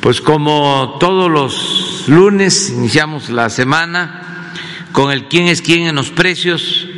Pues 0.00 0.20
como 0.20 0.96
todos 0.98 1.30
los 1.30 2.08
lunes 2.08 2.70
iniciamos 2.70 3.30
la 3.30 3.48
semana 3.48 4.52
con 4.90 5.12
el 5.12 5.28
quién 5.28 5.46
es 5.46 5.62
quién 5.62 5.86
en 5.86 5.94
los 5.94 6.10
precios. 6.10 6.88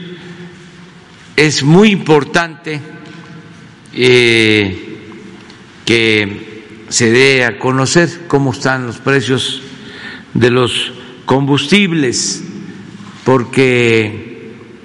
Es 1.36 1.62
muy 1.62 1.90
importante 1.90 2.80
eh, 3.93 4.98
que 5.84 6.86
se 6.89 7.11
dé 7.11 7.44
a 7.44 7.58
conocer 7.58 8.26
cómo 8.29 8.52
están 8.52 8.86
los 8.86 8.96
precios 8.96 9.61
de 10.32 10.50
los 10.50 10.93
combustibles, 11.26 12.44
porque 13.25 14.32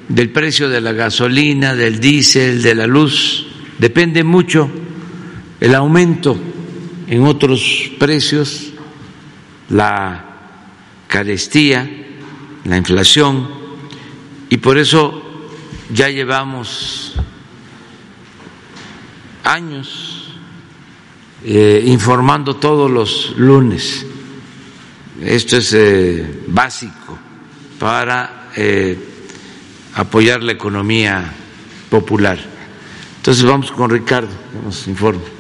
del 0.10 0.30
precio 0.30 0.70
de 0.70 0.82
la 0.82 0.94
gasolina, 0.94 1.76
del 1.76 2.00
diésel, 2.00 2.62
de 2.62 2.76
la 2.76 2.88
luz, 2.88 3.48
depende 3.78 4.24
mucho 4.24 4.70
el 5.60 5.76
aumento 5.76 6.38
en 7.08 7.24
otros 7.24 7.92
precios, 8.00 8.72
la 9.70 10.26
carestía, 11.08 11.90
la 12.66 12.78
inflación, 12.78 13.50
y 14.50 14.58
por 14.58 14.78
eso 14.78 15.24
ya 15.94 16.10
llevamos 16.10 17.14
años 19.44 20.34
eh, 21.44 21.84
informando 21.86 22.56
todos 22.56 22.90
los 22.92 23.34
lunes. 23.38 24.06
Esto 25.22 25.58
es 25.58 25.74
eh, 25.74 26.44
básico 26.48 27.18
para 27.80 28.50
eh, 28.56 29.17
apoyar 29.98 30.44
la 30.44 30.52
economía 30.52 31.34
popular. 31.90 32.38
Entonces 33.18 33.44
vamos 33.44 33.72
con 33.72 33.90
Ricardo, 33.90 34.30
que 34.30 34.64
nos 34.64 34.88
informe. 34.88 35.38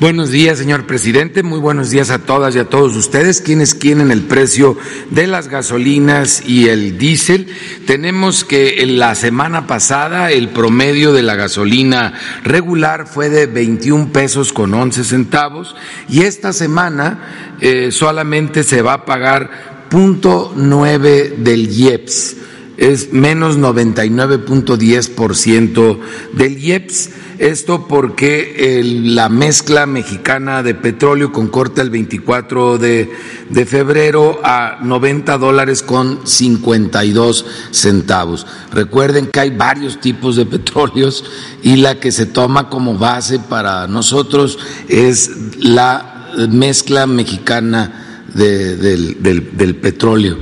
Buenos 0.00 0.30
días, 0.30 0.58
señor 0.58 0.86
presidente. 0.86 1.44
Muy 1.44 1.60
buenos 1.60 1.88
días 1.90 2.10
a 2.10 2.18
todas 2.18 2.54
y 2.56 2.58
a 2.58 2.68
todos 2.68 2.96
ustedes. 2.96 3.40
Quienes 3.40 3.74
quieren 3.74 4.10
el 4.10 4.22
precio 4.22 4.76
de 5.10 5.28
las 5.28 5.48
gasolinas 5.48 6.42
y 6.44 6.68
el 6.68 6.98
diésel? 6.98 7.46
Tenemos 7.86 8.44
que 8.44 8.82
en 8.82 8.98
la 8.98 9.14
semana 9.14 9.66
pasada 9.66 10.32
el 10.32 10.48
promedio 10.48 11.12
de 11.12 11.22
la 11.22 11.36
gasolina 11.36 12.12
regular 12.42 13.06
fue 13.06 13.30
de 13.30 13.46
21 13.46 14.12
pesos 14.12 14.52
con 14.52 14.74
11 14.74 15.04
centavos 15.04 15.76
y 16.08 16.22
esta 16.22 16.52
semana 16.52 17.54
eh, 17.60 17.90
solamente 17.90 18.64
se 18.64 18.82
va 18.82 18.94
a 18.94 19.04
pagar 19.06 19.73
punto 19.94 20.52
nueve 20.56 21.36
del 21.38 21.70
IEPS 21.70 22.36
es 22.76 23.12
menos 23.12 23.60
99.10% 23.60 26.00
del 26.32 26.58
IEPS. 26.58 27.10
Esto 27.38 27.86
porque 27.86 28.82
la 29.04 29.28
mezcla 29.28 29.86
mexicana 29.86 30.64
de 30.64 30.74
petróleo 30.74 31.30
con 31.30 31.46
corte 31.46 31.80
el 31.80 31.90
24 31.90 32.78
de, 32.78 33.08
de, 33.50 33.66
febrero 33.66 34.40
a 34.42 34.78
90 34.82 35.38
dólares 35.38 35.84
con 35.84 36.26
52 36.26 37.46
centavos. 37.70 38.48
Recuerden 38.72 39.28
que 39.28 39.38
hay 39.38 39.50
varios 39.50 40.00
tipos 40.00 40.34
de 40.34 40.46
petróleos 40.46 41.24
y 41.62 41.76
la 41.76 42.00
que 42.00 42.10
se 42.10 42.26
toma 42.26 42.68
como 42.68 42.98
base 42.98 43.38
para 43.38 43.86
nosotros 43.86 44.58
es 44.88 45.30
la 45.60 46.32
mezcla 46.50 47.06
mexicana 47.06 48.03
del, 48.34 49.22
del, 49.22 49.56
del 49.56 49.76
petróleo. 49.76 50.38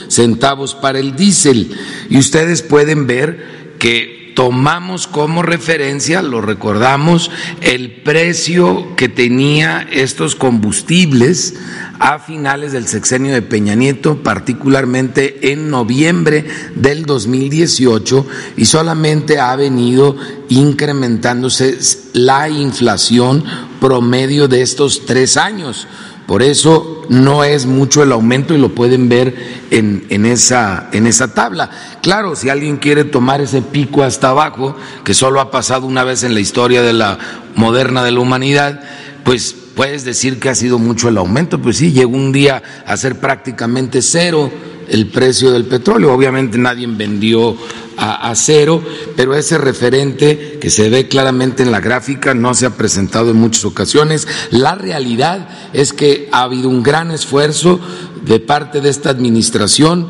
centavos 0.07 0.75
para 0.75 0.99
el 0.99 1.15
diésel. 1.15 1.75
Y 2.09 2.17
ustedes 2.17 2.61
pueden 2.61 3.07
ver 3.07 3.75
que 3.79 4.17
tomamos 4.37 5.07
como 5.07 5.41
referencia, 5.41 6.21
lo 6.21 6.41
recordamos, 6.41 7.31
el 7.61 8.03
precio 8.03 8.95
que 8.95 9.09
tenía 9.09 9.87
estos 9.91 10.35
combustibles 10.35 11.55
a 11.97 12.19
finales 12.19 12.71
del 12.71 12.87
sexenio 12.87 13.33
de 13.33 13.41
Peña 13.41 13.73
Nieto, 13.73 14.21
particularmente 14.21 15.51
en 15.51 15.71
noviembre 15.71 16.45
del 16.75 17.07
2018, 17.07 18.27
y 18.57 18.65
solamente 18.65 19.39
ha 19.39 19.55
venido 19.55 20.15
incrementándose 20.49 21.79
la 22.13 22.47
inflación 22.47 23.43
promedio 23.81 24.47
de 24.47 24.61
estos 24.61 25.07
tres 25.07 25.35
años. 25.37 25.87
Por 26.27 26.43
eso 26.43 27.05
no 27.07 27.45
es 27.45 27.65
mucho 27.65 28.03
el 28.03 28.11
aumento 28.11 28.53
y 28.53 28.57
lo 28.57 28.75
pueden 28.75 29.07
ver 29.07 29.33
en, 29.71 30.05
en, 30.09 30.25
esa, 30.25 30.89
en 30.91 31.07
esa 31.07 31.33
tabla. 31.33 31.69
Claro, 32.01 32.35
si 32.35 32.49
alguien 32.49 32.77
quiere 32.77 33.05
tomar 33.05 33.39
ese 33.39 33.61
pico 33.61 34.03
hasta 34.03 34.29
abajo, 34.29 34.75
que 35.05 35.13
solo 35.13 35.39
ha 35.39 35.51
pasado 35.51 35.87
una 35.87 36.03
vez 36.03 36.23
en 36.23 36.33
la 36.33 36.41
historia 36.41 36.81
de 36.81 36.91
la 36.91 37.17
moderna 37.55 38.03
de 38.03 38.11
la 38.11 38.19
humanidad, 38.19 38.81
pues 39.23 39.55
puedes 39.73 40.03
decir 40.03 40.37
que 40.37 40.49
ha 40.49 40.55
sido 40.55 40.79
mucho 40.79 41.07
el 41.07 41.17
aumento. 41.17 41.61
Pues 41.61 41.77
sí, 41.77 41.93
llegó 41.93 42.17
un 42.17 42.33
día 42.33 42.61
a 42.85 42.97
ser 42.97 43.21
prácticamente 43.21 44.01
cero 44.01 44.51
el 44.89 45.07
precio 45.07 45.51
del 45.51 45.65
petróleo. 45.65 46.13
Obviamente 46.13 46.57
nadie 46.57 46.87
vendió 46.87 47.55
a, 47.97 48.33
cero, 48.35 48.81
pero 49.15 49.33
ese 49.33 49.57
referente 49.57 50.59
que 50.61 50.69
se 50.69 50.89
ve 50.89 51.07
claramente 51.07 51.63
en 51.63 51.71
la 51.71 51.79
gráfica 51.79 52.35
no 52.35 52.53
se 52.53 52.67
ha 52.67 52.77
presentado 52.77 53.31
en 53.31 53.37
muchas 53.37 53.65
ocasiones. 53.65 54.27
La 54.51 54.75
realidad 54.75 55.49
es 55.73 55.93
que 55.93 56.29
ha 56.31 56.43
habido 56.43 56.69
un 56.69 56.83
gran 56.83 57.09
esfuerzo 57.11 57.79
de 58.23 58.39
parte 58.39 58.81
de 58.81 58.89
esta 58.89 59.09
administración 59.09 60.09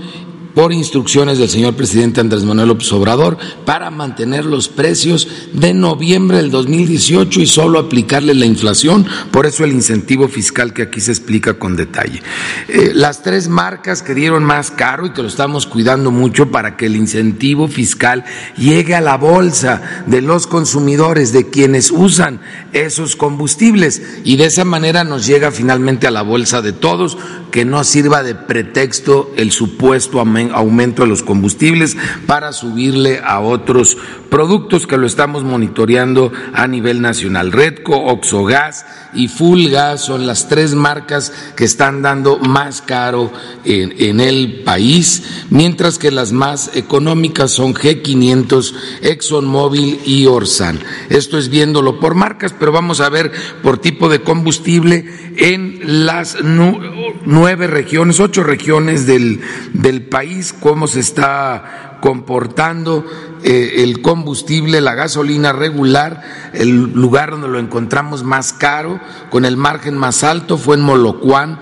por 0.58 0.74
instrucciones 0.74 1.38
del 1.38 1.50
señor 1.50 1.76
presidente 1.76 2.20
Andrés 2.20 2.44
Manuel 2.44 2.70
López 2.70 2.92
Obrador 2.92 3.38
para 3.64 3.92
mantener 3.92 4.44
los 4.44 4.70
precios 4.70 5.28
de 5.54 5.76
noviembre 5.76 6.38
del 6.38 6.50
2018 6.50 7.42
y 7.42 7.46
solo 7.46 7.78
aplicarle 7.78 8.34
la 8.34 8.48
inflación, 8.48 9.06
por 9.30 9.46
eso 9.46 9.64
el 9.64 9.72
incentivo 9.72 10.28
fiscal 10.28 10.74
que 10.74 10.82
aquí 10.82 11.00
se 11.00 11.12
explica 11.12 11.60
con 11.60 11.76
detalle. 11.76 12.24
Eh, 12.70 12.90
las 12.96 13.22
tres 13.22 13.50
marcas 13.50 14.02
que 14.02 14.16
dieron 14.16 14.44
más 14.46 14.72
caro 14.72 15.06
y 15.06 15.12
que 15.12 15.22
lo 15.22 15.28
estamos 15.28 15.68
cuidando 15.68 16.10
mucho 16.10 16.50
para 16.50 16.76
que 16.76 16.88
el 16.88 16.96
incentivo 16.96 17.68
fiscal 17.68 18.26
llegue 18.58 18.96
a 18.96 19.02
la 19.02 19.16
bolsa 19.18 20.04
de 20.08 20.24
los 20.24 20.48
consumidores, 20.48 21.34
de 21.34 21.52
quienes 21.52 21.92
usan 21.92 22.42
esos 22.74 23.16
combustibles 23.16 24.02
y 24.24 24.38
de 24.38 24.46
esa 24.46 24.66
manera 24.66 25.04
nos 25.04 25.28
llega 25.28 25.52
finalmente 25.52 26.08
a 26.08 26.12
la 26.12 26.24
bolsa 26.24 26.64
de 26.64 26.74
todos, 26.74 27.16
que 27.52 27.64
no 27.64 27.84
sirva 27.84 28.24
de 28.24 28.34
pretexto 28.34 29.32
el 29.38 29.52
supuesto 29.52 30.20
aumento 30.20 30.47
aumento 30.52 31.04
de 31.04 31.10
los 31.10 31.24
combustibles 31.24 31.98
para 32.26 32.54
subirle 32.54 33.22
a 33.24 33.40
otros 33.40 33.98
productos 34.30 34.88
que 34.88 34.98
lo 34.98 35.08
estamos 35.08 35.44
monitoreando 35.44 36.32
a 36.54 36.68
nivel 36.68 37.02
nacional. 37.02 37.52
Redco, 37.52 37.96
Oxogas 37.96 38.86
y 39.14 39.28
Fulgas 39.28 40.02
son 40.02 40.28
las 40.28 40.48
tres 40.48 40.76
marcas 40.76 41.32
que 41.56 41.64
están 41.64 42.02
dando 42.02 42.38
más 42.38 42.82
caro 42.82 43.32
en, 43.66 44.20
el 44.20 44.62
país, 44.64 45.46
mientras 45.50 45.98
que 45.98 46.12
las 46.12 46.32
más 46.32 46.72
económicas 46.76 47.52
son 47.52 47.74
G500, 47.74 48.74
ExxonMobil 49.02 50.02
y 50.06 50.26
Orsan. 50.26 50.80
Esto 51.10 51.38
es 51.38 51.50
viéndolo 51.50 52.00
por 52.00 52.16
marcas, 52.16 52.54
pero 52.58 52.72
vamos 52.72 53.02
a 53.02 53.10
ver 53.10 53.32
por 53.64 53.78
tipo 53.78 54.10
de 54.10 54.22
combustible 54.22 55.06
en 55.38 56.06
las 56.06 56.38
nueve 56.44 57.68
regiones, 57.68 58.20
ocho 58.20 58.44
regiones 58.44 59.06
del, 59.06 59.42
del 59.74 60.04
país, 60.04 60.37
cómo 60.60 60.88
se 60.88 61.00
está 61.00 61.98
comportando 62.02 63.06
eh, 63.44 63.84
el 63.84 64.02
combustible, 64.02 64.82
la 64.82 64.96
gasolina 64.96 65.54
regular, 65.54 66.22
el 66.54 66.94
lugar 66.94 67.32
donde 67.32 67.48
lo 67.48 67.60
encontramos 67.60 68.24
más 68.24 68.54
caro, 68.54 69.00
con 69.30 69.46
el 69.46 69.58
margen 69.58 69.98
más 69.98 70.24
alto, 70.24 70.58
fue 70.58 70.76
en 70.76 70.82
Molocuán, 70.82 71.60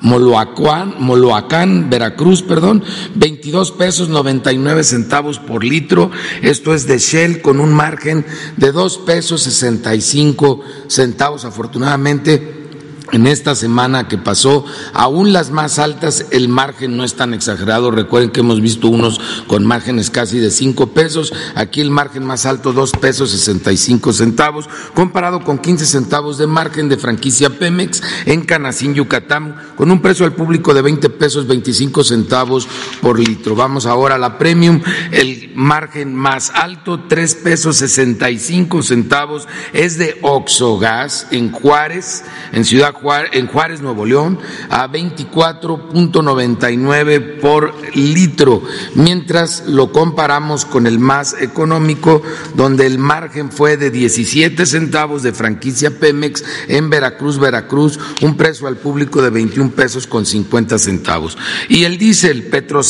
Moloacuán, 0.00 0.96
Moloacán, 0.98 1.88
Veracruz, 1.88 2.42
perdón, 2.42 2.84
22 3.14 3.72
pesos 3.72 4.10
99 4.10 4.84
centavos 4.84 5.38
por 5.38 5.64
litro. 5.64 6.10
Esto 6.42 6.74
es 6.74 6.86
de 6.86 6.98
Shell 6.98 7.40
con 7.40 7.58
un 7.58 7.72
margen 7.72 8.26
de 8.58 8.70
2 8.70 8.98
pesos 8.98 9.42
65 9.44 10.60
centavos. 10.88 11.46
Afortunadamente, 11.46 12.63
en 13.12 13.26
esta 13.26 13.54
semana 13.54 14.08
que 14.08 14.18
pasó, 14.18 14.64
aún 14.92 15.32
las 15.32 15.50
más 15.50 15.78
altas, 15.78 16.26
el 16.30 16.48
margen 16.48 16.96
no 16.96 17.04
es 17.04 17.14
tan 17.14 17.34
exagerado. 17.34 17.90
Recuerden 17.90 18.30
que 18.30 18.40
hemos 18.40 18.60
visto 18.60 18.88
unos 18.88 19.20
con 19.46 19.66
márgenes 19.66 20.10
casi 20.10 20.38
de 20.38 20.50
cinco 20.50 20.88
pesos. 20.88 21.32
Aquí 21.54 21.80
el 21.80 21.90
margen 21.90 22.24
más 22.24 22.46
alto, 22.46 22.72
dos 22.72 22.92
pesos 22.92 23.30
sesenta 23.30 23.72
y 23.72 23.76
cinco 23.76 24.12
centavos, 24.12 24.68
comparado 24.94 25.44
con 25.44 25.58
15 25.58 25.86
centavos 25.86 26.38
de 26.38 26.46
margen 26.46 26.88
de 26.88 26.96
franquicia 26.96 27.50
Pemex 27.50 28.02
en 28.26 28.42
Canacín, 28.42 28.94
Yucatán, 28.94 29.56
con 29.76 29.90
un 29.90 30.00
precio 30.00 30.24
al 30.24 30.32
público 30.32 30.72
de 30.72 30.82
20 30.82 31.10
pesos 31.10 31.46
25 31.46 32.04
centavos 32.04 32.66
por 33.02 33.18
litro. 33.18 33.54
Vamos 33.54 33.86
ahora 33.86 34.14
a 34.14 34.18
la 34.18 34.38
premium. 34.38 34.80
El 35.12 35.52
margen 35.54 36.14
más 36.14 36.50
alto, 36.54 37.04
tres 37.08 37.34
pesos 37.34 37.76
sesenta 37.76 38.30
y 38.30 38.38
cinco 38.38 38.82
centavos, 38.82 39.46
es 39.72 39.98
de 39.98 40.18
Oxogas 40.22 41.28
en 41.30 41.52
Juárez, 41.52 42.24
en 42.52 42.64
Ciudad 42.64 42.93
en 43.32 43.48
Juárez, 43.48 43.82
Nuevo 43.82 44.06
León, 44.06 44.38
a 44.70 44.88
24.99 44.88 47.40
por 47.40 47.74
litro, 47.94 48.62
mientras 48.94 49.64
lo 49.66 49.92
comparamos 49.92 50.64
con 50.64 50.86
el 50.86 50.98
más 50.98 51.36
económico, 51.40 52.22
donde 52.54 52.86
el 52.86 52.98
margen 52.98 53.52
fue 53.52 53.76
de 53.76 53.90
17 53.90 54.64
centavos 54.64 55.22
de 55.22 55.32
franquicia 55.32 55.98
Pemex 55.98 56.44
en 56.68 56.88
Veracruz, 56.88 57.38
Veracruz, 57.38 57.98
un 58.22 58.36
precio 58.36 58.68
al 58.68 58.76
público 58.76 59.20
de 59.20 59.30
21 59.30 59.72
pesos 59.72 60.06
con 60.06 60.24
50 60.24 60.78
centavos. 60.78 61.36
Y 61.68 61.84
el 61.84 61.98
diésel 61.98 62.44
Petro 62.44 62.82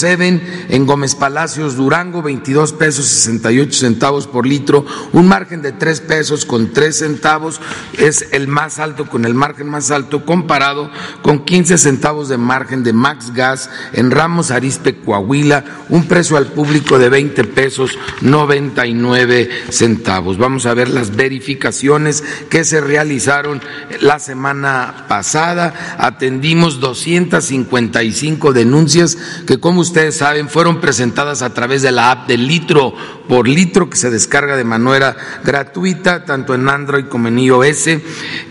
en 0.69 0.87
Gómez 0.87 1.15
Palacios, 1.15 1.77
Durango, 1.77 2.23
22 2.23 2.73
pesos 2.75 3.07
68 3.07 3.73
centavos 3.73 4.27
por 4.27 4.47
litro, 4.47 4.85
un 5.13 5.29
margen 5.29 5.63
de 5.63 5.73
3 5.73 6.01
pesos 6.03 6.45
con 6.45 6.73
3 6.73 6.97
centavos, 6.97 7.61
es 7.99 8.27
el 8.33 8.49
más 8.49 8.79
alto 8.79 9.09
con 9.09 9.25
el 9.25 9.35
margen 9.35 9.69
más 9.69 9.91
alto 9.91 9.94
comparado 10.25 10.91
con 11.23 11.45
15 11.45 11.79
centavos 11.79 12.29
de 12.29 12.37
margen 12.37 12.83
de 12.83 12.93
Max 12.93 13.33
Gas 13.35 13.71
en 13.93 14.11
Ramos 14.11 14.51
Arispe, 14.51 14.97
Coahuila, 14.97 15.65
un 15.89 16.07
precio 16.07 16.37
al 16.37 16.47
público 16.47 16.99
de 16.99 17.09
20 17.09 17.45
pesos 17.45 17.99
99 18.21 19.49
centavos. 19.71 20.39
Vamos 20.39 20.67
a 20.67 20.75
ver 20.75 20.89
las 20.89 21.15
verificaciones 21.15 22.23
que 22.51 22.65
se 22.65 22.81
realizaron 22.81 23.63
la 24.01 24.19
semana 24.19 25.07
pasada. 25.09 25.97
Atendimos 25.99 26.81
255 26.81 28.53
denuncias 28.53 29.17
que, 29.47 29.59
como 29.59 29.81
ustedes 29.81 30.17
saben, 30.17 30.49
fueron 30.49 30.81
presentadas 30.81 31.43
a 31.43 31.55
través 31.55 31.83
de 31.83 31.93
la 31.93 32.11
app 32.11 32.29
del 32.29 32.47
litro 32.47 32.95
por 33.29 33.49
litro 33.49 33.89
que 33.89 33.97
se 33.97 34.11
descarga 34.11 34.57
de 34.57 34.65
manera 34.65 35.17
gratuita, 35.45 36.25
tanto 36.25 36.55
en 36.55 36.69
Android 36.69 37.07
como 37.07 37.29
en 37.29 37.39
iOS. 37.39 37.89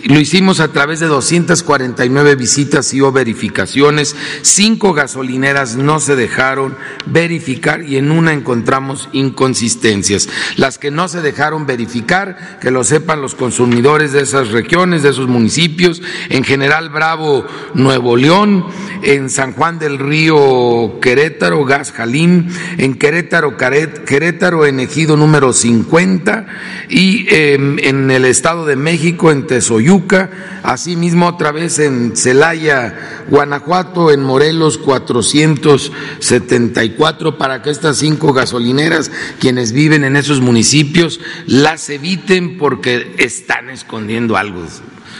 Lo 0.06 0.20
hicimos 0.20 0.60
a 0.60 0.70
través 0.70 1.00
de 1.00 1.08
249 1.42 2.36
visitas 2.36 2.94
y 2.94 3.02
o 3.02 3.12
verificaciones. 3.12 4.16
Cinco 4.44 4.94
gasolineras 4.94 5.76
no 5.76 6.00
se 6.00 6.16
dejaron 6.16 6.76
verificar 7.08 7.84
y 7.84 7.98
en 7.98 8.12
una 8.12 8.34
encontramos 8.34 9.10
inconsistencias. 9.14 10.30
Las 10.58 10.78
que 10.78 10.92
no 10.92 11.08
se 11.08 11.22
dejaron 11.22 11.66
verificar, 11.66 12.60
que 12.62 12.70
lo 12.70 12.84
sepan 12.84 13.22
los 13.22 13.34
consumidores 13.34 14.14
de 14.14 14.22
esas 14.22 14.50
regiones, 14.50 15.02
de 15.02 15.10
esos 15.10 15.28
municipios, 15.28 16.02
en 16.30 16.44
General 16.44 16.90
Bravo, 16.90 17.46
Nuevo 17.74 18.16
León, 18.16 18.66
en 19.02 19.30
San 19.30 19.54
Juan 19.54 19.80
del 19.80 19.98
Río, 19.98 21.00
Querétaro, 21.02 21.66
Gas 21.66 21.92
Jalín, 21.92 22.50
en 22.78 22.96
Querétaro, 22.96 23.58
Querétaro, 23.58 24.66
en 24.66 24.80
Ejido 24.80 25.18
número 25.18 25.52
50 25.54 26.46
y 26.90 27.26
em, 27.30 27.80
en 27.80 28.12
el 28.12 28.26
Estado 28.26 28.66
de 28.66 28.76
México, 28.76 29.32
en 29.32 29.48
Tezoyuca, 29.48 30.30
asimismo 30.64 31.23
otra 31.28 31.52
vez 31.52 31.80
en 31.80 32.16
Celaya, 32.16 33.26
Guanajuato, 33.30 34.12
en 34.12 34.22
Morelos 34.22 34.78
474, 34.78 37.38
para 37.38 37.62
que 37.62 37.70
estas 37.70 37.98
cinco 37.98 38.32
gasolineras, 38.34 39.12
quienes 39.40 39.72
viven 39.72 40.04
en 40.04 40.16
esos 40.16 40.42
municipios, 40.42 41.20
las 41.48 41.90
eviten 41.90 42.58
porque 42.58 43.16
están 43.18 43.70
escondiendo 43.70 44.38
algo. 44.38 44.64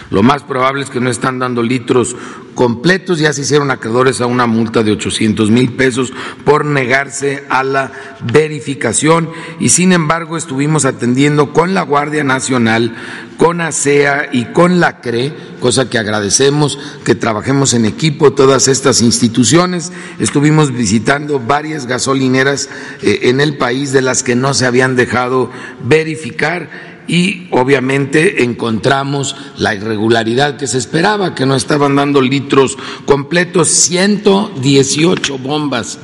Lo 0.10 0.24
más 0.24 0.44
probable 0.44 0.84
es 0.84 0.90
que 0.90 1.00
no 1.00 1.10
están 1.10 1.40
dando 1.40 1.64
litros 1.64 2.16
completos, 2.56 3.20
ya 3.20 3.34
se 3.34 3.42
hicieron 3.42 3.72
acreedores 3.72 4.22
a 4.22 4.28
una 4.28 4.46
multa 4.46 4.84
de 4.84 4.92
800 4.92 5.50
mil 5.50 5.74
pesos 5.74 6.14
por 6.46 6.66
negarse 6.66 7.44
a 7.50 7.64
la 7.64 7.92
verificación. 8.32 9.30
Y 9.60 9.70
sin 9.70 9.92
embargo 9.92 10.38
estuvimos 10.38 10.86
atendiendo 10.86 11.52
con 11.52 11.74
la 11.74 11.82
Guardia 11.82 12.24
Nacional, 12.24 12.96
con 13.38 13.62
ASEA 13.62 14.30
y 14.32 14.46
con 14.46 14.80
la 14.80 15.02
CRE, 15.02 15.34
cosa 15.60 15.90
que 15.90 15.98
agradecemos 15.98 16.78
que 17.04 17.16
trabajemos 17.16 17.74
en 17.74 17.86
equipo 17.86 18.34
todas 18.34 18.68
estas 18.68 19.02
instituciones. 19.02 19.92
Estuvimos 20.20 20.72
visitando 20.72 21.40
varias 21.40 21.86
gasolineras 21.86 22.70
eh, 23.02 23.22
en 23.24 23.42
el 23.42 23.58
país 23.58 23.92
de 23.92 24.02
las 24.02 24.24
que 24.24 24.36
no 24.36 24.54
se 24.54 24.66
habían 24.66 24.96
dejado 24.96 25.52
verificar 25.84 26.93
y 27.08 27.48
obviamente 27.52 28.44
encontramos 28.44 29.36
la 29.58 29.76
irregularidad 29.76 30.58
que 30.58 30.68
se 30.68 30.78
esperaba, 30.78 31.36
que 31.36 31.46
no 31.46 31.56
estaban 31.56 31.96
dando 31.96 32.22
litros 32.22 32.78
completos, 33.06 33.70
118 33.70 35.38
bombas 35.38 36.00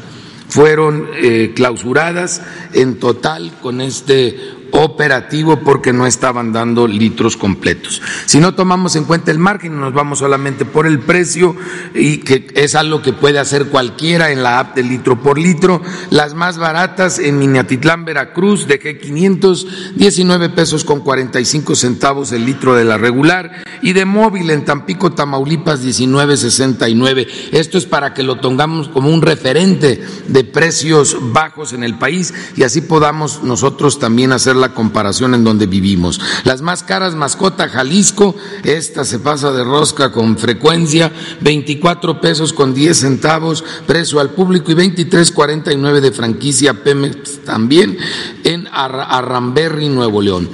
fueron 0.49 1.07
eh, 1.13 1.53
clausuradas 1.55 2.41
en 2.73 2.99
total 2.99 3.51
con 3.61 3.81
este 3.81 4.58
operativo 4.71 5.57
porque 5.57 5.93
no 5.93 6.05
estaban 6.05 6.51
dando 6.51 6.87
litros 6.87 7.37
completos. 7.37 8.01
Si 8.25 8.39
no 8.39 8.55
tomamos 8.55 8.95
en 8.95 9.05
cuenta 9.05 9.31
el 9.31 9.39
margen, 9.39 9.79
nos 9.79 9.93
vamos 9.93 10.19
solamente 10.19 10.65
por 10.65 10.87
el 10.87 10.99
precio 10.99 11.55
y 11.93 12.19
que 12.19 12.47
es 12.55 12.75
algo 12.75 13.01
que 13.01 13.13
puede 13.13 13.39
hacer 13.39 13.67
cualquiera 13.67 14.31
en 14.31 14.43
la 14.43 14.59
app 14.59 14.75
de 14.75 14.83
litro 14.83 15.21
por 15.21 15.37
litro. 15.37 15.81
Las 16.09 16.33
más 16.33 16.57
baratas 16.57 17.19
en 17.19 17.39
Minatitlán, 17.39 18.05
Veracruz, 18.05 18.67
de 18.67 18.79
G500, 18.79 19.93
19 19.95 20.49
pesos 20.49 20.83
con 20.83 21.01
45 21.01 21.75
centavos 21.75 22.31
el 22.31 22.45
litro 22.45 22.75
de 22.75 22.85
la 22.85 22.97
regular 22.97 23.63
y 23.81 23.93
de 23.93 24.05
móvil 24.05 24.49
en 24.49 24.65
Tampico, 24.65 25.11
Tamaulipas, 25.11 25.83
19.69. 25.83 27.27
Esto 27.51 27.77
es 27.77 27.85
para 27.85 28.13
que 28.13 28.23
lo 28.23 28.39
tengamos 28.39 28.89
como 28.89 29.09
un 29.09 29.21
referente 29.21 30.01
de 30.27 30.43
precios 30.43 31.17
bajos 31.33 31.73
en 31.73 31.83
el 31.83 31.97
país 31.97 32.33
y 32.55 32.63
así 32.63 32.81
podamos 32.81 33.43
nosotros 33.43 33.99
también 33.99 34.31
hacer 34.31 34.55
la 34.59 34.73
comparación 34.73 35.33
en 35.33 35.43
donde 35.43 35.65
vivimos. 35.65 36.19
Las 36.43 36.61
más 36.61 36.83
caras, 36.83 37.15
mascota 37.15 37.69
Jalisco, 37.69 38.35
esta 38.63 39.05
se 39.05 39.19
pasa 39.19 39.51
de 39.51 39.63
rosca 39.63 40.11
con 40.11 40.37
frecuencia, 40.37 41.11
24 41.41 42.21
pesos 42.21 42.53
con 42.53 42.73
10 42.73 42.97
centavos, 42.97 43.63
precio 43.87 44.19
al 44.19 44.31
público 44.31 44.71
y 44.71 44.75
23.49 44.75 45.99
de 45.99 46.11
franquicia 46.11 46.83
Pemex 46.83 47.43
también 47.45 47.97
en 48.43 48.67
Arramberry, 48.71 49.89
Nuevo 49.89 50.21
León. 50.21 50.49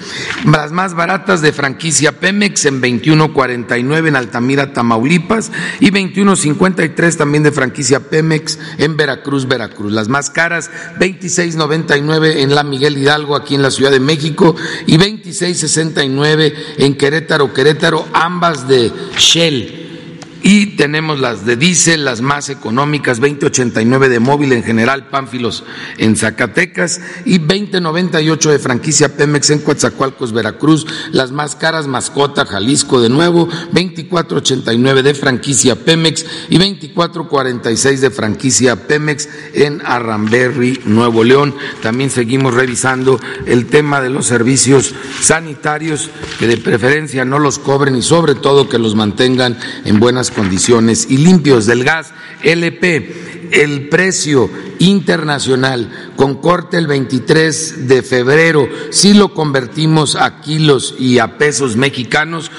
Las 0.46 0.72
más 0.72 0.94
baratas 0.94 1.42
de 1.42 1.52
franquicia 1.52 2.20
Pemex 2.20 2.66
en 2.66 2.82
21.49 2.82 4.08
en 4.08 4.16
Altamira, 4.16 4.74
Tamaulipas 4.74 5.52
y 5.80 5.92
21.53 5.92 7.18
también 7.18 7.44
de 7.44 7.52
franquicia 7.52 8.00
Pemex 8.00 8.60
en 8.78 8.98
Veracruz, 8.98 9.48
Veracruz. 9.48 9.92
Las 9.92 10.08
más 10.08 10.30
caras, 10.30 10.70
26.99 11.00 12.38
en 12.38 12.56
la 12.56 12.64
Miguel 12.64 12.98
Hidalgo, 12.98 13.36
aquí 13.36 13.56
en 13.56 13.62
la 13.62 13.72
Ciudad 13.72 13.92
de 13.92 13.95
México 14.00 14.56
y 14.86 14.98
2669 14.98 16.54
en 16.78 16.96
Querétaro, 16.96 17.54
Querétaro, 17.54 18.06
ambas 18.14 18.68
de 18.68 18.92
Shell 19.18 19.85
y 20.48 20.68
tenemos 20.78 21.20
las 21.20 21.44
de 21.44 21.56
diésel, 21.56 22.06
las 22.06 22.22
más 22.22 22.50
económicas, 22.50 23.20
2089 23.20 24.10
de 24.10 24.20
móvil 24.20 24.54
en 24.54 24.62
general, 24.62 25.08
Pánfilos 25.10 25.64
en 25.98 26.16
Zacatecas 26.16 27.02
y 27.26 27.40
2098 27.40 28.52
de 28.52 28.60
franquicia 28.60 29.18
Pemex 29.18 29.50
en 29.50 29.58
Coatzacoalcos, 29.58 30.34
Veracruz, 30.34 30.86
las 31.12 31.32
más 31.32 31.56
caras, 31.56 31.88
Mascota, 31.88 32.46
Jalisco 32.46 33.02
de 33.02 33.10
nuevo, 33.10 33.50
2489 33.72 35.02
de 35.02 35.16
franquicia 35.16 35.78
Pemex 35.84 36.28
y 36.48 36.60
2446 36.60 38.02
de 38.02 38.12
franquicia 38.12 38.76
Pemex 38.88 39.28
en 39.56 39.82
Arramberry, 39.84 40.80
Nuevo 40.86 41.24
León. 41.24 41.56
También 41.82 42.12
seguimos 42.12 42.54
revisando 42.54 43.20
el 43.48 43.66
tema 43.66 44.00
de 44.00 44.12
los 44.12 44.28
servicios 44.28 44.94
sanitarios, 45.22 46.12
que 46.38 46.46
de 46.46 46.58
preferencia 46.58 47.26
no 47.26 47.40
los 47.40 47.58
cobren 47.58 47.96
y 47.96 48.04
sobre 48.04 48.36
todo 48.36 48.70
que 48.70 48.78
los 48.78 48.94
mantengan 48.94 49.58
en 49.86 50.00
buenas 50.00 50.35
condiciones 50.36 51.08
y 51.10 51.18
limpios 51.18 51.66
del 51.66 51.84
gas 51.84 52.14
LP. 52.44 53.50
El 53.52 53.90
precio 53.90 54.50
internacional 54.80 56.12
con 56.16 56.36
corte 56.42 56.78
el 56.78 56.88
23 56.88 57.88
de 57.88 58.02
febrero, 58.02 58.68
si 58.92 59.14
lo 59.14 59.34
convertimos 59.34 60.16
a 60.16 60.42
kilos 60.42 60.96
y 61.00 61.20
a 61.20 61.38
pesos 61.38 61.76
mexicanos, 61.76 62.52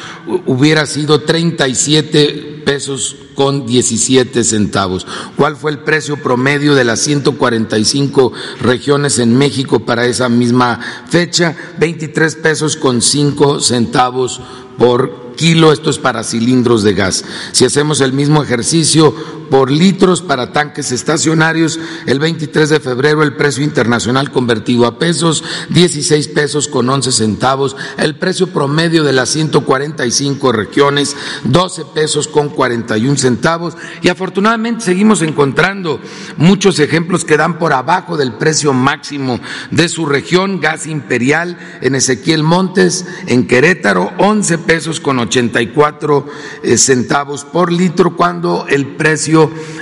hubiera 0.47 0.87
sido 0.87 1.23
37 1.23 2.63
pesos 2.65 3.17
con 3.35 3.67
17 3.67 4.43
centavos. 4.43 5.07
¿Cuál 5.37 5.57
fue 5.57 5.71
el 5.71 5.79
precio 5.79 6.21
promedio 6.23 6.75
de 6.75 6.85
las 6.85 7.01
145 7.01 8.33
regiones 8.61 9.19
en 9.19 9.37
México 9.37 9.85
para 9.85 10.07
esa 10.07 10.29
misma 10.29 10.81
fecha? 11.09 11.55
23 11.79 12.35
pesos 12.37 12.77
con 12.77 13.03
5 13.03 13.61
centavos 13.61 14.41
por 14.79 15.26
kilo, 15.37 15.73
esto 15.73 15.91
es 15.91 15.99
para 15.99 16.25
cilindros 16.25 16.83
de 16.83 16.95
gas. 16.95 17.25
Si 17.53 17.65
hacemos 17.65 18.01
el 18.01 18.13
mismo 18.13 18.43
ejercicio 18.43 19.15
por 19.51 19.71
litros 19.71 20.23
para 20.23 20.53
tanques 20.53 20.93
estacionarios, 20.93 21.79
el 22.07 22.19
23 22.19 22.69
de 22.69 22.81
febrero 22.81 23.23
el 23.23 23.37
precio 23.37 23.65
internacional 23.65 24.31
convertido 24.31 24.87
a 24.87 24.99
pesos, 24.99 25.45
16 25.71 26.29
pesos 26.29 26.69
con 26.69 26.89
11 26.89 27.13
centavos, 27.13 27.77
el 27.99 28.17
precio 28.17 28.49
promedio 28.49 29.05
de 29.05 29.13
las 29.13 29.31
145 29.31 30.53
regiones, 30.53 31.17
12 31.45 31.85
pesos 31.95 32.29
con 32.29 32.49
41 32.49 33.17
centavos. 33.17 33.77
Y 34.03 34.09
afortunadamente 34.09 34.85
seguimos 34.85 35.23
encontrando 35.23 36.01
muchos 36.37 36.79
ejemplos 36.79 37.25
que 37.25 37.37
dan 37.37 37.59
por 37.59 37.73
abajo 37.73 38.17
del 38.17 38.35
precio 38.35 38.73
máximo 38.73 39.41
de 39.71 39.89
su 39.89 40.07
región, 40.07 40.61
gas 40.61 40.87
imperial 40.87 41.59
en 41.81 41.95
Ezequiel 41.95 42.43
Montes, 42.43 43.07
en 43.27 43.47
Querétaro, 43.47 44.13
11 44.19 44.59
pesos 44.59 45.01
con 45.01 45.19
84 45.19 46.27
eh, 46.63 46.79
centavos 46.79 47.45
por 47.45 47.73
litro, 47.73 48.17
cuando 48.17 48.67
el 48.69 48.97
precio 48.97 49.36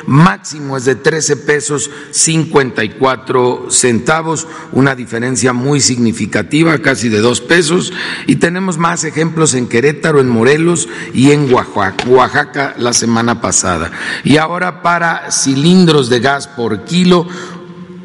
máximo 0.06 0.76
es 0.76 0.84
de 0.84 0.94
13 0.94 1.36
pesos 1.36 1.90
54 2.10 3.66
centavos, 3.70 4.46
una 4.72 4.94
diferencia 4.94 5.52
muy 5.52 5.80
significativa, 5.80 6.78
casi 6.78 7.08
de 7.08 7.20
dos 7.20 7.40
pesos, 7.40 7.92
y 8.26 8.36
tenemos 8.36 8.78
más 8.78 9.04
ejemplos 9.04 9.54
en 9.54 9.68
Querétaro, 9.68 10.20
en 10.20 10.28
Morelos 10.28 10.88
y 11.12 11.30
en 11.30 11.48
Oaxaca 11.52 12.74
la 12.78 12.92
semana 12.92 13.40
pasada. 13.40 13.90
Y 14.24 14.36
ahora 14.36 14.82
para 14.82 15.30
cilindros 15.30 16.08
de 16.08 16.20
gas 16.20 16.46
por 16.48 16.84
kilo, 16.84 17.26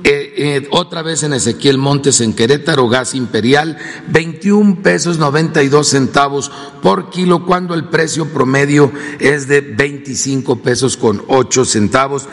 eh, 0.03 0.33
eh, 0.37 0.67
otra 0.71 1.01
vez 1.01 1.23
en 1.23 1.33
Ezequiel 1.33 1.77
Montes 1.77 2.21
en 2.21 2.33
Querétaro, 2.33 2.87
gas 2.87 3.15
imperial, 3.15 3.77
21 4.07 4.81
pesos 4.81 5.17
92 5.17 5.87
centavos 5.87 6.51
por 6.81 7.09
kilo, 7.09 7.45
cuando 7.45 7.73
el 7.73 7.85
precio 7.85 8.25
promedio 8.29 8.91
es 9.19 9.47
de 9.47 9.61
25 9.61 10.61
pesos 10.61 10.97
con 10.97 11.23
8 11.27 11.65
centavos 11.65 12.27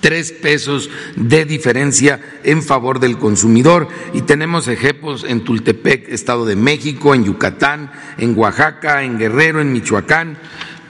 tres 0.00 0.32
pesos 0.32 0.90
de 1.14 1.44
diferencia 1.44 2.20
en 2.42 2.62
favor 2.62 2.98
del 2.98 3.18
consumidor. 3.18 3.86
Y 4.12 4.22
tenemos 4.22 4.66
ejemplos 4.66 5.24
en 5.26 5.44
Tultepec, 5.44 6.08
Estado 6.08 6.44
de 6.44 6.56
México, 6.56 7.14
en 7.14 7.24
Yucatán, 7.24 7.92
en 8.18 8.36
Oaxaca, 8.36 9.04
en 9.04 9.16
Guerrero, 9.16 9.60
en 9.60 9.72
Michoacán 9.72 10.38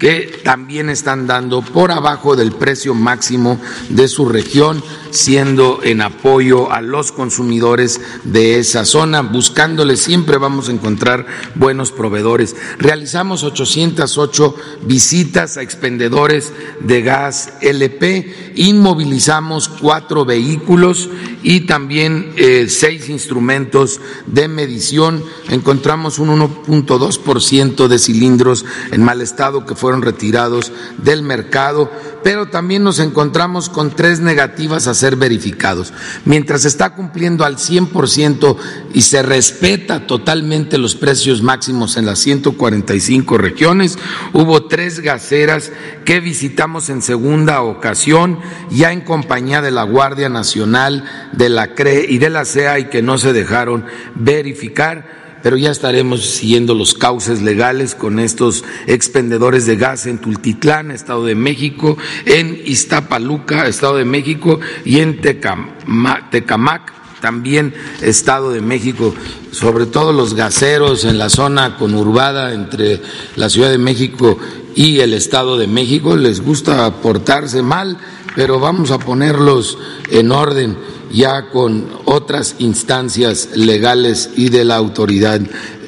que 0.02 0.40
también 0.42 0.90
están 0.90 1.28
dando 1.28 1.62
por 1.62 1.92
abajo 1.92 2.34
del 2.34 2.50
precio 2.50 2.92
máximo 2.92 3.60
de 3.88 4.08
su 4.08 4.28
región, 4.28 4.82
siendo 5.10 5.78
en 5.84 6.00
apoyo 6.00 6.72
a 6.72 6.80
los 6.80 7.12
consumidores 7.12 8.00
de 8.24 8.58
esa 8.58 8.84
zona. 8.84 9.22
Buscándole 9.22 9.96
siempre 9.96 10.38
vamos 10.38 10.68
a 10.68 10.72
encontrar 10.72 11.24
buenos 11.54 11.92
proveedores. 11.92 12.56
Realizamos 12.78 13.44
808 13.44 14.56
visitas 14.86 15.56
a 15.56 15.62
expendedores 15.62 16.52
de 16.80 17.02
gas 17.02 17.52
LP, 17.60 18.54
inmovilizamos 18.56 19.68
cuatro 19.68 20.24
vehículos 20.24 21.10
y 21.44 21.60
también 21.60 22.32
eh, 22.36 22.66
seis 22.68 23.08
instrumentos 23.08 24.00
de 24.26 24.48
medición. 24.48 25.22
Encontramos 25.48 26.18
un 26.18 26.30
1.2% 26.30 27.86
de 27.86 27.98
cilindros 28.00 28.64
en 28.90 29.04
mal 29.04 29.20
estado 29.20 29.64
que 29.64 29.76
fueron 29.76 29.91
retirados 30.00 30.72
del 30.96 31.22
mercado, 31.22 31.90
pero 32.24 32.46
también 32.46 32.82
nos 32.84 33.00
encontramos 33.00 33.68
con 33.68 33.90
tres 33.90 34.20
negativas 34.20 34.86
a 34.86 34.94
ser 34.94 35.16
verificados. 35.16 35.92
Mientras 36.24 36.64
está 36.64 36.94
cumpliendo 36.94 37.44
al 37.44 37.56
100% 37.56 38.56
y 38.94 39.02
se 39.02 39.22
respeta 39.22 40.06
totalmente 40.06 40.78
los 40.78 40.94
precios 40.94 41.42
máximos 41.42 41.96
en 41.96 42.06
las 42.06 42.20
145 42.20 43.36
regiones, 43.38 43.98
hubo 44.32 44.64
tres 44.66 45.00
gaseras 45.00 45.72
que 46.04 46.20
visitamos 46.20 46.88
en 46.88 47.02
segunda 47.02 47.62
ocasión, 47.62 48.38
ya 48.70 48.92
en 48.92 49.00
compañía 49.02 49.60
de 49.60 49.72
la 49.72 49.82
Guardia 49.82 50.28
Nacional, 50.28 51.04
de 51.32 51.48
la 51.48 51.74
CRE 51.74 52.06
y 52.08 52.18
de 52.18 52.30
la 52.30 52.44
CEA 52.44 52.78
y 52.78 52.84
que 52.86 53.02
no 53.02 53.18
se 53.18 53.32
dejaron 53.32 53.84
verificar 54.14 55.21
pero 55.42 55.56
ya 55.56 55.70
estaremos 55.70 56.24
siguiendo 56.24 56.74
los 56.74 56.94
cauces 56.94 57.42
legales 57.42 57.94
con 57.94 58.18
estos 58.18 58.64
expendedores 58.86 59.66
de 59.66 59.76
gas 59.76 60.06
en 60.06 60.18
Tultitlán, 60.18 60.90
Estado 60.90 61.24
de 61.24 61.34
México, 61.34 61.96
en 62.26 62.60
Iztapaluca, 62.64 63.66
Estado 63.66 63.96
de 63.96 64.04
México, 64.04 64.60
y 64.84 65.00
en 65.00 65.20
Tecamac, 65.20 66.92
también 67.20 67.74
Estado 68.02 68.50
de 68.50 68.60
México, 68.60 69.14
sobre 69.52 69.86
todo 69.86 70.12
los 70.12 70.34
gaseros 70.34 71.04
en 71.04 71.18
la 71.18 71.28
zona 71.28 71.76
conurbada 71.76 72.52
entre 72.52 73.00
la 73.36 73.48
Ciudad 73.48 73.70
de 73.70 73.78
México 73.78 74.38
y 74.74 75.00
el 75.00 75.14
Estado 75.14 75.56
de 75.56 75.66
México, 75.66 76.16
les 76.16 76.40
gusta 76.40 76.90
portarse 77.00 77.62
mal, 77.62 77.96
pero 78.34 78.58
vamos 78.58 78.90
a 78.90 78.98
ponerlos 78.98 79.78
en 80.10 80.32
orden 80.32 80.76
ya 81.12 81.50
con 81.50 81.88
otras 82.04 82.56
instancias 82.58 83.50
legales 83.54 84.30
y 84.36 84.48
de 84.48 84.64
la 84.64 84.76
autoridad 84.76 85.40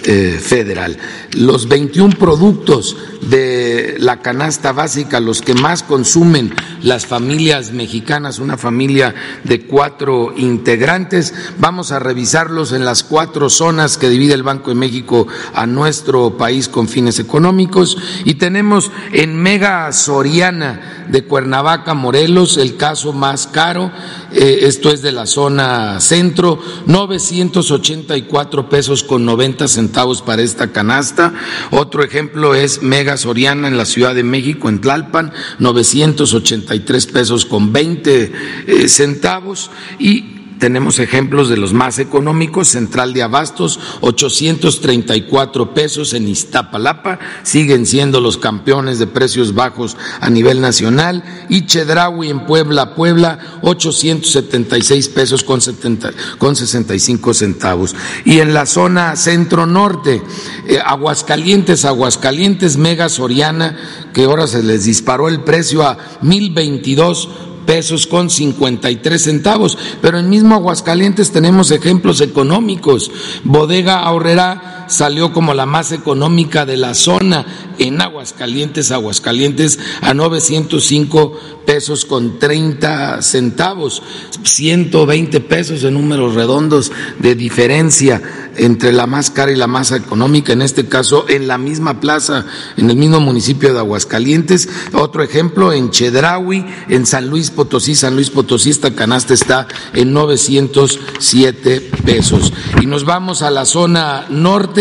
eh, 0.07 0.39
federal. 0.39 0.99
Los 1.33 1.67
21 1.67 2.17
productos 2.19 2.95
de 3.23 3.97
la 3.99 4.21
canasta 4.21 4.73
básica, 4.73 5.19
los 5.19 5.41
que 5.41 5.55
más 5.55 5.83
consumen 5.83 6.55
las 6.83 7.07
familias 7.07 7.73
mexicanas, 7.73 8.39
una 8.39 8.59
familia 8.59 9.15
de 9.45 9.67
cuatro 9.67 10.35
integrantes, 10.37 11.33
vamos 11.59 11.91
a 11.91 12.01
revisarlos 12.01 12.73
en 12.73 12.85
las 12.85 13.03
cuatro 13.03 13.49
zonas 13.49 13.97
que 13.97 14.11
divide 14.11 14.35
el 14.35 14.43
Banco 14.43 14.69
de 14.69 14.77
México 14.77 15.27
a 15.55 15.67
nuestro 15.67 16.37
país 16.37 16.69
con 16.69 16.87
fines 16.87 17.19
económicos 17.19 17.97
y 18.27 18.35
tenemos 18.35 18.91
en 19.13 19.35
Mega 19.41 19.91
Soriana 19.93 21.07
de 21.09 21.25
Cuernavaca, 21.25 21.95
Morelos, 21.95 22.59
el 22.59 22.77
caso 22.77 23.15
más 23.15 23.47
caro, 23.47 23.91
esto 24.35 24.91
es 24.91 25.03
de 25.03 25.13
la 25.13 25.27
zona 25.27 26.01
centro, 26.01 26.59
984 26.87 28.69
pesos 28.69 29.03
con 29.03 29.25
90 29.25 29.69
centavos 29.69 30.23
para 30.23 30.43
esta 30.43 30.73
canasta. 30.73 31.33
Otro 31.71 32.03
ejemplo 32.03 32.55
es 32.55 32.83
Mega 32.83 33.17
Soriana 33.17 33.69
en 33.69 33.77
la 33.77 33.85
Ciudad 33.85 34.15
de 34.15 34.25
México, 34.25 34.69
en 34.69 34.81
Tlalpan, 34.81 35.33
983 35.59 37.07
pesos 37.07 37.45
con 37.45 37.73
20 37.73 38.33
eh, 38.67 38.89
centavos. 38.89 39.71
Y 39.99 40.34
tenemos 40.65 40.99
ejemplos 40.99 41.51
de 41.51 41.59
los 41.59 41.75
más 41.75 41.99
económicos, 41.99 42.69
Central 42.69 43.13
de 43.13 43.23
Abastos, 43.23 43.79
834 44.01 45.75
pesos 45.75 46.15
en 46.15 46.27
Iztapalapa, 46.27 47.19
siguen 47.43 47.85
siendo 47.85 48.19
los 48.19 48.39
campeones 48.39 48.99
de 48.99 49.07
precios 49.07 49.55
bajos 49.55 49.99
a 50.23 50.31
nivel 50.31 50.63
nacional, 50.63 51.23
y 51.51 51.67
Chedraui 51.67 52.31
en 52.31 52.47
Puebla, 52.47 52.95
Puebla, 52.95 53.59
876 53.61 55.11
pesos 55.11 55.45
con, 55.45 55.61
70, 55.61 56.13
con 56.39 56.57
65 56.57 57.35
centavos. 57.35 57.95
Y 58.25 58.39
en 58.39 58.55
la 58.55 58.65
zona 58.65 59.17
centro-norte, 59.17 60.23
eh, 60.67 60.79
Aguascalientes, 60.83 61.85
Aguascalientes, 61.85 62.79
Mega 62.79 63.11
Soriana, 63.11 63.77
que 64.15 64.25
ahora 64.25 64.47
se 64.47 64.63
les 64.63 64.85
disparó 64.85 65.29
el 65.29 65.41
precio 65.41 65.83
a 65.83 65.99
1022 66.23 67.29
pesos 67.67 68.07
con 68.07 68.31
53 68.31 69.23
centavos. 69.23 69.77
Pero 70.01 70.19
en 70.19 70.31
mismo 70.31 70.55
Aguascalientes 70.55 71.33
tenemos 71.33 71.71
ejemplos 71.71 72.21
económicos. 72.21 73.11
Bodega 73.45 74.01
Ahorrera 74.01 74.84
salió 74.87 75.33
como 75.33 75.55
la 75.55 75.67
más 75.67 75.93
económica 75.93 76.67
de 76.67 76.77
la 76.77 76.95
zona 76.95 77.47
en 77.79 78.01
Aguascalientes, 78.01 78.91
Aguascalientes 78.91 79.79
a 80.01 80.15
905 80.15 81.39
pesos 81.67 82.05
con 82.05 82.39
30 82.39 83.23
centavos, 83.23 84.03
120 84.43 85.41
pesos 85.41 85.83
en 85.85 85.95
números 85.95 86.35
redondos 86.35 86.93
de 87.19 87.35
diferencia 87.35 88.23
entre 88.57 88.93
la 88.93 89.07
más 89.07 89.31
cara 89.31 89.53
y 89.53 89.57
la 89.57 89.67
más 89.67 89.91
económica, 89.93 90.53
en 90.53 90.63
este 90.63 90.87
caso 90.87 91.27
en 91.29 91.49
la 91.49 91.59
misma 91.59 92.01
plaza, 92.01 92.47
en 92.77 92.91
el 92.91 92.97
mismo 92.97 93.21
municipio 93.21 93.73
de 93.73 93.81
Aguascalientes. 93.81 94.69
Otro 94.93 95.23
ejemplo 95.23 95.73
en 95.73 95.91
Chedraui, 95.91 96.65
en 96.89 97.07
San 97.07 97.29
Luis 97.29 97.51
Potosí, 97.51 97.95
San 97.95 98.15
Luis 98.15 98.31
Potosí, 98.31 98.71
esta 98.71 98.95
canasta 98.95 99.35
está 99.35 99.67
en 99.93 100.13
907 100.13 101.91
pesos. 102.05 102.53
Y 102.81 102.87
nos 102.87 103.05
vamos 103.05 103.43
a 103.43 103.51
la 103.51 103.65
zona 103.65 104.27
norte, 104.29 104.74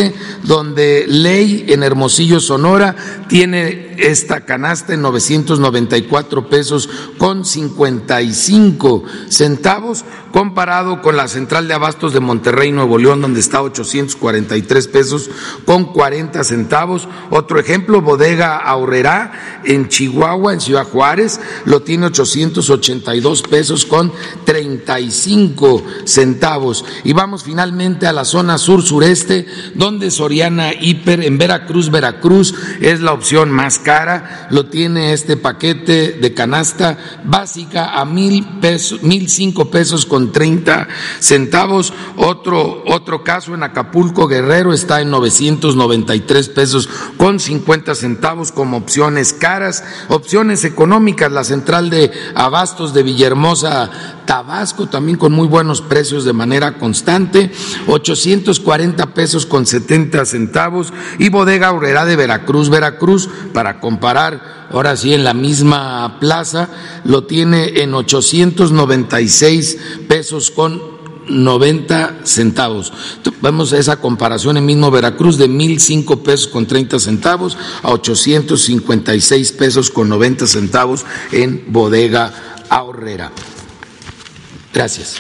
donde 0.44 1.06
Ley 1.08 1.66
en 1.70 1.84
Hermosillo, 1.84 2.40
Sonora, 2.40 2.96
tiene 3.28 3.94
esta 3.98 4.42
canasta 4.42 4.94
en 4.94 5.02
994 5.02 6.50
pesos 6.50 6.90
con 7.18 7.46
55 7.46 9.04
centavos, 9.30 10.04
comparado 10.32 11.02
con 11.02 11.16
la 11.16 11.28
central 11.28 11.68
de 11.68 11.74
abastos 11.74 12.14
de 12.14 12.20
Monterrey, 12.20 12.72
Nuevo 12.72 12.98
León, 12.98 13.22
donde 13.22 13.40
está 13.40 13.62
843 13.62 14.88
pesos 14.88 15.30
con 15.66 15.86
40 15.86 16.44
centavos. 16.44 17.08
Otro 17.30 17.60
ejemplo, 17.60 18.02
Bodega 18.02 18.58
Ahorrera 18.58 19.62
en 19.64 19.88
Chihuahua, 19.90 20.54
en 20.54 20.62
Ciudad 20.62 20.88
Juárez, 20.88 21.40
lo 21.66 21.82
tiene 21.82 22.08
882 22.08 23.44
pesos 23.44 23.86
con 23.86 24.12
35 24.46 25.84
centavos. 26.06 26.86
Y 27.04 27.14
vamos 27.14 27.44
finalmente 27.44 28.08
a 28.08 28.14
la 28.14 28.26
zona 28.26 28.58
sur-sureste, 28.58 29.46
donde 29.84 30.12
Soriana 30.12 30.72
Hiper 30.74 31.26
en 31.26 31.38
Veracruz, 31.38 31.92
Veracruz 31.92 32.56
es 32.80 33.02
la 33.02 33.12
opción 33.12 33.52
más 33.52 33.80
cara, 33.80 34.48
lo 34.50 34.68
tiene 34.68 35.12
este 35.12 35.36
paquete 35.36 36.14
de 36.14 36.34
canasta 36.34 36.98
básica 37.26 38.00
a 38.00 38.06
mil 38.06 38.46
pesos, 38.62 39.04
mil 39.04 39.28
cinco 39.28 39.70
pesos 39.70 40.06
con 40.06 40.32
treinta 40.32 40.88
centavos. 41.20 41.94
Otro, 42.16 42.86
otro 42.88 43.26
caso 43.26 43.56
en 43.56 43.64
Acapulco, 43.64 44.30
Guerrero, 44.30 44.72
está 44.72 45.02
en 45.02 45.10
993 45.10 46.48
pesos 46.48 46.88
con 47.18 47.42
50 47.42 47.94
centavos 47.94 48.54
como 48.54 48.78
opciones 48.78 49.34
caras, 49.34 49.84
opciones 50.08 50.64
económicas, 50.64 51.30
la 51.30 51.44
central 51.44 51.90
de 51.90 52.10
abastos 52.36 52.94
de 52.94 53.04
Villahermosa, 53.04 54.23
Tabasco, 54.26 54.88
también 54.88 55.18
con 55.18 55.32
muy 55.32 55.48
buenos 55.48 55.82
precios 55.82 56.26
de 56.26 56.34
manera 56.34 56.78
constante, 56.78 57.52
840 57.88 59.14
pesos 59.14 59.46
con 59.46 59.66
70 59.66 60.26
centavos, 60.26 60.94
y 61.20 61.30
Bodega 61.30 61.68
Aurrera 61.68 62.06
de 62.06 62.16
Veracruz, 62.16 62.70
Veracruz, 62.70 63.30
para 63.54 63.80
comparar, 63.80 64.68
ahora 64.72 64.96
sí 64.96 65.14
en 65.14 65.24
la 65.24 65.34
misma 65.34 66.20
plaza, 66.20 66.70
lo 67.04 67.26
tiene 67.26 67.82
en 67.82 67.94
896 67.94 69.78
pesos 70.08 70.52
con 70.52 70.94
90 71.28 72.22
centavos. 72.24 72.92
Vemos 73.42 73.74
esa 73.74 73.98
comparación 73.98 74.58
en 74.58 74.66
mismo 74.66 74.92
Veracruz 74.92 75.38
de 75.38 75.48
mil 75.48 75.80
cinco 75.80 76.24
pesos 76.24 76.48
con 76.48 76.66
30 76.66 77.00
centavos 77.00 77.58
a 77.82 77.92
856 77.92 79.52
pesos 79.54 79.90
con 79.90 80.10
90 80.10 80.48
centavos 80.48 81.06
en 81.32 81.66
bodega 81.68 82.34
ahorrera. 82.70 83.32
Gracias. 84.74 85.18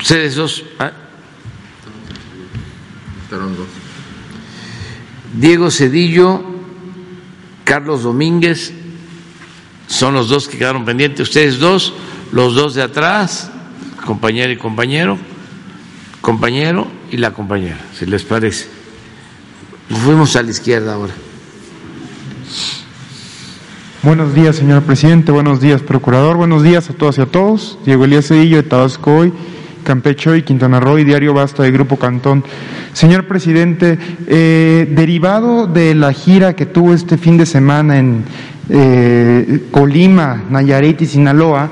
Ustedes 0.00 0.34
dos. 0.34 0.64
¿ah? 0.78 0.92
Diego 5.34 5.70
Cedillo, 5.70 6.42
Carlos 7.64 8.02
Domínguez, 8.02 8.72
son 9.86 10.14
los 10.14 10.28
dos 10.28 10.48
que 10.48 10.58
quedaron 10.58 10.84
pendientes. 10.84 11.28
Ustedes 11.28 11.58
dos, 11.58 11.94
los 12.32 12.54
dos 12.54 12.74
de 12.74 12.82
atrás, 12.82 13.50
compañero 14.04 14.50
y 14.52 14.56
compañero, 14.56 15.18
compañero 16.20 16.88
y 17.10 17.18
la 17.18 17.32
compañera, 17.32 17.78
si 17.96 18.06
les 18.06 18.24
parece. 18.24 18.66
Fuimos 20.04 20.34
a 20.36 20.42
la 20.42 20.50
izquierda 20.50 20.94
ahora. 20.94 21.14
Buenos 24.04 24.32
días, 24.32 24.54
señor 24.54 24.84
presidente. 24.84 25.32
Buenos 25.32 25.60
días, 25.60 25.82
procurador. 25.82 26.36
Buenos 26.36 26.62
días 26.62 26.88
a 26.88 26.92
todas 26.92 27.18
y 27.18 27.20
a 27.20 27.26
todos. 27.26 27.80
Diego 27.84 28.04
Elías 28.04 28.28
Cedillo 28.28 28.58
de 28.58 28.62
Tabasco 28.62 29.12
hoy, 29.12 29.32
Campeche 29.82 30.38
y 30.38 30.42
Quintana 30.42 30.78
Roo 30.78 31.00
y 31.00 31.04
Diario 31.04 31.34
Basta 31.34 31.64
de 31.64 31.72
Grupo 31.72 31.96
Cantón. 31.96 32.44
Señor 32.92 33.26
presidente, 33.26 33.98
eh, 34.28 34.86
derivado 34.88 35.66
de 35.66 35.96
la 35.96 36.12
gira 36.12 36.54
que 36.54 36.64
tuvo 36.64 36.94
este 36.94 37.18
fin 37.18 37.36
de 37.38 37.44
semana 37.44 37.98
en 37.98 38.22
eh, 38.68 39.66
Colima, 39.72 40.44
Nayarit 40.48 41.02
y 41.02 41.06
Sinaloa, 41.06 41.68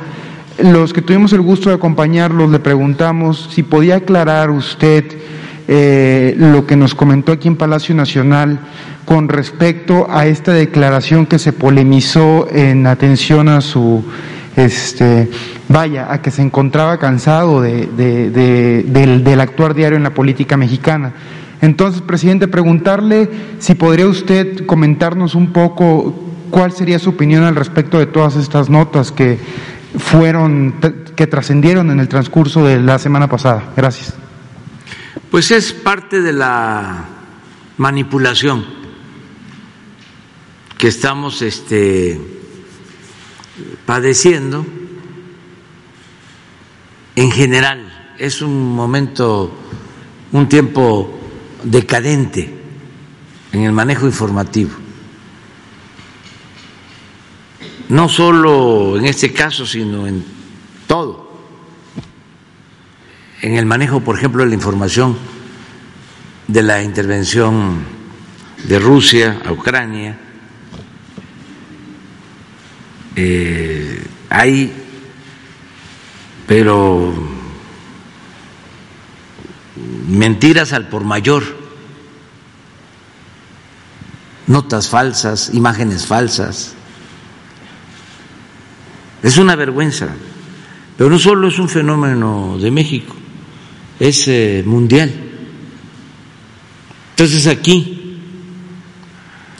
los 0.59 0.93
que 0.93 1.03
tuvimos 1.03 1.33
el 1.33 1.43
gusto 1.43 1.69
de 1.69 1.77
acompañarlos 1.77 2.51
le 2.51 2.59
preguntamos 2.59 3.51
si 3.53 3.63
podía 3.63 3.97
aclarar 3.97 4.51
usted 4.51 5.05
eh, 5.69 6.35
lo 6.37 6.67
que 6.67 6.75
nos 6.75 6.95
comentó 6.97 7.31
aquí 7.31 7.47
en 7.47 7.55
Palacio 7.55 7.95
Nacional 7.95 8.59
con 9.07 9.29
respecto 9.29 10.09
a 10.11 10.27
esta 10.27 10.53
declaración 10.53 11.27
que 11.27 11.39
se 11.39 11.53
polemizó 11.53 12.49
en 12.51 12.89
atención 12.89 13.49
a 13.49 13.61
su, 13.61 14.05
este, 14.57 15.31
vaya, 15.69 16.13
a 16.13 16.21
que 16.21 16.33
se 16.33 16.43
encontraba 16.43 16.99
cansado 16.99 17.63
de, 17.63 17.87
del, 17.87 19.25
del 19.25 19.41
actuar 19.41 19.75
diario 19.75 19.97
en 19.97 20.03
la 20.03 20.13
política 20.13 20.57
mexicana. 20.57 21.13
Entonces, 21.63 22.03
presidente, 22.03 22.49
preguntarle 22.49 23.31
si 23.61 23.77
podría 23.77 24.09
usted 24.09 24.67
comentarnos 24.67 25.37
un 25.37 25.53
poco 25.53 26.13
cuál 26.51 26.73
sería 26.73 26.99
su 26.99 27.11
opinión 27.11 27.45
al 27.45 27.55
respecto 27.55 27.99
de 28.01 28.07
todas 28.07 28.35
estas 28.35 28.69
notas 28.69 29.13
que 29.13 29.39
fueron, 29.99 30.75
que 31.15 31.29
trascendieron 31.29 31.93
en 31.93 32.01
el 32.01 32.09
transcurso 32.09 32.67
de 32.67 32.81
la 32.81 32.99
semana 32.99 33.29
pasada. 33.29 33.73
Gracias. 33.77 34.15
Pues 35.31 35.53
es 35.53 35.73
parte 35.73 36.21
de 36.23 36.33
la 36.33 37.05
manipulación 37.79 38.86
que 40.79 40.89
estamos 40.89 41.43
este, 41.43 42.21
padeciendo 43.85 44.67
en 47.15 47.31
general. 47.31 48.15
Es 48.19 48.43
un 48.43 48.75
momento, 48.75 49.53
un 50.33 50.49
tiempo 50.49 51.19
decadente 51.63 52.53
en 53.53 53.63
el 53.63 53.73
manejo 53.73 54.07
informativo. 54.07 54.73
No 57.89 58.09
solo 58.09 58.99
en 58.99 59.07
este 59.07 59.33
caso, 59.33 59.65
sino 59.65 60.07
en 60.07 60.25
todo. 60.87 61.27
En 63.43 63.55
el 63.55 63.67
manejo, 63.67 64.01
por 64.01 64.17
ejemplo, 64.17 64.43
de 64.43 64.49
la 64.49 64.55
información 64.55 65.17
de 66.49 66.63
la 66.63 66.83
intervención 66.83 67.85
de 68.65 68.79
Rusia 68.79 69.41
a 69.45 69.53
Ucrania, 69.53 70.19
eh, 73.17 74.07
hay, 74.29 74.73
pero 76.47 77.15
mentiras 80.09 80.73
al 80.75 80.89
por 80.89 81.05
mayor, 81.05 81.43
notas 84.47 84.89
falsas, 84.89 85.51
imágenes 85.55 86.07
falsas. 86.07 86.75
Es 89.23 89.39
una 89.39 89.57
vergüenza, 89.57 90.09
pero 90.99 91.11
no 91.11 91.19
solo 91.19 91.49
es 91.49 91.59
un 91.59 91.71
fenómeno 91.71 92.59
de 92.61 92.71
México, 92.71 93.17
es 93.99 94.29
eh, 94.29 94.63
mundial. 94.65 95.11
Entonces 97.11 97.47
aquí 97.47 98.06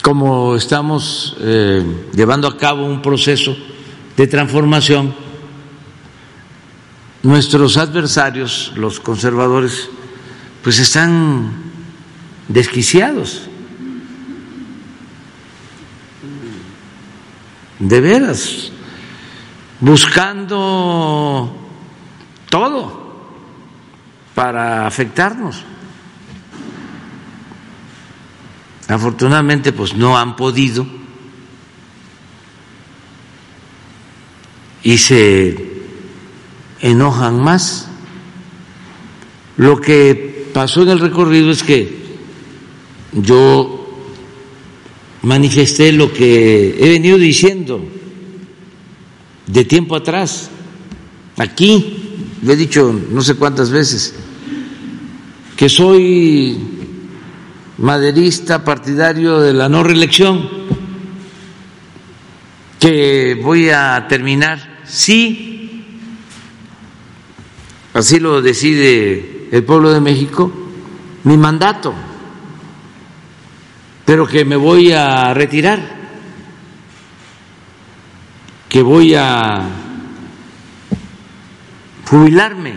como 0.07 0.55
estamos 0.55 1.37
eh, 1.41 1.83
llevando 2.15 2.47
a 2.47 2.57
cabo 2.57 2.87
un 2.87 3.03
proceso 3.03 3.57
de 4.17 4.29
transformación, 4.29 5.13
nuestros 7.25 7.77
adversarios, 7.77 8.71
los 8.77 9.01
conservadores, 9.01 9.91
pues 10.63 10.79
están 10.79 11.51
desquiciados. 12.47 13.49
De 17.81 18.01
veras, 18.01 18.71
buscando 19.81 21.51
todo 22.49 23.27
para 24.37 24.87
afectarnos. 24.87 25.65
Afortunadamente, 28.89 29.73
pues 29.73 29.97
no 29.97 30.17
han 30.17 30.37
podido 30.37 30.87
y 34.83 34.99
se 34.99 35.57
enojan 36.81 37.43
más. 37.43 37.89
Lo 39.57 39.81
que 39.81 40.49
pasó 40.55 40.83
en 40.83 40.91
el 40.91 41.01
recorrido 41.01 41.51
es 41.51 41.65
que 41.65 42.07
yo 43.13 43.99
manifesté 45.23 45.91
lo 45.91 46.13
que 46.13 46.77
he 46.79 46.89
venido 46.91 47.19
diciendo 47.19 47.85
de 49.47 49.65
tiempo 49.65 49.97
atrás, 49.97 50.51
aquí, 51.37 52.29
lo 52.43 52.53
he 52.53 52.57
dicho 52.57 52.95
no 53.11 53.23
sé 53.23 53.35
cuántas 53.35 53.71
veces, 53.71 54.15
que 55.57 55.69
soy 55.69 56.76
maderista 57.79 58.65
partidario 58.65 59.41
de 59.41 59.53
la 59.53 59.69
no 59.69 59.83
reelección, 59.83 60.49
que 62.81 63.39
voy 63.43 63.71
a 63.71 64.07
terminar, 64.09 64.81
sí, 64.85 65.99
así 67.95 68.21
lo 68.21 68.41
decide 68.41 69.49
el 69.53 69.65
pueblo 69.65 69.93
de 69.93 70.01
México, 70.01 70.53
mi 71.25 71.37
mandato, 71.37 71.95
pero 74.05 74.27
que 74.27 74.45
me 74.45 74.57
voy 74.57 74.93
a 74.93 75.35
retirar, 75.35 75.81
que 78.69 78.83
voy 78.83 79.15
a 79.15 79.63
jubilarme 82.09 82.75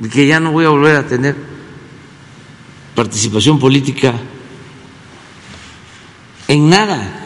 y 0.00 0.08
que 0.08 0.26
ya 0.26 0.40
no 0.40 0.52
voy 0.52 0.64
a 0.64 0.68
volver 0.68 0.96
a 0.96 1.06
tener 1.06 1.53
participación 2.94 3.58
política 3.58 4.14
en 6.48 6.68
nada, 6.68 7.20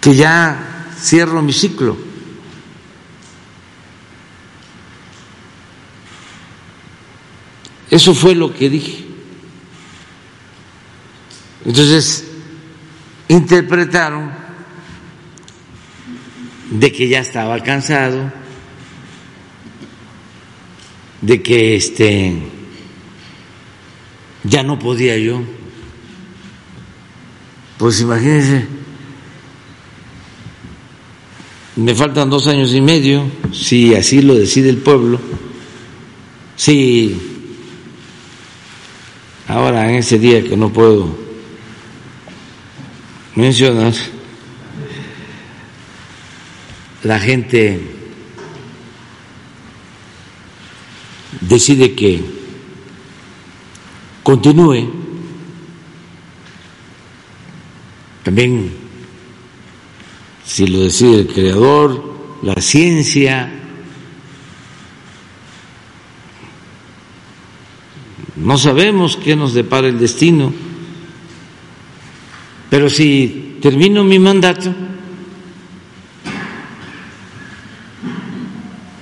que 0.00 0.14
ya 0.14 0.92
cierro 0.98 1.42
mi 1.42 1.52
ciclo. 1.52 1.96
Eso 7.90 8.14
fue 8.14 8.34
lo 8.34 8.52
que 8.52 8.68
dije. 8.68 9.06
Entonces, 11.64 12.24
interpretaron 13.28 14.30
de 16.70 16.92
que 16.92 17.08
ya 17.08 17.20
estaba 17.20 17.60
cansado, 17.62 18.32
de 21.22 21.42
que 21.42 21.76
este 21.76 22.55
ya 24.48 24.62
no 24.62 24.78
podía 24.78 25.16
yo. 25.18 25.42
Pues 27.78 28.00
imagínense, 28.00 28.66
me 31.76 31.94
faltan 31.94 32.30
dos 32.30 32.46
años 32.46 32.72
y 32.72 32.80
medio, 32.80 33.30
si 33.52 33.94
así 33.94 34.22
lo 34.22 34.34
decide 34.34 34.70
el 34.70 34.78
pueblo, 34.78 35.20
si 36.56 37.20
ahora 39.46 39.90
en 39.90 39.96
ese 39.96 40.18
día 40.18 40.42
que 40.42 40.56
no 40.56 40.72
puedo 40.72 41.14
mencionar, 43.34 43.92
la 47.02 47.20
gente 47.20 47.78
decide 51.42 51.94
que 51.94 52.35
continúe, 54.26 54.90
también 58.24 58.72
si 60.44 60.66
lo 60.66 60.80
decide 60.80 61.20
el 61.20 61.26
creador, 61.28 62.40
la 62.42 62.60
ciencia, 62.60 63.48
no 68.34 68.58
sabemos 68.58 69.16
qué 69.16 69.36
nos 69.36 69.54
depara 69.54 69.86
el 69.86 70.00
destino, 70.00 70.52
pero 72.68 72.90
si 72.90 73.58
termino 73.62 74.02
mi 74.02 74.18
mandato, 74.18 74.74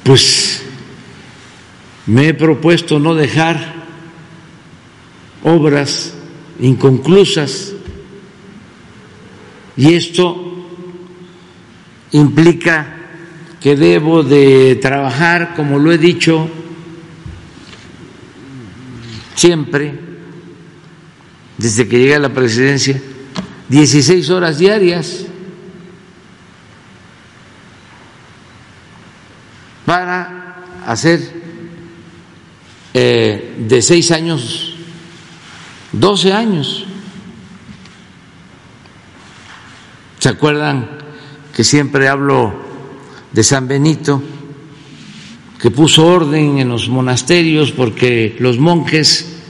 pues 0.03 0.67
me 2.09 2.29
he 2.29 2.35
propuesto 2.35 2.99
no 2.99 3.15
dejar 3.15 3.74
obras 5.45 6.15
inconclusas. 6.59 7.73
Y 9.77 9.95
esto 9.95 10.67
implica 12.13 12.97
que 13.61 13.77
debo 13.77 14.23
de 14.23 14.77
trabajar, 14.77 15.55
como 15.55 15.79
lo 15.79 15.93
he 15.93 15.99
dicho 15.99 16.49
siempre, 19.35 19.99
desde 21.59 21.89
que 21.89 21.99
llegué 21.99 22.15
a 22.15 22.19
la 22.19 22.33
presidencia, 22.33 23.01
16 23.69 24.31
horas 24.31 24.59
diarias 24.59 25.27
para 29.85 30.63
hacer 30.87 31.21
eh, 32.93 33.57
de 33.59 33.83
seis 33.83 34.11
años, 34.11 34.74
12 36.01 36.33
años. 36.33 36.87
¿Se 40.19 40.29
acuerdan 40.29 40.89
que 41.55 41.65
siempre 41.65 42.09
hablo 42.09 42.53
de 43.33 43.43
San 43.45 43.69
Benito, 43.69 44.23
que 45.59 45.71
puso 45.71 46.07
orden 46.07 46.59
en 46.59 46.69
los 46.69 46.89
monasterios 46.89 47.73
porque 47.73 48.37
los 48.39 48.59
monjes 48.59 49.41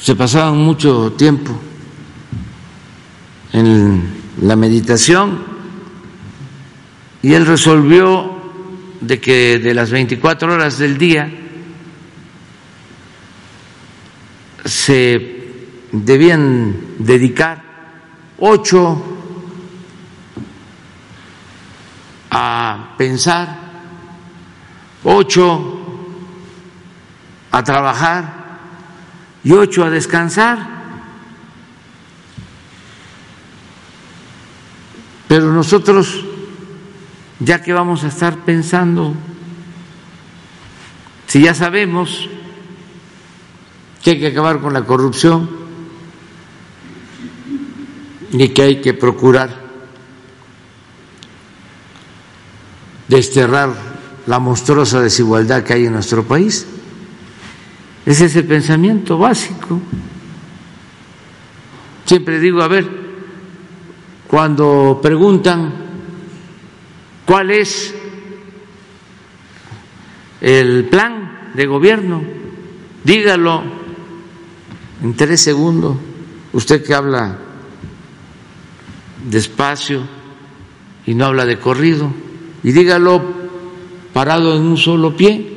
se 0.00 0.14
pasaban 0.14 0.58
mucho 0.58 1.12
tiempo 1.12 1.58
en 3.52 4.02
la 4.42 4.54
meditación 4.54 5.44
y 7.22 7.32
él 7.32 7.46
resolvió 7.46 8.36
de 9.00 9.20
que 9.20 9.58
de 9.58 9.74
las 9.74 9.90
24 9.90 10.52
horas 10.52 10.78
del 10.78 10.98
día 10.98 11.45
se 14.66 15.46
debían 15.92 16.96
dedicar 16.98 17.62
ocho 18.38 19.02
a 22.30 22.94
pensar, 22.98 23.58
ocho 25.04 25.82
a 27.50 27.62
trabajar 27.62 28.58
y 29.42 29.52
ocho 29.52 29.84
a 29.84 29.90
descansar. 29.90 30.76
Pero 35.28 35.52
nosotros, 35.52 36.24
ya 37.40 37.62
que 37.62 37.72
vamos 37.72 38.04
a 38.04 38.08
estar 38.08 38.44
pensando, 38.44 39.14
si 41.26 41.42
ya 41.42 41.54
sabemos 41.54 42.28
que 44.06 44.12
hay 44.12 44.20
que 44.20 44.28
acabar 44.28 44.60
con 44.60 44.72
la 44.72 44.84
corrupción, 44.84 45.50
ni 48.30 48.50
que 48.50 48.62
hay 48.62 48.80
que 48.80 48.94
procurar 48.94 49.50
desterrar 53.08 53.74
la 54.28 54.38
monstruosa 54.38 55.00
desigualdad 55.00 55.64
que 55.64 55.72
hay 55.72 55.86
en 55.86 55.94
nuestro 55.94 56.22
país. 56.22 56.68
Ese 58.06 58.26
es 58.26 58.36
el 58.36 58.44
pensamiento 58.44 59.18
básico. 59.18 59.80
Siempre 62.04 62.38
digo, 62.38 62.62
a 62.62 62.68
ver, 62.68 62.88
cuando 64.28 65.00
preguntan 65.02 65.74
cuál 67.24 67.50
es 67.50 67.92
el 70.40 70.84
plan 70.84 71.50
de 71.54 71.66
gobierno, 71.66 72.22
dígalo 73.02 73.85
en 75.02 75.14
tres 75.14 75.40
segundos, 75.40 75.96
usted 76.52 76.82
que 76.84 76.94
habla 76.94 77.38
despacio 79.28 80.02
y 81.06 81.14
no 81.14 81.26
habla 81.26 81.44
de 81.44 81.58
corrido. 81.58 82.10
Y 82.62 82.72
dígalo 82.72 83.22
parado 84.12 84.56
en 84.56 84.62
un 84.62 84.76
solo 84.76 85.16
pie. 85.16 85.54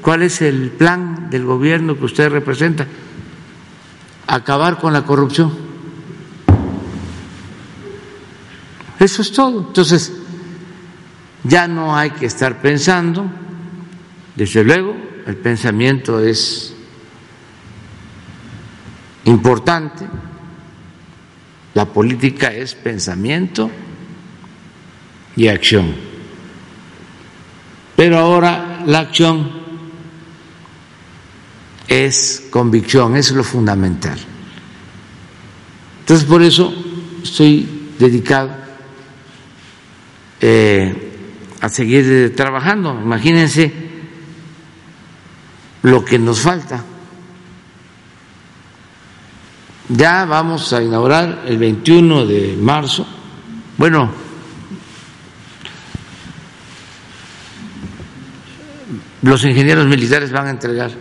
¿Cuál 0.00 0.22
es 0.22 0.40
el 0.42 0.70
plan 0.70 1.28
del 1.30 1.44
gobierno 1.44 1.96
que 1.96 2.04
usted 2.04 2.30
representa? 2.30 2.86
Acabar 4.26 4.78
con 4.78 4.92
la 4.92 5.04
corrupción. 5.04 5.52
Eso 8.98 9.22
es 9.22 9.32
todo. 9.32 9.66
Entonces, 9.68 10.12
ya 11.44 11.66
no 11.66 11.96
hay 11.96 12.10
que 12.10 12.26
estar 12.26 12.60
pensando, 12.60 13.24
desde 14.36 14.62
luego, 14.64 14.94
el 15.26 15.36
pensamiento 15.36 16.20
es 16.20 16.74
importante, 19.30 20.06
la 21.74 21.86
política 21.86 22.52
es 22.52 22.74
pensamiento 22.74 23.70
y 25.36 25.46
acción. 25.46 25.94
Pero 27.96 28.18
ahora 28.18 28.82
la 28.86 29.00
acción 29.00 29.50
es 31.86 32.46
convicción, 32.50 33.16
es 33.16 33.30
lo 33.30 33.44
fundamental. 33.44 34.18
Entonces 36.00 36.26
por 36.26 36.42
eso 36.42 36.74
estoy 37.22 37.92
dedicado 37.98 38.50
eh, 40.40 41.12
a 41.60 41.68
seguir 41.68 42.34
trabajando. 42.34 42.98
Imagínense 43.00 43.72
lo 45.82 46.04
que 46.04 46.18
nos 46.18 46.40
falta. 46.40 46.84
Ya 49.92 50.24
vamos 50.24 50.72
a 50.72 50.82
inaugurar 50.82 51.42
el 51.46 51.58
21 51.58 52.24
de 52.24 52.56
marzo. 52.56 53.04
Bueno, 53.76 54.08
los 59.22 59.44
ingenieros 59.44 59.86
militares 59.88 60.30
van 60.30 60.46
a 60.46 60.50
entregar 60.50 60.92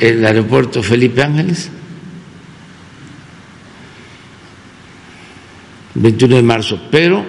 el 0.00 0.26
aeropuerto 0.26 0.82
Felipe 0.82 1.22
Ángeles 1.22 1.70
21 5.94 6.36
de 6.36 6.42
marzo, 6.42 6.80
pero 6.90 7.24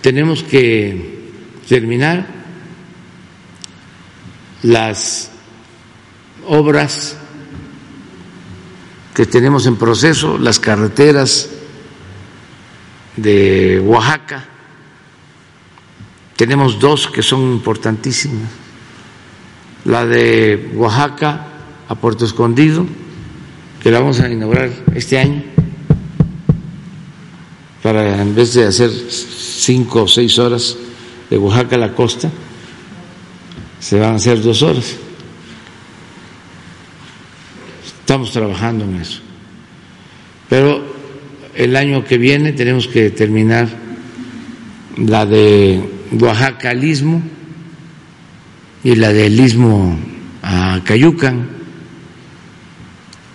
tenemos 0.00 0.42
que 0.42 1.20
terminar 1.68 2.26
las 4.62 5.31
obras 6.46 7.16
que 9.14 9.26
tenemos 9.26 9.66
en 9.66 9.76
proceso, 9.76 10.38
las 10.38 10.58
carreteras 10.58 11.50
de 13.16 13.80
Oaxaca, 13.84 14.48
tenemos 16.36 16.78
dos 16.78 17.08
que 17.08 17.22
son 17.22 17.52
importantísimas. 17.52 18.48
La 19.84 20.06
de 20.06 20.72
Oaxaca 20.74 21.46
a 21.88 21.94
Puerto 21.94 22.24
Escondido, 22.24 22.86
que 23.82 23.90
la 23.90 24.00
vamos 24.00 24.20
a 24.20 24.30
inaugurar 24.30 24.70
este 24.94 25.18
año, 25.18 25.42
para 27.82 28.22
en 28.22 28.34
vez 28.34 28.54
de 28.54 28.66
hacer 28.66 28.90
cinco 28.90 30.04
o 30.04 30.08
seis 30.08 30.38
horas 30.38 30.76
de 31.28 31.36
Oaxaca 31.36 31.76
a 31.76 31.78
la 31.80 31.94
costa, 31.94 32.30
se 33.78 33.98
van 33.98 34.12
a 34.12 34.16
hacer 34.16 34.40
dos 34.40 34.62
horas. 34.62 34.96
Estamos 38.12 38.30
trabajando 38.30 38.84
en 38.84 38.96
eso. 38.96 39.22
Pero 40.50 40.84
el 41.54 41.74
año 41.76 42.04
que 42.04 42.18
viene 42.18 42.52
tenemos 42.52 42.86
que 42.86 43.08
terminar 43.08 43.70
la 44.98 45.24
de 45.24 45.82
Oaxaca 46.20 46.68
al 46.68 46.84
Istmo 46.84 47.22
y 48.84 48.96
la 48.96 49.14
del 49.14 49.40
Istmo 49.40 49.98
a 50.42 50.82
Cayucan. 50.84 51.48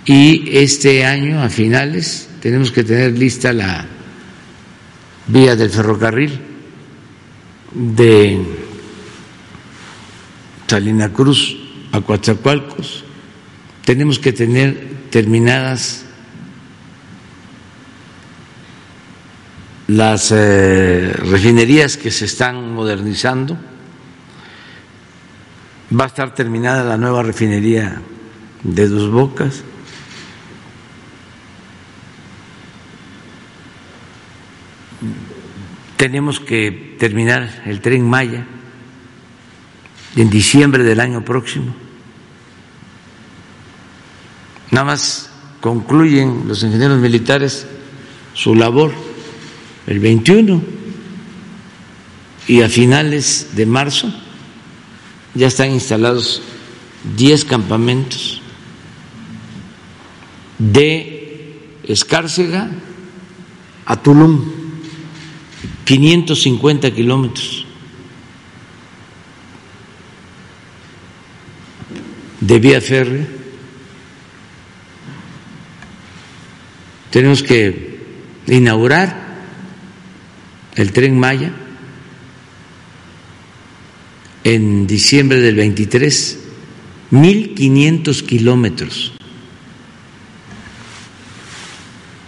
Y 0.05 0.55
este 0.55 1.03
año, 1.07 1.41
a 1.41 1.49
finales, 1.49 2.29
tenemos 2.39 2.71
que 2.71 2.83
tener 2.83 3.17
lista 3.17 3.53
la 3.53 3.83
vía 5.25 5.55
del 5.55 5.71
ferrocarril 5.71 6.39
de 7.73 8.45
Salina 10.67 11.11
Cruz 11.11 11.57
a 11.93 11.99
Coatzacoalcos. 11.99 13.06
Tenemos 13.87 14.19
que 14.19 14.33
tener 14.33 15.07
terminadas 15.11 16.03
las 19.87 20.33
eh, 20.35 21.13
refinerías 21.13 21.95
que 21.95 22.11
se 22.11 22.25
están 22.25 22.73
modernizando. 22.73 23.57
Va 25.97 26.03
a 26.03 26.07
estar 26.07 26.35
terminada 26.35 26.83
la 26.83 26.97
nueva 26.97 27.23
refinería 27.23 28.01
de 28.61 28.89
Dos 28.89 29.09
Bocas. 29.09 29.63
Tenemos 35.95 36.41
que 36.41 36.97
terminar 36.99 37.63
el 37.65 37.79
tren 37.79 38.05
Maya 38.05 38.45
en 40.17 40.29
diciembre 40.29 40.83
del 40.83 40.99
año 40.99 41.23
próximo. 41.23 41.86
Nada 44.77 44.91
más 44.91 45.31
concluyen 45.59 46.43
los 46.47 46.61
ingenieros 46.61 46.99
militares 46.99 47.65
su 48.35 48.53
labor 48.53 48.93
el 49.87 49.99
21 49.99 50.61
y 52.47 52.61
a 52.61 52.69
finales 52.69 53.55
de 53.55 53.65
marzo 53.65 54.13
ya 55.33 55.47
están 55.47 55.71
instalados 55.71 56.43
10 57.17 57.45
campamentos 57.45 58.39
de 60.59 61.57
Escárcega 61.83 62.69
a 63.83 63.95
Tulum, 63.95 64.45
550 65.85 66.91
kilómetros 66.91 67.65
de 72.41 72.59
vía 72.59 72.79
férrea. 72.79 73.36
Tenemos 77.11 77.43
que 77.43 77.97
inaugurar 78.47 79.27
el 80.75 80.91
tren 80.91 81.19
Maya 81.19 81.51
en 84.43 84.87
diciembre 84.87 85.39
del 85.39 85.55
23, 85.55 86.39
1.500 87.11 88.25
kilómetros 88.25 89.13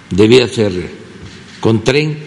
de 0.10 0.28
vía 0.28 0.48
férrea, 0.48 0.90
con 1.60 1.84
tren 1.84 2.18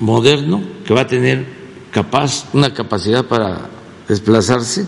moderno 0.00 0.62
que 0.84 0.92
va 0.92 1.02
a 1.02 1.06
tener 1.06 1.46
capaz, 1.90 2.46
una 2.52 2.74
capacidad 2.74 3.24
para 3.26 3.70
desplazarse 4.08 4.86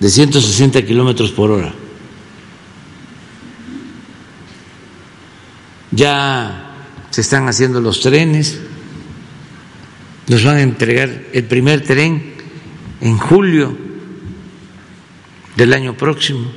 de 0.00 0.08
160 0.08 0.82
kilómetros 0.84 1.30
por 1.30 1.50
hora. 1.50 1.72
Ya 5.92 6.72
se 7.10 7.20
están 7.20 7.48
haciendo 7.48 7.80
los 7.80 8.00
trenes, 8.00 8.58
nos 10.28 10.44
van 10.44 10.56
a 10.56 10.62
entregar 10.62 11.24
el 11.32 11.44
primer 11.44 11.82
tren 11.82 12.34
en 13.02 13.18
julio 13.18 13.76
del 15.56 15.74
año 15.74 15.94
próximo. 15.94 16.50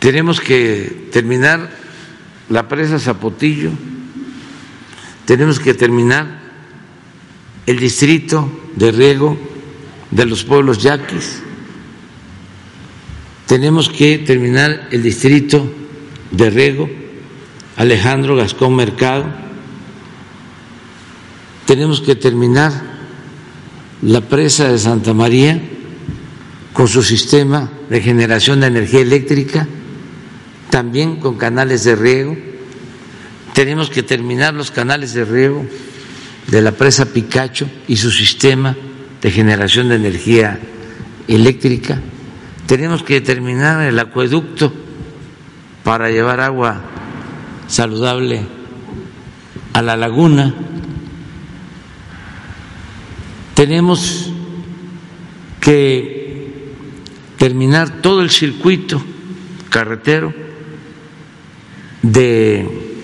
Tenemos 0.00 0.40
que 0.40 1.08
terminar 1.12 1.70
la 2.48 2.66
presa 2.66 2.98
Zapotillo, 2.98 3.70
tenemos 5.24 5.60
que 5.60 5.74
terminar 5.74 6.40
el 7.66 7.78
distrito 7.78 8.50
de 8.74 8.90
riego 8.90 9.38
de 10.10 10.24
los 10.24 10.42
pueblos 10.42 10.82
yaquis 10.82 11.42
tenemos 13.48 13.88
que 13.88 14.18
terminar 14.18 14.88
el 14.92 15.02
distrito 15.02 15.72
de 16.30 16.50
Rego, 16.50 16.88
Alejandro 17.76 18.36
Gascón 18.36 18.76
Mercado, 18.76 19.24
tenemos 21.64 22.02
que 22.02 22.14
terminar 22.14 22.70
la 24.02 24.20
presa 24.20 24.68
de 24.68 24.78
Santa 24.78 25.14
María 25.14 25.58
con 26.74 26.88
su 26.88 27.02
sistema 27.02 27.72
de 27.88 28.02
generación 28.02 28.60
de 28.60 28.66
energía 28.66 29.00
eléctrica, 29.00 29.66
también 30.68 31.16
con 31.16 31.38
canales 31.38 31.84
de 31.84 31.96
riego, 31.96 32.36
tenemos 33.54 33.88
que 33.88 34.02
terminar 34.02 34.52
los 34.52 34.70
canales 34.70 35.14
de 35.14 35.24
riego 35.24 35.64
de 36.48 36.60
la 36.60 36.72
presa 36.72 37.06
Picacho 37.06 37.66
y 37.88 37.96
su 37.96 38.10
sistema 38.10 38.76
de 39.22 39.30
generación 39.30 39.88
de 39.88 39.94
energía 39.94 40.60
eléctrica 41.26 41.98
tenemos 42.68 43.02
que 43.02 43.22
terminar 43.22 43.80
el 43.80 43.98
acueducto 43.98 44.70
para 45.84 46.10
llevar 46.10 46.38
agua 46.40 46.82
saludable 47.66 48.42
a 49.72 49.80
la 49.80 49.96
laguna. 49.96 50.54
Tenemos 53.54 54.30
que 55.62 56.74
terminar 57.38 58.02
todo 58.02 58.20
el 58.20 58.28
circuito 58.28 59.02
carretero 59.70 60.34
de 62.02 63.00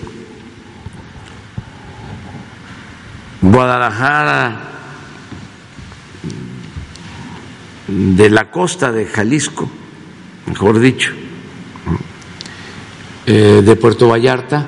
Guadalajara 3.41 4.74
de 7.87 8.29
la 8.29 8.49
costa 8.49 8.91
de 8.91 9.05
Jalisco, 9.05 9.69
mejor 10.47 10.79
dicho, 10.79 11.11
eh, 13.25 13.61
de 13.63 13.75
Puerto 13.75 14.07
Vallarta 14.07 14.67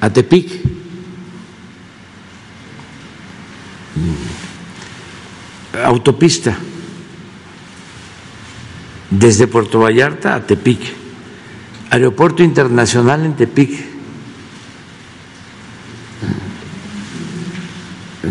a 0.00 0.10
Tepic. 0.10 0.60
Autopista 5.84 6.56
desde 9.12 9.46
Puerto 9.46 9.80
Vallarta 9.80 10.34
a 10.34 10.46
Tepic, 10.46 10.80
Aeropuerto 11.90 12.42
Internacional 12.42 13.24
en 13.26 13.36
Tepic. 13.36 13.70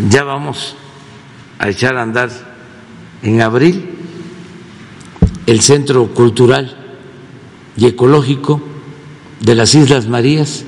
Ya 0.08 0.24
vamos 0.24 0.76
a 1.58 1.68
echar 1.68 1.96
a 1.96 2.02
andar 2.02 2.30
en 3.22 3.40
abril 3.40 3.91
el 5.52 5.60
Centro 5.60 6.06
Cultural 6.14 6.74
y 7.76 7.84
Ecológico 7.84 8.62
de 9.40 9.54
las 9.54 9.74
Islas 9.74 10.06
Marías. 10.06 10.64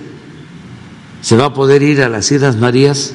Se 1.22 1.38
va 1.38 1.46
a 1.46 1.54
poder 1.54 1.82
ir 1.82 2.02
a 2.02 2.10
las 2.10 2.30
Islas 2.30 2.56
Marías 2.56 3.14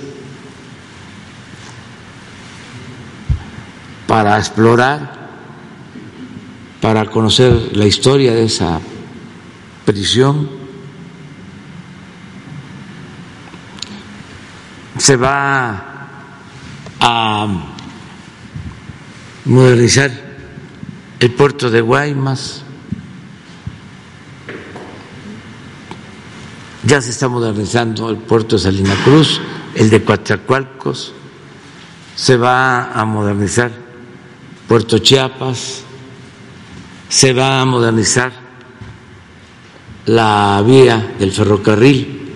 para 4.08 4.40
explorar, 4.40 5.30
para 6.82 7.06
conocer 7.06 7.78
la 7.78 7.86
historia 7.86 8.34
de 8.34 8.46
esa 8.46 8.82
prisión. 9.86 10.50
Se 14.98 15.16
va 15.16 16.08
a 17.00 17.48
modernizar 19.46 20.29
el 21.20 21.32
puerto 21.32 21.70
de 21.70 21.82
Guaymas, 21.82 22.64
ya 26.84 27.02
se 27.02 27.10
está 27.10 27.28
modernizando 27.28 28.10
el 28.10 28.18
puerto 28.18 28.56
de 28.56 28.62
Salina 28.64 28.96
Cruz, 29.04 29.42
el 29.76 29.90
de 29.90 30.04
Coatzacoalcos, 30.04 31.14
se 32.16 32.38
va 32.38 32.94
a 32.94 33.06
modernizar 33.06 33.72
Puerto 34.68 35.00
Chiapas, 35.00 35.84
se 37.10 37.34
va 37.34 37.62
a 37.62 37.66
modernizar 37.66 38.32
la 40.06 40.64
vía 40.66 41.16
del 41.20 41.32
ferrocarril 41.32 42.34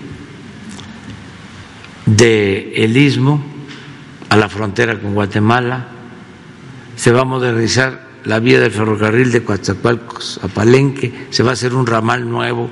de 2.06 2.72
el 2.76 2.96
Istmo 2.96 3.42
a 4.28 4.36
la 4.36 4.48
frontera 4.48 5.00
con 5.00 5.14
Guatemala, 5.14 5.88
se 6.96 7.12
va 7.12 7.22
a 7.22 7.24
modernizar 7.24 8.03
la 8.24 8.40
vía 8.40 8.60
del 8.60 8.70
ferrocarril 8.70 9.30
de 9.30 9.44
Coatzacoalcos 9.44 10.40
a 10.42 10.48
Palenque, 10.48 11.28
se 11.30 11.42
va 11.42 11.50
a 11.50 11.52
hacer 11.52 11.74
un 11.74 11.86
ramal 11.86 12.28
nuevo 12.28 12.70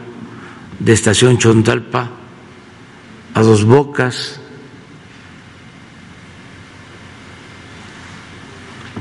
de 0.78 0.92
Estación 0.92 1.38
Chontalpa 1.38 2.10
a 3.34 3.42
Dos 3.42 3.64
Bocas, 3.64 4.40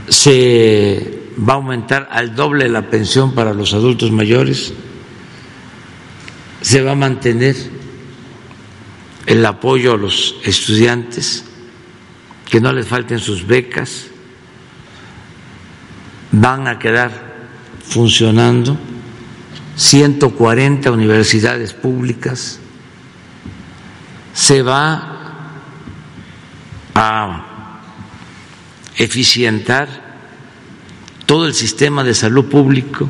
se 0.07 1.21
va 1.39 1.53
a 1.53 1.55
aumentar 1.55 2.09
al 2.11 2.35
doble 2.35 2.67
la 2.69 2.89
pensión 2.89 3.33
para 3.33 3.53
los 3.53 3.73
adultos 3.73 4.11
mayores, 4.11 4.73
se 6.61 6.81
va 6.81 6.91
a 6.91 6.95
mantener 6.95 7.55
el 9.25 9.45
apoyo 9.45 9.93
a 9.93 9.97
los 9.97 10.35
estudiantes, 10.43 11.45
que 12.49 12.59
no 12.59 12.73
les 12.73 12.87
falten 12.87 13.19
sus 13.19 13.47
becas, 13.47 14.10
van 16.31 16.67
a 16.67 16.79
quedar 16.79 17.11
funcionando. 17.83 18.77
140 19.75 20.91
universidades 20.91 21.73
públicas, 21.73 22.59
se 24.33 24.61
va 24.61 25.11
a 26.93 27.71
eficientar 28.97 29.87
todo 31.25 31.47
el 31.47 31.53
sistema 31.53 32.03
de 32.03 32.13
salud 32.13 32.45
público 32.45 33.09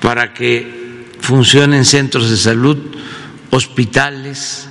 para 0.00 0.34
que 0.34 1.08
funcionen 1.20 1.84
centros 1.84 2.28
de 2.28 2.36
salud, 2.36 2.76
hospitales 3.50 4.68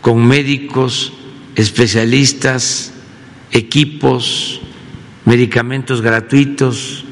con 0.00 0.26
médicos, 0.26 1.12
especialistas, 1.54 2.92
equipos, 3.52 4.60
medicamentos 5.26 6.00
gratuitos. 6.00 7.04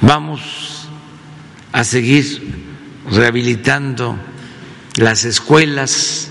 Vamos 0.00 0.88
a 1.72 1.82
seguir 1.82 2.64
rehabilitando 3.10 4.16
las 4.96 5.24
escuelas, 5.24 6.30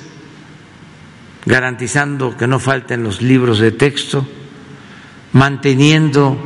garantizando 1.45 2.37
que 2.37 2.47
no 2.47 2.59
falten 2.59 3.03
los 3.03 3.21
libros 3.21 3.59
de 3.59 3.71
texto, 3.71 4.25
manteniendo 5.33 6.37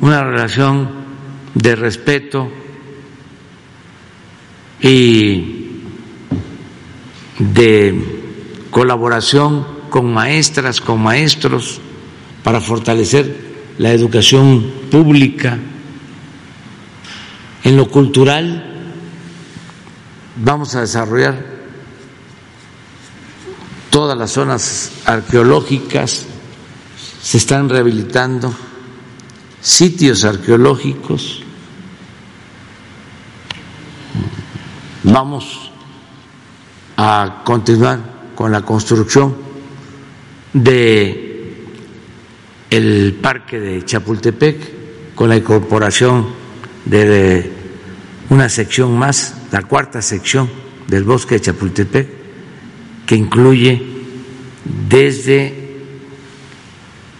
una 0.00 0.24
relación 0.24 0.90
de 1.54 1.76
respeto 1.76 2.50
y 4.80 5.80
de 7.38 8.22
colaboración 8.70 9.75
con 9.90 10.12
maestras, 10.12 10.80
con 10.80 11.02
maestros, 11.02 11.80
para 12.42 12.60
fortalecer 12.60 13.74
la 13.78 13.92
educación 13.92 14.72
pública. 14.90 15.58
En 17.64 17.76
lo 17.76 17.88
cultural 17.90 18.64
vamos 20.36 20.74
a 20.74 20.82
desarrollar 20.82 21.56
todas 23.90 24.16
las 24.16 24.30
zonas 24.30 24.92
arqueológicas, 25.06 26.26
se 27.22 27.38
están 27.38 27.68
rehabilitando 27.68 28.54
sitios 29.60 30.24
arqueológicos, 30.24 31.42
vamos 35.02 35.72
a 36.96 37.42
continuar 37.44 37.98
con 38.34 38.52
la 38.52 38.62
construcción 38.62 39.45
de 40.62 41.54
el 42.70 43.18
parque 43.20 43.60
de 43.60 43.84
Chapultepec 43.84 45.14
con 45.14 45.28
la 45.28 45.36
incorporación 45.36 46.26
de 46.84 47.52
una 48.30 48.48
sección 48.48 48.98
más, 48.98 49.34
la 49.52 49.62
cuarta 49.62 50.00
sección 50.00 50.48
del 50.88 51.04
bosque 51.04 51.36
de 51.36 51.40
Chapultepec, 51.42 52.08
que 53.04 53.16
incluye 53.16 53.82
desde 54.88 55.66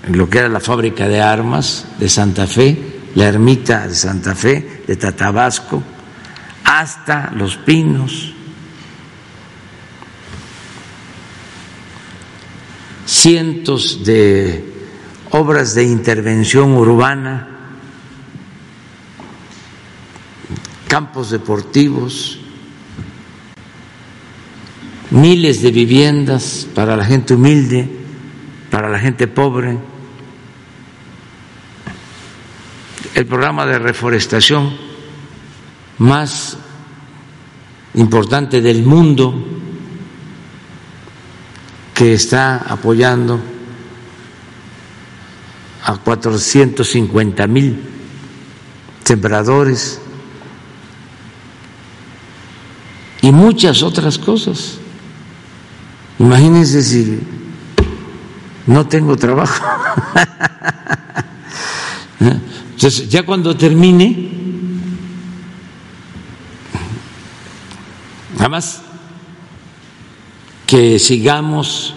lo 0.08 0.30
que 0.30 0.38
era 0.38 0.48
la 0.48 0.60
fábrica 0.60 1.06
de 1.06 1.20
armas 1.20 1.88
de 1.98 2.08
Santa 2.08 2.46
Fe, 2.46 2.76
la 3.14 3.26
ermita 3.26 3.86
de 3.86 3.94
Santa 3.94 4.34
Fe, 4.34 4.82
de 4.86 4.96
Tatabasco, 4.96 5.82
hasta 6.64 7.30
Los 7.36 7.56
Pinos, 7.56 8.35
cientos 13.26 14.04
de 14.04 14.64
obras 15.32 15.74
de 15.74 15.82
intervención 15.82 16.74
urbana, 16.74 17.48
campos 20.86 21.30
deportivos, 21.30 22.38
miles 25.10 25.60
de 25.60 25.72
viviendas 25.72 26.68
para 26.72 26.96
la 26.96 27.04
gente 27.04 27.34
humilde, 27.34 27.90
para 28.70 28.88
la 28.88 29.00
gente 29.00 29.26
pobre, 29.26 29.76
el 33.12 33.26
programa 33.26 33.66
de 33.66 33.80
reforestación 33.80 34.72
más 35.98 36.58
importante 37.94 38.60
del 38.60 38.84
mundo 38.84 39.65
que 41.96 42.12
está 42.12 42.58
apoyando 42.58 43.40
a 45.82 45.96
450 45.96 47.46
mil 47.46 47.82
sembradores 49.02 49.98
y 53.22 53.32
muchas 53.32 53.82
otras 53.82 54.18
cosas. 54.18 54.74
Imagínense 56.18 56.82
si 56.82 57.18
no 58.66 58.86
tengo 58.86 59.16
trabajo. 59.16 59.64
Entonces, 62.20 63.08
ya 63.08 63.24
cuando 63.24 63.56
termine, 63.56 64.32
además, 68.38 68.82
que 70.66 70.98
sigamos 70.98 71.94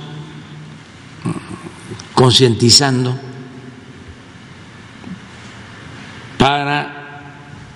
concientizando 2.13 3.19
para 6.37 7.33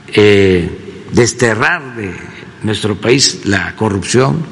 eh, 0.08 1.06
desterrar 1.12 1.96
de 1.96 2.14
nuestro 2.62 2.96
país 2.96 3.42
la 3.46 3.76
corrupción, 3.76 4.46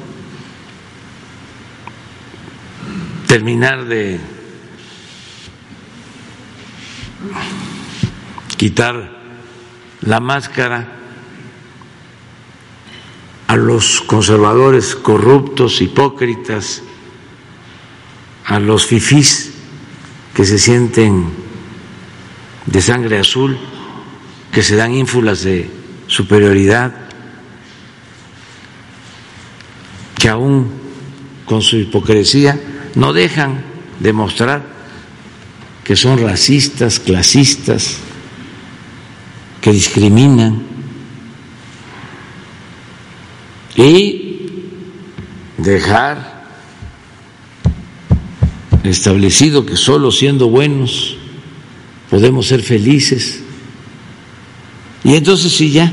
terminar 3.26 3.84
de 3.84 4.18
quitar 8.56 9.10
la 10.02 10.20
máscara 10.20 11.01
a 13.52 13.56
los 13.56 14.00
conservadores 14.00 14.96
corruptos, 14.96 15.82
hipócritas, 15.82 16.80
a 18.46 18.58
los 18.58 18.86
fifís 18.86 19.52
que 20.32 20.46
se 20.46 20.58
sienten 20.58 21.26
de 22.64 22.80
sangre 22.80 23.18
azul, 23.18 23.58
que 24.50 24.62
se 24.62 24.74
dan 24.74 24.94
ínfulas 24.94 25.42
de 25.42 25.68
superioridad, 26.06 26.94
que 30.18 30.30
aún 30.30 30.72
con 31.44 31.60
su 31.60 31.76
hipocresía 31.76 32.58
no 32.94 33.12
dejan 33.12 33.62
de 34.00 34.14
mostrar 34.14 34.64
que 35.84 35.94
son 35.94 36.22
racistas, 36.22 37.00
clasistas, 37.00 37.98
que 39.60 39.72
discriminan 39.72 40.71
y 43.76 44.50
dejar 45.58 46.42
establecido 48.84 49.64
que 49.64 49.76
solo 49.76 50.10
siendo 50.10 50.48
buenos 50.48 51.16
podemos 52.10 52.46
ser 52.46 52.62
felices. 52.62 53.42
Y 55.04 55.14
entonces 55.14 55.52
si 55.52 55.70
ya, 55.70 55.92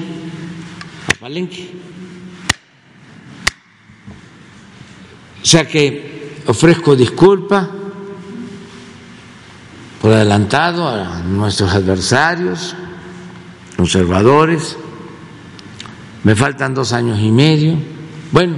Palenque. 1.19 1.69
O 5.41 5.45
sea 5.45 5.67
que 5.67 6.41
ofrezco 6.45 6.95
disculpa 6.95 7.69
por 10.01 10.11
adelantado 10.13 10.87
a 10.87 11.21
nuestros 11.23 11.71
adversarios, 11.71 12.75
conservadores. 13.77 14.77
Me 16.23 16.35
faltan 16.35 16.73
dos 16.73 16.91
años 16.93 17.19
y 17.19 17.31
medio. 17.31 17.75
Bueno, 18.31 18.57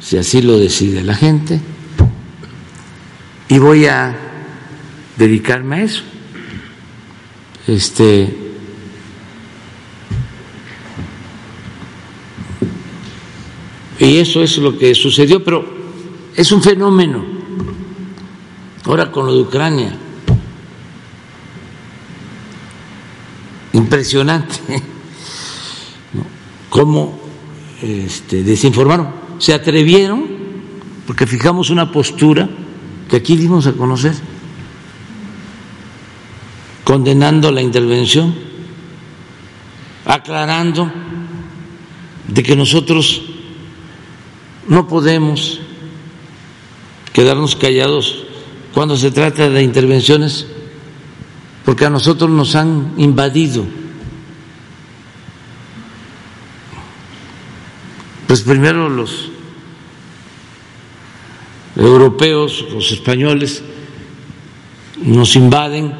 si 0.00 0.16
así 0.16 0.42
lo 0.42 0.58
decide 0.58 1.02
la 1.02 1.14
gente. 1.14 1.60
Y 3.48 3.58
voy 3.58 3.86
a 3.86 4.16
dedicarme 5.16 5.76
a 5.76 5.82
eso. 5.82 6.02
Este 7.66 8.36
y 13.98 14.18
eso 14.18 14.42
es 14.42 14.58
lo 14.58 14.76
que 14.76 14.94
sucedió, 14.94 15.42
pero 15.44 15.64
es 16.34 16.52
un 16.52 16.62
fenómeno. 16.62 17.24
Ahora 18.84 19.10
con 19.10 19.26
lo 19.26 19.34
de 19.34 19.40
Ucrania. 19.42 19.96
Impresionante 23.72 24.82
cómo 26.74 27.16
este, 27.80 28.42
desinformaron. 28.42 29.14
Se 29.38 29.54
atrevieron, 29.54 30.24
porque 31.06 31.24
fijamos 31.24 31.70
una 31.70 31.92
postura 31.92 32.48
que 33.08 33.14
aquí 33.14 33.36
dimos 33.36 33.68
a 33.68 33.74
conocer, 33.74 34.12
condenando 36.82 37.52
la 37.52 37.62
intervención, 37.62 38.34
aclarando 40.04 40.90
de 42.26 42.42
que 42.42 42.56
nosotros 42.56 43.22
no 44.66 44.88
podemos 44.88 45.60
quedarnos 47.12 47.54
callados 47.54 48.24
cuando 48.72 48.96
se 48.96 49.12
trata 49.12 49.48
de 49.48 49.62
intervenciones, 49.62 50.48
porque 51.64 51.86
a 51.86 51.90
nosotros 51.90 52.28
nos 52.30 52.56
han 52.56 52.94
invadido. 52.96 53.83
Pues 58.34 58.42
primero 58.42 58.88
los 58.88 59.30
europeos, 61.76 62.66
los 62.72 62.90
españoles, 62.90 63.62
nos 65.04 65.36
invaden 65.36 65.94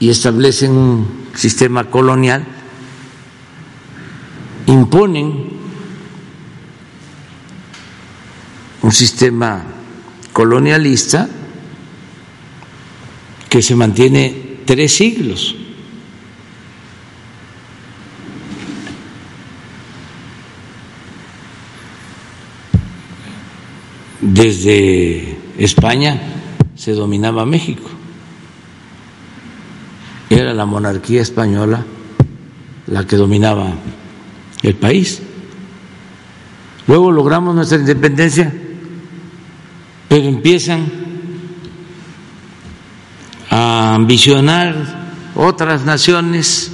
y 0.00 0.08
establecen 0.08 0.70
un 0.70 1.26
sistema 1.34 1.90
colonial, 1.90 2.46
imponen 4.64 5.50
un 8.80 8.92
sistema 8.92 9.62
colonialista 10.32 11.28
que 13.50 13.60
se 13.60 13.76
mantiene 13.76 14.60
tres 14.64 14.94
siglos. 14.94 15.54
Desde 24.34 25.38
España 25.58 26.20
se 26.74 26.92
dominaba 26.92 27.46
México. 27.46 27.88
Era 30.28 30.52
la 30.52 30.66
monarquía 30.66 31.22
española 31.22 31.86
la 32.88 33.06
que 33.06 33.14
dominaba 33.14 33.74
el 34.64 34.74
país. 34.74 35.22
Luego 36.88 37.12
logramos 37.12 37.54
nuestra 37.54 37.78
independencia 37.78 38.52
pero 40.08 40.28
empiezan 40.28 40.84
a 43.50 43.94
ambicionar 43.94 44.74
otras 45.36 45.84
naciones 45.84 46.72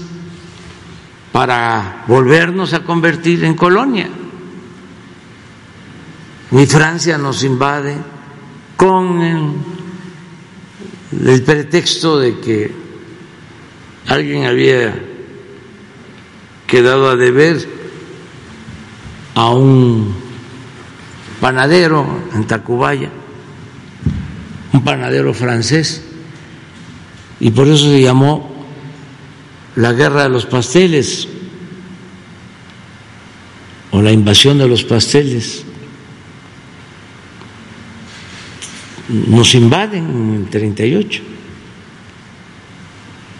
para 1.30 2.04
volvernos 2.08 2.72
a 2.72 2.84
convertir 2.84 3.44
en 3.44 3.54
colonia. 3.54 4.08
Y 6.52 6.66
Francia 6.66 7.16
nos 7.16 7.44
invade 7.44 7.96
con 8.76 9.22
el, 9.22 9.52
pretexto 11.42 12.18
de 12.18 12.40
que 12.40 12.74
alguien 14.06 14.46
había 14.46 14.94
quedado 16.66 17.10
a 17.10 17.16
deber 17.16 17.68
a 19.34 19.50
un 19.50 20.14
panadero 21.40 22.06
en 22.34 22.46
Tacubaya 22.46 23.10
un 24.72 24.84
panadero 24.84 25.34
francés, 25.34 26.02
y 27.40 27.50
por 27.50 27.66
eso 27.66 27.84
se 27.84 28.00
llamó 28.00 28.50
la 29.76 29.92
guerra 29.92 30.24
de 30.24 30.28
los 30.28 30.46
pasteles 30.46 31.26
o 33.90 34.02
la 34.02 34.12
invasión 34.12 34.58
de 34.58 34.68
los 34.68 34.84
pasteles. 34.84 35.64
Nos 39.10 39.54
invaden 39.54 40.04
en 40.04 40.34
el 40.42 40.50
38. 40.50 41.22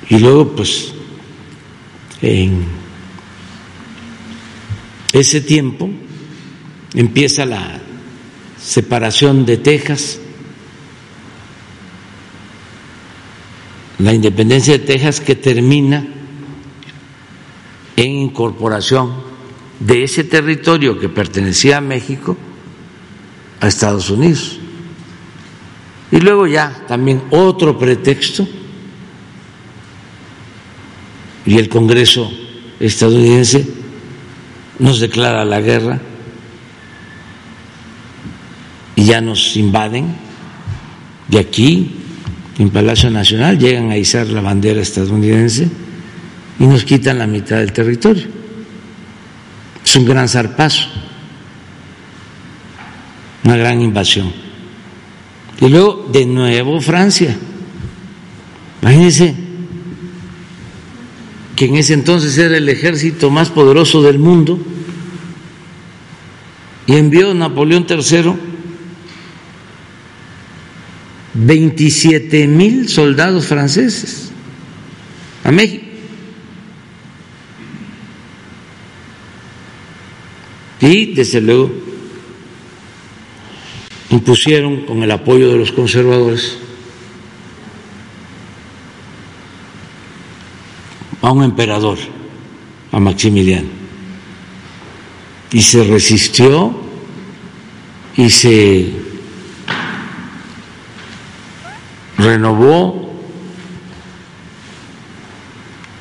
Y 0.09 0.19
luego, 0.19 0.57
pues, 0.57 0.93
en 2.23 2.65
ese 5.13 5.41
tiempo 5.41 5.89
empieza 6.95 7.45
la 7.47 7.81
separación 8.61 9.47
de 9.47 9.57
Texas 9.57 10.21
la 14.01 14.15
independencia 14.15 14.73
de 14.79 14.85
Texas 14.85 15.21
que 15.21 15.37
termina 15.37 16.07
en 17.97 18.11
incorporación 18.11 19.13
de 19.79 20.05
ese 20.05 20.25
territorio 20.25 20.99
que 20.99 21.09
pertenecía 21.09 21.79
a 21.79 21.81
México 21.81 22.37
a 23.61 23.69
Estados 23.69 24.09
Unidos. 24.09 24.60
Y 26.13 26.19
luego 26.21 26.47
ya 26.47 26.85
también 26.89 27.23
otro 27.31 27.79
pretexto 27.79 28.47
y 31.47 31.59
el 31.59 31.69
Congreso 31.69 32.31
estadounidense 32.79 33.67
nos 34.79 35.01
declara 35.01 35.45
la 35.45 35.61
guerra 35.61 36.01
y 38.97 39.05
ya 39.05 39.21
nos 39.21 39.57
invaden 39.57 40.15
de 41.29 41.39
aquí 41.39 41.97
en 42.59 42.71
Palacio 42.71 43.11
Nacional, 43.11 43.59
llegan 43.59 43.91
a 43.91 43.97
izar 43.97 44.27
la 44.29 44.41
bandera 44.41 44.81
estadounidense 44.81 45.69
y 46.59 46.67
nos 46.67 46.85
quitan 46.85 47.19
la 47.19 47.27
mitad 47.27 47.57
del 47.57 47.73
territorio. 47.73 48.27
Es 49.83 49.97
un 49.97 50.05
gran 50.05 50.29
zarpazo, 50.29 50.89
una 53.45 53.57
gran 53.57 53.81
invasión. 53.81 54.50
Y 55.61 55.69
luego, 55.69 56.09
de 56.11 56.25
nuevo, 56.25 56.81
Francia. 56.81 57.37
Imagínense 58.81 59.35
que 61.55 61.67
en 61.67 61.77
ese 61.77 61.93
entonces 61.93 62.39
era 62.39 62.57
el 62.57 62.69
ejército 62.69 63.31
más 63.31 63.51
poderoso 63.51 64.01
del 64.01 64.19
mundo 64.19 64.59
y 66.87 66.97
envió 66.97 67.35
Napoleón 67.35 67.87
III 67.87 68.33
27 71.35 72.49
mil 72.49 72.89
soldados 72.89 73.47
franceses 73.47 74.31
a 75.45 75.53
México. 75.53 75.85
Y 80.81 81.13
desde 81.15 81.43
luego 81.43 81.71
impusieron 84.11 84.85
con 84.87 85.03
el 85.03 85.11
apoyo 85.11 85.51
de 85.51 85.59
los 85.59 85.73
conservadores 85.73 86.59
a 91.23 91.31
un 91.31 91.45
emperador, 91.45 91.99
a 92.93 92.99
Maximiliano. 93.01 93.69
Y 95.53 95.63
se 95.63 95.85
resistió 95.85 96.75
y 98.17 98.31
se 98.31 98.93
renovó 102.19 103.11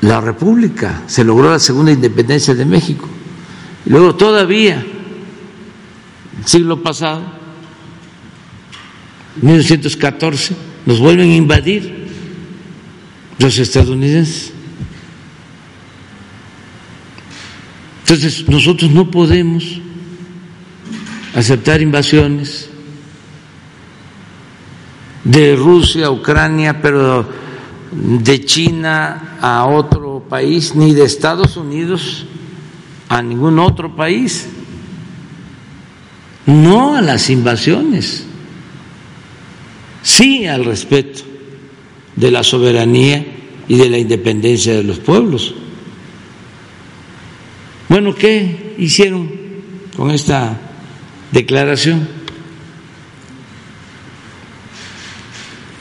la 0.00 0.20
República, 0.20 1.02
se 1.06 1.24
logró 1.24 1.50
la 1.50 1.58
segunda 1.58 1.92
independencia 1.92 2.54
de 2.54 2.64
México. 2.64 3.08
Luego 3.86 4.14
todavía, 4.16 4.84
el 6.38 6.46
siglo 6.46 6.82
pasado, 6.82 7.39
1914, 9.40 10.54
nos 10.86 10.98
vuelven 10.98 11.30
a 11.30 11.36
invadir 11.36 12.08
los 13.38 13.58
estadounidenses. 13.58 14.52
Entonces, 18.00 18.48
nosotros 18.48 18.90
no 18.90 19.10
podemos 19.10 19.80
aceptar 21.34 21.80
invasiones 21.80 22.68
de 25.24 25.54
Rusia 25.54 26.06
a 26.06 26.10
Ucrania, 26.10 26.80
pero 26.82 27.28
de 27.92 28.44
China 28.44 29.36
a 29.40 29.66
otro 29.66 30.24
país, 30.28 30.74
ni 30.74 30.92
de 30.92 31.04
Estados 31.04 31.56
Unidos 31.56 32.26
a 33.08 33.22
ningún 33.22 33.58
otro 33.58 33.94
país. 33.94 34.48
No 36.46 36.96
a 36.96 37.02
las 37.02 37.30
invasiones, 37.30 38.26
sí 40.02 40.46
al 40.46 40.64
respeto 40.64 41.20
de 42.16 42.30
la 42.30 42.42
soberanía 42.42 43.24
y 43.68 43.76
de 43.76 43.88
la 43.88 43.98
independencia 43.98 44.74
de 44.74 44.82
los 44.82 44.98
pueblos. 44.98 45.54
Bueno, 47.88 48.14
¿qué 48.14 48.74
hicieron 48.78 49.30
con 49.96 50.10
esta 50.10 50.58
declaración? 51.32 52.06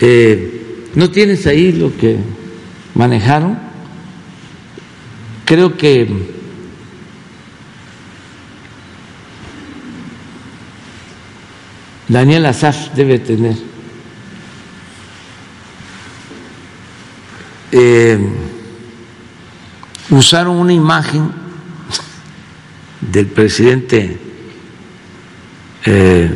Eh, 0.02 0.90
¿No 0.96 1.12
tienes 1.12 1.46
ahí 1.46 1.72
lo 1.72 1.96
que 1.96 2.18
manejaron? 2.96 3.60
Creo 5.46 5.78
que 5.78 6.08
Daniel 12.08 12.46
Azaf 12.48 12.96
debe 12.96 13.20
tener. 13.20 13.56
Eh, 17.72 18.18
usaron 20.10 20.58
una 20.58 20.74
imagen 20.74 21.32
del 23.00 23.28
presidente 23.28 24.20
eh, 25.86 26.32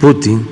Putin 0.00 0.46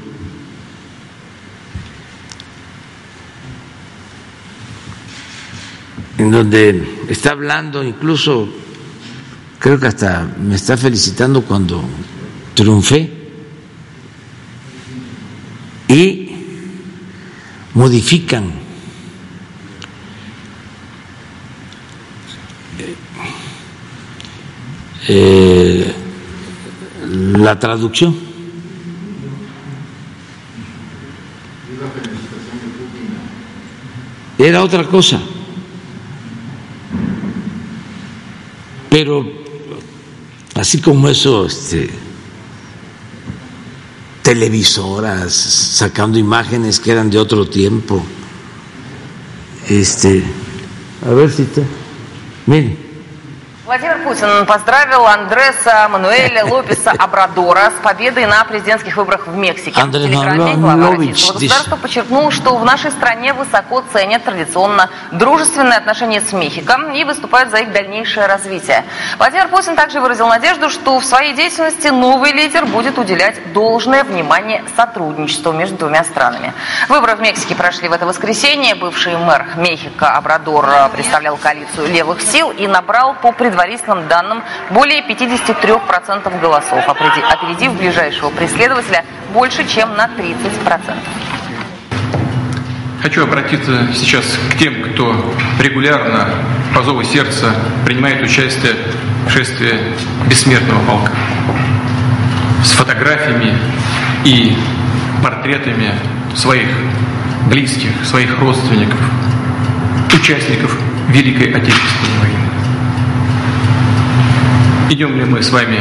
en 6.17 6.31
donde 6.31 7.05
está 7.09 7.33
hablando, 7.33 7.83
incluso 7.83 8.49
creo 9.59 9.79
que 9.79 9.87
hasta 9.87 10.27
me 10.41 10.55
está 10.55 10.77
felicitando 10.77 11.43
cuando 11.43 11.85
triunfé, 12.55 13.11
y 15.89 16.31
modifican 17.75 18.64
eh, 25.09 25.95
la 27.07 27.59
traducción. 27.59 28.15
Era 34.39 34.63
otra 34.63 34.85
cosa. 34.85 35.21
Pero 38.91 39.27
así 40.55 40.81
como 40.81 41.09
eso, 41.09 41.47
este, 41.47 41.91
televisoras 44.23 45.33
sacando 45.33 46.19
imágenes 46.19 46.81
que 46.81 46.93
eran 46.93 47.11
de 47.11 47.19
otro 47.19 47.47
tiempo. 47.47 48.05
Este, 49.69 50.23
a 51.07 51.11
ver 51.11 51.31
si 51.31 51.43
está. 51.43 51.63
Miren. 52.47 52.84
Владимир 53.65 53.99
Путин 54.05 54.45
поздравил 54.45 55.07
Андреса 55.07 55.89
Мануэля 55.89 56.45
Лопеса 56.45 56.91
Абрадора 56.91 57.71
с 57.71 57.83
победой 57.83 58.27
на 58.27 58.45
президентских 58.45 58.95
выборах 58.99 59.27
в 59.27 59.35
Мексике. 59.35 59.81
Андрей 59.81 60.15
российского 60.15 61.39
здесь. 61.39 61.51
государства 61.51 61.77
подчеркнул, 61.77 62.31
что 62.31 62.57
в 62.59 62.65
нашей 62.67 62.91
стране 62.91 63.33
высоко 63.33 63.83
ценят 63.91 64.23
традиционно 64.25 64.91
дружественные 65.13 65.79
отношения 65.79 66.21
с 66.21 66.35
Мехико 66.35 66.93
и 66.95 67.05
выступают 67.05 67.51
за 67.51 67.61
их 67.61 67.73
дальнейшее 67.73 68.27
развитие. 68.27 68.85
Владимир 69.17 69.49
Путин 69.49 69.77
также 69.77 69.99
выразил 70.01 70.27
надежду, 70.29 70.69
что 70.69 71.01
в 71.01 71.05
своей 71.05 71.33
деятельности 71.33 71.89
новый 71.89 72.33
лидер 72.33 72.67
будет 72.67 72.99
уделять 72.99 73.55
должное 73.55 74.05
внимание 74.05 74.63
сотрудничеству 74.77 75.53
между 75.53 75.77
двумя 75.79 76.05
странами. 76.05 76.53
Выборы 76.91 77.17
в 77.17 77.21
Мексике 77.23 77.55
прошли 77.55 77.89
в 77.89 77.93
это 77.93 78.05
воскресенье. 78.05 78.75
Бывший 78.75 79.17
мэр 79.17 79.47
Мехико 79.57 80.11
Абрадор 80.11 80.69
э, 80.69 80.89
представлял 80.91 81.39
коалицию 81.39 81.87
левых 81.87 82.21
сил 82.21 82.51
и 82.51 82.67
набрал 82.67 83.15
по 83.15 83.33
предварительным 83.55 84.09
данным 84.09 84.43
более 84.71 85.01
53% 85.07 86.41
голосов, 86.41 86.85
опереди- 86.89 87.23
опередив 87.23 87.73
ближайшего 87.75 88.31
преследователя 88.31 89.05
больше, 89.33 89.65
чем 89.67 89.95
на 89.97 90.09
30%. 90.09 90.97
Хочу 93.01 93.23
обратиться 93.23 93.87
сейчас 93.95 94.25
к 94.51 94.59
тем, 94.59 94.75
кто 94.83 95.15
регулярно 95.61 96.31
по 96.75 96.83
зову 96.83 97.05
сердца 97.05 97.55
принимает 97.87 98.21
участие 98.23 98.73
в 99.29 99.31
шествии 99.31 99.79
бессмертного 100.27 100.81
полка. 100.85 101.13
С 102.65 102.73
фотографиями 102.73 103.57
и 104.25 104.57
портретами 105.23 105.95
своих 106.35 106.69
близких, 107.49 107.91
своих 108.05 108.37
родственников, 108.41 108.99
участников 110.13 110.77
Великой 111.09 111.53
Отечественной 111.53 112.19
войны. 112.21 112.44
Идем 114.91 115.17
ли 115.17 115.25
мы 115.25 115.43
с 115.43 115.51
вами 115.51 115.81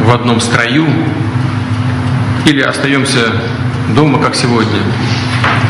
в 0.00 0.12
одном 0.12 0.40
строю 0.40 0.86
или 2.44 2.60
остаемся 2.60 3.32
дома, 3.94 4.18
как 4.18 4.34
сегодня? 4.34 4.80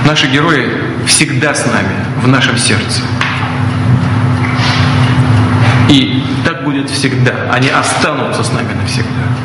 Наши 0.06 0.26
герои 0.28 0.68
всегда 1.06 1.54
с 1.54 1.66
нами, 1.66 1.94
в 2.22 2.28
нашем 2.28 2.56
сердце. 2.56 3.02
И 5.90 6.24
так 6.44 6.64
будет 6.64 6.88
всегда. 6.88 7.50
Они 7.52 7.68
останутся 7.68 8.42
с 8.42 8.52
нами 8.52 8.72
навсегда. 8.72 9.43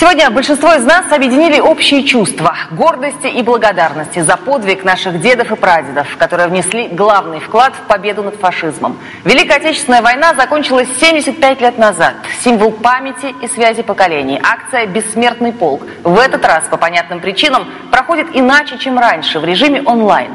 Сегодня 0.00 0.30
большинство 0.30 0.72
из 0.72 0.82
нас 0.82 1.12
объединили 1.12 1.60
общие 1.60 2.04
чувства 2.04 2.56
гордости 2.70 3.26
и 3.26 3.42
благодарности 3.42 4.20
за 4.20 4.38
подвиг 4.38 4.82
наших 4.82 5.20
дедов 5.20 5.52
и 5.52 5.56
прадедов, 5.56 6.16
которые 6.16 6.48
внесли 6.48 6.88
главный 6.88 7.38
вклад 7.38 7.74
в 7.74 7.86
победу 7.86 8.22
над 8.22 8.36
фашизмом. 8.36 8.98
Великая 9.26 9.58
Отечественная 9.58 10.00
война 10.00 10.32
закончилась 10.32 10.88
75 10.98 11.60
лет 11.60 11.76
назад. 11.76 12.14
Символ 12.42 12.72
памяти 12.72 13.34
и 13.42 13.48
связи 13.48 13.82
поколений. 13.82 14.40
Акция 14.42 14.86
«Бессмертный 14.86 15.52
полк» 15.52 15.82
в 16.02 16.18
этот 16.18 16.46
раз 16.46 16.64
по 16.70 16.78
понятным 16.78 17.20
причинам 17.20 17.68
проходит 17.90 18.28
иначе, 18.32 18.78
чем 18.78 18.98
раньше, 18.98 19.38
в 19.38 19.44
режиме 19.44 19.82
онлайн. 19.82 20.30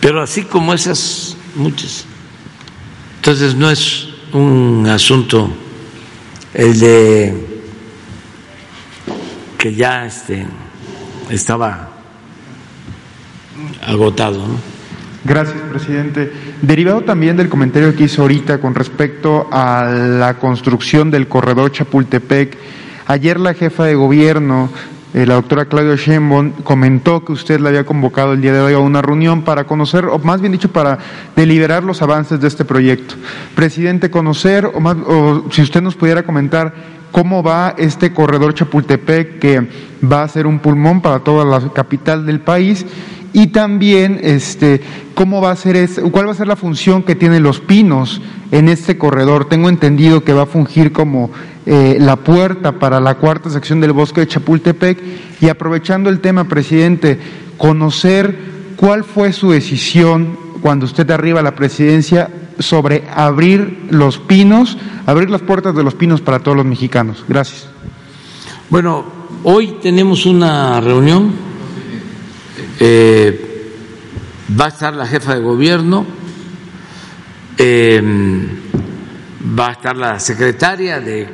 Pero 0.00 0.22
así 0.22 0.42
como 0.42 0.72
esas, 0.72 1.36
muchas. 1.54 2.06
Entonces 3.20 3.54
no 3.54 3.70
es 3.70 4.08
un 4.32 4.86
asunto 4.88 5.50
el 6.54 6.80
de 6.80 7.34
que 9.58 9.74
ya 9.74 10.06
este, 10.06 10.46
estaba 11.28 11.90
agotado, 13.86 14.38
¿no? 14.38 14.54
Gracias, 15.22 15.58
presidente. 15.68 16.32
Derivado 16.62 17.02
también 17.02 17.36
del 17.36 17.50
comentario 17.50 17.94
que 17.94 18.04
hizo 18.04 18.22
ahorita 18.22 18.58
con 18.58 18.74
respecto 18.74 19.48
a 19.52 19.84
la 19.84 20.38
construcción 20.38 21.10
del 21.10 21.28
corredor 21.28 21.72
Chapultepec, 21.72 22.56
ayer 23.06 23.38
la 23.38 23.52
jefa 23.52 23.84
de 23.84 23.96
gobierno, 23.96 24.70
eh, 25.12 25.26
la 25.26 25.34
doctora 25.34 25.64
Claudia 25.64 25.96
Sheinbaum, 25.96 26.52
comentó 26.62 27.24
que 27.24 27.32
usted 27.32 27.58
le 27.60 27.68
había 27.68 27.84
convocado 27.84 28.32
el 28.32 28.40
día 28.40 28.52
de 28.52 28.60
hoy 28.60 28.74
a 28.74 28.78
una 28.78 29.02
reunión 29.02 29.42
para 29.42 29.64
conocer, 29.64 30.04
o 30.06 30.18
más 30.20 30.40
bien 30.40 30.52
dicho, 30.52 30.70
para 30.70 30.98
deliberar 31.34 31.82
los 31.82 32.00
avances 32.00 32.40
de 32.40 32.46
este 32.46 32.64
proyecto. 32.64 33.16
Presidente, 33.54 34.10
conocer, 34.10 34.66
o, 34.66 34.78
más, 34.78 34.96
o 35.06 35.44
si 35.50 35.62
usted 35.62 35.82
nos 35.82 35.96
pudiera 35.96 36.22
comentar 36.22 36.72
cómo 37.10 37.42
va 37.42 37.74
este 37.76 38.12
corredor 38.12 38.54
Chapultepec 38.54 39.38
que 39.40 39.68
va 40.04 40.22
a 40.22 40.28
ser 40.28 40.46
un 40.46 40.60
pulmón 40.60 41.00
para 41.00 41.20
toda 41.20 41.44
la 41.44 41.72
capital 41.72 42.24
del 42.24 42.40
país 42.40 42.86
y 43.32 43.48
también 43.48 44.20
este 44.22 44.80
cómo 45.14 45.40
va 45.40 45.50
a 45.50 45.56
ser 45.56 45.76
es, 45.76 46.00
cuál 46.10 46.28
va 46.28 46.32
a 46.32 46.34
ser 46.34 46.46
la 46.46 46.56
función 46.56 47.02
que 47.02 47.14
tienen 47.14 47.42
los 47.42 47.60
pinos 47.60 48.20
en 48.50 48.68
este 48.68 48.98
corredor. 48.98 49.48
Tengo 49.48 49.68
entendido 49.68 50.24
que 50.24 50.32
va 50.32 50.42
a 50.42 50.46
fungir 50.46 50.92
como 50.92 51.30
eh, 51.66 51.96
la 52.00 52.16
puerta 52.16 52.72
para 52.72 53.00
la 53.00 53.16
cuarta 53.16 53.50
sección 53.50 53.80
del 53.80 53.92
bosque 53.92 54.20
de 54.20 54.28
Chapultepec 54.28 54.98
y 55.40 55.48
aprovechando 55.48 56.10
el 56.10 56.20
tema, 56.20 56.44
presidente, 56.44 57.18
conocer 57.56 58.36
cuál 58.76 59.04
fue 59.04 59.32
su 59.32 59.50
decisión 59.50 60.38
cuando 60.62 60.86
usted 60.86 61.10
arriba 61.10 61.40
a 61.40 61.42
la 61.42 61.54
presidencia 61.54 62.30
sobre 62.58 63.04
abrir 63.14 63.86
los 63.90 64.18
pinos, 64.18 64.78
abrir 65.06 65.30
las 65.30 65.42
puertas 65.42 65.74
de 65.74 65.82
los 65.82 65.94
pinos 65.94 66.20
para 66.20 66.40
todos 66.40 66.56
los 66.56 66.66
mexicanos. 66.66 67.24
Gracias. 67.28 67.68
Bueno, 68.68 69.04
hoy 69.42 69.78
tenemos 69.80 70.26
una 70.26 70.80
reunión 70.80 71.50
eh, 72.82 73.74
va 74.58 74.66
a 74.66 74.68
estar 74.68 74.94
la 74.94 75.06
jefa 75.06 75.34
de 75.34 75.40
gobierno, 75.42 76.06
eh, 77.58 78.02
va 79.58 79.68
a 79.68 79.72
estar 79.72 79.96
la 79.96 80.18
secretaria 80.18 80.98
de 80.98 81.28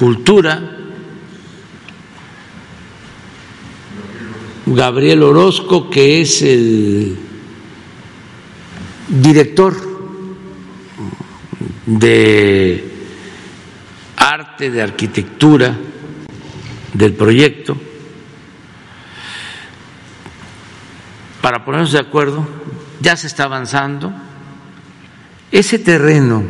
Cultura, 0.00 0.58
Gabriel 4.64 5.22
Orozco, 5.22 5.90
que 5.90 6.22
es 6.22 6.40
el 6.40 7.18
director 9.08 9.76
de 11.84 12.82
arte, 14.16 14.70
de 14.70 14.80
arquitectura 14.80 15.76
del 16.94 17.12
proyecto, 17.12 17.76
para 21.42 21.62
ponernos 21.62 21.92
de 21.92 21.98
acuerdo, 21.98 22.48
ya 23.00 23.18
se 23.18 23.26
está 23.26 23.44
avanzando. 23.44 24.14
Ese 25.52 25.78
terreno 25.78 26.42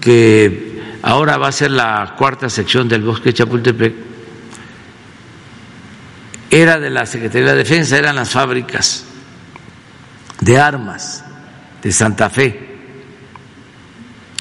que 0.00 0.69
ahora 1.02 1.36
va 1.36 1.48
a 1.48 1.52
ser 1.52 1.70
la 1.70 2.14
cuarta 2.16 2.48
sección 2.48 2.88
del 2.88 3.02
bosque 3.02 3.30
de 3.30 3.34
Chapultepec, 3.34 3.94
era 6.50 6.80
de 6.80 6.90
la 6.90 7.06
Secretaría 7.06 7.50
de 7.50 7.56
Defensa, 7.56 7.96
eran 7.96 8.16
las 8.16 8.30
fábricas 8.30 9.04
de 10.40 10.58
armas 10.58 11.24
de 11.82 11.92
Santa 11.92 12.28
Fe. 12.28 12.68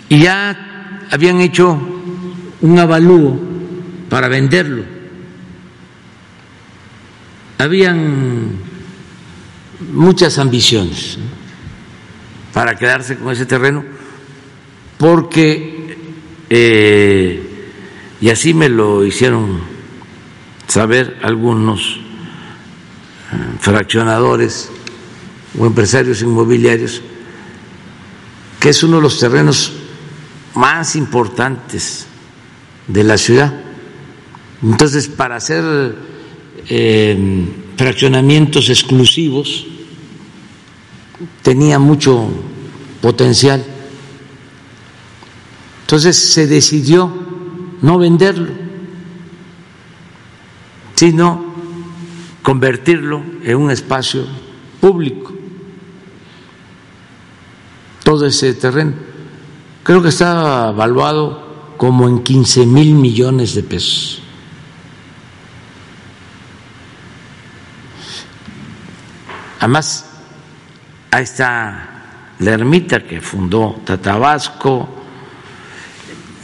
Y 0.09 0.23
ya 0.23 1.05
habían 1.11 1.39
hecho 1.39 1.79
un 2.61 2.79
avalúo 2.79 3.39
para 4.09 4.27
venderlo. 4.27 4.83
Habían 7.59 8.57
muchas 9.91 10.37
ambiciones 10.39 11.17
para 12.53 12.75
quedarse 12.75 13.17
con 13.17 13.31
ese 13.31 13.45
terreno, 13.45 13.83
porque, 14.97 15.78
eh, 16.49 17.49
y 18.21 18.29
así 18.29 18.53
me 18.53 18.69
lo 18.69 19.05
hicieron 19.05 19.61
saber 20.67 21.17
algunos 21.21 21.99
eh, 23.31 23.35
fraccionadores 23.59 24.69
o 25.57 25.65
empresarios 25.65 26.21
inmobiliarios, 26.21 27.01
que 28.59 28.69
es 28.69 28.83
uno 28.83 28.97
de 28.97 29.03
los 29.03 29.19
terrenos 29.19 29.73
más 30.55 30.95
importantes 30.95 32.05
de 32.87 33.03
la 33.03 33.17
ciudad. 33.17 33.53
Entonces, 34.61 35.07
para 35.07 35.37
hacer 35.37 35.95
eh, 36.67 37.45
fraccionamientos 37.77 38.69
exclusivos, 38.69 39.65
tenía 41.41 41.79
mucho 41.79 42.27
potencial. 43.01 43.63
Entonces 45.89 46.33
se 46.33 46.45
decidió 46.45 47.11
no 47.81 47.97
venderlo, 47.97 48.51
sino 50.93 51.45
convertirlo 52.43 53.23
en 53.41 53.57
un 53.57 53.71
espacio 53.71 54.23
público, 54.79 55.33
todo 58.03 58.27
ese 58.27 58.53
terreno. 58.53 58.93
Creo 59.81 60.03
que 60.03 60.09
está 60.09 60.69
evaluado 60.69 61.73
como 61.77 62.07
en 62.07 62.21
15 62.21 62.67
mil 62.67 62.93
millones 62.93 63.55
de 63.55 63.63
pesos. 63.63 64.21
Además, 69.57 70.05
ahí 71.09 71.23
está 71.23 72.35
la 72.37 72.51
ermita 72.51 73.03
que 73.07 73.19
fundó 73.21 73.81
Tatabasco, 73.83 74.98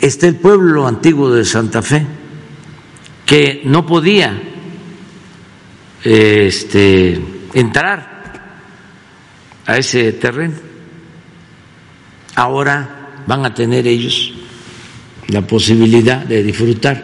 está 0.06 0.28
el 0.28 0.36
pueblo 0.36 0.88
antiguo 0.88 1.32
de 1.32 1.44
Santa 1.46 1.82
Fe, 1.82 2.06
que 3.26 3.62
no 3.66 3.86
podía 3.86 4.40
este, 6.04 7.20
entrar 7.54 8.16
a 9.66 9.78
ese 9.78 10.14
terreno. 10.14 10.56
Ahora 12.36 13.24
van 13.26 13.46
a 13.46 13.54
tener 13.54 13.88
ellos 13.88 14.34
la 15.28 15.42
posibilidad 15.42 16.24
de 16.24 16.44
disfrutar 16.44 17.04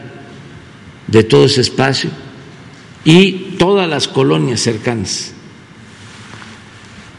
de 1.07 1.23
todo 1.23 1.45
ese 1.45 1.61
espacio 1.61 2.11
y 3.03 3.55
todas 3.57 3.89
las 3.89 4.07
colonias 4.07 4.59
cercanas 4.59 5.33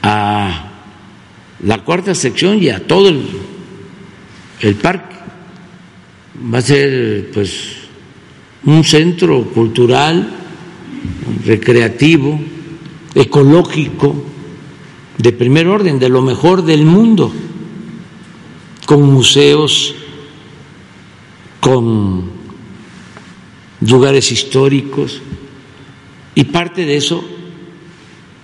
a 0.02 0.70
la 1.64 1.84
cuarta 1.84 2.14
sección 2.14 2.62
y 2.62 2.68
a 2.68 2.86
todo 2.86 3.08
el, 3.08 3.26
el 4.60 4.74
parque. 4.76 5.11
Va 6.42 6.58
a 6.58 6.62
ser 6.62 7.30
pues 7.32 7.52
un 8.64 8.82
centro 8.84 9.44
cultural, 9.44 10.28
recreativo, 11.44 12.40
ecológico, 13.14 14.24
de 15.18 15.32
primer 15.32 15.68
orden, 15.68 15.98
de 15.98 16.08
lo 16.08 16.22
mejor 16.22 16.64
del 16.64 16.84
mundo, 16.84 17.32
con 18.86 19.02
museos, 19.02 19.94
con 21.60 22.30
lugares 23.80 24.32
históricos, 24.32 25.20
y 26.34 26.44
parte 26.44 26.84
de 26.84 26.96
eso, 26.96 27.22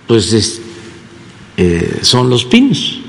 pues 0.07 0.31
es, 0.33 0.61
eh, 1.57 1.99
son 2.01 2.29
los 2.29 2.45
pinos. 2.45 2.99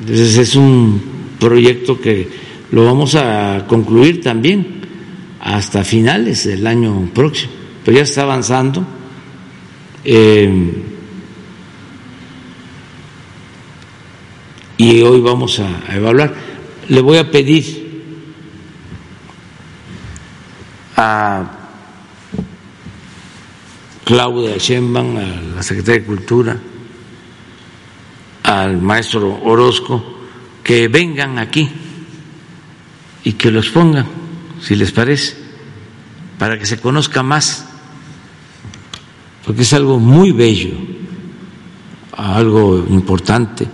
Entonces 0.00 0.36
es 0.38 0.56
un 0.56 1.02
proyecto 1.38 2.00
que 2.00 2.28
lo 2.72 2.84
vamos 2.84 3.16
a 3.16 3.64
concluir 3.66 4.22
también 4.22 4.80
hasta 5.40 5.82
finales 5.82 6.44
del 6.46 6.66
año 6.66 7.10
próximo, 7.12 7.52
pero 7.84 7.96
ya 7.96 8.04
está 8.04 8.22
avanzando. 8.22 8.86
Eh, 10.04 10.84
y 14.76 15.02
hoy 15.02 15.20
vamos 15.20 15.60
a, 15.60 15.94
evaluar. 15.94 16.34
Le 16.88 17.00
voy 17.00 17.18
a 17.18 17.30
pedir 17.30 17.90
a 20.96 21.50
Claudia 24.04 24.56
Sheinbaum, 24.56 25.16
a 25.16 25.22
la 25.56 25.62
Secretaría 25.62 26.00
de 26.00 26.06
Cultura, 26.06 26.56
al 28.44 28.80
maestro 28.80 29.40
Orozco, 29.42 30.20
que 30.62 30.88
vengan 30.88 31.38
aquí 31.38 31.68
y 33.24 33.32
que 33.32 33.50
los 33.50 33.68
pongan, 33.70 34.06
si 34.60 34.74
les 34.74 34.92
parece, 34.92 35.36
para 36.38 36.58
que 36.58 36.66
se 36.66 36.78
conozca 36.78 37.22
más, 37.22 37.66
porque 39.44 39.62
es 39.62 39.72
algo 39.72 39.98
muy 39.98 40.32
bello, 40.32 40.74
algo 42.16 42.86
importante. 42.88 43.66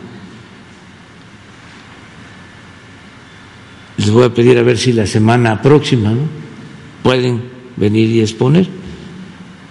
Les 3.99 4.11
voy 4.11 4.25
a 4.25 4.35
pedir 4.35 4.59
a 4.59 4.63
ver 4.63 4.79
si 4.79 4.93
la 4.93 5.07
semana 5.07 5.63
próxima 5.63 6.13
pueden 7.03 7.43
venir 7.77 8.11
y 8.11 8.21
exponer. 8.21 8.69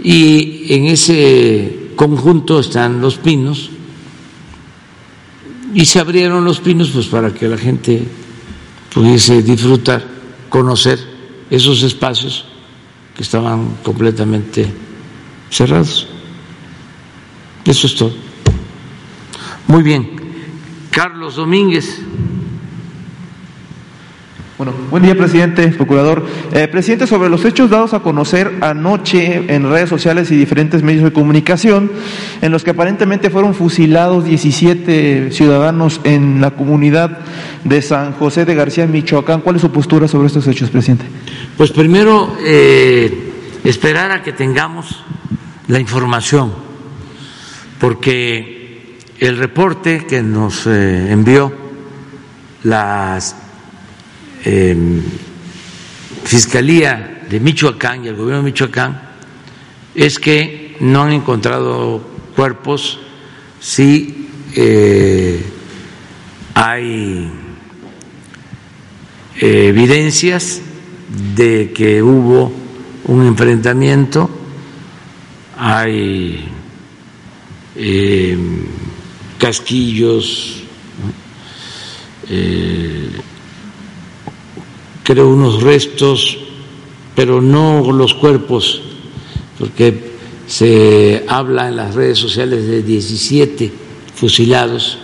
Y 0.04 0.74
en 0.74 0.86
ese 0.86 1.92
conjunto 1.96 2.60
están 2.60 3.02
los 3.02 3.18
pinos 3.18 3.70
y 5.74 5.86
se 5.86 6.00
abrieron 6.00 6.46
los 6.46 6.60
pinos 6.60 6.90
pues 6.92 7.08
para 7.08 7.34
que 7.34 7.48
la 7.48 7.58
gente 7.58 8.04
pudiese 8.96 9.44
disfrutar, 9.44 10.02
conocer 10.48 10.98
esos 11.50 11.84
espacios 11.84 12.46
que 13.14 13.24
estaban 13.24 13.76
completamente 13.84 14.72
cerrados. 15.50 16.08
Eso 17.66 17.88
es 17.88 17.96
todo. 17.96 18.14
Muy 19.68 19.84
bien. 19.84 20.16
Carlos 20.92 21.36
Domínguez. 21.36 22.00
Bueno, 24.58 24.74
buen 24.90 25.04
día, 25.04 25.16
presidente, 25.18 25.68
procurador. 25.68 26.26
Eh, 26.54 26.70
presidente, 26.70 27.08
sobre 27.08 27.28
los 27.28 27.44
hechos 27.44 27.70
dados 27.70 27.94
a 27.94 28.00
conocer 28.00 28.54
anoche 28.62 29.54
en 29.54 29.70
redes 29.70 29.90
sociales 29.90 30.32
y 30.32 30.38
diferentes 30.38 30.82
medios 30.82 31.04
de 31.04 31.12
comunicación, 31.12 31.92
en 32.42 32.54
los 32.54 32.64
que 32.64 32.70
aparentemente 32.70 33.30
fueron 33.30 33.54
fusilados 33.54 34.24
17 34.24 35.34
ciudadanos 35.34 36.00
en 36.06 36.40
la 36.40 36.52
comunidad 36.52 37.20
de 37.66 37.82
San 37.82 38.14
José 38.14 38.46
de 38.46 38.56
García, 38.56 38.88
Michoacán, 38.88 39.42
¿cuál 39.42 39.58
es 39.58 39.62
su 39.62 39.74
postura 39.74 40.08
sobre 40.08 40.28
estos 40.28 40.48
hechos, 40.48 40.70
presidente? 40.70 41.04
Pues 41.58 41.72
primero, 41.72 42.38
eh, 42.40 43.34
esperar 43.66 44.12
a 44.12 44.24
que 44.24 44.32
tengamos 44.32 45.04
la 45.68 45.82
información, 45.82 46.54
porque 47.78 48.96
el 49.20 49.38
reporte 49.38 50.06
que 50.08 50.24
nos 50.24 50.66
eh, 50.66 51.12
envió 51.12 51.52
las 52.64 53.36
eh, 54.46 55.02
Fiscalía 56.24 57.24
de 57.30 57.40
Michoacán 57.40 58.06
y 58.06 58.08
el 58.08 58.16
gobierno 58.16 58.44
de 58.44 58.52
Michoacán 58.52 59.02
es 59.94 60.20
que 60.20 60.76
no 60.80 61.04
han 61.04 61.14
encontrado 61.14 62.02
cuerpos 62.36 63.00
si 63.60 64.28
eh, 64.56 65.44
hay 66.54 67.32
eh, 69.40 69.68
evidencias 69.68 70.62
de 71.36 71.72
que 71.74 72.02
hubo 72.02 72.52
un 73.06 73.28
enfrentamiento, 73.28 74.30
hay 75.58 76.46
eh, 77.76 78.38
casquillos, 79.40 80.64
creo 85.06 85.30
unos 85.30 85.62
restos, 85.62 86.38
pero 87.16 87.42
no 87.42 87.92
los 87.94 88.16
cuerpos, 88.16 88.82
porque 89.58 90.16
se 90.48 91.24
habla 91.28 91.70
en 91.70 91.78
las 91.78 91.96
redes 91.96 92.18
sociales 92.18 92.68
de 92.68 92.82
17 92.82 93.72
fusilados. 94.16 94.98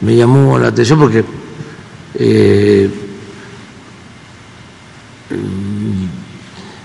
Me 0.00 0.16
llamó 0.16 0.58
la 0.58 0.68
atención 0.68 1.00
porque 1.00 1.24
eh, 2.14 2.88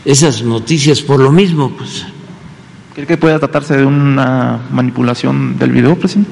esas 0.03 0.41
noticias 0.41 1.01
por 1.01 1.19
lo 1.19 1.31
mismo, 1.31 1.71
pues. 1.77 2.05
¿Cree 2.95 3.07
que 3.07 3.17
pueda 3.17 3.39
tratarse 3.39 3.77
de 3.77 3.85
una 3.85 4.67
manipulación 4.71 5.57
del 5.57 5.71
video, 5.71 5.95
presidente? 5.95 6.31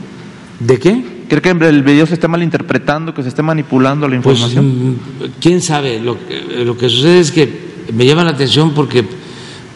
¿De 0.60 0.80
qué? 0.80 1.11
¿Cree 1.32 1.42
que 1.42 1.52
el 1.52 1.82
video 1.82 2.06
se 2.06 2.16
esté 2.16 2.28
malinterpretando, 2.28 3.14
que 3.14 3.24
se 3.24 3.30
esté 3.30 3.42
manipulando 3.42 4.06
la 4.06 4.20
Pues, 4.20 4.38
información? 4.38 4.92
mm, 4.92 4.96
quién 5.40 5.62
sabe. 5.62 6.02
Lo 6.02 6.18
que, 6.28 6.42
lo 6.66 6.78
que 6.78 6.90
sucede 6.90 7.22
es 7.22 7.32
que 7.32 7.72
me 7.94 8.06
llama 8.06 8.26
la 8.26 8.32
atención 8.32 8.74
porque 8.74 9.06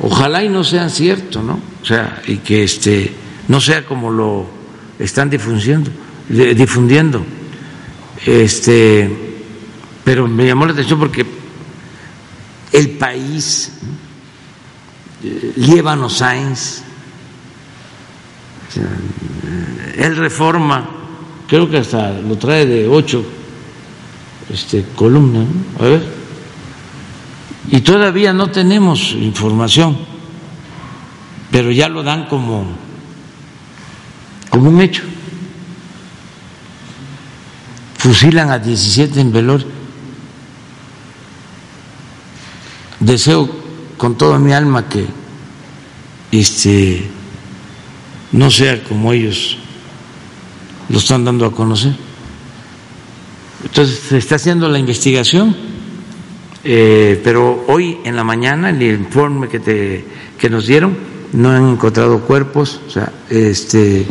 ojalá 0.01 0.43
y 0.43 0.49
no 0.49 0.65
sean 0.65 0.89
cierto, 0.89 1.41
¿no? 1.41 1.57
O 1.81 1.85
sea, 1.85 2.21
y 2.27 2.39
que 2.39 2.63
este 2.63 3.09
no 3.47 3.61
sea 3.61 3.85
como 3.85 4.11
lo 4.11 4.47
están 4.99 5.29
difundiendo, 5.29 5.89
difundiendo. 6.27 7.25
Este, 8.25 9.09
pero 10.03 10.27
me 10.27 10.45
llamó 10.45 10.65
la 10.65 10.73
atención 10.73 10.99
porque 10.99 11.25
el 12.73 12.89
país, 12.97 13.71
eh, 15.23 15.53
Líbano 15.55 16.09
Sáenz, 16.09 16.81
sea, 18.73 18.89
él 20.05 20.17
reforma, 20.17 20.89
creo 21.47 21.69
que 21.69 21.77
hasta 21.77 22.11
lo 22.11 22.37
trae 22.37 22.65
de 22.65 22.87
ocho 22.87 23.23
este, 24.49 24.85
columnas, 24.95 25.45
¿no? 25.45 25.85
a 25.85 25.89
ver, 25.89 26.15
y 27.71 27.81
todavía 27.81 28.33
no 28.33 28.51
tenemos 28.51 29.13
información, 29.13 29.97
pero 31.51 31.71
ya 31.71 31.89
lo 31.89 32.03
dan 32.03 32.27
como, 32.27 32.65
como 34.49 34.69
un 34.69 34.81
hecho. 34.81 35.03
Fusilan 37.97 38.51
a 38.51 38.59
17 38.59 39.19
en 39.19 39.31
Velor. 39.31 39.65
Deseo 42.99 43.49
con 43.97 44.15
toda 44.15 44.37
mi 44.37 44.53
alma 44.53 44.87
que 44.87 45.07
este 46.31 47.09
no 48.31 48.51
sea 48.51 48.83
como 48.83 49.11
ellos 49.11 49.57
lo 50.89 50.97
están 50.97 51.25
dando 51.25 51.45
a 51.45 51.51
conocer. 51.51 51.95
Entonces 53.63 53.99
se 53.99 54.17
está 54.17 54.35
haciendo 54.35 54.69
la 54.69 54.77
investigación, 54.77 55.55
eh, 56.63 57.19
pero 57.23 57.65
hoy 57.67 57.97
en 58.03 58.15
la 58.15 58.23
mañana 58.23 58.69
el 58.69 58.81
informe 58.81 59.47
que 59.47 59.59
te 59.59 60.05
que 60.37 60.49
nos 60.49 60.67
dieron 60.67 60.95
no 61.33 61.49
han 61.49 61.69
encontrado 61.69 62.21
cuerpos, 62.21 62.79
o 62.87 62.89
sea, 62.91 63.11
este 63.29 64.05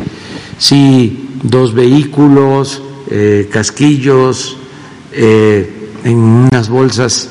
sí 0.59 1.39
dos 1.43 1.75
vehículos, 1.75 2.83
eh, 3.11 3.49
casquillos, 3.51 4.57
eh, 5.13 5.91
en 6.05 6.17
unas 6.17 6.69
bolsas, 6.69 7.31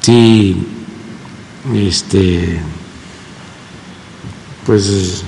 sí, 0.00 0.56
este, 1.74 2.58
pues 4.64 5.24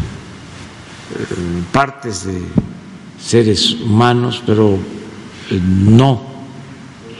partes 1.72 2.24
de 2.24 2.42
seres 3.22 3.72
humanos, 3.74 4.42
pero 4.46 4.78
eh, 5.50 5.60
no 5.62 6.22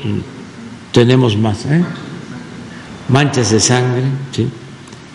eh, 0.05 0.21
tenemos 0.93 1.37
más, 1.37 1.67
¿eh? 1.67 1.85
manchas 3.09 3.51
de 3.51 3.61
sangre, 3.61 4.03
sí, 4.33 4.49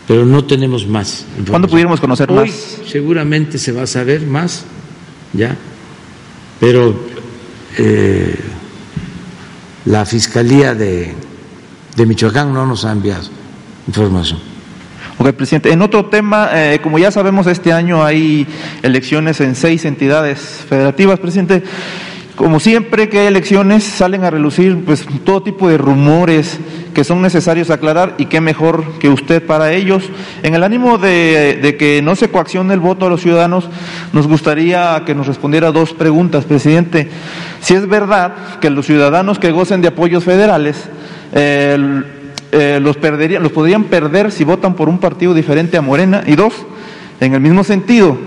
pero 0.08 0.26
no 0.26 0.44
tenemos 0.46 0.88
más. 0.88 1.26
¿Cuándo 1.50 1.68
pudiéramos 1.68 2.00
conocer 2.00 2.30
Hoy 2.32 2.50
más? 2.50 2.82
seguramente 2.88 3.58
se 3.58 3.72
va 3.72 3.84
a 3.84 3.88
saber 3.88 4.26
más, 4.26 4.66
ya, 5.34 5.56
pero 6.60 6.96
eh, 7.78 8.40
la 9.86 10.06
Fiscalía 10.06 10.74
de, 10.76 11.14
de 11.96 12.06
Michoacán 12.06 12.54
no 12.54 12.66
nos 12.66 12.86
ha 12.86 12.92
enviado 12.92 13.28
información. 13.88 14.55
Ok, 15.18 15.32
presidente. 15.32 15.72
En 15.72 15.82
otro 15.82 16.06
tema, 16.08 16.50
eh, 16.52 16.80
como 16.84 17.00
ya 17.00 17.10
sabemos, 17.10 17.48
este 17.48 17.72
año 17.72 18.04
hay 18.04 18.46
elecciones 18.84 19.40
en 19.40 19.56
seis 19.56 19.86
entidades 19.86 20.40
federativas, 20.68 21.20
presidente. 21.20 21.64
Como 22.36 22.60
siempre 22.60 23.08
que 23.08 23.20
hay 23.20 23.28
elecciones, 23.28 23.86
salen 23.86 24.26
a 24.26 24.30
relucir 24.30 24.84
pues, 24.84 25.06
todo 25.24 25.42
tipo 25.42 25.70
de 25.70 25.78
rumores 25.78 26.60
que 26.94 27.06
son 27.06 27.22
necesarios 27.22 27.70
aclarar 27.70 28.16
y 28.18 28.26
qué 28.26 28.42
mejor 28.42 29.00
que 29.00 29.08
usted 29.08 29.42
para 29.42 29.72
ellos. 29.72 30.04
En 30.44 30.54
el 30.54 30.64
ánimo 30.64 30.98
de, 30.98 31.78
que 31.80 32.02
no 32.02 32.18
se 32.18 32.28
coaccione 32.28 32.74
el 32.74 32.82
voto 32.82 33.06
a 33.06 33.10
los 33.10 33.22
ciudadanos, 33.22 33.70
nos 34.12 34.28
gustaría 34.28 35.02
que 35.06 35.16
nos 35.16 35.28
respondiera 35.28 35.72
dos 35.72 35.94
preguntas, 35.94 36.44
presidente. 36.44 37.10
Si 37.62 37.74
es 37.74 37.88
verdad 37.88 38.60
que 38.60 38.70
los 38.70 38.86
ciudadanos 38.86 39.40
que 39.40 39.52
gocen 39.52 39.82
de 39.82 39.88
apoyos 39.88 40.26
federales 40.26 40.90
eh, 41.32 42.04
eh, 42.58 42.80
los 42.80 42.96
perderían, 42.96 43.44
los 43.44 43.52
podrían 43.52 43.84
perder 43.84 44.32
si 44.32 44.46
votan 44.46 44.76
por 44.76 44.88
un 44.88 44.98
partido 44.98 45.34
diferente 45.34 45.76
a 45.76 45.82
Morena. 45.82 46.24
Y 46.26 46.36
dos, 46.36 46.54
en 47.20 47.34
el 47.34 47.42
mismo 47.42 47.66
sentido, 47.66 48.18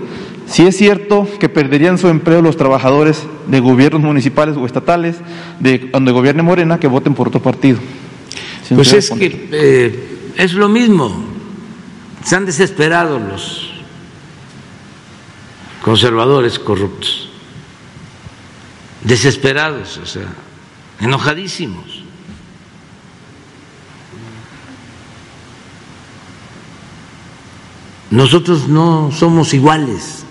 si 0.45 0.67
es 0.67 0.77
cierto 0.77 1.27
que 1.39 1.49
perderían 1.49 1.97
su 1.97 2.09
empleo 2.09 2.39
los 2.41 2.55
trabajadores 2.55 3.23
de 3.47 3.59
gobiernos 3.59 4.01
municipales 4.01 4.55
o 4.55 4.67
estatales 4.67 5.15
de 5.59 5.89
donde 5.91 6.11
gobierne 6.11 6.43
Morena 6.43 6.79
que 6.79 6.87
voten 6.87 7.15
por 7.15 7.29
otro 7.29 7.41
partido. 7.41 7.79
Pues 8.75 8.93
es 8.93 9.09
que 9.09 9.47
eh, 9.51 10.31
es 10.37 10.53
lo 10.53 10.69
mismo, 10.69 11.25
se 12.23 12.35
han 12.35 12.45
desesperado 12.45 13.17
los 13.17 13.71
conservadores 15.81 16.59
corruptos, 16.59 17.29
desesperados, 19.03 19.97
o 19.97 20.05
sea, 20.05 20.27
enojadísimos. 20.99 21.88
Nosotros 28.11 28.67
no 28.67 29.11
somos 29.11 29.53
iguales, 29.53 30.25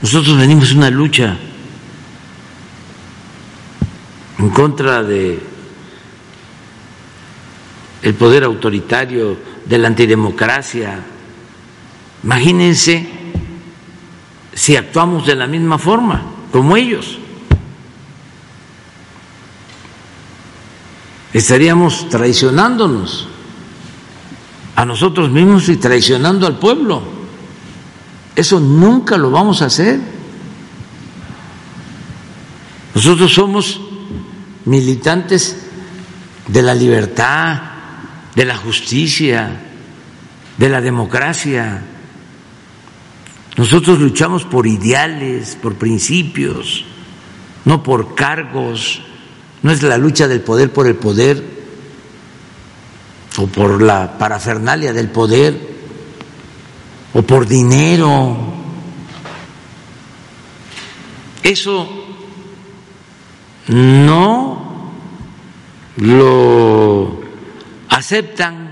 nosotros 0.00 0.38
venimos 0.38 0.72
una 0.72 0.88
lucha 0.88 1.36
en 4.38 4.48
contra 4.48 5.02
de 5.02 5.38
el 8.02 8.14
poder 8.14 8.44
autoritario, 8.44 9.36
de 9.66 9.78
la 9.78 9.88
antidemocracia. 9.88 11.00
Imagínense 12.24 13.06
si 14.54 14.76
actuamos 14.76 15.26
de 15.26 15.34
la 15.34 15.46
misma 15.46 15.78
forma, 15.78 16.22
como 16.50 16.76
ellos. 16.76 17.18
Estaríamos 21.32 22.08
traicionándonos 22.08 23.28
a 24.80 24.86
nosotros 24.86 25.30
mismos 25.30 25.68
y 25.68 25.76
traicionando 25.76 26.46
al 26.46 26.58
pueblo. 26.58 27.02
Eso 28.34 28.58
nunca 28.58 29.18
lo 29.18 29.30
vamos 29.30 29.60
a 29.60 29.66
hacer. 29.66 30.00
Nosotros 32.94 33.30
somos 33.30 33.78
militantes 34.64 35.66
de 36.48 36.62
la 36.62 36.74
libertad, 36.74 37.60
de 38.34 38.46
la 38.46 38.56
justicia, 38.56 39.60
de 40.56 40.68
la 40.70 40.80
democracia. 40.80 41.82
Nosotros 43.58 44.00
luchamos 44.00 44.44
por 44.44 44.66
ideales, 44.66 45.58
por 45.60 45.74
principios, 45.74 46.86
no 47.66 47.82
por 47.82 48.14
cargos. 48.14 49.02
No 49.62 49.72
es 49.72 49.82
la 49.82 49.98
lucha 49.98 50.26
del 50.26 50.40
poder 50.40 50.72
por 50.72 50.86
el 50.86 50.94
poder 50.94 51.59
o 53.40 53.46
por 53.46 53.80
la 53.80 54.18
parafernalia 54.18 54.92
del 54.92 55.08
poder 55.08 55.58
o 57.14 57.22
por 57.22 57.46
dinero. 57.46 58.36
Eso 61.42 61.88
no 63.68 64.92
lo 65.96 67.20
aceptan 67.88 68.68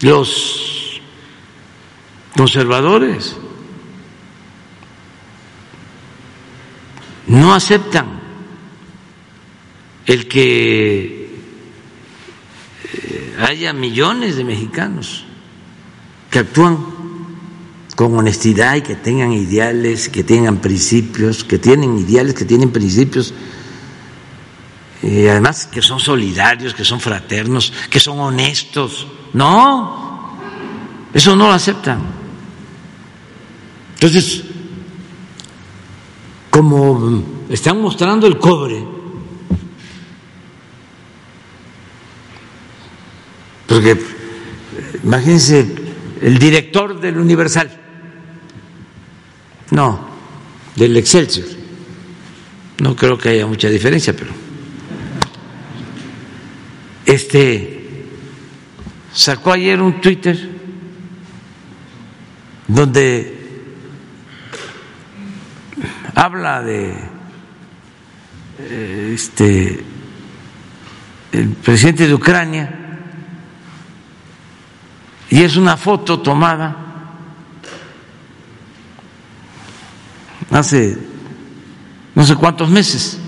los 0.00 1.00
conservadores. 2.36 3.34
No 7.28 7.54
aceptan 7.54 8.20
el 10.06 10.28
que 10.28 11.17
haya 13.38 13.72
millones 13.72 14.36
de 14.36 14.44
mexicanos 14.44 15.24
que 16.30 16.40
actúan 16.40 16.78
con 17.96 18.16
honestidad 18.16 18.76
y 18.76 18.82
que 18.82 18.94
tengan 18.94 19.32
ideales, 19.32 20.08
que 20.08 20.22
tengan 20.22 20.58
principios, 20.58 21.42
que 21.42 21.58
tienen 21.58 21.98
ideales, 21.98 22.34
que 22.34 22.44
tienen 22.44 22.70
principios, 22.70 23.34
y 25.02 25.26
además 25.26 25.66
que 25.66 25.80
son 25.80 26.00
solidarios, 26.00 26.74
que 26.74 26.84
son 26.84 27.00
fraternos, 27.00 27.72
que 27.88 28.00
son 28.00 28.18
honestos. 28.18 29.06
No, 29.32 30.36
eso 31.14 31.36
no 31.36 31.46
lo 31.48 31.52
aceptan. 31.52 32.00
Entonces, 33.94 34.44
como 36.50 37.22
están 37.48 37.80
mostrando 37.80 38.26
el 38.26 38.38
cobre, 38.38 38.97
porque 43.68 43.96
imagínense 45.04 45.66
el 46.22 46.38
director 46.38 46.98
del 46.98 47.18
Universal, 47.18 47.70
no, 49.70 50.08
del 50.74 50.96
Excelsior, 50.96 51.46
no 52.78 52.96
creo 52.96 53.18
que 53.18 53.28
haya 53.28 53.46
mucha 53.46 53.68
diferencia, 53.68 54.16
pero 54.16 54.30
este 57.04 58.06
sacó 59.12 59.52
ayer 59.52 59.80
un 59.82 60.00
Twitter 60.00 60.48
donde 62.68 63.34
habla 66.14 66.62
de 66.62 66.94
eh, 68.60 69.12
este 69.14 69.84
el 71.32 71.48
presidente 71.50 72.06
de 72.06 72.14
Ucrania 72.14 72.77
y 75.30 75.42
es 75.42 75.56
una 75.56 75.76
foto 75.76 76.20
tomada 76.20 76.76
hace 80.50 80.98
no 82.14 82.24
sé 82.24 82.34
cuántos 82.34 82.68
meses. 82.68 83.18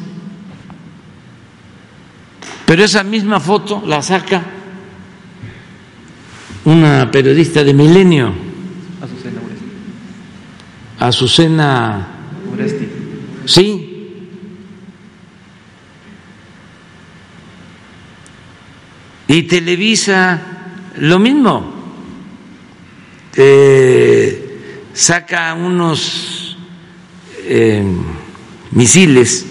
Pero 2.66 2.84
esa 2.84 3.04
misma 3.04 3.38
foto 3.40 3.82
la 3.86 4.02
saca 4.02 4.42
una 6.64 7.10
periodista 7.10 7.64
de 7.64 7.74
Milenio, 7.74 8.32
Azucena 10.98 12.06
Uresti. 12.52 12.88
Sí. 13.46 13.86
Y 19.28 19.42
Televisa 19.44 20.42
lo 20.96 21.18
mismo. 21.18 21.69
Eh, 23.36 24.88
saca 24.92 25.54
unos 25.54 26.56
eh, 27.44 27.84
misiles, 28.72 29.46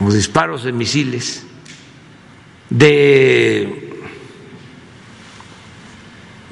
o 0.00 0.10
disparos 0.12 0.64
de 0.64 0.72
misiles, 0.72 1.44
de 2.70 3.92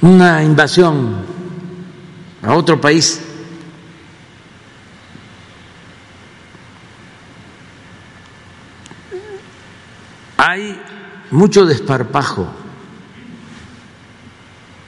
una 0.00 0.42
invasión 0.42 1.24
a 2.42 2.54
otro 2.54 2.80
país. 2.80 3.20
Hay 10.36 10.80
mucho 11.30 11.66
desparpajo 11.66 12.65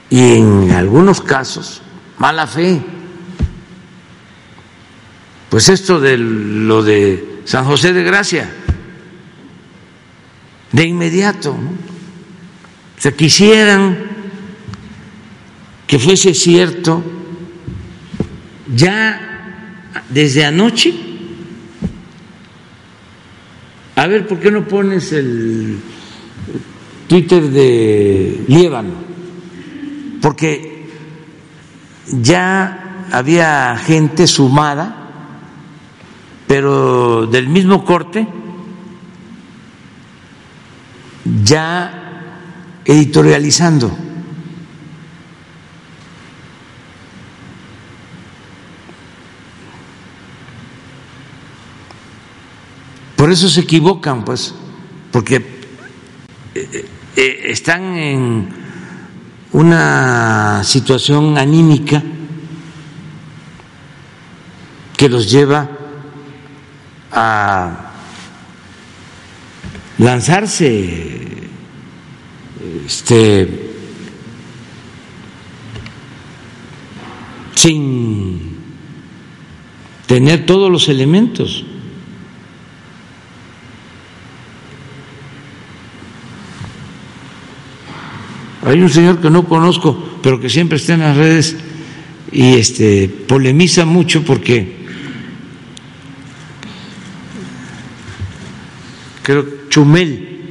y 0.09 0.37
en 0.37 0.71
algunos 0.71 1.21
casos 1.21 1.81
mala 2.17 2.47
fe. 2.47 2.81
Pues 5.49 5.69
esto 5.69 5.99
de 5.99 6.17
lo 6.17 6.83
de 6.83 7.41
San 7.45 7.65
José 7.65 7.93
de 7.93 8.03
Gracia, 8.03 8.51
de 10.71 10.85
inmediato, 10.85 11.57
¿no? 11.59 11.69
o 11.69 13.01
sea, 13.01 13.11
quisieran 13.13 13.97
que 15.87 15.97
fuese 15.97 16.35
cierto 16.35 17.03
ya 18.75 19.79
desde 20.09 20.45
anoche. 20.45 20.93
A 23.95 24.05
ver, 24.05 24.27
¿por 24.27 24.39
qué 24.39 24.51
no 24.51 24.67
pones 24.67 25.11
el 25.11 25.79
Twitter 27.07 27.49
de 27.49 28.43
Líbano? 28.47 29.08
Porque 30.21 30.89
ya 32.11 33.05
había 33.11 33.77
gente 33.77 34.27
sumada, 34.27 34.95
pero 36.47 37.27
del 37.27 37.47
mismo 37.47 37.85
corte, 37.85 38.27
ya 41.43 41.99
editorializando. 42.85 43.91
Por 53.15 53.31
eso 53.31 53.49
se 53.49 53.59
equivocan, 53.59 54.23
pues, 54.23 54.55
porque 55.11 55.35
eh, 56.55 56.85
eh, 57.15 57.41
están 57.47 57.97
en 57.97 58.58
una 59.51 60.63
situación 60.63 61.37
anímica 61.37 62.03
que 64.95 65.09
los 65.09 65.29
lleva 65.31 65.69
a 67.11 67.91
lanzarse 69.97 71.49
este 72.85 73.69
sin 77.55 78.57
tener 80.07 80.45
todos 80.45 80.71
los 80.71 80.87
elementos. 80.87 81.65
Hay 88.63 88.81
un 88.81 88.89
señor 88.89 89.19
que 89.19 89.29
no 89.29 89.47
conozco, 89.47 90.19
pero 90.21 90.39
que 90.39 90.49
siempre 90.49 90.77
está 90.77 90.93
en 90.93 90.99
las 91.01 91.15
redes 91.15 91.55
y 92.31 92.55
este 92.55 93.07
polemiza 93.07 93.85
mucho 93.85 94.23
porque 94.23 94.77
creo 99.23 99.45
Chumel 99.69 100.41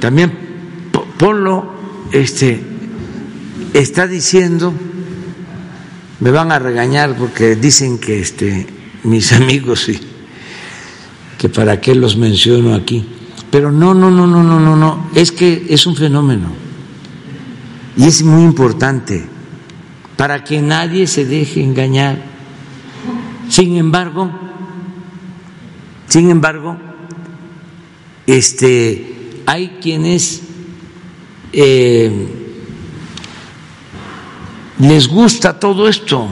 también 0.00 0.32
Polo 1.18 1.72
este 2.12 2.60
está 3.74 4.06
diciendo 4.06 4.72
me 6.20 6.30
van 6.30 6.50
a 6.50 6.58
regañar 6.58 7.16
porque 7.16 7.54
dicen 7.54 7.98
que 7.98 8.20
este 8.20 8.66
mis 9.04 9.32
amigos 9.34 9.82
sí 9.82 10.00
que 11.38 11.48
para 11.48 11.80
qué 11.80 11.94
los 11.94 12.16
menciono 12.16 12.74
aquí. 12.74 13.04
Pero 13.50 13.70
no 13.70 13.94
no 13.94 14.10
no 14.10 14.26
no 14.26 14.42
no 14.42 14.58
no 14.58 14.76
no 14.76 15.10
es 15.14 15.32
que 15.32 15.66
es 15.70 15.86
un 15.86 15.94
fenómeno 15.96 16.67
y 17.98 18.06
es 18.06 18.22
muy 18.22 18.44
importante 18.44 19.26
para 20.16 20.44
que 20.44 20.62
nadie 20.62 21.08
se 21.08 21.24
deje 21.24 21.62
engañar. 21.64 22.16
Sin 23.48 23.76
embargo, 23.76 24.30
sin 26.06 26.30
embargo, 26.30 26.76
este, 28.24 29.42
hay 29.46 29.78
quienes 29.82 30.42
eh, 31.52 32.28
les 34.78 35.08
gusta 35.08 35.58
todo 35.58 35.88
esto, 35.88 36.28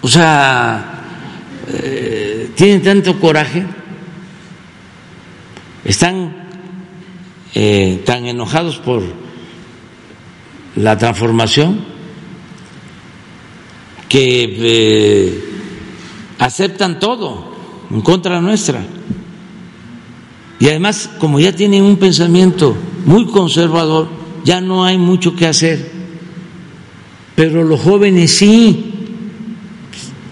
o 0.00 0.08
sea, 0.08 1.02
eh, 1.68 2.52
tienen 2.54 2.82
tanto 2.82 3.20
coraje, 3.20 3.66
están 5.84 6.34
eh, 7.54 8.02
tan 8.06 8.24
enojados 8.24 8.78
por 8.78 9.25
la 10.76 10.96
transformación, 10.96 11.80
que 14.08 14.56
eh, 14.58 15.44
aceptan 16.38 17.00
todo 17.00 17.52
en 17.90 18.00
contra 18.02 18.40
nuestra. 18.40 18.84
Y 20.58 20.68
además, 20.68 21.10
como 21.18 21.38
ya 21.40 21.52
tienen 21.52 21.82
un 21.82 21.96
pensamiento 21.96 22.76
muy 23.04 23.26
conservador, 23.26 24.08
ya 24.44 24.60
no 24.60 24.84
hay 24.84 24.96
mucho 24.96 25.34
que 25.34 25.46
hacer. 25.46 25.94
pero 27.34 27.62
los 27.64 27.80
jóvenes 27.80 28.30
sí. 28.30 28.92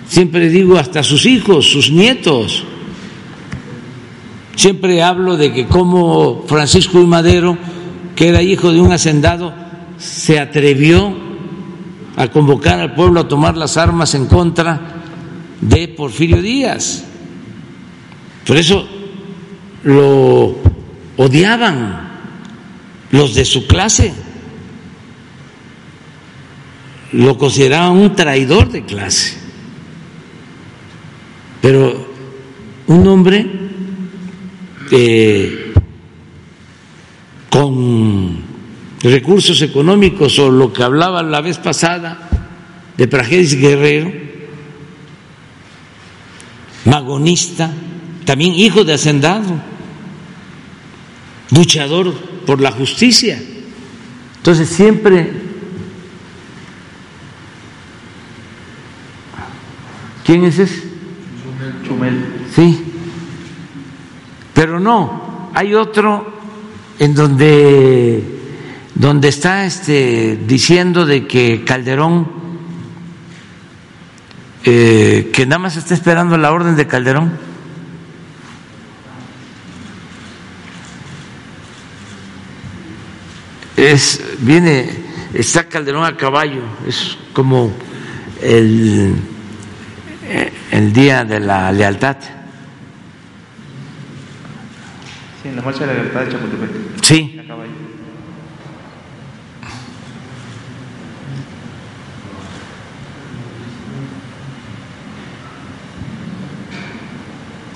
Siempre 0.09 0.49
digo 0.49 0.79
hasta 0.79 1.03
sus 1.03 1.27
hijos, 1.27 1.67
sus 1.67 1.91
nietos. 1.91 2.63
Siempre 4.55 5.03
hablo 5.03 5.37
de 5.37 5.53
que 5.53 5.67
como 5.67 6.45
Francisco 6.47 7.01
y 7.01 7.07
Madero, 7.07 7.59
que 8.15 8.29
era 8.29 8.41
hijo 8.41 8.73
de 8.73 8.81
un 8.81 8.93
hacendado, 8.93 9.64
se 9.99 10.39
atrevió 10.39 11.15
a 12.17 12.29
convocar 12.29 12.81
al 12.81 12.95
pueblo 12.95 13.21
a 13.21 13.29
tomar 13.29 13.57
las 13.57 13.77
armas 13.77 14.15
en 14.15 14.27
contra 14.27 14.81
de 15.61 15.89
Porfirio 15.89 16.41
Díaz. 16.41 17.05
Por 18.47 18.57
eso 18.57 18.87
lo 19.85 20.57
odiaban 21.17 22.09
los 23.11 23.35
de 23.35 23.45
su 23.45 23.67
clase, 23.67 24.13
lo 27.13 27.39
consideraban 27.39 27.93
un 27.93 28.15
traidor 28.15 28.71
de 28.71 28.85
clase. 28.85 29.37
Pero 31.63 32.07
un 32.87 33.07
hombre 33.07 33.47
eh, 34.91 35.73
con 37.49 38.54
recursos 39.11 39.61
económicos 39.63 40.39
o 40.39 40.51
lo 40.51 40.73
que 40.73 40.83
hablaba 40.83 41.23
la 41.23 41.41
vez 41.41 41.59
pasada 41.59 42.29
de 42.97 43.09
Prajeris 43.09 43.59
Guerrero, 43.59 44.13
magonista, 46.85 47.71
también 48.25 48.55
hijo 48.55 48.85
de 48.85 48.95
hacendado, 48.95 49.61
luchador 51.51 52.15
por 52.47 52.61
la 52.61 52.73
justicia. 52.73 53.41
Entonces 54.37 54.69
siempre 54.69 55.45
¿Quién 60.25 60.45
es 60.45 60.59
ese? 60.59 60.83
Chumel. 61.87 62.47
Sí. 62.55 62.83
Pero 64.55 64.81
no, 64.81 65.51
hay 65.55 65.75
otro 65.75 66.33
en 66.99 67.15
donde 67.15 68.34
donde 68.95 69.29
está 69.29 69.65
este 69.65 70.39
diciendo 70.47 71.05
de 71.05 71.27
que 71.27 71.65
Calderón 71.65 72.29
eh, 74.65 75.31
que 75.33 75.45
nada 75.45 75.59
más 75.59 75.77
está 75.77 75.95
esperando 75.95 76.39
la 76.39 76.53
orden 76.53 76.75
de 76.77 76.87
Calderón. 76.87 77.33
Es 83.77 84.23
viene 84.39 84.89
está 85.35 85.69
Calderón 85.69 86.05
a 86.05 86.17
caballo 86.17 86.63
es 86.87 87.19
como 87.33 87.75
el 88.41 89.17
el 90.71 90.93
día 90.93 91.25
de 91.25 91.41
la 91.41 91.71
lealtad. 91.73 92.17
Sí, 95.43 95.49
en 95.49 95.57
la 95.57 95.63
marcha 95.63 95.81
de 95.81 95.87
la 95.89 95.93
libertad 95.95 96.21
de 96.21 96.33
Chapultepec. 96.33 96.71
sí 97.03 97.37
A 97.39 97.47
caballo. 97.47 97.85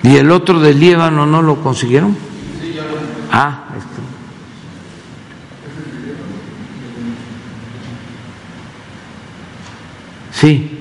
Y 0.03 0.17
el 0.17 0.31
otro 0.31 0.61
del 0.61 0.79
Líbano 0.79 1.27
no 1.27 1.43
lo 1.43 1.61
consiguieron 1.61 2.17
ah 3.33 3.65
este. 3.77 3.99
sí 10.33 10.75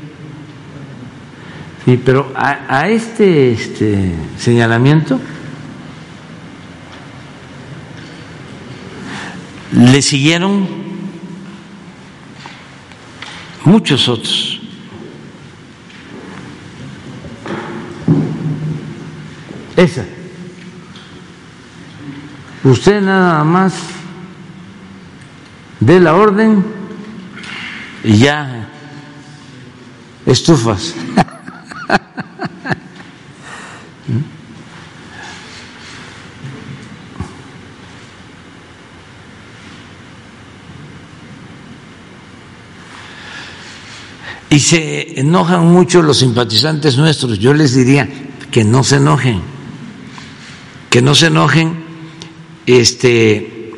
Sí, 1.88 1.98
pero 2.04 2.34
a, 2.36 2.66
a 2.68 2.90
este, 2.90 3.54
este 3.54 4.14
señalamiento 4.38 5.22
le 9.72 10.02
siguieron 10.02 10.68
muchos 13.64 14.10
otros. 14.10 14.57
Esa. 19.78 20.04
Usted 22.64 23.00
nada 23.00 23.44
más 23.44 23.74
dé 25.80 26.00
la 26.00 26.16
orden 26.16 26.66
y 28.04 28.18
ya 28.18 28.68
estufas. 30.26 30.96
Y 44.50 44.60
se 44.60 45.20
enojan 45.20 45.68
mucho 45.68 46.02
los 46.02 46.18
simpatizantes 46.18 46.98
nuestros. 46.98 47.38
Yo 47.38 47.54
les 47.54 47.76
diría 47.76 48.10
que 48.50 48.64
no 48.64 48.84
se 48.84 48.96
enojen, 48.96 49.57
que 50.90 51.02
no 51.02 51.16
se 51.16 51.28
enojen, 51.28 51.84
este, 52.66 53.72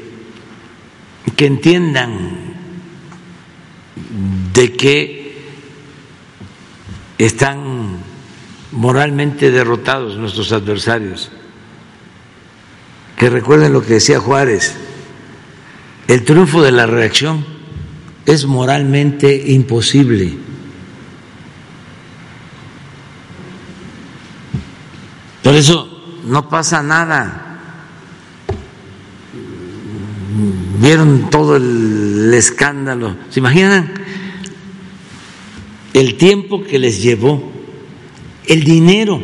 que 1.36 1.46
entiendan 1.46 2.54
de 4.54 4.74
que 4.74 5.20
están 7.18 7.98
moralmente 8.72 9.52
derrotados 9.52 10.18
nuestros 10.18 10.52
adversarios. 10.52 11.32
Que 13.18 13.30
recuerden 13.30 13.74
lo 13.74 13.82
que 13.82 13.96
decía 13.96 14.20
Juárez, 14.20 14.76
el 16.08 16.24
triunfo 16.24 16.62
de 16.62 16.72
la 16.72 16.86
reacción 16.86 17.46
es 18.26 18.46
moralmente 18.46 19.52
imposible. 19.52 20.38
Por 25.44 25.56
eso 25.56 25.89
no 26.30 26.48
pasa 26.48 26.84
nada. 26.84 27.46
Vieron 30.80 31.30
todo 31.30 31.58
el 31.58 32.32
escándalo. 32.34 33.16
¿Se 33.30 33.40
imaginan 33.40 33.92
el 35.94 36.16
tiempo 36.16 36.64
que 36.64 36.80
les 36.80 37.02
llevó, 37.02 37.52
el 38.46 38.64
dinero 38.64 39.22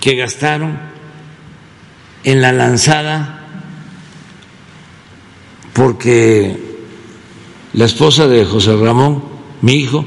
que 0.00 0.16
gastaron 0.16 0.76
en 2.24 2.42
la 2.42 2.52
lanzada? 2.52 3.46
Porque 5.72 6.60
la 7.72 7.84
esposa 7.84 8.26
de 8.26 8.44
José 8.44 8.76
Ramón, 8.76 9.22
mi 9.62 9.74
hijo, 9.74 10.04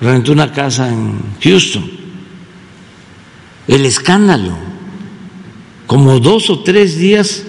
rentó 0.00 0.32
una 0.32 0.52
casa 0.52 0.88
en 0.88 1.20
Houston 1.42 1.99
el 3.70 3.86
escándalo, 3.86 4.56
como 5.86 6.18
dos 6.18 6.50
o 6.50 6.58
tres 6.64 6.96
días, 6.96 7.44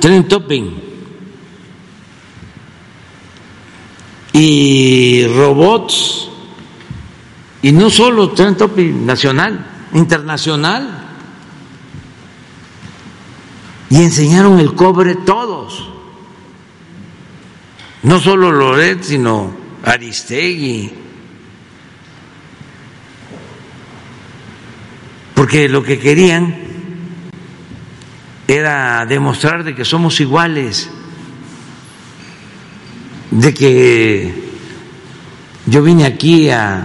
tren 0.00 0.26
topping. 0.26 0.80
Y 4.32 5.26
robots, 5.26 6.30
y 7.60 7.72
no 7.72 7.90
solo 7.90 8.30
tren 8.30 8.56
topping 8.56 9.04
nacional, 9.04 9.66
internacional, 9.92 11.04
y 13.90 13.96
enseñaron 13.96 14.58
el 14.58 14.74
cobre 14.74 15.16
todos, 15.16 15.86
no 18.04 18.18
solo 18.20 18.52
Loret, 18.52 19.02
sino 19.02 19.52
Aristegui, 19.84 21.09
porque 25.40 25.70
lo 25.70 25.82
que 25.82 25.98
querían 25.98 26.54
era 28.46 29.06
demostrar 29.06 29.64
de 29.64 29.74
que 29.74 29.86
somos 29.86 30.20
iguales, 30.20 30.90
de 33.30 33.54
que 33.54 34.34
yo 35.64 35.82
vine 35.82 36.04
aquí 36.04 36.50
a 36.50 36.84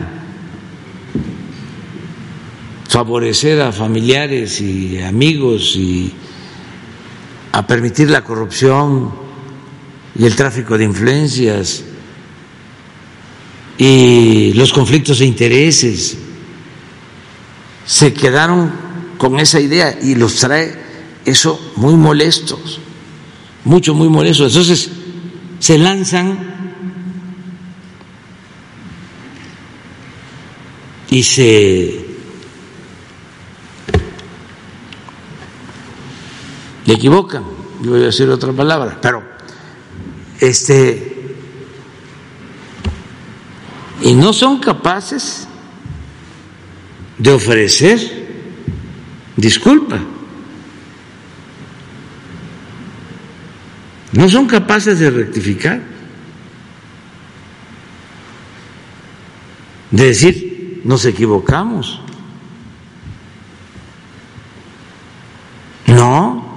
favorecer 2.88 3.60
a 3.60 3.74
familiares 3.74 4.62
y 4.62 5.02
amigos 5.02 5.76
y 5.76 6.14
a 7.52 7.68
permitir 7.68 8.10
la 8.10 8.24
corrupción 8.24 9.12
y 10.18 10.24
el 10.24 10.34
tráfico 10.34 10.78
de 10.78 10.86
influencias 10.86 11.84
y 13.78 14.54
los 14.54 14.72
conflictos 14.72 15.20
de 15.20 15.26
intereses 15.26 16.20
se 17.86 18.14
quedaron 18.14 18.72
con 19.18 19.40
esa 19.40 19.60
idea 19.60 19.98
y 20.02 20.16
los 20.16 20.36
trae 20.36 20.84
eso 21.26 21.74
muy 21.76 21.96
molestos, 21.96 22.80
mucho, 23.64 23.94
muy 23.94 24.10
molestos. 24.10 24.52
Entonces, 24.52 24.90
se 25.60 25.78
lanzan 25.78 26.56
y 31.10 31.24
se 31.24 32.06
le 36.86 36.94
equivocan, 36.94 37.44
yo 37.82 37.92
voy 37.92 38.04
a 38.04 38.06
decir 38.06 38.30
otra 38.30 38.52
palabra, 38.54 39.00
pero 39.02 39.24
este 40.40 41.36
y 44.02 44.14
no 44.14 44.34
son 44.34 44.60
capaces 44.60 45.48
de 47.18 47.32
ofrecer 47.32 48.26
disculpa. 49.36 50.00
No 54.12 54.30
son 54.30 54.48
capaces 54.48 55.00
de 55.00 55.10
rectificar, 55.10 55.82
de 59.92 60.06
decir, 60.06 60.82
nos 60.86 61.04
equivocamos. 61.06 62.00
No. 65.88 66.56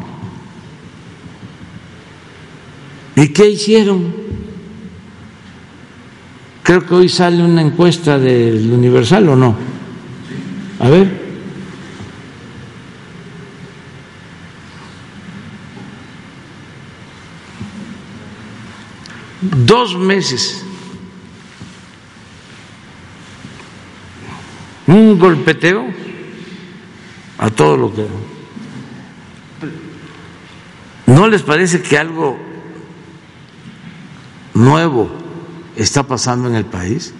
¿Y 3.16 3.28
qué 3.28 3.48
hicieron? 3.50 4.14
Creo 6.62 6.86
que 6.86 6.94
hoy 6.94 7.08
sale 7.08 7.42
una 7.42 7.62
encuesta 7.62 8.18
del 8.18 8.70
Universal 8.70 9.28
o 9.30 9.36
no. 9.36 9.77
A 10.80 10.88
ver. 10.88 11.28
dos 19.40 19.96
meses, 19.96 20.64
un 24.86 25.18
golpeteo 25.18 25.86
a 27.38 27.50
todo 27.50 27.76
lo 27.76 27.94
que... 27.94 28.06
¿No 31.06 31.28
les 31.28 31.42
parece 31.42 31.82
que 31.82 31.96
algo 31.96 32.38
nuevo 34.54 35.10
está 35.76 36.02
pasando 36.02 36.48
en 36.48 36.56
el 36.56 36.64
país? 36.64 37.14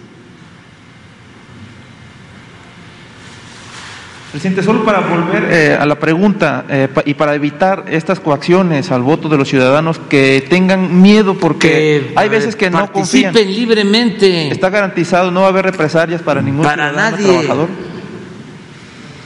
Presidente, 4.31 4.61
solo 4.61 4.85
para 4.85 4.99
volver 4.99 5.47
eh, 5.51 5.77
a 5.79 5.87
la 5.87 5.97
pregunta 5.97 6.63
eh, 6.69 6.87
y 7.05 7.15
para 7.15 7.33
evitar 7.33 7.85
estas 7.89 8.19
coacciones 8.19 8.91
al 8.91 9.01
voto 9.01 9.27
de 9.27 9.37
los 9.37 9.49
ciudadanos 9.49 9.97
que 9.97 10.45
tengan 10.47 11.01
miedo 11.01 11.33
porque 11.33 12.11
hay 12.15 12.29
veces 12.29 12.55
que 12.55 12.69
no 12.69 12.91
confían. 12.91 13.33
Participen 13.33 13.55
libremente. 13.55 14.51
Está 14.51 14.69
garantizado, 14.69 15.31
no 15.31 15.41
va 15.41 15.47
a 15.47 15.49
haber 15.49 15.65
represalias 15.65 16.21
para 16.21 16.43
ningún 16.43 16.63
para 16.63 16.91
nadie. 16.91 17.25
trabajador. 17.25 17.69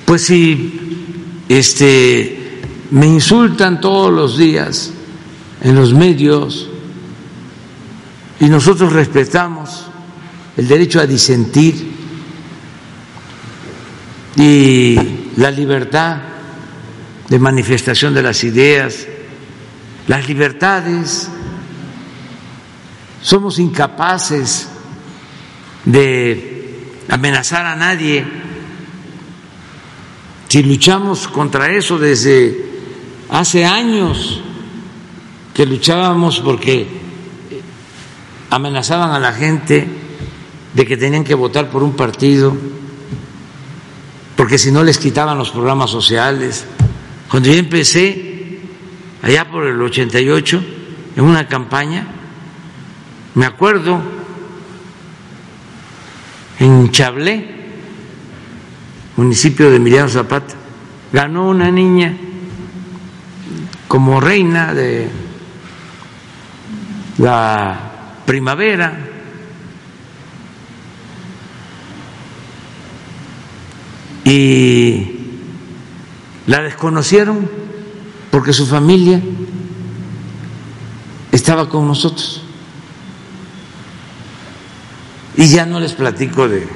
Pues 0.06 0.26
si 0.26 1.44
este, 1.50 2.62
me 2.92 3.06
insultan 3.06 3.82
todos 3.82 4.10
los 4.14 4.38
días 4.38 4.94
en 5.62 5.76
los 5.76 5.94
medios 5.94 6.70
y 8.40 8.46
nosotros 8.46 8.94
respetamos 8.94 9.88
el 10.56 10.66
derecho 10.66 11.02
a 11.02 11.06
disentir 11.06 11.93
y 14.36 14.98
la 15.38 15.52
libertad 15.52 16.18
de 17.30 17.40
manifestación 17.40 18.14
de 18.14 18.22
las 18.22 18.44
ideas, 18.44 19.08
las 20.08 20.28
libertades. 20.28 21.30
Somos 23.22 23.60
incapaces 23.60 24.68
de 25.86 27.04
amenazar 27.10 27.66
a 27.66 27.76
nadie. 27.76 28.26
Si 30.48 30.62
luchamos 30.62 31.28
contra 31.28 31.72
eso 31.72 31.98
desde 31.98 32.66
hace 33.30 33.66
años 33.66 34.42
que 35.54 35.66
luchábamos 35.66 36.40
porque 36.40 36.88
amenazaban 38.50 39.12
a 39.12 39.20
la 39.20 39.34
gente 39.34 39.88
de 40.74 40.86
que 40.86 40.98
tenían 40.98 41.24
que 41.24 41.34
votar 41.34 41.70
por 41.70 41.82
un 41.82 41.96
partido, 41.96 42.56
porque 44.44 44.58
si 44.58 44.74
no 44.74 44.84
les 44.84 44.98
quitaban 44.98 45.38
los 45.38 45.52
programas 45.52 45.90
sociales. 45.90 46.66
Cuando 47.32 47.48
yo 47.48 47.56
empecé, 47.56 48.60
allá 49.22 49.50
por 49.50 49.66
el 49.66 49.82
88, 49.82 50.64
en 51.16 51.24
una 51.24 51.48
campaña, 51.48 52.06
me 53.36 53.46
acuerdo, 53.46 54.02
en 56.60 56.92
Chablé, 56.92 57.56
municipio 59.16 59.70
de 59.70 59.78
Emiliano 59.78 60.10
Zapata, 60.10 60.56
ganó 61.14 61.48
una 61.48 61.72
niña 61.72 62.14
como 63.88 64.20
reina 64.20 64.74
de 64.74 65.08
la 67.18 68.20
primavera 68.26 69.08
y 74.26 75.20
la 76.48 76.62
desconocieron 76.62 77.50
porque 78.32 78.54
su 78.54 78.66
familia 78.66 79.22
estaba 81.32 81.68
con 81.70 81.88
nosotros. 81.88 82.42
Y 85.36 85.48
ya 85.48 85.66
no 85.66 85.80
les 85.80 85.94
platico 85.94 86.48
de 86.48 86.68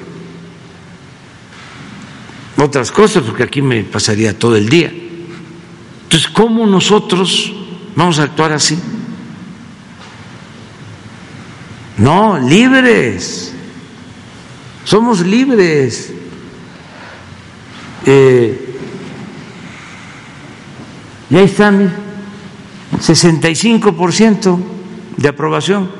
otras 2.57 2.91
cosas, 2.91 3.23
porque 3.23 3.43
aquí 3.43 3.61
me 3.61 3.83
pasaría 3.83 4.37
todo 4.37 4.55
el 4.55 4.67
día. 4.67 4.91
Entonces, 6.03 6.29
¿cómo 6.29 6.65
nosotros 6.65 7.53
vamos 7.95 8.17
a 8.19 8.23
actuar 8.23 8.51
así? 8.51 8.77
No, 11.97 12.39
libres. 12.39 13.53
Somos 14.83 15.25
libres. 15.25 16.13
Eh, 18.09 18.79
y 21.29 21.35
ahí 21.35 21.43
está, 21.43 21.73
65% 22.99 24.59
de 25.17 25.27
aprobación. 25.27 25.91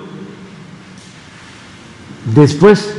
Después 2.33 2.95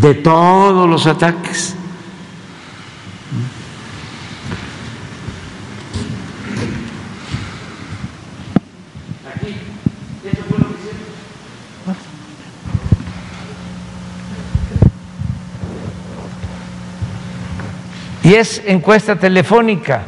de 0.00 0.14
todos 0.14 0.88
los 0.88 1.06
ataques. 1.08 1.74
Y 18.28 18.34
es 18.34 18.60
encuesta 18.66 19.16
telefónica. 19.16 20.02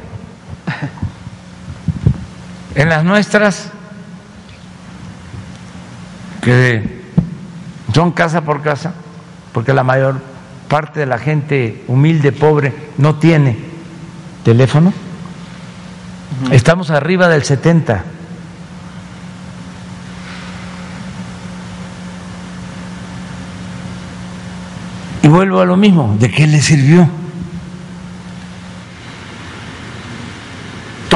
En 2.74 2.90
las 2.90 3.02
nuestras, 3.02 3.70
que 6.42 7.00
son 7.94 8.12
casa 8.12 8.42
por 8.42 8.60
casa, 8.60 8.92
porque 9.52 9.72
la 9.72 9.84
mayor 9.84 10.20
parte 10.68 11.00
de 11.00 11.06
la 11.06 11.16
gente 11.16 11.82
humilde, 11.88 12.30
pobre, 12.30 12.74
no 12.98 13.14
tiene 13.14 13.56
teléfono, 14.44 14.92
estamos 16.50 16.90
arriba 16.90 17.26
del 17.26 17.42
70. 17.42 18.04
Y 25.22 25.28
vuelvo 25.28 25.62
a 25.62 25.64
lo 25.64 25.78
mismo, 25.78 26.16
¿de 26.18 26.30
qué 26.30 26.46
le 26.46 26.60
sirvió? 26.60 27.19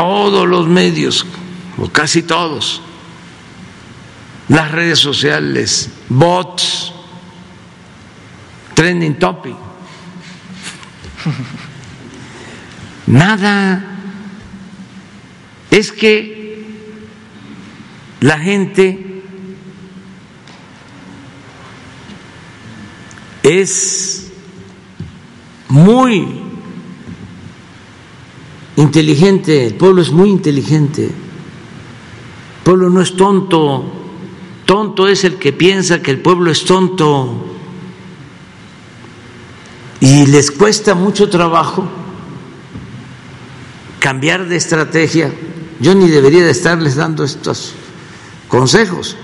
Todos 0.04 0.46
los 0.46 0.68
medios, 0.68 1.24
o 1.78 1.88
casi 1.88 2.24
todos, 2.24 2.82
las 4.48 4.70
redes 4.70 4.98
sociales, 4.98 5.88
bots, 6.10 6.92
trending 8.74 9.18
topic. 9.18 9.56
Nada. 13.06 13.82
Es 15.70 15.90
que 15.90 16.66
la 18.20 18.38
gente 18.38 19.22
es 23.42 24.30
muy 25.68 26.43
inteligente, 28.76 29.66
el 29.66 29.74
pueblo 29.74 30.02
es 30.02 30.10
muy 30.10 30.30
inteligente 30.30 31.10
pueblo 32.64 32.88
no 32.88 33.02
es 33.02 33.14
tonto, 33.14 33.84
tonto 34.64 35.06
es 35.06 35.22
el 35.24 35.36
que 35.36 35.52
piensa 35.52 36.02
que 36.02 36.10
el 36.10 36.20
pueblo 36.20 36.50
es 36.50 36.64
tonto. 36.64 37.50
Y 40.00 40.26
les 40.26 40.50
cuesta 40.50 40.94
mucho 40.94 41.28
trabajo 41.30 41.86
cambiar 44.00 44.48
de 44.48 44.56
estrategia. 44.56 45.32
Yo 45.78 45.94
ni 45.94 46.08
debería 46.08 46.44
de 46.44 46.50
estarles 46.50 46.96
dando 46.96 47.24
estos 47.24 47.74
consejos, 48.48 49.16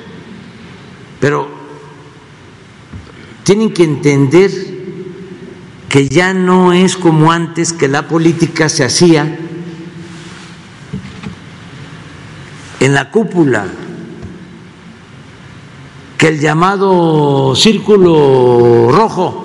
pero 1.18 1.48
tienen 3.42 3.72
que 3.72 3.84
entender 3.84 4.69
que 5.90 6.08
ya 6.08 6.32
no 6.32 6.72
es 6.72 6.96
como 6.96 7.32
antes 7.32 7.72
que 7.72 7.88
la 7.88 8.06
política 8.06 8.68
se 8.68 8.84
hacía 8.84 9.38
en 12.78 12.94
la 12.94 13.10
cúpula, 13.10 13.66
que 16.16 16.28
el 16.28 16.38
llamado 16.38 17.56
círculo 17.56 18.88
rojo, 18.92 19.44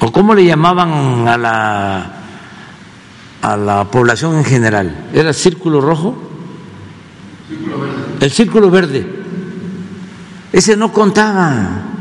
o 0.00 0.10
cómo 0.10 0.34
le 0.34 0.46
llamaban 0.46 1.28
a 1.28 1.36
la, 1.36 2.12
a 3.42 3.56
la 3.58 3.84
población 3.90 4.38
en 4.38 4.44
general, 4.44 5.08
¿era 5.12 5.34
círculo 5.34 5.82
rojo? 5.82 6.16
El 8.18 8.30
círculo 8.30 8.70
verde. 8.70 9.06
Ese 10.54 10.74
no 10.74 10.90
contaba, 10.90 11.91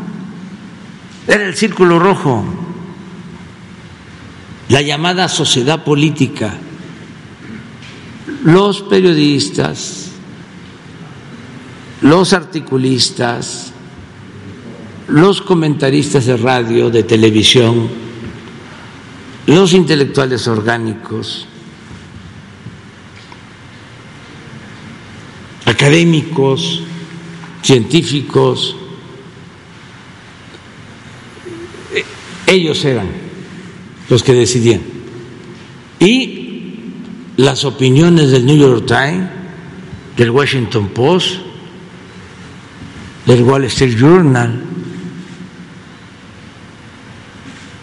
era 1.28 1.46
el 1.46 1.56
círculo 1.56 2.00
rojo, 2.00 2.44
la 4.70 4.82
llamada 4.82 5.28
sociedad 5.28 5.84
política. 5.84 6.54
Los 8.44 8.82
periodistas, 8.82 10.12
los 12.02 12.34
articulistas, 12.34 13.72
los 15.08 15.42
comentaristas 15.42 16.26
de 16.26 16.38
radio, 16.38 16.90
de 16.90 17.04
televisión, 17.04 17.90
los 19.46 19.74
intelectuales 19.74 20.48
orgánicos, 20.48 21.48
académicos, 25.66 26.82
científicos, 27.62 28.76
ellos 32.52 32.84
eran 32.84 33.08
los 34.10 34.24
que 34.24 34.34
decidían. 34.34 34.82
Y 36.00 36.82
las 37.38 37.64
opiniones 37.64 38.32
del 38.32 38.46
New 38.46 38.58
York 38.58 38.86
Times, 38.86 39.30
del 40.18 40.30
Washington 40.32 40.90
Post, 40.90 41.38
del 43.26 43.44
Wall 43.44 43.64
Street 43.66 43.96
Journal. 43.98 44.64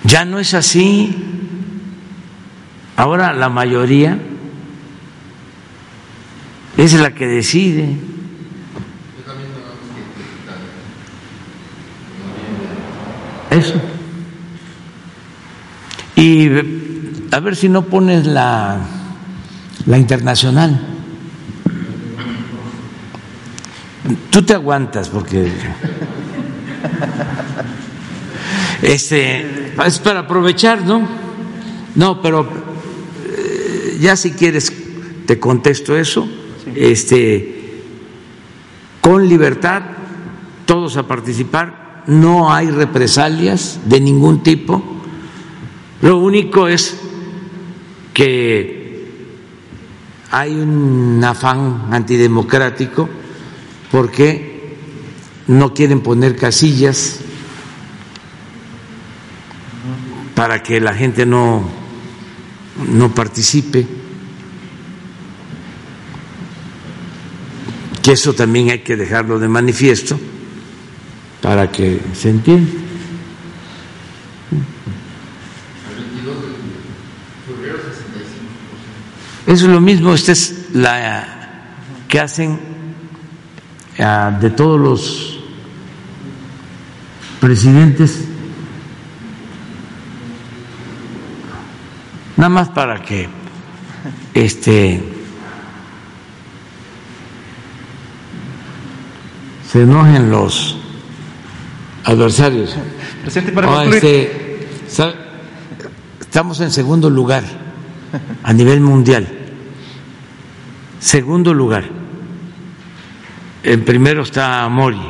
Ya 0.04 0.24
no 0.24 0.38
es 0.38 0.52
así. 0.54 1.14
Ahora 2.96 3.32
la 3.32 3.48
mayoría 3.48 4.18
es 6.76 6.92
la 6.94 7.14
que 7.14 7.26
decide. 7.26 7.96
Eso. 13.50 13.87
Y 16.38 16.48
a 17.32 17.40
ver 17.40 17.56
si 17.56 17.68
no 17.68 17.82
pones 17.86 18.26
la 18.26 18.78
la 19.88 19.98
internacional. 19.98 20.78
Tú 24.30 24.42
te 24.42 24.54
aguantas 24.54 25.08
porque 25.08 25.50
este 28.82 29.72
es 29.84 29.98
para 29.98 30.20
aprovechar, 30.20 30.82
¿no? 30.82 31.08
No, 31.94 32.20
pero 32.22 32.46
eh, 33.26 33.98
ya 34.00 34.14
si 34.14 34.32
quieres 34.32 34.72
te 35.26 35.40
contesto 35.40 35.96
eso. 35.96 36.28
Este 36.74 37.82
con 39.00 39.26
libertad 39.26 39.82
todos 40.66 40.98
a 40.98 41.06
participar, 41.06 42.04
no 42.06 42.52
hay 42.52 42.70
represalias 42.70 43.80
de 43.86 44.00
ningún 44.00 44.42
tipo. 44.42 44.97
Lo 46.00 46.18
único 46.18 46.68
es 46.68 46.96
que 48.14 48.78
hay 50.30 50.54
un 50.54 51.22
afán 51.24 51.88
antidemocrático 51.90 53.08
porque 53.90 54.76
no 55.48 55.72
quieren 55.72 56.00
poner 56.00 56.36
casillas 56.36 57.20
para 60.34 60.62
que 60.62 60.80
la 60.80 60.94
gente 60.94 61.26
no, 61.26 61.68
no 62.92 63.12
participe, 63.12 63.86
que 68.02 68.12
eso 68.12 68.34
también 68.34 68.70
hay 68.70 68.80
que 68.80 68.96
dejarlo 68.96 69.40
de 69.40 69.48
manifiesto 69.48 70.18
para 71.40 71.72
que 71.72 72.00
se 72.14 72.30
entienda. 72.30 72.87
Es 79.48 79.62
lo 79.62 79.80
mismo, 79.80 80.12
esta 80.12 80.32
es 80.32 80.66
la 80.74 81.64
que 82.06 82.20
hacen 82.20 82.58
ah, 83.98 84.36
de 84.38 84.50
todos 84.50 84.78
los 84.78 85.40
presidentes, 87.40 88.24
nada 92.36 92.50
más 92.50 92.68
para 92.68 93.00
que 93.00 93.26
este 94.34 95.02
se 99.66 99.82
enojen 99.82 100.30
los 100.30 100.76
adversarios. 102.04 102.76
Presidente, 103.22 103.52
para 103.52 103.84
este, 103.84 104.68
estamos 106.20 106.60
en 106.60 106.70
segundo 106.70 107.08
lugar 107.08 107.44
a 108.42 108.52
nivel 108.52 108.80
mundial. 108.80 109.37
Segundo 111.00 111.54
lugar, 111.54 111.84
en 113.62 113.84
primero 113.84 114.22
está 114.22 114.68
Mori, 114.68 115.00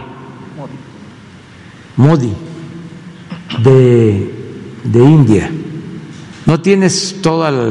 Modi, 1.96 2.32
de, 3.62 4.34
de 4.84 4.98
India. 4.98 5.50
No 6.44 6.60
tienes 6.60 7.20
toda 7.22 7.50
la... 7.50 7.66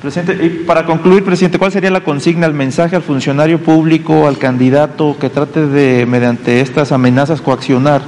Presidente, 0.00 0.44
y 0.44 0.48
para 0.64 0.86
concluir, 0.86 1.24
presidente, 1.24 1.58
¿cuál 1.58 1.72
sería 1.72 1.90
la 1.90 2.04
consigna, 2.04 2.46
el 2.46 2.54
mensaje 2.54 2.96
al 2.96 3.02
funcionario 3.02 3.60
público, 3.62 4.28
al 4.28 4.38
candidato 4.38 5.16
que 5.18 5.28
trate 5.28 5.66
de, 5.66 6.06
mediante 6.06 6.60
estas 6.60 6.92
amenazas, 6.92 7.40
coaccionar? 7.42 8.02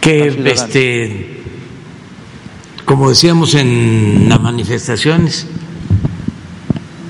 Que 0.00 0.26
este 0.46 1.39
como 2.90 3.08
decíamos 3.08 3.54
en 3.54 4.28
las 4.28 4.40
manifestaciones, 4.40 5.46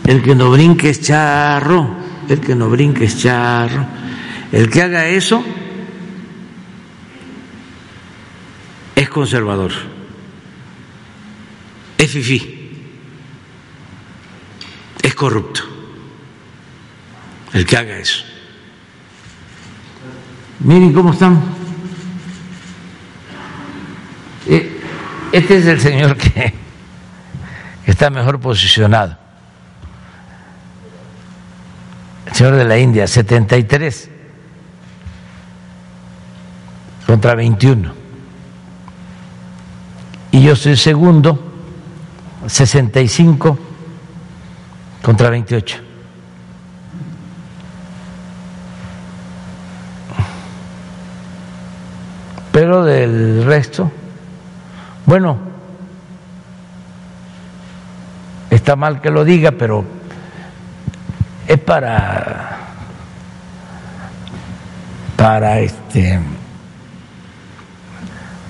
el 0.06 0.22
que 0.22 0.34
no 0.34 0.50
brinque 0.50 0.90
es 0.90 1.00
charro, 1.00 1.96
el 2.28 2.38
que 2.38 2.54
no 2.54 2.68
brinque 2.68 3.06
es 3.06 3.16
charro. 3.16 3.86
El 4.52 4.68
que 4.68 4.82
haga 4.82 5.08
eso 5.08 5.42
es 8.94 9.08
conservador, 9.08 9.72
es 11.96 12.10
fifí, 12.10 12.72
es 15.02 15.14
corrupto. 15.14 15.62
El 17.54 17.64
que 17.64 17.78
haga 17.78 17.96
eso. 17.96 18.22
Miren 20.58 20.92
cómo 20.92 21.14
están. 21.14 21.59
Este 25.32 25.58
es 25.58 25.66
el 25.66 25.80
señor 25.80 26.16
que 26.16 26.54
está 27.86 28.10
mejor 28.10 28.40
posicionado. 28.40 29.16
El 32.26 32.34
señor 32.34 32.56
de 32.56 32.64
la 32.64 32.78
India, 32.78 33.06
73 33.06 34.10
contra 37.06 37.34
21. 37.34 37.92
Y 40.32 40.42
yo 40.42 40.54
soy 40.54 40.76
segundo, 40.76 41.52
65 42.46 43.58
contra 45.02 45.30
28. 45.30 45.78
Pero 52.52 52.84
del 52.84 53.44
resto 53.44 53.90
bueno, 55.10 55.36
está 58.48 58.76
mal 58.76 59.00
que 59.00 59.10
lo 59.10 59.24
diga, 59.24 59.50
pero 59.50 59.84
es 61.48 61.58
para 61.58 62.58
para 65.16 65.58
este 65.58 66.20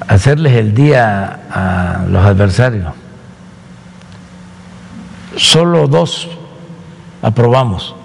hacerles 0.06 0.52
el 0.52 0.74
día 0.74 1.40
a 1.50 2.04
los 2.06 2.26
adversarios. 2.26 2.92
Solo 5.36 5.88
dos 5.88 6.28
aprobamos. 7.22 7.96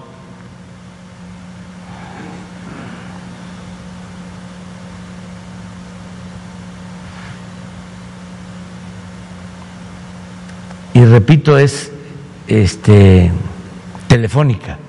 Y 10.96 11.04
repito, 11.04 11.58
es 11.58 11.92
este 12.48 13.30
telefónica. 14.08 14.80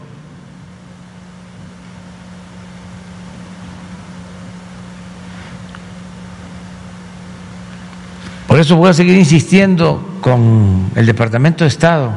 Por 8.47 8.61
eso 8.61 8.77
voy 8.77 8.91
a 8.91 8.95
seguir 8.95 9.16
insistiendo 9.16 10.19
con 10.20 10.93
el 10.95 11.07
Departamento 11.07 11.65
de 11.65 11.69
Estado 11.69 12.16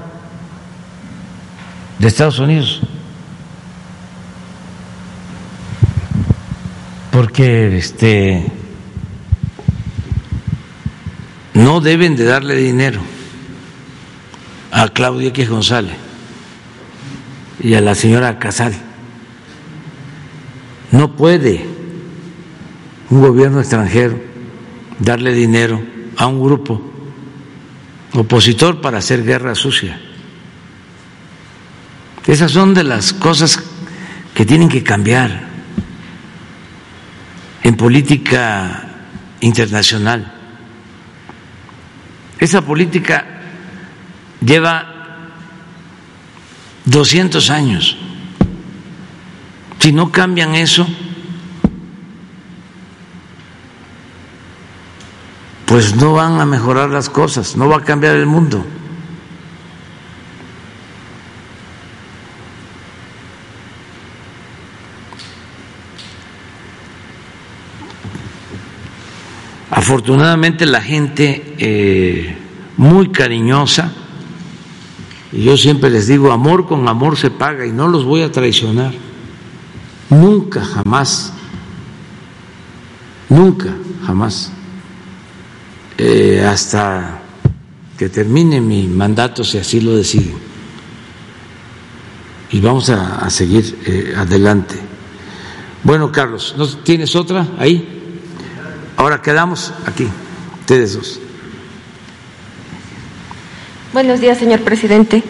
de 1.98 2.08
Estados 2.08 2.38
Unidos. 2.38 2.82
Porque 7.10 7.76
este 7.76 8.52
no 11.56 11.82
deben 11.82 12.16
de 12.16 12.26
darle 12.26 12.56
dinero 12.56 13.02
a 14.72 14.88
Claudia 14.90 15.30
X 15.30 15.50
González 15.50 15.96
y 17.62 17.74
a 17.74 17.82
la 17.82 17.96
señora 17.96 18.40
Casal. 18.40 18.74
No 20.92 21.16
puede 21.16 21.66
un 23.10 23.22
gobierno 23.22 23.60
extranjero 23.60 24.20
darle 25.00 25.34
dinero 25.34 25.82
a 26.18 26.28
un 26.28 26.42
grupo 26.42 26.82
opositor 28.14 28.82
para 28.82 29.00
hacer 29.00 29.24
guerra 29.24 29.56
sucia. 29.56 30.00
Esas 32.28 32.52
son 32.52 32.74
de 32.74 32.84
las 32.84 33.14
cosas 33.14 33.64
que 34.34 34.46
tienen 34.46 34.70
que 34.70 34.84
cambiar 34.84 35.48
en 37.64 37.76
política 37.76 38.90
internacional. 39.42 40.32
Esa 42.40 42.62
política 42.62 43.39
lleva 44.42 44.86
200 46.86 47.50
años. 47.50 47.98
Si 49.80 49.92
no 49.94 50.12
cambian 50.12 50.56
eso, 50.56 50.88
pues 55.66 55.96
no 55.96 56.14
van 56.14 56.42
a 56.42 56.46
mejorar 56.46 56.90
las 56.90 57.10
cosas, 57.10 57.56
no 57.56 57.70
va 57.70 57.78
a 57.78 57.84
cambiar 57.84 58.16
el 58.16 58.26
mundo. 58.26 58.66
Afortunadamente 69.72 70.66
la 70.66 70.82
gente 70.82 71.56
eh, 71.58 72.36
muy 72.76 73.12
cariñosa, 73.12 73.94
y 75.32 75.44
yo 75.44 75.58
siempre 75.58 75.90
les 75.90 76.08
digo, 76.08 76.32
amor 76.32 76.68
con 76.68 76.88
amor 76.88 77.18
se 77.18 77.30
paga 77.30 77.66
y 77.66 77.72
no 77.72 77.88
los 77.88 78.04
voy 78.04 78.22
a 78.24 78.32
traicionar. 78.32 78.94
Nunca, 80.10 80.64
jamás, 80.64 81.34
nunca, 83.30 83.70
jamás 84.06 84.52
eh, 86.00 86.44
hasta 86.44 87.22
que 87.98 88.10
termine 88.10 88.60
mi 88.62 88.88
mandato, 88.88 89.44
si 89.44 89.58
así 89.58 89.82
lo 89.82 89.96
deciden. 89.96 90.38
Y 92.52 92.62
vamos 92.62 92.90
a, 92.90 93.30
seguir 93.30 93.78
eh, 93.86 94.14
adelante. 94.18 94.76
Bueno, 95.84 96.12
Carlos, 96.12 96.56
¿no 96.58 96.68
tienes 96.68 97.16
otra 97.16 97.46
ahí? 97.60 97.88
Ahora 98.98 99.22
quedamos 99.22 99.74
aquí, 99.86 100.08
ustedes 100.62 100.96
dos. 100.96 101.20
Buenos 103.92 104.22
días, 104.22 104.38
señor 104.38 104.60
presidente. 104.60 105.24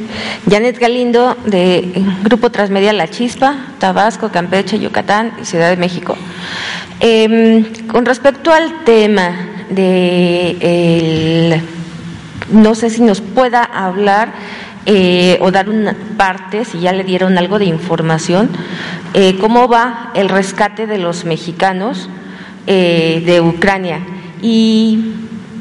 Janet 0.50 0.78
Galindo, 0.80 1.38
de 1.46 2.04
Grupo 2.24 2.52
Transmedia 2.52 2.92
La 2.92 3.08
Chispa, 3.08 3.56
Tabasco, 3.80 4.30
Campeche, 4.30 4.78
Yucatán 4.80 5.32
y 5.42 5.46
Ciudad 5.46 5.70
de 5.70 5.78
México. 5.78 6.18
Em, 7.00 7.64
con 7.88 8.06
respecto 8.06 8.52
al 8.52 8.84
tema 8.84 9.32
de 9.70 11.62
no 12.52 12.76
sé 12.76 12.90
si 12.90 13.02
nos 13.02 13.22
pueda 13.22 13.64
hablar 13.64 14.34
eh, 14.86 15.38
o 15.42 15.52
dar 15.52 15.70
una 15.70 15.96
parte, 16.18 16.66
si 16.66 16.82
ya 16.82 16.92
le 16.92 17.06
dieron 17.06 17.38
algo 17.38 17.60
de 17.60 17.66
información, 17.66 18.50
eh, 19.14 19.38
cómo 19.40 19.70
va 19.70 20.12
el 20.16 20.28
rescate 20.28 20.86
de 20.86 20.98
los 20.98 21.24
mexicanos 21.24 22.10
eh, 22.68 23.24
de 23.26 23.40
Ucrania 23.40 24.02
y, 24.42 25.14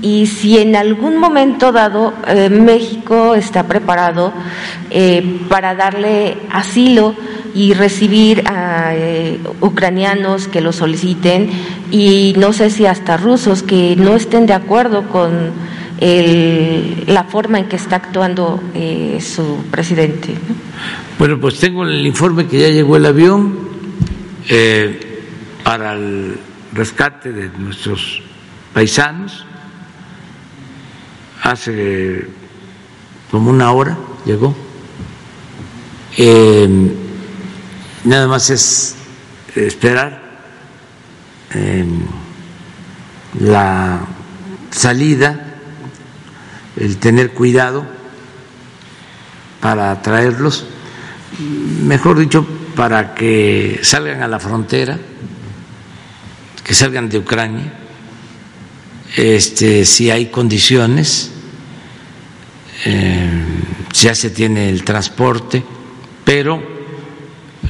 y, 0.02 0.26
si 0.26 0.58
en 0.58 0.76
algún 0.76 1.18
momento 1.18 1.72
dado 1.72 2.12
México 2.50 3.34
está 3.34 3.64
preparado 3.64 4.32
para 5.48 5.74
darle 5.74 6.36
asilo 6.50 7.14
y 7.54 7.74
recibir 7.74 8.44
a 8.46 8.94
eh, 8.94 9.40
ucranianos 9.60 10.48
que 10.48 10.60
lo 10.60 10.72
soliciten 10.72 11.50
y 11.90 12.34
no 12.36 12.52
sé 12.52 12.70
si 12.70 12.86
hasta 12.86 13.16
rusos 13.16 13.62
que 13.62 13.96
no 13.96 14.14
estén 14.14 14.46
de 14.46 14.52
acuerdo 14.52 15.08
con 15.08 15.52
la 16.00 17.24
forma 17.24 17.58
en 17.58 17.66
que 17.66 17.74
está 17.74 17.96
actuando 17.96 18.62
eh, 18.72 19.18
su 19.20 19.64
presidente. 19.68 20.32
Bueno, 21.18 21.40
pues 21.40 21.58
tengo 21.58 21.82
el 21.82 22.06
informe 22.06 22.46
que 22.46 22.60
ya 22.60 22.68
llegó 22.68 22.96
el 22.96 23.06
avión 23.06 23.58
eh, 24.48 25.24
para 25.64 25.94
el 25.94 26.38
rescate 26.72 27.32
de 27.32 27.50
nuestros 27.58 28.22
paisanos. 28.72 29.44
Hace 31.42 32.26
como 33.30 33.50
una 33.50 33.72
hora 33.72 33.96
llegó. 34.24 34.54
Nada 38.04 38.28
más 38.28 38.50
es 38.50 38.96
esperar 39.54 40.22
la 43.40 44.00
salida, 44.70 45.44
el 46.76 46.96
tener 46.98 47.32
cuidado 47.32 47.86
para 49.60 50.00
traerlos, 50.02 50.64
mejor 51.82 52.18
dicho, 52.18 52.46
para 52.76 53.14
que 53.14 53.80
salgan 53.82 54.22
a 54.22 54.28
la 54.28 54.38
frontera, 54.38 54.98
que 56.64 56.74
salgan 56.74 57.08
de 57.08 57.18
Ucrania, 57.18 57.72
este, 59.16 59.84
si 59.84 60.10
hay 60.10 60.26
condiciones, 60.26 61.30
eh, 62.84 63.30
ya 63.92 64.14
se 64.14 64.30
tiene 64.30 64.68
el 64.68 64.84
transporte, 64.84 65.62
pero 66.24 66.62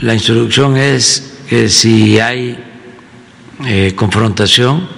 la 0.00 0.14
instrucción 0.14 0.76
es 0.76 1.38
que 1.48 1.68
si 1.68 2.18
hay 2.18 2.58
eh, 3.66 3.92
confrontación, 3.94 4.88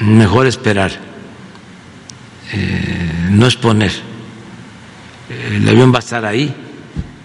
mejor 0.00 0.46
esperar, 0.46 0.92
eh, 2.52 3.28
no 3.30 3.46
exponer. 3.46 3.92
El 5.50 5.68
avión 5.68 5.92
va 5.92 5.96
a 5.96 6.00
estar 6.00 6.24
ahí, 6.24 6.54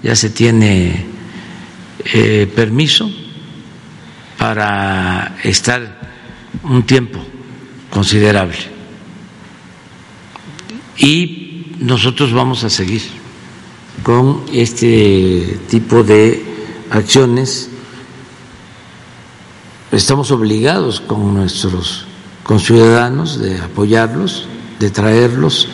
ya 0.01 0.15
se 0.15 0.29
tiene 0.29 1.05
permiso 2.55 3.11
para 4.37 5.35
estar 5.43 5.99
un 6.63 6.83
tiempo 6.83 7.25
considerable. 7.97 8.55
Y 10.97 11.73
nosotros 11.79 12.31
vamos 12.31 12.63
a 12.63 12.69
seguir 12.69 13.01
con 14.03 14.43
este 14.53 15.59
tipo 15.67 16.03
de 16.03 16.45
acciones, 16.91 17.71
estamos 19.91 20.29
obligados 20.29 20.99
con 20.99 21.33
nuestros 21.33 22.05
conciudadanos 22.43 23.39
de 23.39 23.59
apoyarlos, 23.59 24.47
de 24.77 24.91
traerlos 24.91 25.67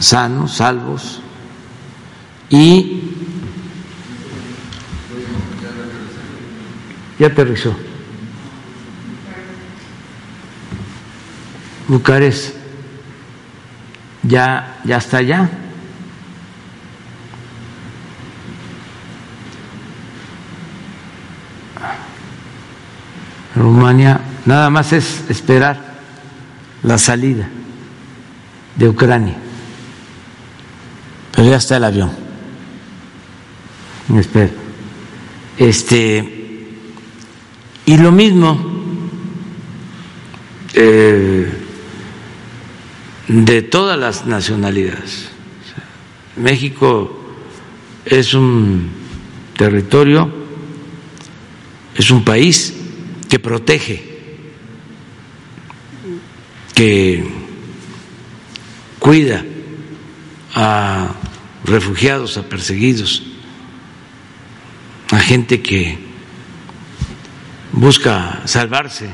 sanos, 0.00 0.56
salvos 0.56 1.20
y 2.50 3.02
ya 7.20 7.28
aterrizó. 7.28 7.72
Bucarest 11.88 12.54
ya, 14.22 14.80
ya 14.84 14.96
está 14.96 15.18
allá. 15.18 15.48
Rumania, 23.54 24.20
nada 24.46 24.68
más 24.70 24.92
es 24.92 25.24
esperar 25.28 25.78
la 26.82 26.98
salida 26.98 27.48
de 28.76 28.88
Ucrania. 28.88 29.36
Pero 31.32 31.48
ya 31.48 31.56
está 31.56 31.76
el 31.76 31.84
avión. 31.84 32.10
Me 34.08 34.20
espero. 34.20 34.52
Este, 35.56 36.68
y 37.86 37.96
lo 37.96 38.10
mismo, 38.10 38.58
eh, 40.74 41.63
de 43.28 43.62
todas 43.62 43.98
las 43.98 44.26
nacionalidades. 44.26 45.28
México 46.36 47.20
es 48.04 48.34
un 48.34 48.90
territorio, 49.56 50.30
es 51.94 52.10
un 52.10 52.24
país 52.24 52.74
que 53.28 53.38
protege, 53.38 54.14
que 56.74 57.24
cuida 58.98 59.44
a 60.54 61.14
refugiados, 61.64 62.36
a 62.36 62.42
perseguidos, 62.42 63.22
a 65.10 65.18
gente 65.18 65.62
que 65.62 65.98
busca 67.72 68.42
salvarse 68.44 69.08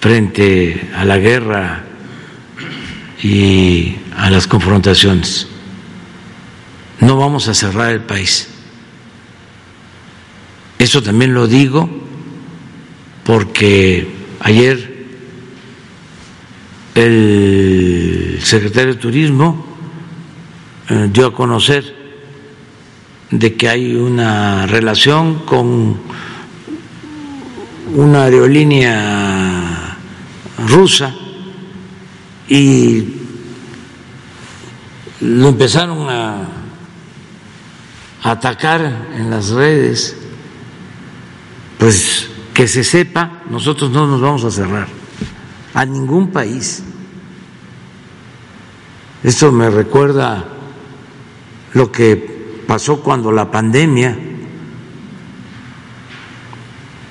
frente 0.00 0.90
a 0.94 1.04
la 1.04 1.18
guerra 1.18 1.89
y 3.22 3.96
a 4.16 4.30
las 4.30 4.46
confrontaciones. 4.46 5.46
No 7.00 7.16
vamos 7.16 7.48
a 7.48 7.54
cerrar 7.54 7.92
el 7.92 8.00
país. 8.00 8.48
Eso 10.78 11.02
también 11.02 11.34
lo 11.34 11.46
digo 11.46 11.88
porque 13.24 14.08
ayer 14.40 15.06
el 16.94 18.38
secretario 18.42 18.94
de 18.94 19.00
Turismo 19.00 19.66
eh, 20.88 21.08
dio 21.12 21.26
a 21.26 21.34
conocer 21.34 21.96
de 23.30 23.54
que 23.54 23.68
hay 23.68 23.94
una 23.94 24.66
relación 24.66 25.40
con 25.44 25.98
una 27.94 28.24
aerolínea 28.24 29.96
rusa 30.66 31.14
y 32.50 33.14
lo 35.20 35.48
empezaron 35.48 36.10
a 36.10 36.48
atacar 38.24 39.06
en 39.14 39.30
las 39.30 39.50
redes, 39.50 40.16
pues 41.78 42.28
que 42.52 42.66
se 42.66 42.82
sepa, 42.82 43.42
nosotros 43.48 43.90
no 43.92 44.08
nos 44.08 44.20
vamos 44.20 44.44
a 44.44 44.50
cerrar 44.50 44.88
a 45.74 45.84
ningún 45.84 46.32
país. 46.32 46.82
Esto 49.22 49.52
me 49.52 49.70
recuerda 49.70 50.44
lo 51.74 51.92
que 51.92 52.64
pasó 52.66 53.00
cuando 53.00 53.30
la 53.30 53.48
pandemia, 53.48 54.18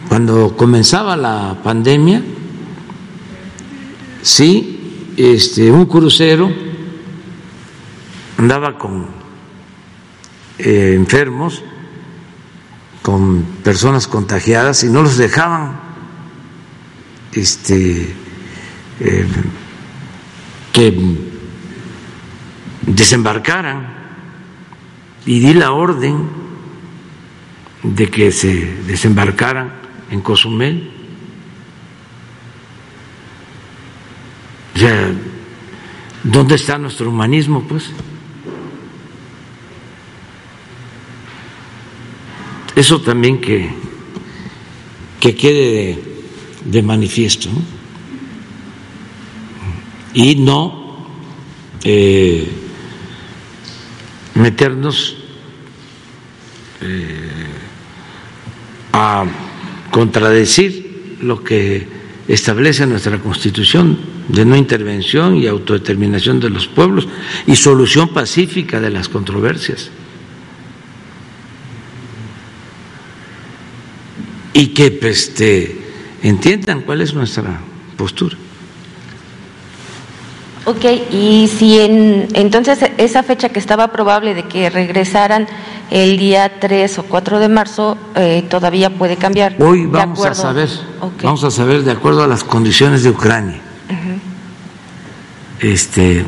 cuando 0.09 0.57
comenzaba 0.57 1.15
la 1.15 1.55
pandemia, 1.63 2.21
sí, 4.21 4.78
este, 5.19 5.69
un 5.69 5.85
crucero 5.85 6.49
andaba 8.37 8.77
con 8.77 9.07
eh, 10.57 10.93
enfermos, 10.95 11.61
con 13.01 13.43
personas 13.61 14.07
contagiadas 14.07 14.81
y 14.85 14.87
no 14.87 15.03
los 15.03 15.17
dejaban 15.17 15.77
este, 17.33 18.15
eh, 19.01 19.27
que 20.71 21.17
desembarcaran 22.83 23.93
y 25.25 25.39
di 25.41 25.53
la 25.53 25.73
orden 25.73 26.29
de 27.83 28.09
que 28.09 28.31
se 28.31 28.83
desembarcaran 28.87 29.73
en 30.11 30.21
Cozumel. 30.21 30.98
O 34.79 34.81
sea, 34.81 35.11
¿dónde 36.23 36.55
está 36.55 36.77
nuestro 36.77 37.09
humanismo, 37.09 37.65
pues? 37.67 37.89
Eso 42.77 43.01
también 43.01 43.41
que, 43.41 43.71
que 45.19 45.35
quede 45.35 46.01
de, 46.63 46.81
manifiesto. 46.81 47.49
Y 50.13 50.35
no 50.35 51.05
eh, 51.83 52.49
meternos 54.35 55.17
eh, 56.79 57.29
a 58.93 59.25
contradecir 59.91 61.17
lo 61.19 61.43
que 61.43 61.85
establece 62.29 62.85
nuestra 62.85 63.19
Constitución 63.19 64.18
de 64.29 64.45
no 64.45 64.55
intervención 64.55 65.35
y 65.35 65.47
autodeterminación 65.47 66.39
de 66.39 66.49
los 66.49 66.67
pueblos 66.67 67.07
y 67.45 67.55
solución 67.55 68.09
pacífica 68.09 68.79
de 68.79 68.91
las 68.91 69.09
controversias. 69.09 69.89
Y 74.53 74.67
que 74.67 74.91
pues, 74.91 75.29
este, 75.29 75.81
entiendan 76.23 76.81
cuál 76.81 77.01
es 77.01 77.13
nuestra 77.13 77.59
postura. 77.97 78.37
Ok, 80.65 80.85
y 81.11 81.47
si 81.47 81.79
en, 81.79 82.27
entonces 82.33 82.79
esa 82.97 83.23
fecha 83.23 83.49
que 83.49 83.57
estaba 83.57 83.91
probable 83.91 84.35
de 84.35 84.43
que 84.43 84.69
regresaran 84.69 85.47
el 85.89 86.19
día 86.19 86.59
3 86.59 86.99
o 86.99 87.03
4 87.03 87.39
de 87.39 87.49
marzo 87.49 87.97
eh, 88.15 88.45
todavía 88.47 88.91
puede 88.91 89.15
cambiar. 89.15 89.55
Hoy 89.59 89.87
vamos 89.87 90.23
a 90.23 90.35
saber, 90.35 90.69
vamos 91.23 91.43
a 91.43 91.49
saber 91.49 91.83
de 91.83 91.91
acuerdo 91.91 92.23
a 92.23 92.27
las 92.27 92.43
condiciones 92.43 93.01
de 93.01 93.09
Ucrania. 93.09 93.61
Este 95.59 96.23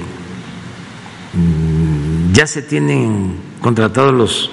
mm, 1.34 2.34
ya 2.34 2.48
se 2.48 2.62
tienen 2.62 3.38
contratados 3.62 4.14
los 4.14 4.52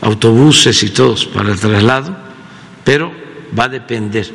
autobuses 0.00 0.82
y 0.82 0.90
todos 0.90 1.26
para 1.26 1.50
el 1.50 1.58
traslado, 1.58 2.16
pero 2.84 3.12
va 3.58 3.64
a 3.64 3.68
depender 3.68 4.30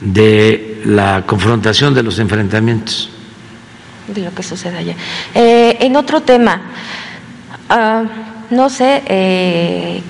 de 0.00 0.82
la 0.84 1.24
confrontación 1.26 1.94
de 1.94 2.02
los 2.02 2.18
enfrentamientos 2.18 3.10
de 4.06 4.22
lo 4.22 4.34
que 4.34 4.42
sucede 4.42 4.78
allá. 4.78 4.94
Eh, 5.34 5.78
en 5.80 5.96
otro 5.96 6.22
tema, 6.22 6.60
ah, 7.68 8.04
no 8.50 8.68
sé, 8.68 9.02
eh, 9.06 10.02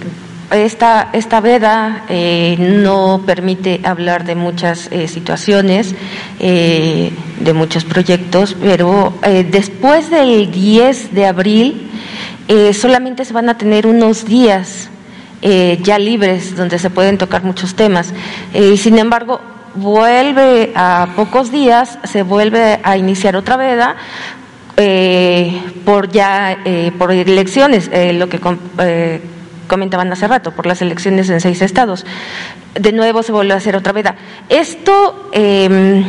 esta, 0.50 1.10
esta 1.12 1.40
veda 1.40 2.04
eh, 2.08 2.56
no 2.58 3.22
permite 3.26 3.80
hablar 3.84 4.24
de 4.24 4.34
muchas 4.34 4.90
situaciones, 5.06 5.94
de 6.38 7.52
muchos 7.54 7.84
proyectos, 7.84 8.56
pero 8.60 9.14
después 9.50 10.10
del 10.10 10.50
10 10.50 11.14
de 11.14 11.26
abril 11.26 11.90
solamente 12.72 13.24
se 13.24 13.32
van 13.32 13.48
a 13.48 13.58
tener 13.58 13.86
unos 13.86 14.24
días 14.24 14.90
ya 15.40 15.98
libres 15.98 16.56
donde 16.56 16.78
se 16.78 16.90
pueden 16.90 17.18
tocar 17.18 17.42
muchos 17.42 17.74
temas. 17.74 18.12
sin 18.76 18.98
embargo, 18.98 19.40
vuelve 19.74 20.72
a 20.74 21.08
pocos 21.16 21.50
días, 21.50 21.98
se 22.04 22.22
vuelve 22.22 22.80
a 22.82 22.96
iniciar 22.96 23.36
otra 23.36 23.56
veda 23.56 23.96
eh, 24.76 25.60
por 25.84 26.10
ya 26.10 26.58
eh, 26.64 26.92
por 26.98 27.12
elecciones, 27.12 27.90
eh, 27.92 28.12
lo 28.12 28.28
que 28.28 28.40
comentaban 29.74 30.12
hace 30.12 30.28
rato, 30.28 30.52
por 30.52 30.66
las 30.66 30.80
elecciones 30.82 31.28
en 31.30 31.40
seis 31.40 31.60
estados. 31.62 32.06
De 32.74 32.92
nuevo 32.92 33.24
se 33.24 33.32
vuelve 33.32 33.54
a 33.54 33.56
hacer 33.56 33.74
otra 33.74 33.92
veda. 33.92 34.14
Esto 34.48 35.30
em, 35.32 36.04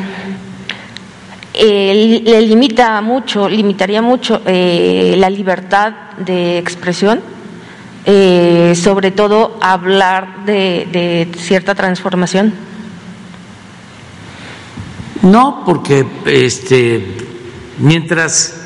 le 1.54 2.42
limita 2.42 3.02
mucho, 3.02 3.50
limitaría 3.50 4.04
mucho 4.04 4.40
la 4.46 5.30
libertad 5.30 5.94
de 6.18 6.60
expresión. 6.60 7.22
sobre 8.06 9.10
todo 9.10 9.58
hablar 9.62 10.46
de 10.46 11.28
cierta 11.40 11.74
transformación. 11.74 12.54
No, 15.24 15.64
porque 15.66 16.06
este, 16.28 17.04
mientras 17.80 18.62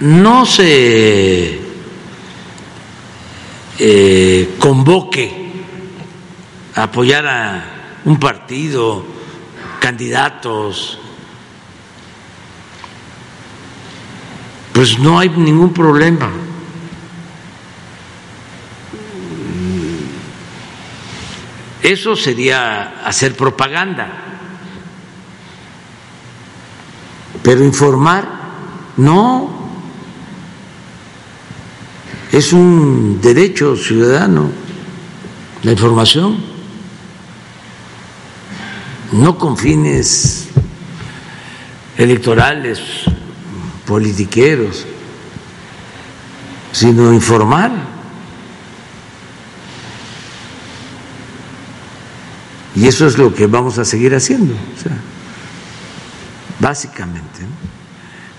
no 0.00 0.44
se 0.44 1.65
eh, 3.78 4.56
convoque 4.58 5.52
a 6.74 6.84
apoyar 6.84 7.26
a 7.26 7.64
un 8.04 8.18
partido, 8.18 9.04
candidatos, 9.80 10.98
pues 14.72 14.98
no 14.98 15.18
hay 15.18 15.30
ningún 15.30 15.72
problema. 15.72 16.30
Eso 21.82 22.16
sería 22.16 23.00
hacer 23.06 23.36
propaganda. 23.36 24.08
Pero 27.42 27.64
informar, 27.64 28.28
no. 28.96 29.65
Es 32.36 32.52
un 32.52 33.18
derecho 33.22 33.74
ciudadano 33.76 34.50
la 35.62 35.72
información, 35.72 36.36
no 39.12 39.38
con 39.38 39.56
fines 39.56 40.48
electorales, 41.96 42.78
politiqueros, 43.86 44.84
sino 46.72 47.10
informar. 47.14 47.72
Y 52.74 52.86
eso 52.86 53.06
es 53.06 53.16
lo 53.16 53.34
que 53.34 53.46
vamos 53.46 53.78
a 53.78 53.84
seguir 53.86 54.14
haciendo, 54.14 54.54
básicamente. 56.60 57.46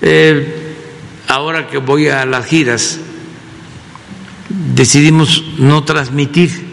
Eh, 0.02 0.76
ahora 1.28 1.68
que 1.68 1.80
voy 1.80 2.10
a 2.10 2.28
las 2.28 2.46
giras, 2.46 3.00
decidimos 4.74 5.44
no 5.58 5.84
transmitir, 5.84 6.66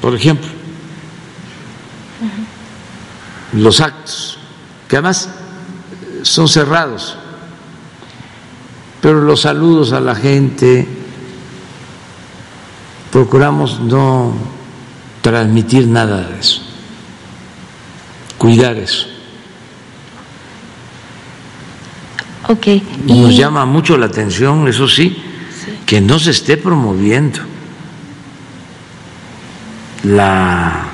por 0.00 0.14
ejemplo, 0.14 0.48
los 3.52 3.80
actos, 3.80 4.38
que 4.88 4.96
además 4.96 5.30
son 6.22 6.48
cerrados, 6.48 7.16
pero 9.00 9.22
los 9.22 9.42
saludos 9.42 9.92
a 9.92 10.00
la 10.00 10.14
gente, 10.14 10.86
procuramos 13.12 13.80
no 13.80 14.34
transmitir 15.22 15.86
nada 15.86 16.22
de 16.28 16.40
eso 16.40 16.68
cuidar 18.38 18.76
eso. 18.76 19.06
Okay. 22.48 22.82
Nos 23.04 23.36
llama 23.36 23.66
mucho 23.66 23.98
la 23.98 24.06
atención, 24.06 24.66
eso 24.68 24.88
sí, 24.88 25.14
que 25.86 26.00
no 26.00 26.18
se 26.18 26.30
esté 26.30 26.56
promoviendo 26.56 27.40
la 30.04 30.84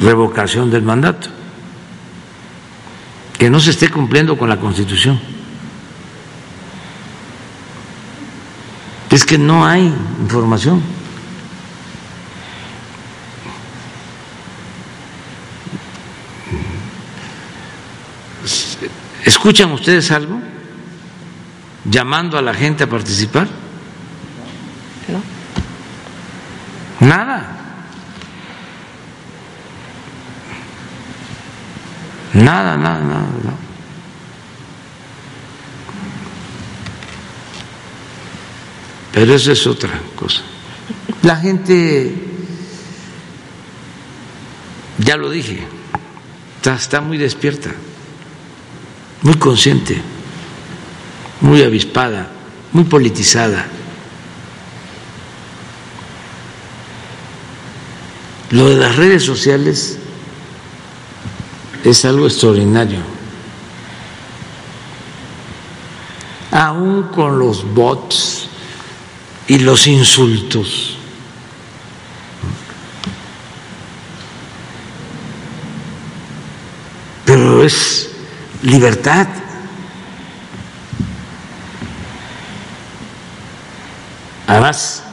revocación 0.00 0.70
del 0.70 0.82
mandato, 0.82 1.28
que 3.38 3.50
no 3.50 3.60
se 3.60 3.70
esté 3.70 3.90
cumpliendo 3.90 4.36
con 4.36 4.48
la 4.48 4.58
Constitución. 4.58 5.20
Es 9.10 9.24
que 9.24 9.38
no 9.38 9.66
hay 9.66 9.92
información. 10.20 10.82
¿Escuchan 19.24 19.72
ustedes 19.72 20.10
algo? 20.10 20.40
Llamando 21.90 22.38
a 22.38 22.42
la 22.42 22.54
gente 22.54 22.84
a 22.84 22.86
participar. 22.86 23.48
No. 25.08 27.06
Nada. 27.06 27.54
Nada, 32.34 32.76
nada, 32.76 33.00
nada. 33.00 33.56
Pero 39.12 39.34
eso 39.34 39.52
es 39.52 39.66
otra 39.66 40.00
cosa. 40.14 40.42
La 41.22 41.36
gente, 41.36 42.14
ya 44.98 45.16
lo 45.16 45.30
dije, 45.30 45.66
está, 46.58 46.74
está 46.74 47.00
muy 47.00 47.18
despierta 47.18 47.70
muy 49.22 49.34
consciente, 49.34 50.00
muy 51.40 51.62
avispada, 51.62 52.28
muy 52.72 52.84
politizada. 52.84 53.66
Lo 58.50 58.68
de 58.68 58.76
las 58.76 58.96
redes 58.96 59.24
sociales 59.24 59.98
es 61.84 62.04
algo 62.04 62.26
extraordinario. 62.26 63.00
Aún 66.50 67.04
con 67.14 67.38
los 67.38 67.74
bots 67.74 68.48
y 69.46 69.58
los 69.58 69.86
insultos. 69.86 70.96
Pero 77.26 77.62
es 77.62 78.10
libertad. 78.62 79.28
Además, 84.48 85.04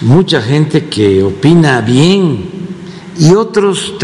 mucha 0.00 0.40
gente 0.40 0.88
que 0.88 1.22
opina 1.22 1.82
bien 1.82 2.48
y 3.18 3.34
otros 3.34 3.94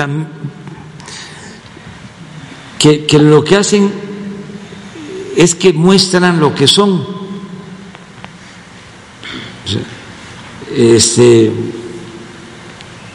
que, 2.78 3.06
que 3.06 3.18
lo 3.18 3.42
que 3.42 3.56
hacen 3.56 3.90
es 5.36 5.54
que 5.54 5.72
muestran 5.72 6.38
lo 6.38 6.54
que 6.54 6.66
son. 6.66 7.06
Este, 10.76 11.50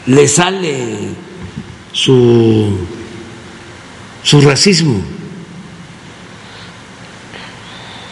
le 0.06 0.26
sale 0.26 1.14
su 1.92 2.88
su 4.22 4.40
racismo. 4.40 5.02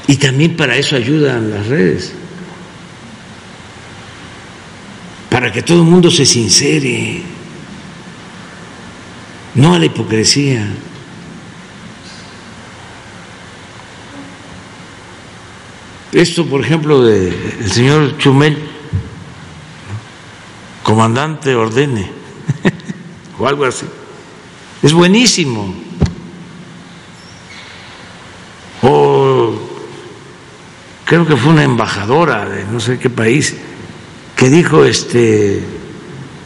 Y 0.09 0.17
también 0.17 0.57
para 0.57 0.75
eso 0.75 0.97
ayudan 0.97 1.51
las 1.51 1.67
redes, 1.67 2.15
para 5.29 5.53
que 5.53 5.63
todo 5.63 5.83
el 5.83 5.85
mundo 5.85 6.11
se 6.11 6.25
sincere, 6.25 7.23
no 9.55 9.75
a 9.75 9.79
la 9.79 9.85
hipocresía. 9.85 10.67
Esto, 16.11 16.47
por 16.47 16.63
ejemplo, 16.63 17.03
del 17.03 17.71
señor 17.71 18.17
Chumel, 18.17 18.57
comandante 20.83 21.55
ordene, 21.55 22.11
o 23.39 23.47
algo 23.47 23.67
así, 23.67 23.85
es 24.83 24.95
buenísimo. 24.95 25.88
Creo 31.09 31.27
que 31.27 31.37
fue 31.39 31.53
una 31.53 31.65
embajadora 31.65 32.47
de 32.47 32.67
no 32.67 32.79
sé 32.81 32.99
qué 32.99 33.09
país 33.09 33.57
que 34.37 34.51
dijo 34.51 34.85
este 34.85 35.65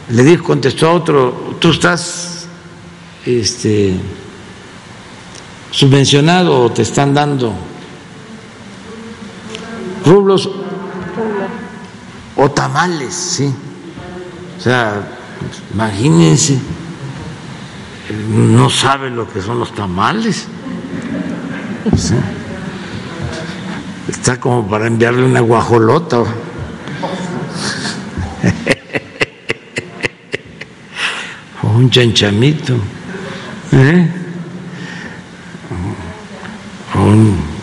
le 0.07 0.23
dijo 0.23 0.45
contestó 0.45 0.87
a 0.87 0.93
otro 0.93 1.57
tú 1.59 1.71
estás 1.71 2.47
este 3.25 3.93
subvencionado 5.69 6.61
o 6.61 6.71
te 6.71 6.83
están 6.83 7.13
dando 7.13 7.53
rublos 10.05 10.49
o 12.37 12.51
tamales 12.51 13.13
sí. 13.13 13.53
O 14.57 14.61
sea 14.61 15.05
imagínense 15.73 16.57
no 18.29 18.69
sabe 18.69 19.09
lo 19.09 19.27
que 19.27 19.41
son 19.41 19.59
los 19.59 19.75
tamales 19.75 20.47
Está 24.13 24.39
como 24.39 24.65
para 24.69 24.87
enviarle 24.87 25.25
una 25.25 25.39
guajolota. 25.41 26.19
o 31.63 31.67
un 31.67 31.89
chanchamito. 31.89 32.75
¿eh? 33.71 34.07
O 36.95 36.99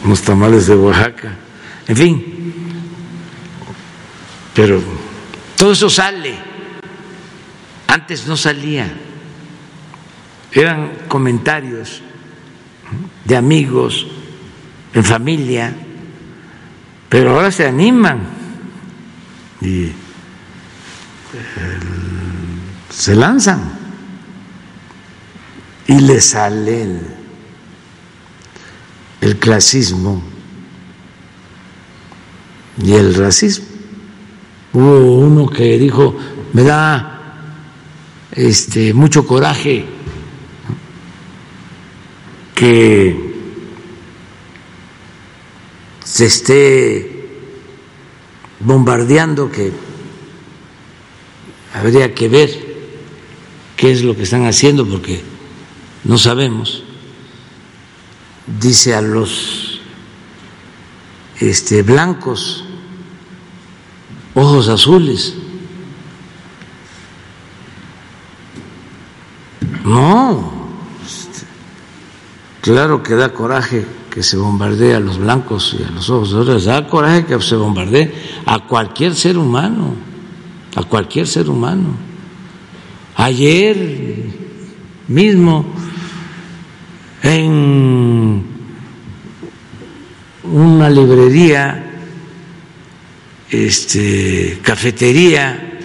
unos 0.04 0.20
tamales 0.22 0.66
de 0.66 0.74
Oaxaca. 0.74 1.32
En 1.86 1.96
fin. 1.96 2.52
Pero 4.52 4.82
todo 5.56 5.70
eso 5.72 5.88
sale. 5.88 6.34
Antes 7.86 8.26
no 8.26 8.36
salía. 8.36 8.92
Eran 10.52 10.90
comentarios 11.06 12.02
de 13.24 13.36
amigos, 13.36 14.08
en 14.92 15.04
familia, 15.04 15.72
pero 17.10 17.32
ahora 17.32 17.50
se 17.50 17.66
animan 17.66 18.20
y 19.60 19.90
se 22.88 23.16
lanzan 23.16 23.60
y 25.88 26.00
le 26.00 26.20
sale 26.20 26.82
el, 26.82 27.00
el 29.20 29.38
clasismo 29.40 30.22
y 32.80 32.92
el 32.92 33.14
racismo. 33.16 33.66
Hubo 34.72 35.16
uno 35.16 35.48
que 35.48 35.78
dijo, 35.78 36.16
me 36.52 36.62
da 36.62 37.10
este, 38.30 38.94
mucho 38.94 39.26
coraje 39.26 39.84
que 42.54 43.29
se 46.10 46.26
esté 46.26 47.08
bombardeando, 48.58 49.48
que 49.48 49.70
habría 51.72 52.12
que 52.16 52.28
ver 52.28 52.50
qué 53.76 53.92
es 53.92 54.02
lo 54.02 54.16
que 54.16 54.24
están 54.24 54.44
haciendo 54.44 54.84
porque 54.84 55.22
no 56.02 56.18
sabemos. 56.18 56.82
Dice 58.60 58.96
a 58.96 59.00
los 59.00 59.80
este, 61.38 61.82
blancos, 61.82 62.64
ojos 64.34 64.68
azules. 64.68 65.34
No, 69.84 70.52
este, 71.06 71.46
claro 72.62 73.00
que 73.00 73.14
da 73.14 73.32
coraje 73.32 73.99
que 74.10 74.22
se 74.22 74.36
bombardee 74.36 74.94
a 74.94 75.00
los 75.00 75.18
blancos 75.18 75.76
y 75.78 75.82
a 75.84 75.90
los 75.90 76.10
ojos 76.10 76.34
azules, 76.34 76.64
da 76.64 76.86
coraje 76.86 77.24
que 77.24 77.40
se 77.40 77.54
bombardee 77.54 78.12
a 78.44 78.66
cualquier 78.66 79.14
ser 79.14 79.38
humano, 79.38 79.94
a 80.74 80.82
cualquier 80.82 81.26
ser 81.26 81.48
humano. 81.48 81.94
Ayer 83.16 84.24
mismo 85.08 85.66
en 87.22 88.44
una 90.44 90.90
librería, 90.90 91.86
este, 93.50 94.58
cafetería 94.62 95.78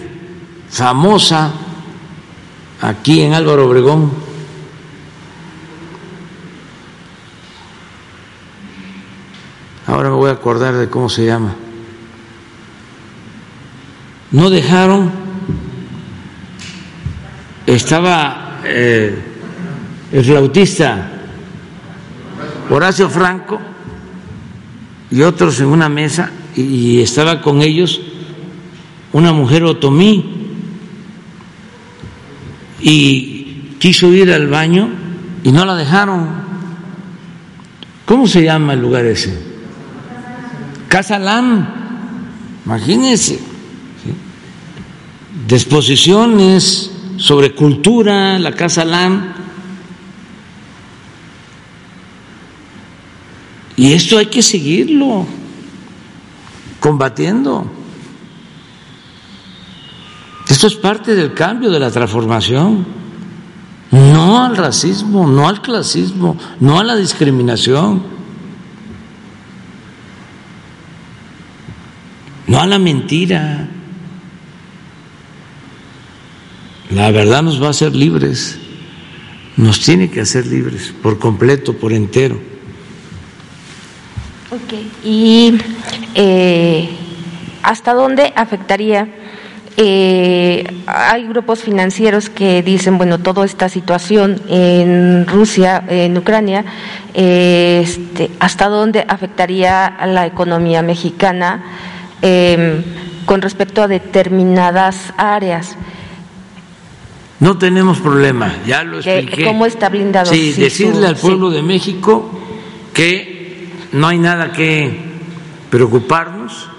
famosa 0.70 1.54
aquí 2.82 3.22
en 3.22 3.34
Álvaro 3.34 3.68
Obregón. 3.68 4.25
Ahora 9.88 10.10
me 10.10 10.16
voy 10.16 10.30
a 10.30 10.34
acordar 10.34 10.74
de 10.76 10.90
cómo 10.90 11.10
se 11.10 11.26
llama. 11.26 11.54
No 14.32 14.50
dejaron, 14.50 15.12
estaba 17.68 18.62
eh, 18.64 19.16
el 20.12 20.26
flautista 20.26 21.12
Horacio 22.70 23.10
Franco 23.10 23.60
y 25.12 25.22
otros 25.22 25.60
en 25.60 25.68
una 25.68 25.88
mesa 25.88 26.32
y 26.56 27.02
estaba 27.02 27.42
con 27.42 27.62
ellos 27.62 28.02
una 29.14 29.32
mujer 29.34 29.64
otomí 29.64 30.56
y 32.82 33.76
quiso 33.80 34.12
ir 34.12 34.34
al 34.34 34.48
baño 34.48 34.90
y 35.44 35.52
no 35.52 35.64
la 35.64 35.76
dejaron. 35.76 36.28
¿Cómo 38.06 38.28
se 38.28 38.44
llama 38.44 38.74
el 38.74 38.82
lugar 38.82 39.06
ese? 39.06 39.55
Casa 40.88 41.20
Lam, 41.20 41.68
imagínense. 42.66 43.40
Disposiciones 45.48 46.92
sobre 47.18 47.54
cultura, 47.54 48.40
la 48.40 48.52
Casa 48.52 48.84
Lam 48.86 49.36
Y 53.78 53.94
esto 53.94 54.18
hay 54.18 54.28
que 54.28 54.42
seguirlo 54.42 55.26
combatiendo. 56.80 57.66
Esto 60.48 60.68
es 60.68 60.76
parte 60.76 61.16
del 61.16 61.34
cambio, 61.34 61.70
de 61.72 61.80
la 61.80 61.92
transformación. 61.92 62.86
No 63.92 64.44
al 64.44 64.56
racismo, 64.56 65.28
no 65.28 65.48
al 65.48 65.62
clasismo, 65.62 66.38
no 66.60 66.80
a 66.80 66.84
la 66.84 66.96
discriminación, 66.96 68.04
no 72.48 72.62
a 72.62 72.68
la 72.68 72.80
mentira. 72.80 73.68
La 76.92 77.12
verdad 77.12 77.42
nos 77.42 77.62
va 77.62 77.68
a 77.68 77.70
hacer 77.72 77.96
libres, 77.96 78.60
nos 79.58 79.80
tiene 79.80 80.10
que 80.10 80.22
hacer 80.22 80.46
libres 80.46 80.94
por 81.02 81.18
completo, 81.18 81.74
por 81.74 81.92
entero. 81.94 82.40
¿Y 85.04 85.58
eh, 86.14 86.90
hasta 87.64 87.94
dónde 87.94 88.32
afectaría? 88.36 89.08
Eh, 89.78 90.66
hay 90.88 91.28
grupos 91.28 91.62
financieros 91.62 92.30
que 92.30 92.64
dicen, 92.64 92.98
bueno, 92.98 93.20
toda 93.20 93.44
esta 93.44 93.68
situación 93.68 94.42
en 94.48 95.28
Rusia, 95.28 95.84
en 95.90 96.18
Ucrania, 96.18 96.64
este, 97.14 98.32
¿hasta 98.40 98.70
dónde 98.70 99.04
afectaría 99.06 99.86
a 99.86 100.08
la 100.08 100.26
economía 100.26 100.82
mexicana 100.82 101.64
em, 102.26 102.82
con 103.26 103.42
respecto 103.42 103.84
a 103.84 103.88
determinadas 103.88 105.14
áreas? 105.18 105.78
No 107.40 107.58
tenemos 107.58 108.00
problema, 108.00 108.56
ya 108.66 108.84
lo 108.84 108.98
expliqué. 109.00 109.44
¿Cómo 109.44 109.66
está 109.66 109.90
blindado? 109.90 110.32
Sí, 110.32 110.54
decirle 110.54 111.06
al 111.06 111.18
pueblo 111.18 111.52
de 111.52 111.62
México 111.62 112.32
que 112.94 113.70
no 113.92 114.08
hay 114.08 114.18
nada 114.18 114.52
que 114.52 114.98
preocuparnos 115.70 116.70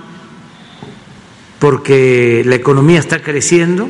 porque 1.61 2.43
la 2.45 2.57
economía 2.57 2.99
está 2.99 3.23
creciendo. 3.23 3.89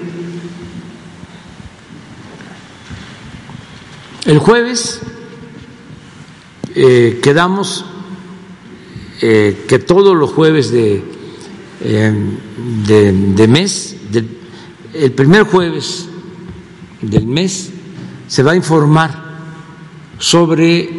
El 4.26 4.38
jueves 4.38 5.00
eh, 6.74 7.20
quedamos 7.22 7.84
eh, 9.22 9.64
que 9.66 9.78
todos 9.78 10.14
los 10.14 10.30
jueves 10.32 10.70
de, 10.70 11.15
eh, 11.88 12.12
de, 12.86 13.48
mes, 13.48 13.96
el 14.92 15.12
primer 15.12 15.44
jueves 15.44 16.08
del 17.00 17.26
mes, 17.26 17.72
se 18.26 18.42
va 18.42 18.52
a 18.52 18.56
informar 18.56 19.24
sobre 20.18 20.90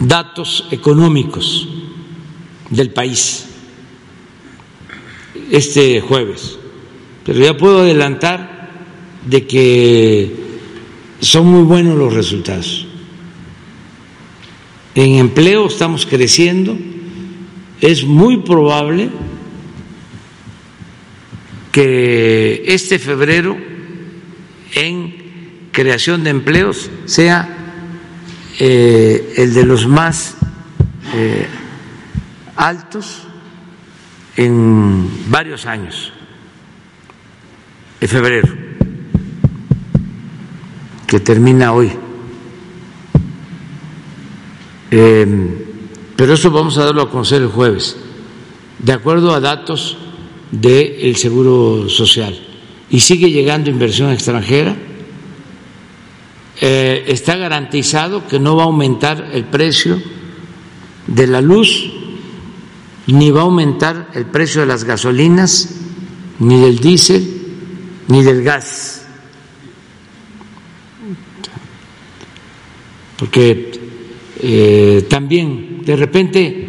datos 0.00 0.68
económicos 0.70 1.68
del 2.70 2.90
país 2.90 3.46
este 5.50 6.00
jueves, 6.00 6.58
pero 7.24 7.38
ya 7.38 7.56
puedo 7.56 7.80
adelantar 7.80 8.70
de 9.24 9.46
que 9.46 10.34
son 11.20 11.46
muy 11.46 11.62
buenos 11.62 11.96
los 11.96 12.12
resultados. 12.12 12.86
En 14.94 15.16
empleo 15.16 15.66
estamos 15.66 16.06
creciendo, 16.06 16.76
es 17.80 18.04
muy 18.04 18.38
probable 18.38 19.10
que 21.72 22.64
este 22.66 22.98
febrero 22.98 23.56
en 24.74 25.68
creación 25.72 26.24
de 26.24 26.30
empleos 26.30 26.90
sea 27.04 27.48
eh, 28.58 29.34
el 29.36 29.52
de 29.52 29.64
los 29.66 29.86
más 29.86 30.36
eh, 31.14 31.46
altos 32.56 33.26
en 34.36 35.30
varios 35.30 35.66
años, 35.66 36.12
en 38.00 38.08
febrero, 38.08 38.54
que 41.06 41.20
termina 41.20 41.72
hoy. 41.72 41.92
Em, 44.90 45.65
pero 46.16 46.34
eso 46.34 46.50
vamos 46.50 46.78
a 46.78 46.84
darlo 46.84 47.02
a 47.02 47.10
conocer 47.10 47.42
el 47.42 47.48
jueves, 47.48 47.96
de 48.78 48.92
acuerdo 48.92 49.34
a 49.34 49.40
datos 49.40 49.96
del 50.50 51.16
Seguro 51.16 51.88
Social. 51.88 52.38
Y 52.88 53.00
sigue 53.00 53.30
llegando 53.30 53.68
inversión 53.68 54.10
extranjera 54.10 54.76
eh, 56.58 57.04
está 57.08 57.36
garantizado 57.36 58.26
que 58.26 58.40
no 58.40 58.56
va 58.56 58.62
a 58.62 58.66
aumentar 58.66 59.30
el 59.32 59.44
precio 59.44 60.00
de 61.06 61.26
la 61.26 61.42
luz, 61.42 61.92
ni 63.06 63.30
va 63.30 63.40
a 63.40 63.44
aumentar 63.44 64.10
el 64.14 64.26
precio 64.26 64.62
de 64.62 64.66
las 64.66 64.84
gasolinas, 64.84 65.76
ni 66.38 66.58
del 66.58 66.78
diésel, 66.78 67.24
ni 68.08 68.22
del 68.22 68.42
gas. 68.42 69.06
Porque 73.18 73.72
eh, 74.40 75.06
también 75.10 75.75
de 75.86 75.96
repente 75.96 76.68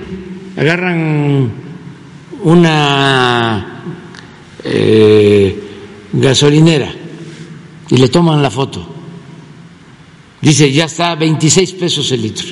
agarran 0.55 1.51
una 2.43 3.83
eh, 4.63 5.63
gasolinera 6.13 6.93
y 7.89 7.97
le 7.97 8.07
toman 8.07 8.41
la 8.41 8.49
foto 8.49 8.97
Dice, 10.41 10.71
ya 10.71 10.85
está 10.85 11.11
a 11.11 11.15
26 11.15 11.73
pesos 11.73 12.11
el 12.11 12.21
litro. 12.21 12.47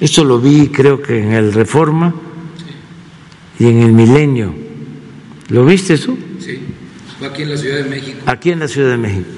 Esto 0.00 0.24
lo 0.24 0.40
vi 0.40 0.68
creo 0.68 1.00
que 1.00 1.18
en 1.18 1.32
el 1.32 1.52
Reforma 1.52 2.14
y 3.58 3.66
en 3.66 3.82
el 3.82 3.92
Milenio. 3.92 4.54
¿Lo 5.48 5.64
viste 5.64 5.98
tú? 5.98 6.18
Sí, 6.40 6.58
fue 7.18 7.28
aquí 7.28 7.42
en 7.42 7.50
la 7.50 7.56
Ciudad 7.56 7.76
de 7.76 7.84
México. 7.84 8.18
Aquí 8.26 8.50
en 8.50 8.58
la 8.58 8.68
Ciudad 8.68 8.90
de 8.90 8.96
México. 8.96 9.28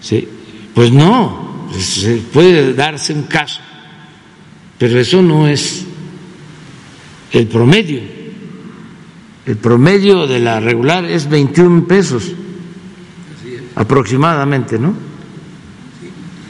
Sí, 0.00 0.28
pues 0.74 0.92
no, 0.92 1.68
se 1.78 2.16
puede 2.16 2.74
darse 2.74 3.14
un 3.14 3.24
caso, 3.24 3.60
pero 4.82 4.98
eso 4.98 5.22
no 5.22 5.46
es 5.46 5.84
el 7.30 7.46
promedio. 7.46 8.00
El 9.46 9.56
promedio 9.56 10.26
de 10.26 10.40
la 10.40 10.58
regular 10.58 11.04
es 11.04 11.28
21 11.28 11.86
pesos 11.86 12.32
aproximadamente, 13.76 14.80
¿no? 14.80 14.92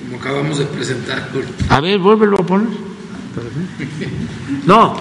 Como 0.07 0.17
acabamos 0.19 0.59
de 0.59 0.65
presentar. 0.65 1.29
A 1.69 1.81
ver, 1.83 1.99
vuélvelo 1.99 2.39
a 2.39 2.47
poner. 2.47 2.69
No, 4.65 4.97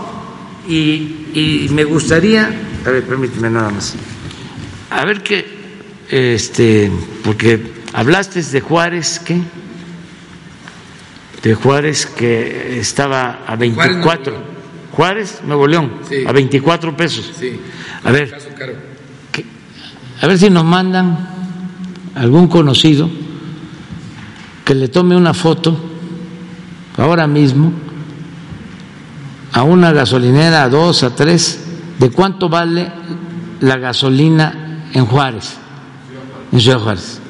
y, 0.67 1.27
y 1.33 1.69
me 1.71 1.85
gustaría, 1.85 2.53
a 2.85 2.89
ver, 2.89 3.03
permíteme 3.05 3.49
nada 3.49 3.69
más. 3.69 3.95
A 4.89 5.05
ver 5.05 5.23
qué, 5.23 5.45
este, 6.09 6.91
porque 7.23 7.61
hablaste 7.93 8.43
de 8.43 8.59
Juárez, 8.59 9.21
¿qué? 9.23 9.39
De 11.43 11.55
Juárez 11.55 12.05
que 12.05 12.79
estaba 12.79 13.39
a 13.47 13.55
24. 13.55 14.33
Juárez, 14.91 15.41
Nuevo 15.45 15.65
León, 15.67 15.93
Sí. 16.07 16.23
a 16.27 16.31
24 16.31 16.95
pesos. 16.95 17.31
Sí, 17.39 17.59
A 18.03 18.11
ver, 18.11 18.35
que- 19.31 19.45
a 20.21 20.27
ver 20.27 20.37
si 20.37 20.49
nos 20.49 20.65
mandan 20.65 21.29
algún 22.15 22.47
conocido 22.47 23.09
que 24.65 24.75
le 24.75 24.87
tome 24.89 25.15
una 25.15 25.33
foto 25.33 25.77
ahora 26.97 27.25
mismo 27.27 27.71
a 29.53 29.63
una 29.63 29.91
gasolinera, 29.93 30.63
a 30.63 30.69
dos, 30.69 31.03
a 31.03 31.15
tres, 31.15 31.63
de 31.99 32.09
cuánto 32.11 32.49
vale 32.49 32.91
la 33.61 33.77
gasolina 33.77 34.89
en 34.93 35.05
Juárez, 35.05 35.57
en 36.51 36.59
Ciudad 36.59 36.79
Juárez. 36.79 37.20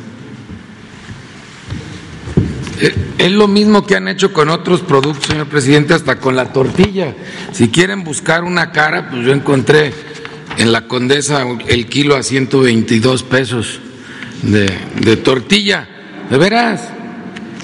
Es 3.18 3.32
lo 3.32 3.48
mismo 3.48 3.86
que 3.86 3.96
han 3.96 4.08
hecho 4.08 4.34
con 4.34 4.50
otros 4.50 4.82
productos, 4.82 5.28
señor 5.28 5.48
presidente, 5.48 5.94
hasta 5.94 6.20
con 6.20 6.36
la 6.36 6.52
tortilla. 6.52 7.14
Si 7.52 7.70
quieren 7.70 8.04
buscar 8.04 8.44
una 8.44 8.72
cara, 8.72 9.10
pues 9.10 9.24
yo 9.24 9.34
encontré 9.34 9.94
en 10.58 10.72
la 10.72 10.88
Condesa 10.88 11.46
el 11.68 11.86
kilo 11.86 12.16
a 12.16 12.24
122 12.24 13.24
pesos 13.24 13.80
de, 14.42 14.70
de 15.00 15.18
tortilla. 15.18 15.88
De 16.30 16.38
veras, 16.38 16.90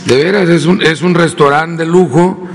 de 0.05 0.23
veras, 0.23 0.49
es 0.49 0.65
un, 0.65 0.81
es 0.83 1.01
un 1.01 1.15
restaurante 1.15 1.83
de 1.83 1.89
lujo 1.89 2.47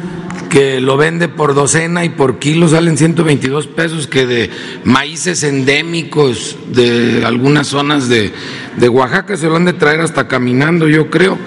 que 0.48 0.80
lo 0.80 0.98
vende 0.98 1.28
por 1.28 1.54
docena 1.54 2.04
y 2.04 2.10
por 2.10 2.38
kilo 2.38 2.68
salen 2.68 2.98
122 2.98 3.66
pesos, 3.68 4.06
que 4.06 4.26
de 4.26 4.50
maíces 4.84 5.42
endémicos 5.42 6.58
de 6.68 7.24
algunas 7.24 7.68
zonas 7.68 8.08
de, 8.08 8.30
de 8.76 8.88
Oaxaca 8.88 9.36
se 9.36 9.46
lo 9.48 9.56
han 9.56 9.64
de 9.64 9.72
traer 9.72 10.00
hasta 10.00 10.28
caminando, 10.28 10.88
yo 10.88 11.08
creo. 11.08 11.38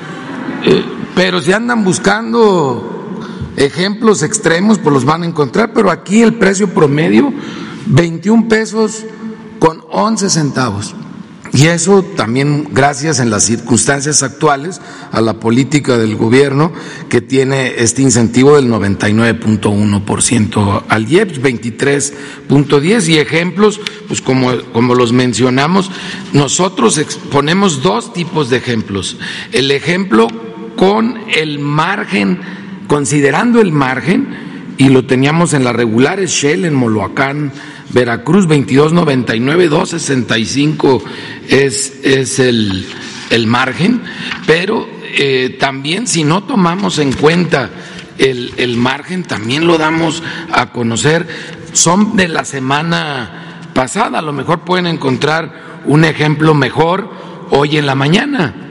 Eh, 0.66 0.84
pero 1.16 1.42
si 1.42 1.54
andan 1.54 1.84
buscando 1.84 3.06
ejemplos 3.58 4.22
extremos, 4.22 4.78
pues 4.80 4.94
los 4.94 5.06
van 5.06 5.24
a 5.24 5.26
encontrar, 5.26 5.74
pero 5.74 5.90
aquí 5.90 6.22
el 6.22 6.36
precio 6.36 6.70
promedio, 6.70 7.34
21 7.88 8.50
pesos 8.50 9.06
con 9.60 9.82
11 9.90 10.30
centavos. 10.30 10.94
Y 11.54 11.68
eso 11.68 12.04
también 12.18 12.68
gracias 12.74 13.22
en 13.22 13.30
las 13.30 13.44
circunstancias 13.44 14.24
actuales 14.24 14.82
a 15.14 15.22
la 15.22 15.40
política 15.40 15.98
del 15.98 16.18
gobierno 16.18 16.74
que 17.08 17.22
tiene 17.22 17.76
este 17.78 18.02
incentivo 18.02 18.58
del 18.58 18.70
99.1% 18.70 20.84
al 20.90 21.10
IEPS, 21.10 21.42
23.10 21.42 23.08
y 23.08 23.20
ejemplos, 23.20 23.80
pues 24.10 24.20
como, 24.20 24.52
como 24.74 24.96
los 24.96 25.14
mencionamos, 25.14 25.90
nosotros 26.34 26.98
exponemos 26.98 27.82
dos 27.82 28.12
tipos 28.12 28.50
de 28.50 28.58
ejemplos. 28.58 29.16
El 29.54 29.72
ejemplo 29.72 30.28
con 30.76 31.20
el 31.36 31.60
margen, 31.60 32.40
considerando 32.88 33.62
el 33.62 33.72
margen, 33.72 34.28
y 34.78 34.90
lo 34.90 35.06
teníamos 35.06 35.54
en 35.54 35.64
las 35.64 35.76
regulares 35.76 36.32
Shell 36.32 36.66
en 36.66 36.74
Moloacán, 36.74 37.52
Veracruz 37.92 38.48
2299, 38.48 39.68
265 39.70 41.04
es, 41.48 42.00
es 42.04 42.40
el, 42.40 42.86
el 43.30 43.48
margen, 43.48 44.02
pero 44.46 44.88
eh, 45.18 45.56
también 45.60 46.08
si 46.08 46.24
no 46.24 46.44
tomamos 46.44 47.00
en 47.00 47.14
cuenta 47.14 47.70
el, 48.18 48.54
el 48.58 48.76
margen, 48.76 49.24
también 49.24 49.66
lo 49.66 49.78
damos 49.78 50.24
a 50.52 50.72
conocer, 50.72 51.26
son 51.72 52.18
de 52.18 52.28
la 52.28 52.44
semana 52.44 53.62
pasada, 53.74 54.20
a 54.20 54.22
lo 54.22 54.34
mejor 54.34 54.62
pueden 54.62 54.88
encontrar 54.88 55.84
un 55.86 56.04
ejemplo 56.04 56.54
mejor 56.54 57.10
hoy 57.52 57.78
en 57.78 57.86
la 57.86 57.96
mañana 57.96 58.66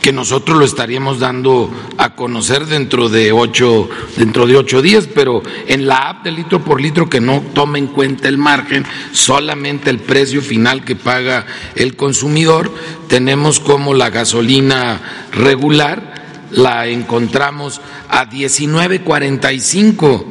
que 0.00 0.12
nosotros 0.12 0.58
lo 0.58 0.64
estaríamos 0.64 1.18
dando 1.18 1.70
a 1.98 2.14
conocer 2.14 2.66
dentro 2.66 3.08
de 3.08 3.32
ocho, 3.32 3.88
dentro 4.16 4.46
de 4.46 4.56
ocho 4.56 4.80
días, 4.82 5.06
pero 5.06 5.42
en 5.66 5.86
la 5.86 6.08
app 6.08 6.24
de 6.24 6.32
litro 6.32 6.64
por 6.64 6.80
litro 6.80 7.10
que 7.10 7.20
no 7.20 7.42
toma 7.54 7.78
en 7.78 7.88
cuenta 7.88 8.28
el 8.28 8.38
margen, 8.38 8.84
solamente 9.12 9.90
el 9.90 9.98
precio 9.98 10.40
final 10.42 10.84
que 10.84 10.96
paga 10.96 11.46
el 11.74 11.96
consumidor, 11.96 12.72
tenemos 13.08 13.60
como 13.60 13.94
la 13.94 14.10
gasolina 14.10 15.00
regular 15.32 16.10
la 16.50 16.86
encontramos 16.88 17.80
a 18.08 18.28
19.45 18.28 20.24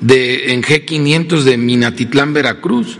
de 0.00 0.52
en 0.52 0.62
G500 0.62 1.42
de 1.42 1.56
Minatitlán, 1.56 2.32
Veracruz. 2.34 2.98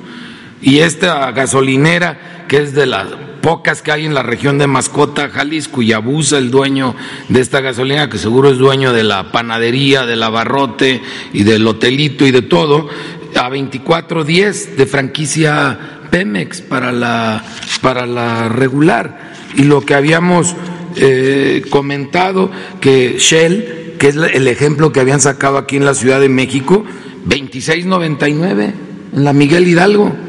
Y 0.63 0.79
esta 0.79 1.31
gasolinera, 1.33 2.47
que 2.49 2.63
es 2.63 2.75
de 2.75 2.87
las 2.87 3.09
pocas 3.47 3.81
que 3.81 3.93
hay 3.93 4.05
en 4.07 4.13
la 4.13 4.25
región 4.25 4.59
de 4.59 4.67
Mascota, 4.67 5.29
Jalisco, 5.29 5.81
y 5.81 5.93
abusa 5.93 6.37
el 6.37 6.51
dueño 6.51 6.97
de 7.29 7.41
esta 7.41 7.61
gasolina, 7.61 8.11
que 8.11 8.19
seguro 8.19 8.51
es 8.51 8.59
dueño 8.59 8.93
de 8.93 9.05
la 9.05 9.31
panadería, 9.31 10.05
del 10.05 10.25
abarrote 10.25 11.01
y 11.33 11.45
del 11.45 11.65
hotelito 11.65 12.27
y 12.27 12.33
de 12.33 12.43
todo, 12.43 12.89
a 13.37 13.49
24.10 13.49 14.75
de 14.75 14.87
franquicia 14.87 15.79
Pemex 16.11 16.61
para 16.61 16.91
la, 16.91 17.45
para 17.83 18.05
la 18.05 18.49
regular. 18.49 19.35
Y 19.55 19.63
lo 19.63 19.81
que 19.81 19.95
habíamos 19.95 20.57
eh, 20.97 21.63
comentado, 21.71 22.51
que 22.81 23.15
Shell, 23.21 23.95
que 24.01 24.09
es 24.09 24.17
el 24.17 24.49
ejemplo 24.49 24.91
que 24.91 24.99
habían 24.99 25.21
sacado 25.21 25.57
aquí 25.57 25.77
en 25.77 25.85
la 25.85 25.95
Ciudad 25.95 26.19
de 26.19 26.29
México, 26.29 26.85
26.99 27.29 28.73
en 29.15 29.25
la 29.25 29.33
Miguel 29.33 29.69
Hidalgo. 29.69 30.26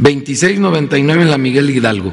26.99 0.00 1.22
en 1.22 1.30
la 1.30 1.38
Miguel 1.38 1.70
Hidalgo, 1.70 2.12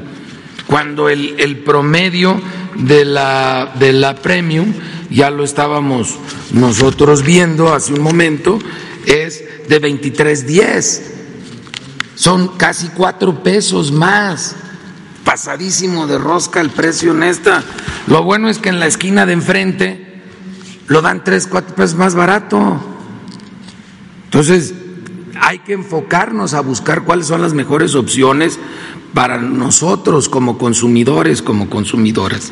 cuando 0.66 1.08
el, 1.08 1.34
el 1.38 1.58
promedio 1.58 2.40
de 2.76 3.04
la, 3.04 3.72
de 3.78 3.92
la 3.92 4.14
Premium, 4.16 4.72
ya 5.10 5.30
lo 5.30 5.44
estábamos 5.44 6.16
nosotros 6.52 7.22
viendo 7.22 7.72
hace 7.72 7.92
un 7.92 8.02
momento, 8.02 8.58
es 9.06 9.44
de 9.68 9.80
23.10. 9.80 11.00
Son 12.14 12.56
casi 12.56 12.88
cuatro 12.88 13.42
pesos 13.42 13.92
más. 13.92 14.56
Pasadísimo 15.24 16.06
de 16.06 16.18
rosca 16.18 16.60
el 16.60 16.70
precio 16.70 17.12
en 17.12 17.22
esta. 17.22 17.62
Lo 18.06 18.22
bueno 18.22 18.48
es 18.48 18.58
que 18.58 18.68
en 18.68 18.78
la 18.78 18.86
esquina 18.86 19.26
de 19.26 19.32
enfrente 19.32 20.22
lo 20.86 21.00
dan 21.00 21.24
tres, 21.24 21.46
cuatro 21.46 21.74
pesos 21.74 21.96
más 21.96 22.14
barato. 22.14 22.78
Entonces, 24.24 24.74
hay 25.40 25.58
que 25.58 25.72
enfocarnos 25.72 26.54
a 26.54 26.60
buscar 26.60 27.04
cuáles 27.04 27.26
son 27.26 27.42
las 27.42 27.54
mejores 27.54 27.94
opciones 27.94 28.58
para 29.12 29.38
nosotros 29.38 30.28
como 30.28 30.58
consumidores, 30.58 31.42
como 31.42 31.68
consumidoras. 31.68 32.50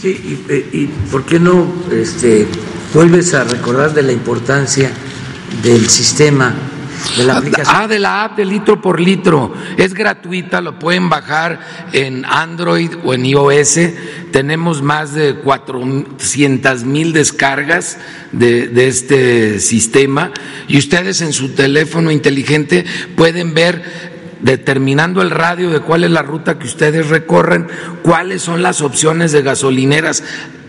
Sí, 0.00 0.08
y, 0.08 0.52
eh, 0.52 0.88
¿por 1.10 1.24
qué 1.24 1.38
no 1.38 1.66
este, 1.92 2.46
vuelves 2.94 3.34
a 3.34 3.44
recordar 3.44 3.94
de 3.94 4.02
la 4.02 4.12
importancia 4.12 4.90
del 5.62 5.88
sistema, 5.88 6.54
de 7.16 7.24
la 7.24 7.36
aplicación? 7.38 7.76
Ah, 7.76 7.88
de 7.88 7.98
la 7.98 8.24
app 8.24 8.36
de 8.36 8.44
litro 8.44 8.80
por 8.80 9.00
litro. 9.00 9.52
Es 9.76 9.94
gratuita, 9.94 10.60
lo 10.60 10.78
pueden 10.78 11.08
bajar 11.08 11.60
en 11.92 12.24
Android 12.24 12.92
o 13.04 13.14
en 13.14 13.26
iOS. 13.26 13.78
Tenemos 14.32 14.82
más 14.82 15.14
de 15.14 15.36
400 15.36 16.84
mil 16.84 17.12
descargas 17.12 17.98
de, 18.32 18.68
de 18.68 18.88
este 18.88 19.60
sistema 19.60 20.30
y 20.68 20.78
ustedes 20.78 21.20
en 21.20 21.32
su 21.32 21.50
teléfono 21.50 22.10
inteligente 22.10 22.84
pueden 23.16 23.54
ver 23.54 24.10
determinando 24.40 25.22
el 25.22 25.30
radio 25.30 25.70
de 25.70 25.80
cuál 25.80 26.04
es 26.04 26.10
la 26.10 26.22
ruta 26.22 26.58
que 26.58 26.66
ustedes 26.66 27.08
recorren, 27.08 27.68
cuáles 28.02 28.42
son 28.42 28.62
las 28.62 28.80
opciones 28.80 29.32
de 29.32 29.42
gasolineras 29.42 30.22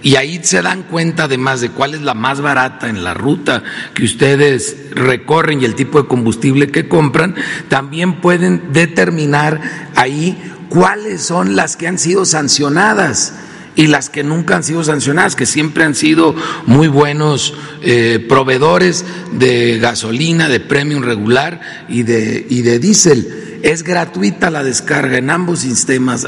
y 0.04 0.16
ahí 0.16 0.40
se 0.44 0.62
dan 0.62 0.84
cuenta 0.84 1.24
además 1.24 1.62
de 1.62 1.70
cuál 1.70 1.94
es 1.94 2.02
la 2.02 2.14
más 2.14 2.42
barata 2.42 2.90
en 2.90 3.04
la 3.04 3.14
ruta 3.14 3.64
que 3.94 4.04
ustedes 4.04 4.78
recorren 4.92 5.62
y 5.62 5.66
el 5.66 5.76
tipo 5.76 6.02
de 6.02 6.08
combustible 6.08 6.68
que 6.70 6.88
compran, 6.88 7.36
también 7.70 8.22
pueden 8.22 8.74
determinar 8.74 9.62
ahí 9.96 10.38
cuáles 10.70 11.22
son 11.22 11.56
las 11.56 11.76
que 11.76 11.88
han 11.88 12.00
sido 12.00 12.26
sancionadas 12.26 13.34
y 13.76 13.88
las 13.88 14.10
que 14.10 14.24
nunca 14.24 14.56
han 14.56 14.64
sido 14.64 14.84
sancionadas, 14.84 15.36
que 15.36 15.46
siempre 15.46 15.84
han 15.84 15.96
sido 15.96 16.36
muy 16.66 16.88
buenos 16.88 17.54
eh, 17.82 18.26
proveedores 18.28 19.06
de 19.32 19.80
gasolina, 19.80 20.50
de 20.50 20.60
premium 20.60 21.04
regular 21.04 21.62
y 21.88 22.04
de, 22.04 22.46
y 22.50 22.62
de 22.64 22.80
diésel. 22.80 23.60
Es 23.64 23.84
gratuita 23.84 24.50
la 24.50 24.64
descarga 24.64 25.18
en 25.18 25.30
ambos 25.30 25.60
sistemas. 25.60 26.28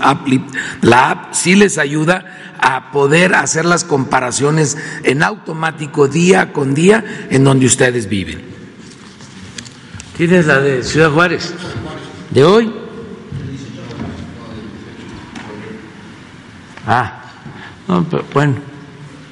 La 0.81 1.09
app 1.09 1.33
sí 1.33 1.55
les 1.55 1.77
ayuda 1.77 2.42
a 2.65 2.91
poder 2.91 3.35
hacer 3.35 3.65
las 3.65 3.83
comparaciones 3.83 4.77
en 5.03 5.21
automático 5.21 6.07
día 6.07 6.53
con 6.53 6.73
día 6.73 7.27
en 7.29 7.43
donde 7.43 7.65
ustedes 7.65 8.07
viven. 8.07 8.41
¿Tienes 10.15 10.45
la 10.45 10.61
de 10.61 10.81
Ciudad 10.81 11.11
Juárez? 11.11 11.53
¿De 12.29 12.45
hoy? 12.45 12.73
Ah, 16.87 17.23
bueno, 18.33 18.55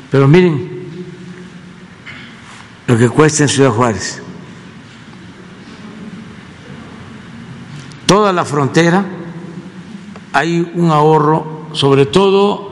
pero 0.10 0.28
miren 0.28 0.82
lo 2.88 2.98
que 2.98 3.08
cuesta 3.08 3.44
en 3.44 3.50
Ciudad 3.50 3.72
Juárez. 3.72 4.22
Toda 8.06 8.34
la 8.34 8.44
frontera 8.44 9.06
hay 10.34 10.70
un 10.76 10.92
ahorro, 10.92 11.68
sobre 11.72 12.06
todo 12.08 12.71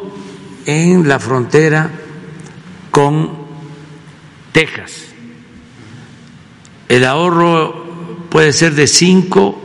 en 0.70 1.08
la 1.08 1.20
frontera 1.20 1.90
con 2.92 3.32
Texas. 4.52 5.06
El 6.88 7.06
ahorro 7.06 8.28
puede 8.30 8.54
ser 8.54 8.76
de 8.76 8.88
5 8.88 9.62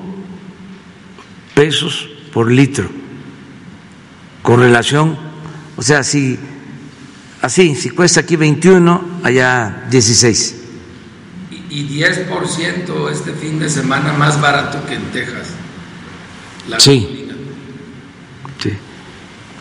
pesos 1.54 2.08
por 2.32 2.50
litro, 2.50 2.88
con 4.42 4.60
relación, 4.60 5.16
o 5.76 5.82
sea, 5.82 6.02
si 6.02 6.38
así, 7.40 7.74
si 7.74 7.90
cuesta 7.90 8.20
aquí 8.20 8.36
21, 8.36 9.20
allá 9.22 9.86
16. 9.90 10.62
Y 11.70 12.00
10% 12.00 13.10
este 13.10 13.32
fin 13.32 13.58
de 13.58 13.68
semana 13.68 14.12
más 14.12 14.40
barato 14.40 14.84
que 14.86 14.94
en 14.94 15.02
Texas. 15.12 15.48
sí. 16.78 17.08
sí. 17.10 17.23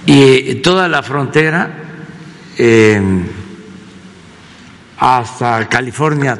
Y 0.05 0.55
toda 0.55 0.87
la 0.87 1.01
frontera 1.01 1.79
hasta 4.97 5.67
California, 5.69 6.39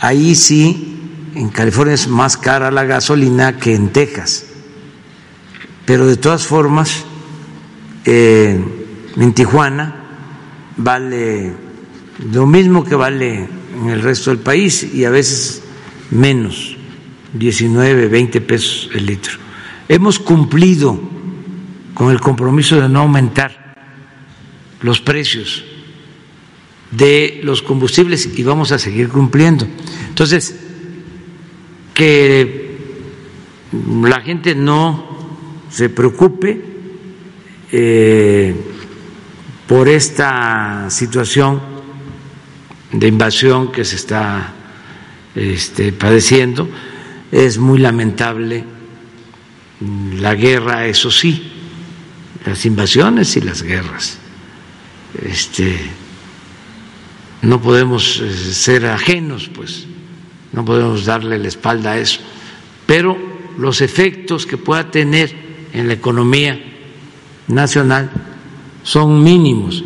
ahí 0.00 0.34
sí, 0.34 1.30
en 1.34 1.48
California 1.48 1.94
es 1.94 2.08
más 2.08 2.36
cara 2.36 2.70
la 2.70 2.84
gasolina 2.84 3.56
que 3.56 3.74
en 3.74 3.88
Texas 3.92 4.46
pero 5.84 6.06
de 6.06 6.16
todas 6.16 6.46
formas, 6.46 7.04
eh, 8.04 8.58
en 9.16 9.32
Tijuana 9.32 9.94
vale 10.76 11.52
lo 12.32 12.46
mismo 12.46 12.84
que 12.84 12.94
vale 12.94 13.48
en 13.76 13.88
el 13.88 14.02
resto 14.02 14.30
del 14.30 14.40
país 14.40 14.82
y 14.94 15.04
a 15.04 15.10
veces 15.10 15.62
menos, 16.10 16.76
19, 17.34 18.08
20 18.08 18.40
pesos 18.40 18.90
el 18.94 19.06
litro. 19.06 19.34
Hemos 19.88 20.18
cumplido 20.18 20.98
con 21.94 22.10
el 22.10 22.20
compromiso 22.20 22.80
de 22.80 22.88
no 22.88 23.00
aumentar 23.00 23.74
los 24.82 25.00
precios 25.00 25.64
de 26.90 27.40
los 27.42 27.62
combustibles 27.62 28.28
y 28.36 28.42
vamos 28.42 28.72
a 28.72 28.78
seguir 28.78 29.08
cumpliendo. 29.08 29.66
Entonces, 30.08 30.60
que 31.94 32.78
la 34.02 34.20
gente 34.20 34.54
no 34.54 35.08
se 35.70 35.88
preocupe 35.88 36.62
eh, 37.72 38.54
por 39.66 39.88
esta 39.88 40.90
situación 40.90 41.60
de 42.92 43.08
invasión 43.08 43.72
que 43.72 43.84
se 43.84 43.96
está 43.96 44.52
este, 45.34 45.92
padeciendo. 45.92 46.68
Es 47.32 47.58
muy 47.58 47.78
lamentable 47.78 48.64
la 50.16 50.34
guerra, 50.34 50.86
eso 50.86 51.10
sí, 51.10 51.53
las 52.44 52.64
invasiones 52.66 53.36
y 53.36 53.40
las 53.40 53.62
guerras. 53.62 54.18
Este, 55.22 55.78
no 57.42 57.60
podemos 57.60 58.20
eh, 58.20 58.32
ser 58.32 58.86
ajenos, 58.86 59.50
pues, 59.54 59.86
no 60.52 60.64
podemos 60.64 61.04
darle 61.04 61.38
la 61.38 61.48
espalda 61.48 61.92
a 61.92 61.98
eso, 61.98 62.20
pero 62.86 63.16
los 63.58 63.80
efectos 63.80 64.46
que 64.46 64.56
pueda 64.56 64.90
tener 64.90 65.34
en 65.72 65.88
la 65.88 65.94
economía 65.94 66.60
nacional 67.48 68.10
son 68.82 69.22
mínimos. 69.22 69.84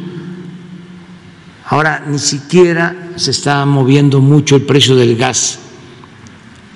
Ahora, 1.67 2.05
ni 2.07 2.19
siquiera 2.19 3.11
se 3.17 3.31
está 3.31 3.65
moviendo 3.67 4.21
mucho 4.21 4.57
el 4.57 4.63
precio 4.63 4.97
del 4.97 5.17
gas 5.17 5.59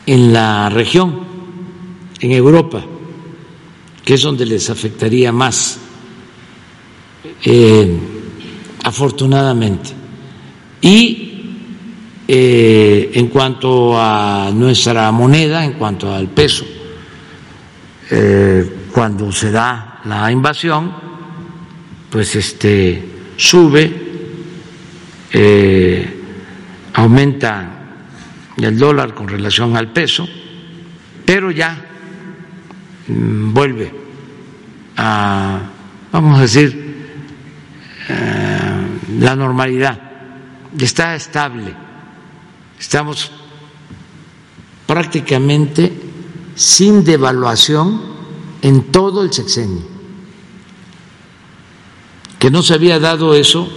en 0.06 0.32
la 0.32 0.68
región, 0.68 1.20
en 2.20 2.32
Europa, 2.32 2.84
que 4.04 4.14
es 4.14 4.22
donde 4.22 4.46
les 4.46 4.68
afectaría 4.68 5.30
más, 5.32 5.78
eh, 7.44 7.98
afortunadamente. 8.82 9.90
Y 10.80 11.28
eh, 12.26 13.10
en 13.14 13.28
cuanto 13.28 13.94
a 13.96 14.50
nuestra 14.52 15.10
moneda, 15.12 15.64
en 15.64 15.74
cuanto 15.74 16.12
al 16.12 16.28
peso, 16.28 16.64
eh, 18.10 18.88
cuando 18.92 19.30
se 19.30 19.50
da 19.50 20.00
la 20.04 20.30
invasión, 20.32 20.92
pues 22.10 22.34
este 22.36 23.08
sube, 23.36 24.10
aumenta 26.92 27.72
el 28.58 28.78
dólar 28.78 29.14
con 29.14 29.28
relación 29.28 29.76
al 29.76 29.92
peso, 29.92 30.28
pero 31.24 31.50
ya 31.50 31.91
vuelve 33.52 33.92
a, 34.96 35.60
vamos 36.10 36.38
a 36.38 36.42
decir, 36.42 36.92
eh, 38.08 38.86
la 39.18 39.36
normalidad, 39.36 39.98
está 40.78 41.14
estable, 41.14 41.74
estamos 42.78 43.30
prácticamente 44.86 45.92
sin 46.54 47.04
devaluación 47.04 48.00
en 48.62 48.92
todo 48.92 49.22
el 49.22 49.32
sexenio, 49.32 49.82
que 52.38 52.50
no 52.50 52.62
se 52.62 52.74
había 52.74 52.98
dado 52.98 53.34
eso 53.34 53.68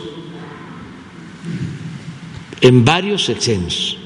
en 2.62 2.84
varios 2.84 3.26
sexenios. 3.26 3.98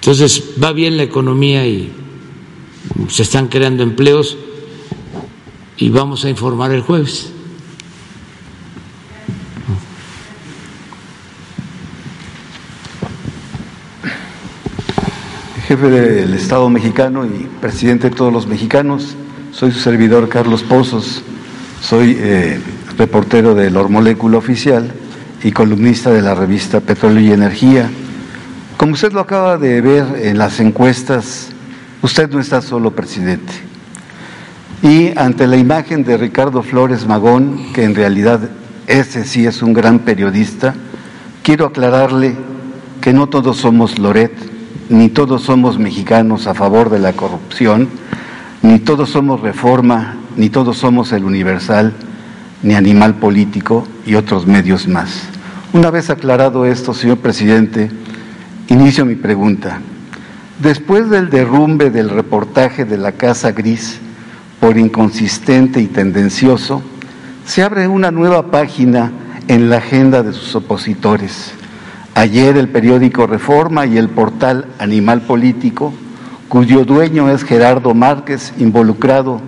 Entonces 0.00 0.54
va 0.62 0.72
bien 0.72 0.96
la 0.96 1.02
economía 1.02 1.66
y 1.66 1.92
se 3.08 3.22
están 3.22 3.48
creando 3.48 3.82
empleos 3.82 4.38
y 5.76 5.90
vamos 5.90 6.24
a 6.24 6.30
informar 6.30 6.72
el 6.72 6.80
jueves. 6.80 7.32
jefe 15.70 15.88
del 15.88 16.34
Estado 16.34 16.68
mexicano 16.68 17.24
y 17.24 17.46
presidente 17.60 18.10
de 18.10 18.16
todos 18.16 18.32
los 18.32 18.48
mexicanos. 18.48 19.14
Soy 19.52 19.70
su 19.70 19.78
servidor 19.78 20.28
Carlos 20.28 20.64
Pozos, 20.64 21.22
soy 21.80 22.16
eh, 22.18 22.60
reportero 22.98 23.54
del 23.54 23.76
Hormolécula 23.76 24.38
Oficial 24.38 24.92
y 25.44 25.52
columnista 25.52 26.10
de 26.10 26.22
la 26.22 26.34
revista 26.34 26.80
Petróleo 26.80 27.20
y 27.20 27.30
Energía. 27.30 27.88
Como 28.80 28.94
usted 28.94 29.12
lo 29.12 29.20
acaba 29.20 29.58
de 29.58 29.82
ver 29.82 30.22
en 30.22 30.38
las 30.38 30.58
encuestas, 30.58 31.50
usted 32.00 32.30
no 32.30 32.40
está 32.40 32.62
solo, 32.62 32.92
presidente. 32.92 33.52
Y 34.82 35.12
ante 35.18 35.46
la 35.46 35.58
imagen 35.58 36.02
de 36.02 36.16
Ricardo 36.16 36.62
Flores 36.62 37.06
Magón, 37.06 37.74
que 37.74 37.84
en 37.84 37.94
realidad 37.94 38.40
ese 38.86 39.26
sí 39.26 39.44
es 39.44 39.60
un 39.62 39.74
gran 39.74 39.98
periodista, 39.98 40.74
quiero 41.42 41.66
aclararle 41.66 42.34
que 43.02 43.12
no 43.12 43.26
todos 43.26 43.58
somos 43.58 43.98
Loret 43.98 44.32
ni 44.88 45.10
todos 45.10 45.42
somos 45.42 45.78
mexicanos 45.78 46.46
a 46.46 46.54
favor 46.54 46.88
de 46.88 47.00
la 47.00 47.12
corrupción, 47.12 47.86
ni 48.62 48.78
todos 48.78 49.10
somos 49.10 49.42
reforma, 49.42 50.16
ni 50.38 50.48
todos 50.48 50.78
somos 50.78 51.12
el 51.12 51.24
universal, 51.24 51.92
ni 52.62 52.72
animal 52.72 53.16
político 53.16 53.86
y 54.06 54.14
otros 54.14 54.46
medios 54.46 54.88
más. 54.88 55.24
Una 55.74 55.90
vez 55.90 56.08
aclarado 56.08 56.64
esto, 56.64 56.94
señor 56.94 57.18
presidente, 57.18 57.99
inicio 58.70 59.04
mi 59.04 59.14
pregunta. 59.14 59.80
Después 60.58 61.10
del 61.10 61.30
derrumbe 61.30 61.90
del 61.90 62.08
reportaje 62.10 62.84
de 62.84 62.96
la 62.96 63.12
Casa 63.12 63.52
Gris 63.52 64.00
por 64.58 64.78
inconsistente 64.78 65.80
y 65.80 65.86
tendencioso, 65.86 66.82
se 67.44 67.62
abre 67.62 67.86
una 67.86 68.10
nueva 68.10 68.50
página 68.50 69.12
en 69.48 69.68
la 69.68 69.76
agenda 69.76 70.22
de 70.22 70.32
sus 70.32 70.54
opositores 70.54 71.52
Ayer 72.14 72.56
el 72.56 72.68
periódico 72.68 73.26
Reforma 73.26 73.86
y 73.86 73.96
el 73.96 74.08
portal 74.08 74.66
Animal 74.78 75.22
Político, 75.22 75.94
cuyo 76.48 76.84
dueño 76.84 77.30
es 77.30 77.44
Gerardo 77.44 77.94
Márquez, 77.94 78.52
involucrado 78.58 79.40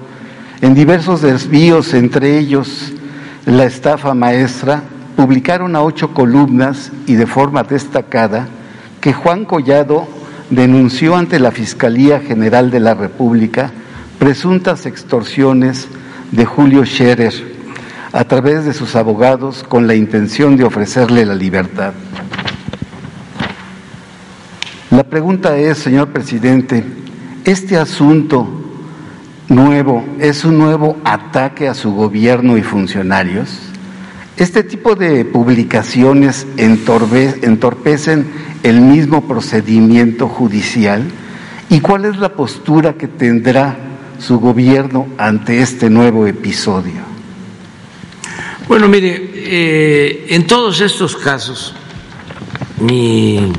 en 0.61 0.73
diversos 0.73 1.23
desvíos, 1.23 1.93
entre 1.93 2.39
ellos 2.39 2.93
la 3.47 3.65
estafa 3.65 4.15
maestra, 4.15 4.85
publicaron 5.16 5.74
a 5.74 5.82
ocho 5.82 6.15
columnas 6.15 6.93
y 7.07 7.15
de 7.15 7.27
forma 7.27 7.65
destacada 7.65 8.47
que 9.03 9.12
Juan 9.12 9.45
Collado 9.45 10.07
denunció 10.49 11.16
ante 11.16 11.41
la 11.41 11.51
Fiscalía 11.51 12.20
General 12.20 12.70
de 12.70 12.79
la 12.79 12.95
República 12.95 13.73
presuntas 14.20 14.87
extorsiones 14.87 15.89
de 16.31 16.45
Julio 16.45 16.87
Scherer 16.87 17.35
a 18.12 18.24
través 18.24 18.65
de 18.65 18.73
sus 18.73 18.95
abogados 18.95 19.65
con 19.69 19.89
la 19.89 19.97
intención 19.97 20.57
de 20.57 20.62
ofrecerle 20.62 21.27
la 21.27 21.35
libertad. 21.35 21.95
La 24.91 25.03
pregunta 25.03 25.57
es, 25.57 25.79
señor 25.79 26.12
presidente, 26.12 26.85
¿este 27.45 27.77
asunto 27.77 28.47
nuevo 29.49 30.05
es 30.20 30.45
un 30.45 30.59
nuevo 30.59 30.97
ataque 31.03 31.66
a 31.66 31.74
su 31.74 31.93
gobierno 31.93 32.57
y 32.57 32.62
funcionarios? 32.62 33.72
Este 34.43 34.64
tipo 34.64 34.97
de 34.97 35.24
publicaciones 35.24 36.48
entorpecen 36.56 38.27
el 38.64 38.81
mismo 38.81 39.28
procedimiento 39.28 40.27
judicial 40.27 41.09
y 41.70 41.78
cuál 41.78 42.06
es 42.06 42.16
la 42.16 42.35
postura 42.35 42.94
que 42.94 43.06
tendrá 43.06 43.77
su 44.19 44.40
gobierno 44.40 45.06
ante 45.16 45.62
este 45.62 45.89
nuevo 45.89 46.27
episodio. 46.27 47.02
Bueno, 48.66 48.89
mire, 48.89 49.31
eh, 49.32 50.27
en 50.31 50.44
todos 50.48 50.81
estos 50.81 51.14
casos 51.14 51.77
mi 52.81 53.52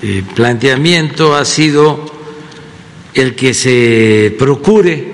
eh, 0.00 0.22
planteamiento 0.34 1.36
ha 1.36 1.44
sido 1.44 2.00
el 3.12 3.34
que 3.34 3.52
se 3.52 4.34
procure 4.38 5.12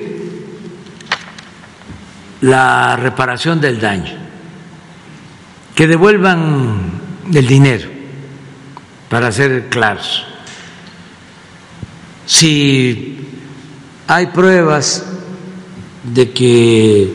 la 2.42 2.94
reparación 2.94 3.60
del 3.60 3.80
daño, 3.80 4.21
que 5.74 5.86
devuelvan 5.86 7.00
el 7.32 7.46
dinero, 7.46 7.88
para 9.08 9.32
ser 9.32 9.68
claros. 9.68 10.24
Si 12.26 13.18
hay 14.06 14.26
pruebas 14.26 15.06
de 16.02 16.30
que 16.30 17.12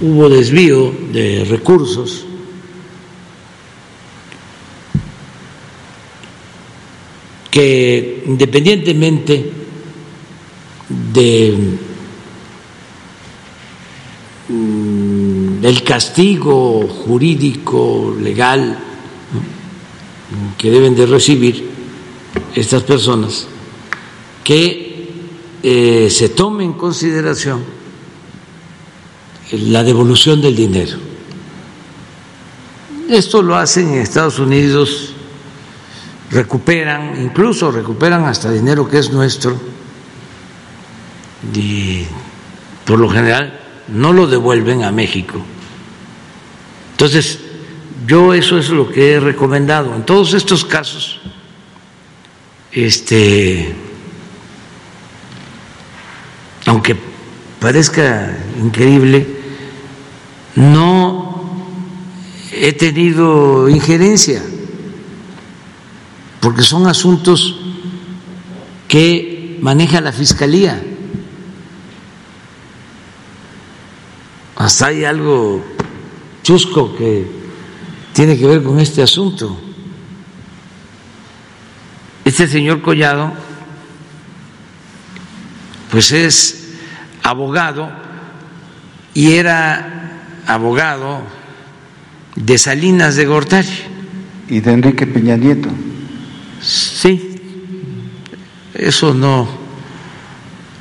hubo 0.00 0.28
desvío 0.28 0.94
de 1.12 1.46
recursos, 1.48 2.24
que 7.50 8.22
independientemente 8.26 9.52
de 10.88 11.78
el 15.68 15.82
castigo 15.82 16.88
jurídico, 16.88 18.16
legal 18.18 18.78
que 20.56 20.70
deben 20.70 20.96
de 20.96 21.04
recibir 21.04 21.68
estas 22.54 22.84
personas, 22.84 23.46
que 24.42 25.10
eh, 25.62 26.08
se 26.10 26.30
tome 26.30 26.64
en 26.64 26.72
consideración 26.72 27.62
la 29.52 29.84
devolución 29.84 30.40
del 30.40 30.56
dinero. 30.56 30.96
Esto 33.10 33.42
lo 33.42 33.54
hacen 33.54 33.90
en 33.90 34.00
Estados 34.00 34.38
Unidos 34.38 35.12
recuperan, 36.30 37.20
incluso 37.22 37.70
recuperan 37.70 38.24
hasta 38.24 38.50
dinero 38.50 38.88
que 38.88 39.00
es 39.00 39.12
nuestro 39.12 39.54
y 41.54 42.04
por 42.86 42.98
lo 42.98 43.10
general 43.10 43.60
no 43.88 44.14
lo 44.14 44.26
devuelven 44.26 44.82
a 44.84 44.92
México. 44.92 45.44
Entonces, 46.98 47.38
yo 48.08 48.34
eso 48.34 48.58
es 48.58 48.70
lo 48.70 48.90
que 48.90 49.12
he 49.12 49.20
recomendado. 49.20 49.94
En 49.94 50.04
todos 50.04 50.34
estos 50.34 50.64
casos, 50.64 51.20
este, 52.72 53.72
aunque 56.66 56.96
parezca 57.60 58.36
increíble, 58.60 59.28
no 60.56 61.68
he 62.50 62.72
tenido 62.72 63.68
injerencia 63.68 64.42
porque 66.40 66.62
son 66.62 66.88
asuntos 66.88 67.60
que 68.88 69.56
maneja 69.60 70.00
la 70.00 70.10
Fiscalía. 70.10 70.82
Hasta 74.56 74.86
hay 74.86 75.04
algo 75.04 75.77
chusco 76.48 76.96
que 76.96 77.26
tiene 78.14 78.38
que 78.38 78.46
ver 78.46 78.62
con 78.62 78.80
este 78.80 79.02
asunto. 79.02 79.54
Este 82.24 82.48
señor 82.48 82.80
Collado, 82.80 83.34
pues 85.90 86.10
es 86.12 86.72
abogado 87.22 87.90
y 89.12 89.32
era 89.34 90.40
abogado 90.46 91.20
de 92.34 92.56
Salinas 92.56 93.16
de 93.16 93.26
Gortari. 93.26 93.68
Y 94.48 94.60
de 94.60 94.72
Enrique 94.72 95.06
Peña 95.06 95.36
Nieto. 95.36 95.68
Sí, 96.62 97.42
eso 98.72 99.12
no, 99.12 99.46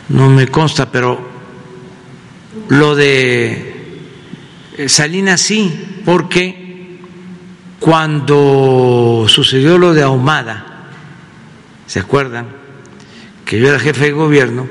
no 0.07 0.29
me 0.29 0.47
consta, 0.47 0.89
pero 0.89 1.19
lo 2.69 2.95
de 2.95 3.76
Salinas 4.85 5.41
sí, 5.41 6.01
porque 6.05 6.99
cuando 7.79 9.25
sucedió 9.27 9.77
lo 9.77 9.93
de 9.93 10.03
Ahumada, 10.03 10.89
¿se 11.87 11.99
acuerdan? 11.99 12.47
Que 13.43 13.59
yo 13.59 13.69
era 13.69 13.79
jefe 13.79 14.05
de 14.05 14.11
gobierno 14.11 14.67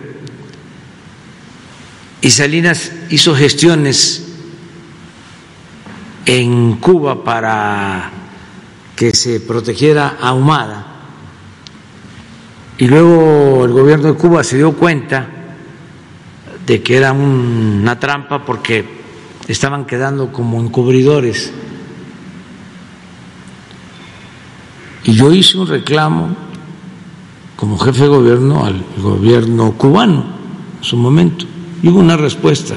y 2.21 2.31
Salinas 2.31 2.93
hizo 3.11 3.35
gestiones 3.35 4.23
en 6.25 6.77
Cuba 6.77 7.25
para 7.25 8.11
que 8.95 9.13
se 9.13 9.41
protegiera 9.41 10.17
Ahumada 10.21 10.87
y 12.79 12.87
luego 12.87 13.65
el 13.65 13.73
gobierno 13.73 14.09
de 14.09 14.19
Cuba 14.19 14.45
se 14.45 14.57
dio 14.57 14.73
cuenta 14.73 15.27
de 16.67 16.83
que 16.83 16.97
era 16.97 17.13
una 17.13 17.99
trampa 17.99 18.45
porque 18.45 18.96
estaban 19.49 19.87
quedando 19.87 20.33
como 20.33 20.61
encubridores. 20.61 21.53
Y 25.05 25.13
yo 25.13 25.33
hice 25.33 25.59
un 25.59 25.69
reclamo 25.69 26.37
como 27.55 27.79
jefe 27.79 28.03
de 28.03 28.09
gobierno 28.09 28.65
al 28.65 28.85
gobierno 28.99 29.73
cubano 29.73 30.25
en 30.79 30.85
su 30.85 30.97
momento. 30.97 31.47
Y 31.83 31.89
hubo 31.89 32.01
una 32.01 32.17
respuesta 32.17 32.75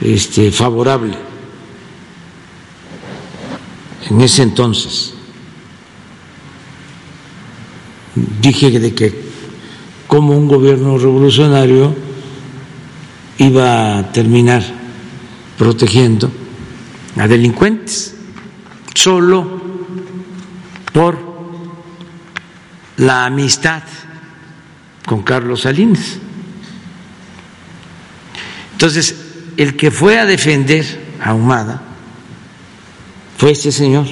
este, 0.00 0.50
favorable 0.50 1.30
en 4.08 4.20
ese 4.20 4.42
entonces 4.42 5.14
dije 8.40 8.78
de 8.78 8.94
que 8.94 9.30
como 10.06 10.36
un 10.36 10.48
gobierno 10.48 10.98
revolucionario 10.98 11.94
iba 13.38 13.98
a 13.98 14.12
terminar 14.12 14.79
protegiendo 15.60 16.32
a 17.18 17.28
delincuentes 17.28 18.14
solo 18.94 19.60
por 20.90 21.18
la 22.96 23.26
amistad 23.26 23.82
con 25.04 25.22
Carlos 25.22 25.60
Salinas. 25.60 26.16
Entonces, 28.72 29.14
el 29.58 29.76
que 29.76 29.90
fue 29.90 30.18
a 30.18 30.24
defender 30.24 31.18
a 31.22 31.34
Humada 31.34 31.82
fue 33.36 33.50
este 33.50 33.70
señor, 33.70 34.06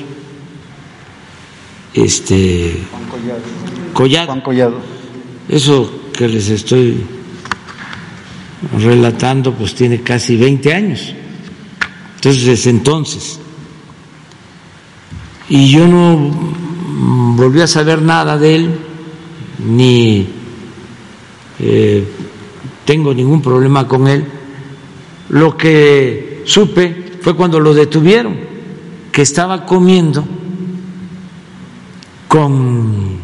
este 1.94 2.82
Juan 4.26 4.42
Collado. 4.42 4.80
Eso 5.48 6.10
que 6.12 6.28
les 6.28 6.50
estoy 6.50 7.06
relatando 8.78 9.54
pues 9.54 9.74
tiene 9.74 10.02
casi 10.02 10.36
20 10.36 10.74
años. 10.74 11.14
Entonces, 12.18 12.44
desde 12.44 12.70
entonces. 12.70 13.38
Y 15.48 15.70
yo 15.70 15.86
no 15.86 16.30
volví 17.36 17.60
a 17.60 17.68
saber 17.68 18.02
nada 18.02 18.36
de 18.36 18.56
él, 18.56 18.78
ni 19.64 20.26
eh, 21.60 22.04
tengo 22.84 23.14
ningún 23.14 23.40
problema 23.40 23.86
con 23.86 24.08
él. 24.08 24.24
Lo 25.28 25.56
que 25.56 26.42
supe 26.44 27.12
fue 27.22 27.36
cuando 27.36 27.60
lo 27.60 27.72
detuvieron, 27.72 28.36
que 29.12 29.22
estaba 29.22 29.64
comiendo 29.64 30.24
con 32.26 33.18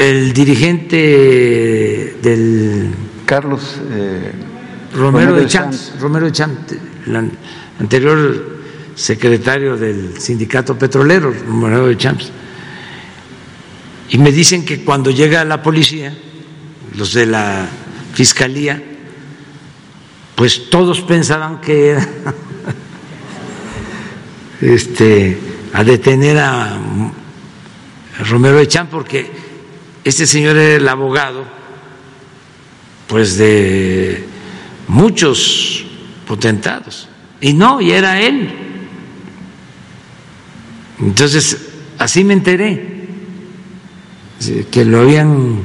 el 0.00 0.32
dirigente 0.32 2.16
del 2.22 2.90
Carlos 3.26 3.78
eh, 3.90 4.32
Romero, 4.94 5.34
de 5.34 5.46
Champs, 5.46 5.92
Romero 6.00 6.26
de 6.26 6.32
Champs, 6.32 6.72
el 7.06 7.30
anterior 7.78 8.60
secretario 8.94 9.76
del 9.76 10.20
sindicato 10.20 10.76
petrolero, 10.76 11.32
Romero 11.32 11.86
de 11.86 11.96
Champs. 11.96 12.30
Y 14.10 14.18
me 14.18 14.32
dicen 14.32 14.64
que 14.64 14.84
cuando 14.84 15.10
llega 15.10 15.44
la 15.44 15.62
policía, 15.62 16.16
los 16.96 17.14
de 17.14 17.26
la 17.26 17.68
fiscalía, 18.14 18.82
pues 20.34 20.70
todos 20.70 21.00
pensaban 21.02 21.60
que 21.60 21.90
era 21.90 22.08
este, 24.60 25.38
a 25.72 25.84
detener 25.84 26.38
a 26.38 26.78
Romero 28.28 28.58
de 28.58 28.68
Champs 28.68 28.90
porque 28.90 29.30
este 30.02 30.26
señor 30.26 30.56
era 30.56 30.76
el 30.76 30.88
abogado 30.88 31.44
pues 33.06 33.36
de 33.36 34.24
muchos 34.90 35.84
potentados 36.26 37.08
y 37.40 37.52
no, 37.54 37.80
y 37.80 37.92
era 37.92 38.20
él. 38.20 38.50
Entonces, 41.00 41.68
así 41.98 42.24
me 42.24 42.34
enteré 42.34 43.08
que 44.70 44.84
lo 44.84 45.00
habían 45.00 45.60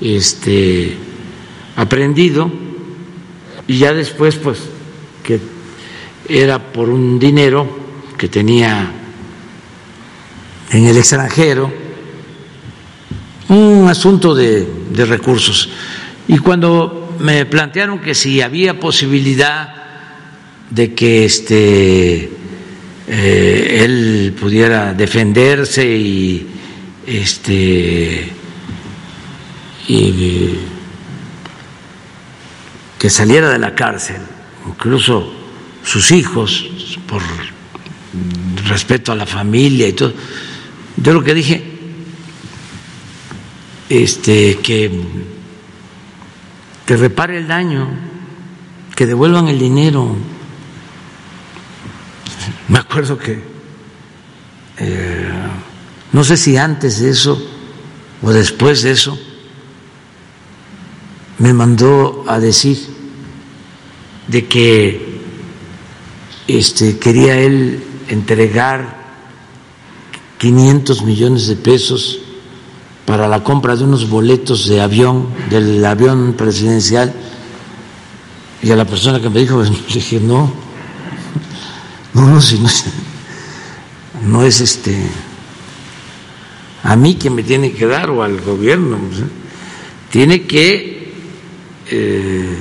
este 0.00 0.96
aprendido 1.76 2.50
y 3.66 3.78
ya 3.78 3.94
después 3.94 4.36
pues 4.36 4.58
que 5.22 5.40
era 6.28 6.58
por 6.58 6.88
un 6.88 7.18
dinero 7.18 7.66
que 8.18 8.28
tenía 8.28 8.90
en 10.70 10.86
el 10.86 10.96
extranjero 10.96 11.70
un 13.48 13.86
asunto 13.88 14.34
de, 14.34 14.66
de 14.90 15.04
recursos 15.04 15.70
y 16.26 16.38
cuando 16.38 17.03
me 17.20 17.46
plantearon 17.46 18.00
que 18.00 18.14
si 18.14 18.40
había 18.40 18.78
posibilidad 18.78 19.74
de 20.70 20.94
que 20.94 21.24
este 21.24 22.30
eh, 23.06 23.80
él 23.84 24.34
pudiera 24.38 24.94
defenderse 24.94 25.84
y 25.86 26.46
este 27.06 28.32
que 32.98 33.10
saliera 33.10 33.50
de 33.50 33.58
la 33.58 33.74
cárcel, 33.74 34.16
incluso 34.66 35.30
sus 35.84 36.10
hijos, 36.10 36.66
por 37.06 37.20
respeto 38.66 39.12
a 39.12 39.14
la 39.14 39.26
familia 39.26 39.86
y 39.86 39.92
todo. 39.92 40.14
Yo 40.96 41.12
lo 41.12 41.22
que 41.22 41.34
dije, 41.34 41.62
este, 43.90 44.58
que, 44.62 44.90
que 46.86 46.96
repare 46.96 47.38
el 47.38 47.48
daño, 47.48 47.88
que 48.94 49.06
devuelvan 49.06 49.48
el 49.48 49.58
dinero. 49.58 50.16
Me 52.68 52.78
acuerdo 52.78 53.18
que, 53.18 53.42
eh, 54.78 55.28
no 56.12 56.24
sé 56.24 56.36
si 56.36 56.56
antes 56.56 57.00
de 57.00 57.10
eso 57.10 57.40
o 58.22 58.30
después 58.32 58.82
de 58.82 58.92
eso, 58.92 59.18
me 61.38 61.52
mandó 61.52 62.24
a 62.28 62.38
decir 62.38 62.78
de 64.28 64.46
que 64.46 65.20
este, 66.46 66.98
quería 66.98 67.38
él 67.38 67.82
entregar 68.08 69.02
500 70.38 71.02
millones 71.02 71.46
de 71.46 71.56
pesos 71.56 72.20
para 73.04 73.28
la 73.28 73.44
compra 73.44 73.76
de 73.76 73.84
unos 73.84 74.08
boletos 74.08 74.68
de 74.68 74.80
avión, 74.80 75.28
del 75.50 75.84
avión 75.84 76.34
presidencial, 76.34 77.12
y 78.62 78.70
a 78.70 78.76
la 78.76 78.86
persona 78.86 79.20
que 79.20 79.28
me 79.28 79.40
dijo, 79.40 79.62
le 79.62 79.70
dije, 79.70 80.20
no, 80.20 80.52
no, 82.14 82.28
no, 82.28 82.40
si 82.40 82.58
no 82.58 82.68
es, 82.68 82.84
no 84.22 84.42
es 84.42 84.60
este, 84.60 84.96
a 86.82 86.96
mí 86.96 87.14
que 87.14 87.30
me 87.30 87.42
tiene 87.42 87.72
que 87.72 87.86
dar 87.86 88.10
o 88.10 88.22
al 88.22 88.40
gobierno, 88.40 88.98
tiene 90.10 90.42
que 90.42 91.12
eh, 91.90 92.58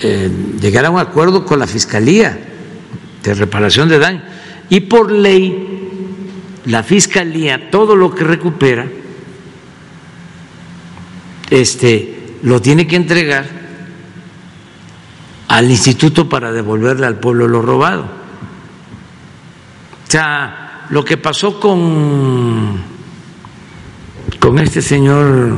eh, 0.00 0.30
llegar 0.60 0.84
a 0.86 0.90
un 0.90 0.98
acuerdo 0.98 1.44
con 1.44 1.58
la 1.58 1.66
Fiscalía 1.66 2.38
de 3.22 3.34
reparación 3.34 3.88
de 3.88 3.98
daño. 3.98 4.22
Y 4.68 4.80
por 4.80 5.10
ley, 5.10 5.75
la 6.66 6.82
Fiscalía, 6.82 7.70
todo 7.70 7.94
lo 7.94 8.14
que 8.14 8.24
recupera, 8.24 8.86
este, 11.48 12.38
lo 12.42 12.60
tiene 12.60 12.86
que 12.86 12.96
entregar 12.96 13.46
al 15.48 15.70
instituto 15.70 16.28
para 16.28 16.50
devolverle 16.50 17.06
al 17.06 17.20
pueblo 17.20 17.46
lo 17.46 17.62
robado. 17.62 18.02
O 20.06 20.10
sea, 20.10 20.86
lo 20.90 21.04
que 21.04 21.16
pasó 21.16 21.60
con, 21.60 22.80
con 24.40 24.58
este 24.58 24.82
señor 24.82 25.56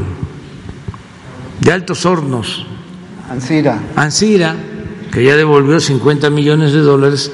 de 1.60 1.72
Altos 1.72 2.04
Hornos, 2.04 2.66
Ansira. 3.30 3.78
Ansira, 3.94 4.56
que 5.12 5.22
ya 5.22 5.36
devolvió 5.36 5.80
50 5.80 6.30
millones 6.30 6.72
de 6.72 6.80
dólares, 6.80 7.30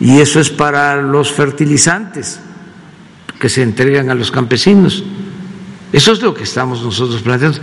y 0.00 0.20
eso 0.20 0.40
es 0.40 0.50
para 0.50 1.00
los 1.00 1.30
fertilizantes 1.30 2.40
que 3.42 3.48
se 3.48 3.62
entregan 3.62 4.08
a 4.08 4.14
los 4.14 4.30
campesinos. 4.30 5.02
Eso 5.92 6.12
es 6.12 6.22
lo 6.22 6.32
que 6.32 6.44
estamos 6.44 6.80
nosotros 6.80 7.20
planteando. 7.22 7.58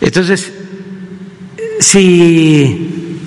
Entonces, 0.00 0.52
si 1.78 3.20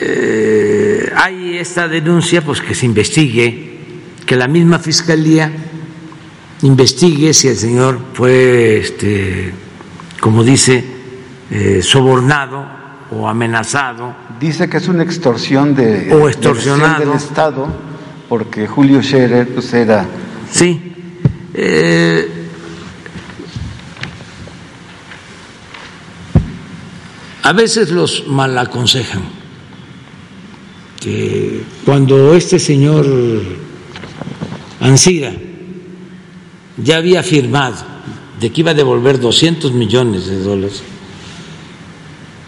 eh, 0.00 1.12
hay 1.16 1.58
esta 1.58 1.88
denuncia, 1.88 2.44
pues 2.44 2.60
que 2.60 2.76
se 2.76 2.86
investigue, 2.86 3.80
que 4.24 4.36
la 4.36 4.46
misma 4.46 4.78
fiscalía 4.78 5.50
investigue 6.62 7.34
si 7.34 7.48
el 7.48 7.56
señor 7.56 7.98
fue, 8.12 8.78
este, 8.78 9.52
como 10.20 10.44
dice, 10.44 10.84
eh, 11.50 11.80
sobornado 11.82 12.64
o 13.10 13.26
amenazado. 13.26 14.14
Dice 14.38 14.68
que 14.68 14.76
es 14.76 14.86
una 14.86 15.02
extorsión 15.02 15.74
de, 15.74 16.14
o 16.14 16.28
extorsionado. 16.28 17.00
del 17.00 17.14
Estado, 17.14 17.87
porque 18.28 18.66
Julio 18.66 19.02
Scherer 19.02 19.48
pues, 19.48 19.72
era. 19.72 20.06
Sí. 20.50 20.92
Eh, 21.54 22.28
a 27.42 27.52
veces 27.52 27.90
los 27.90 28.26
mal 28.26 28.56
aconsejan. 28.58 29.22
Que 31.00 31.62
cuando 31.84 32.34
este 32.34 32.58
señor 32.58 33.06
Ansira 34.80 35.32
ya 36.76 36.96
había 36.96 37.22
firmado 37.22 37.76
de 38.40 38.50
que 38.50 38.60
iba 38.60 38.72
a 38.72 38.74
devolver 38.74 39.18
200 39.20 39.72
millones 39.72 40.26
de 40.26 40.40
dólares, 40.40 40.82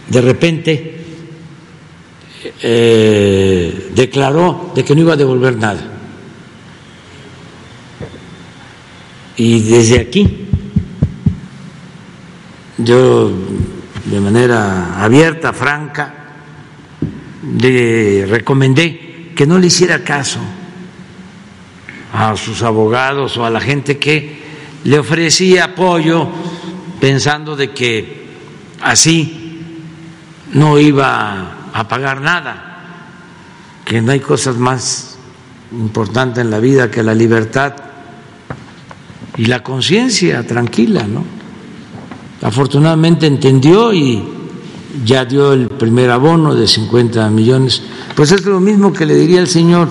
de 0.09 0.21
repente 0.21 1.00
eh, 2.63 3.91
declaró 3.95 4.73
de 4.75 4.85
que 4.85 4.95
no 4.95 5.01
iba 5.03 5.15
a 5.15 5.17
devolver 5.17 5.57
nada. 5.57 5.87
Y 9.37 9.61
desde 9.61 10.01
aquí 10.01 10.49
yo 12.85 13.31
de 14.05 14.21
manera 14.21 15.03
abierta, 15.03 15.53
franca, 15.53 16.15
le 17.59 18.27
recomendé 18.27 19.33
que 19.35 19.47
no 19.47 19.59
le 19.59 19.67
hiciera 19.67 20.03
caso 20.03 20.41
a 22.13 22.37
sus 22.37 22.63
abogados 22.63 23.37
o 23.37 23.45
a 23.45 23.51
la 23.51 23.61
gente 23.61 23.99
que 23.99 24.41
le 24.85 24.99
ofrecía 24.99 25.65
apoyo 25.65 26.29
pensando 27.01 27.55
de 27.57 27.71
que 27.71 28.27
así 28.81 29.61
no 30.53 30.79
iba 30.79 31.60
a 31.73 31.89
pagar 31.89 32.21
nada, 32.21 32.83
que 33.85 34.01
no 34.01 34.13
hay 34.13 34.21
cosas 34.21 34.57
más 34.57 35.19
importantes 35.73 36.43
en 36.43 36.51
la 36.51 36.59
vida 36.59 36.91
que 36.91 37.03
la 37.03 37.15
libertad 37.15 37.75
y 39.37 39.47
la 39.47 39.63
conciencia 39.63 40.47
tranquila, 40.47 41.07
¿no? 41.07 41.25
Afortunadamente 42.43 43.27
entendió 43.27 43.93
y 43.93 44.23
ya 45.05 45.25
dio 45.25 45.53
el 45.53 45.69
primer 45.69 46.11
abono 46.11 46.55
de 46.55 46.67
50 46.67 47.29
millones. 47.31 47.83
Pues 48.15 48.33
es 48.33 48.45
lo 48.45 48.61
mismo 48.61 48.93
que 48.93 49.07
le 49.07 49.15
diría 49.15 49.41
al 49.41 49.47
Señor, 49.49 49.89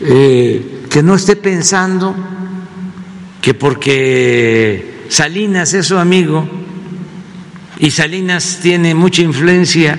eh, 0.00 0.84
que 0.90 1.02
no 1.02 1.14
esté 1.14 1.36
pensando 1.36 2.14
que 3.40 3.54
porque 3.54 5.06
Salinas 5.08 5.72
es 5.74 5.86
su 5.86 5.98
amigo, 5.98 6.48
y 7.78 7.90
Salinas 7.90 8.60
tiene 8.62 8.94
mucha 8.94 9.22
influencia 9.22 9.98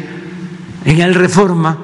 en 0.83 1.01
el 1.01 1.13
reforma, 1.13 1.77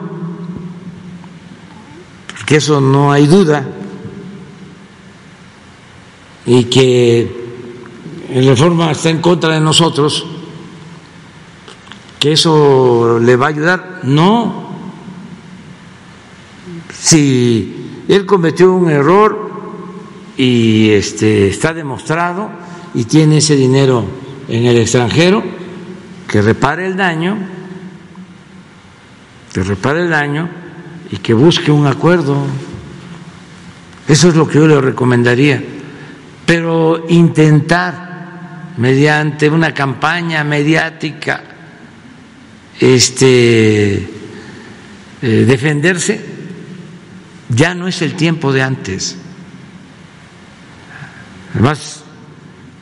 porque 2.37 2.55
eso 2.55 2.81
no 2.81 3.11
hay 3.11 3.27
duda, 3.27 3.65
y 6.45 6.65
que 6.65 7.43
en 8.29 8.47
reforma 8.47 8.91
está 8.91 9.09
en 9.09 9.21
contra 9.21 9.53
de 9.53 9.59
nosotros, 9.59 10.25
que 12.19 12.31
eso 12.31 13.19
le 13.19 13.35
va 13.35 13.47
a 13.47 13.49
ayudar. 13.49 13.99
No. 14.03 14.71
Si 16.91 18.03
él 18.07 18.25
cometió 18.25 18.73
un 18.73 18.89
error 18.89 19.51
y 20.37 20.89
este, 20.89 21.49
está 21.49 21.73
demostrado 21.73 22.49
y 22.93 23.03
tiene 23.03 23.37
ese 23.37 23.55
dinero 23.55 24.05
en 24.47 24.65
el 24.65 24.77
extranjero, 24.77 25.43
que 26.33 26.41
repare 26.41 26.87
el 26.87 26.97
daño, 26.97 27.37
que 29.53 29.61
repare 29.61 30.01
el 30.01 30.09
daño 30.09 30.49
y 31.11 31.17
que 31.17 31.35
busque 31.35 31.69
un 31.71 31.85
acuerdo. 31.85 32.47
Eso 34.07 34.29
es 34.29 34.35
lo 34.35 34.47
que 34.47 34.57
yo 34.57 34.67
le 34.67 34.81
recomendaría. 34.81 35.63
Pero 36.43 37.05
intentar, 37.07 38.71
mediante 38.77 39.47
una 39.47 39.75
campaña 39.75 40.43
mediática, 40.43 41.43
este, 42.79 43.93
eh, 43.93 44.07
defenderse, 45.21 46.19
ya 47.49 47.75
no 47.75 47.87
es 47.87 48.01
el 48.01 48.15
tiempo 48.15 48.51
de 48.51 48.63
antes. 48.63 49.17
Además, 51.53 52.03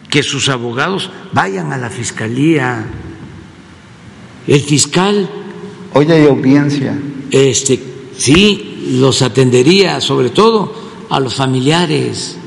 que 0.09 0.23
sus 0.23 0.47
abogados 0.47 1.11
vayan 1.33 1.73
a 1.73 1.77
la 1.77 1.89
fiscalía. 1.89 2.85
El 4.47 4.61
fiscal. 4.61 5.29
Hoy 5.93 6.11
hay 6.11 6.25
audiencia. 6.25 6.97
Este, 7.29 7.79
sí, 8.17 8.97
los 8.99 9.21
atendería, 9.21 10.01
sobre 10.01 10.29
todo 10.29 10.73
a 11.09 11.19
los 11.19 11.35
familiares, 11.35 12.37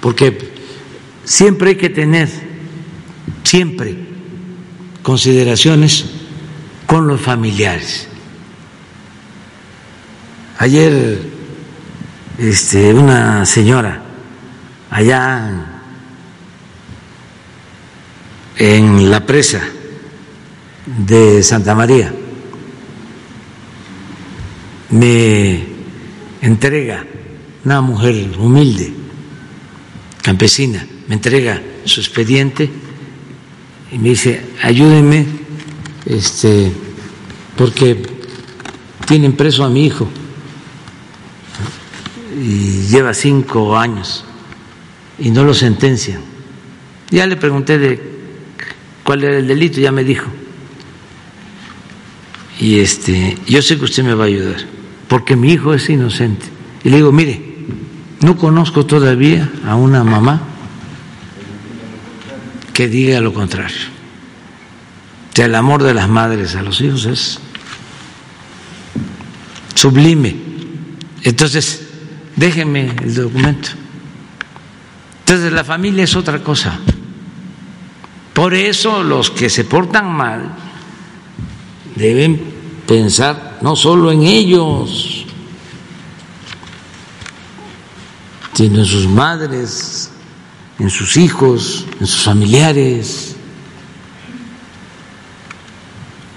porque 0.00 0.52
siempre 1.24 1.70
hay 1.70 1.76
que 1.76 1.88
tener, 1.88 2.28
siempre, 3.44 3.96
consideraciones 5.02 6.06
con 6.86 7.06
los 7.06 7.20
familiares. 7.20 8.08
Ayer, 10.58 11.22
este, 12.38 12.92
una 12.92 13.46
señora 13.46 14.02
allá 14.90 15.66
en 18.56 19.10
la 19.10 19.24
presa 19.24 19.62
de 20.98 21.42
Santa 21.42 21.74
María 21.74 22.12
me 24.90 25.64
entrega 26.42 27.04
una 27.64 27.80
mujer 27.80 28.36
humilde, 28.38 28.92
campesina, 30.22 30.86
me 31.08 31.14
entrega 31.14 31.62
su 31.84 32.00
expediente 32.00 32.68
y 33.92 33.98
me 33.98 34.10
dice, 34.10 34.42
ayúdenme, 34.62 35.26
este, 36.06 36.72
porque 37.56 38.02
tienen 39.06 39.32
preso 39.34 39.64
a 39.64 39.70
mi 39.70 39.86
hijo 39.86 40.08
y 42.40 42.86
lleva 42.88 43.12
cinco 43.14 43.76
años 43.76 44.24
y 45.18 45.30
no 45.30 45.44
lo 45.44 45.54
sentencian. 45.54 46.22
Ya 47.10 47.26
le 47.26 47.36
pregunté 47.36 47.78
de 47.78 48.00
cuál 49.02 49.24
era 49.24 49.38
el 49.38 49.46
delito, 49.46 49.80
ya 49.80 49.92
me 49.92 50.04
dijo. 50.04 50.26
Y 52.60 52.80
este, 52.80 53.38
yo 53.46 53.62
sé 53.62 53.78
que 53.78 53.86
usted 53.86 54.04
me 54.04 54.12
va 54.12 54.24
a 54.24 54.26
ayudar, 54.26 54.60
porque 55.08 55.34
mi 55.34 55.52
hijo 55.52 55.72
es 55.72 55.88
inocente. 55.88 56.46
Y 56.84 56.90
le 56.90 56.96
digo, 56.96 57.10
mire, 57.10 57.40
no 58.20 58.36
conozco 58.36 58.84
todavía 58.84 59.50
a 59.66 59.76
una 59.76 60.04
mamá 60.04 60.42
que 62.74 62.86
diga 62.86 63.20
lo 63.20 63.32
contrario. 63.32 63.78
O 65.38 65.42
el 65.42 65.54
amor 65.54 65.82
de 65.82 65.94
las 65.94 66.06
madres 66.06 66.54
a 66.54 66.62
los 66.62 66.82
hijos 66.82 67.06
es 67.06 67.38
sublime. 69.74 70.36
Entonces, 71.22 71.88
déjenme 72.36 72.94
el 73.02 73.14
documento. 73.14 73.70
Entonces 75.20 75.50
la 75.50 75.64
familia 75.64 76.04
es 76.04 76.14
otra 76.14 76.42
cosa. 76.42 76.78
Por 78.34 78.52
eso 78.52 79.02
los 79.02 79.30
que 79.30 79.48
se 79.48 79.64
portan 79.64 80.12
mal 80.12 80.69
deben 81.96 82.40
pensar 82.86 83.58
no 83.62 83.76
solo 83.76 84.10
en 84.10 84.22
ellos, 84.22 85.26
sino 88.54 88.80
en 88.80 88.84
sus 88.84 89.06
madres, 89.06 90.10
en 90.78 90.90
sus 90.90 91.16
hijos, 91.16 91.86
en 92.00 92.06
sus 92.06 92.24
familiares, 92.24 93.36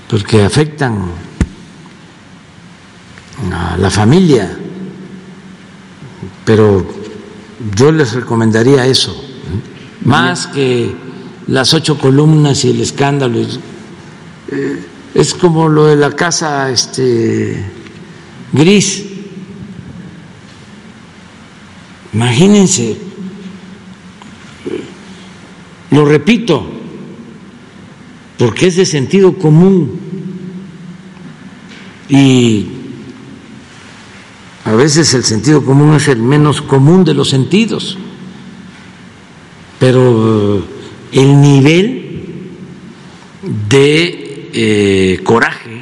porque 0.10 0.44
afectan 0.44 1.06
a 3.52 3.78
la 3.78 3.90
familia. 3.90 4.58
Pero 6.46 6.86
yo 7.76 7.92
les 7.92 8.14
recomendaría 8.14 8.86
eso, 8.86 9.16
más 10.04 10.48
que 10.48 10.94
las 11.48 11.74
ocho 11.74 11.98
columnas 11.98 12.64
y 12.66 12.72
el 12.72 12.82
escándalo. 12.82 13.40
Eh, 14.52 14.88
es 15.14 15.34
como 15.34 15.70
lo 15.70 15.86
de 15.86 15.96
la 15.96 16.12
casa 16.12 16.70
este, 16.72 17.64
gris. 18.52 19.06
Imagínense, 22.14 22.98
lo 25.92 26.06
repito, 26.06 26.66
porque 28.38 28.68
es 28.68 28.76
de 28.76 28.86
sentido 28.86 29.38
común. 29.38 30.00
Y 32.10 32.68
a 34.66 34.74
veces 34.74 35.14
el 35.14 35.24
sentido 35.24 35.64
común 35.64 35.96
es 35.96 36.08
el 36.08 36.20
menos 36.20 36.62
común 36.62 37.04
de 37.04 37.14
los 37.14 37.30
sentidos, 37.30 37.98
pero 39.80 40.58
eh, 40.58 40.64
el 41.14 41.42
nivel 41.42 42.04
de 43.70 44.23
eh, 44.54 45.20
coraje, 45.24 45.82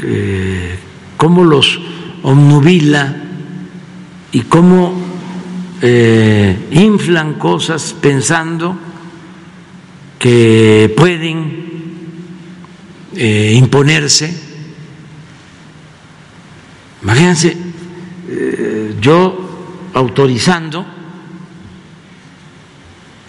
eh, 0.00 0.78
cómo 1.16 1.44
los 1.44 1.80
omnubila 2.22 3.16
y 4.32 4.40
cómo 4.42 5.10
inflan 6.70 7.34
cosas 7.34 7.92
pensando 8.00 8.78
que 10.20 10.94
pueden 10.96 11.66
imponerse. 13.14 14.52
Imagínense, 17.02 17.56
eh, 18.28 18.94
yo 19.00 19.90
autorizando 19.92 20.86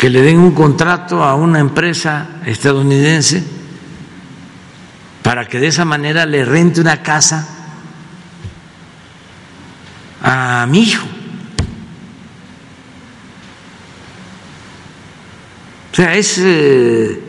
que 0.04 0.10
le 0.10 0.22
den 0.22 0.38
un 0.38 0.52
contrato 0.52 1.24
a 1.24 1.34
una 1.34 1.60
empresa 1.60 2.42
estadounidense 2.46 3.42
para 5.22 5.48
que 5.48 5.60
de 5.60 5.68
esa 5.68 5.86
manera 5.86 6.26
le 6.26 6.44
rente 6.44 6.82
una 6.82 7.02
casa 7.02 7.48
a 10.22 10.68
mi 10.68 10.80
hijo. 10.82 11.06
O 15.94 15.96
sea, 15.96 16.16
es 16.16 16.38
eh, 16.38 17.24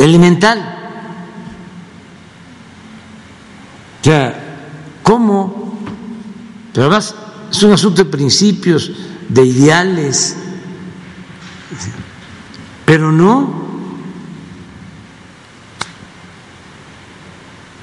elemental. 0.00 0.58
O 4.00 4.04
sea, 4.04 4.46
¿Cómo? 5.04 5.78
Pero 6.72 6.88
además 6.88 7.14
es 7.52 7.62
un 7.62 7.72
asunto 7.72 8.02
de 8.02 8.10
principios, 8.10 8.90
de 9.28 9.46
ideales, 9.46 10.47
pero 12.88 13.12
no. 13.12 13.68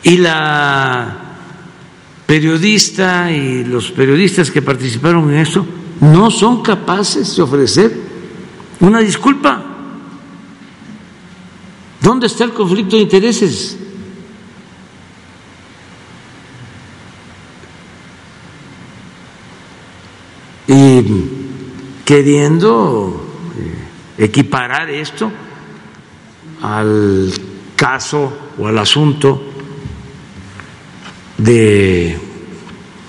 Y 0.02 0.18
la 0.18 1.16
periodista 2.26 3.32
y 3.32 3.66
los 3.66 3.92
periodistas 3.92 4.50
que 4.50 4.64
participaron 4.64 5.30
en 5.30 5.42
eso 5.42 5.64
no 6.02 6.32
son 6.32 6.64
capaces 6.64 7.36
de 7.36 7.44
ofrecer 7.44 7.96
una 8.80 8.98
disculpa. 9.02 9.64
¿Dónde 12.02 12.26
está 12.26 12.44
el 12.44 12.54
conflicto 12.54 12.96
de 12.96 13.04
intereses? 13.04 13.78
y 20.68 21.06
queriendo 22.04 23.25
equiparar 24.18 24.90
esto 24.90 25.32
al 26.62 27.34
caso 27.76 28.52
o 28.58 28.68
al 28.68 28.78
asunto 28.78 29.52
de 31.38 32.26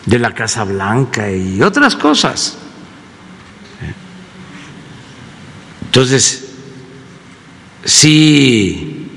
de 0.07 0.21
la 0.21 0.33
Casa 0.33 0.65
Blanca 0.65 1.31
y 1.31 1.61
otras 1.61 1.97
cosas. 1.97 2.57
Entonces, 5.85 6.49
sí 7.85 9.11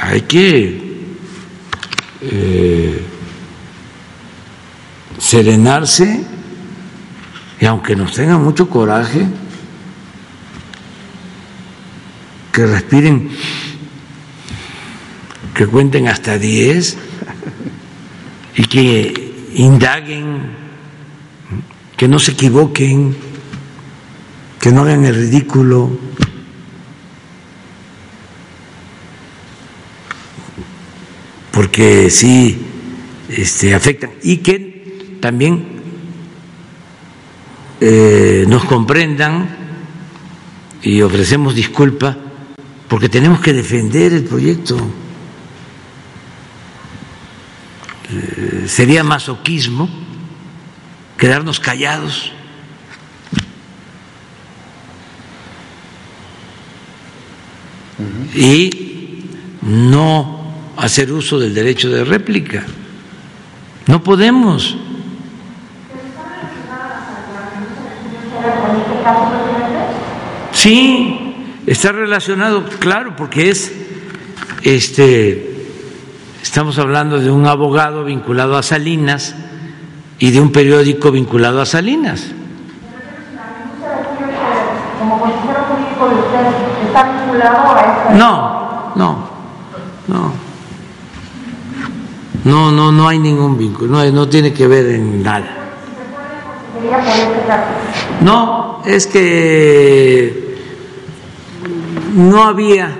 hay 0.00 0.22
que 0.22 1.16
eh, 2.20 3.02
serenarse 5.18 6.24
y 7.60 7.66
aunque 7.66 7.94
nos 7.94 8.14
tenga 8.14 8.38
mucho 8.38 8.68
coraje, 8.68 9.26
que 12.58 12.66
respiren, 12.66 13.30
que 15.54 15.64
cuenten 15.68 16.08
hasta 16.08 16.38
diez 16.38 16.98
y 18.56 18.64
que 18.64 19.46
indaguen, 19.54 20.50
que 21.96 22.08
no 22.08 22.18
se 22.18 22.32
equivoquen, 22.32 23.16
que 24.58 24.72
no 24.72 24.82
hagan 24.82 25.04
el 25.04 25.14
ridículo. 25.14 25.88
Porque 31.52 32.10
sí 32.10 32.60
este, 33.28 33.72
afectan 33.72 34.10
y 34.20 34.38
que 34.38 35.18
también 35.20 35.64
eh, 37.80 38.46
nos 38.48 38.64
comprendan 38.64 39.48
y 40.82 41.02
ofrecemos 41.02 41.54
disculpas 41.54 42.16
porque 42.88 43.08
tenemos 43.08 43.40
que 43.40 43.52
defender 43.52 44.12
el 44.14 44.24
proyecto. 44.24 44.76
Eh, 48.10 48.64
sería 48.66 49.04
masoquismo 49.04 49.88
quedarnos 51.18 51.60
callados. 51.60 52.32
Y 58.34 59.24
no 59.62 60.54
hacer 60.76 61.12
uso 61.12 61.38
del 61.38 61.54
derecho 61.54 61.90
de 61.90 62.04
réplica. 62.04 62.64
No 63.86 64.02
podemos. 64.02 64.76
Sí, 70.52 71.27
Está 71.68 71.92
relacionado, 71.92 72.64
claro, 72.78 73.14
porque 73.14 73.50
es, 73.50 73.70
este, 74.62 75.66
estamos 76.42 76.78
hablando 76.78 77.18
de 77.18 77.30
un 77.30 77.46
abogado 77.46 78.04
vinculado 78.04 78.56
a 78.56 78.62
Salinas 78.62 79.34
y 80.18 80.30
de 80.30 80.40
un 80.40 80.50
periódico 80.50 81.10
vinculado 81.10 81.60
a 81.60 81.66
Salinas. 81.66 82.24
No, 88.14 88.92
no, 88.96 89.28
no. 90.06 90.32
No, 92.44 92.72
no, 92.72 92.92
no 92.92 93.08
hay 93.08 93.18
ningún 93.18 93.58
vínculo, 93.58 93.92
no, 93.92 94.10
no 94.10 94.26
tiene 94.26 94.54
que 94.54 94.66
ver 94.66 94.86
en 94.86 95.22
nada. 95.22 95.50
No, 98.22 98.82
es 98.86 99.06
que 99.06 100.47
no 102.18 102.42
había 102.42 102.90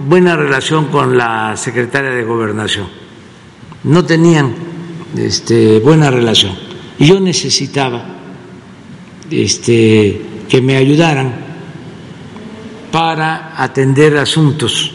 buena 0.00 0.36
relación 0.36 0.86
con 0.86 1.16
la 1.16 1.56
secretaria 1.56 2.10
de 2.10 2.24
gobernación, 2.24 2.88
no 3.84 4.04
tenían 4.04 4.52
este, 5.16 5.78
buena 5.78 6.10
relación. 6.10 6.54
Y 6.98 7.06
yo 7.06 7.20
necesitaba 7.20 8.04
este, 9.30 10.20
que 10.48 10.60
me 10.60 10.76
ayudaran 10.76 11.32
para 12.90 13.62
atender 13.62 14.16
asuntos 14.16 14.92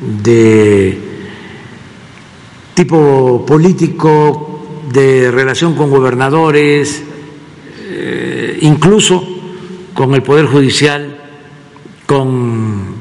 de 0.00 0.96
tipo 2.74 3.44
político, 3.44 4.84
de 4.92 5.32
relación 5.32 5.74
con 5.74 5.90
gobernadores, 5.90 7.02
eh, 7.80 8.58
incluso 8.62 9.26
con 9.92 10.14
el 10.14 10.22
Poder 10.22 10.46
Judicial 10.46 11.17
con 12.08 12.94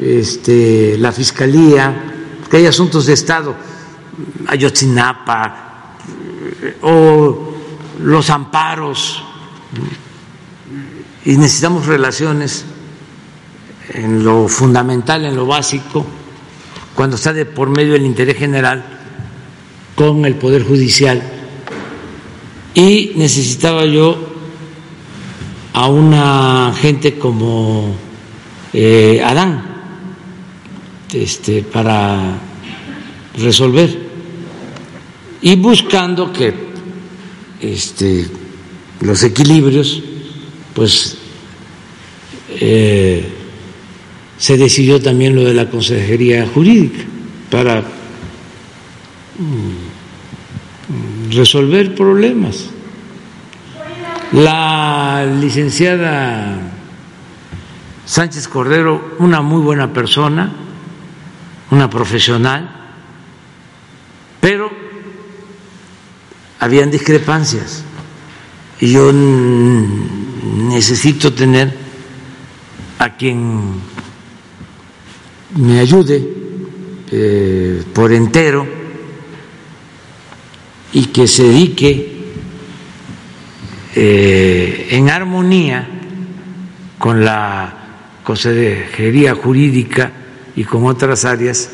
este, 0.00 0.96
la 0.96 1.12
Fiscalía, 1.12 2.40
que 2.48 2.56
hay 2.56 2.64
asuntos 2.64 3.04
de 3.04 3.12
Estado, 3.12 3.54
Ayotzinapa, 4.46 5.98
o 6.80 7.52
los 8.00 8.30
amparos, 8.30 9.22
y 11.26 11.36
necesitamos 11.36 11.84
relaciones 11.84 12.64
en 13.90 14.24
lo 14.24 14.48
fundamental, 14.48 15.26
en 15.26 15.36
lo 15.36 15.44
básico, 15.44 16.06
cuando 16.94 17.16
está 17.16 17.34
de 17.34 17.44
por 17.44 17.68
medio 17.68 17.94
el 17.94 18.06
interés 18.06 18.38
general 18.38 18.82
con 19.94 20.24
el 20.24 20.36
Poder 20.36 20.64
Judicial. 20.64 21.22
Y 22.72 23.12
necesitaba 23.16 23.84
yo 23.84 24.16
a 25.74 25.88
una 25.88 26.72
gente 26.74 27.18
como 27.18 28.03
eh, 28.74 29.22
Adán 29.24 29.62
este, 31.12 31.62
para 31.62 32.36
resolver 33.38 33.96
y 35.42 35.54
buscando 35.54 36.32
que 36.32 36.52
este, 37.60 38.26
los 39.00 39.22
equilibrios, 39.22 40.02
pues 40.74 41.16
eh, 42.50 43.24
se 44.36 44.56
decidió 44.56 45.00
también 45.00 45.36
lo 45.36 45.44
de 45.44 45.54
la 45.54 45.70
consejería 45.70 46.44
jurídica 46.46 47.04
para 47.50 47.80
mm, 49.38 49.74
resolver 51.30 51.94
problemas. 51.94 52.70
La 54.32 55.24
licenciada 55.40 56.73
Sánchez 58.06 58.48
Cordero, 58.48 59.16
una 59.18 59.40
muy 59.40 59.62
buena 59.62 59.92
persona, 59.92 60.52
una 61.70 61.88
profesional, 61.88 62.70
pero 64.40 64.70
habían 66.60 66.90
discrepancias 66.90 67.82
y 68.80 68.92
yo 68.92 69.10
necesito 69.12 71.32
tener 71.32 71.74
a 72.98 73.16
quien 73.16 73.80
me 75.56 75.78
ayude 75.78 76.22
eh, 77.10 77.82
por 77.94 78.12
entero 78.12 78.66
y 80.92 81.06
que 81.06 81.26
se 81.26 81.44
dedique 81.44 82.34
eh, 83.94 84.88
en 84.90 85.08
armonía 85.08 85.88
con 86.98 87.24
la 87.24 87.83
consejería 88.24 89.34
jurídica 89.34 90.10
y 90.56 90.64
con 90.64 90.86
otras 90.86 91.24
áreas 91.24 91.70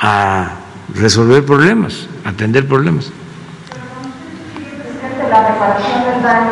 a 0.00 0.52
resolver 0.94 1.44
problemas, 1.44 2.08
atender 2.24 2.66
problemas. 2.66 3.12
La 5.30 5.48
reparación 5.48 6.04
del 6.04 6.22
daño, 6.22 6.50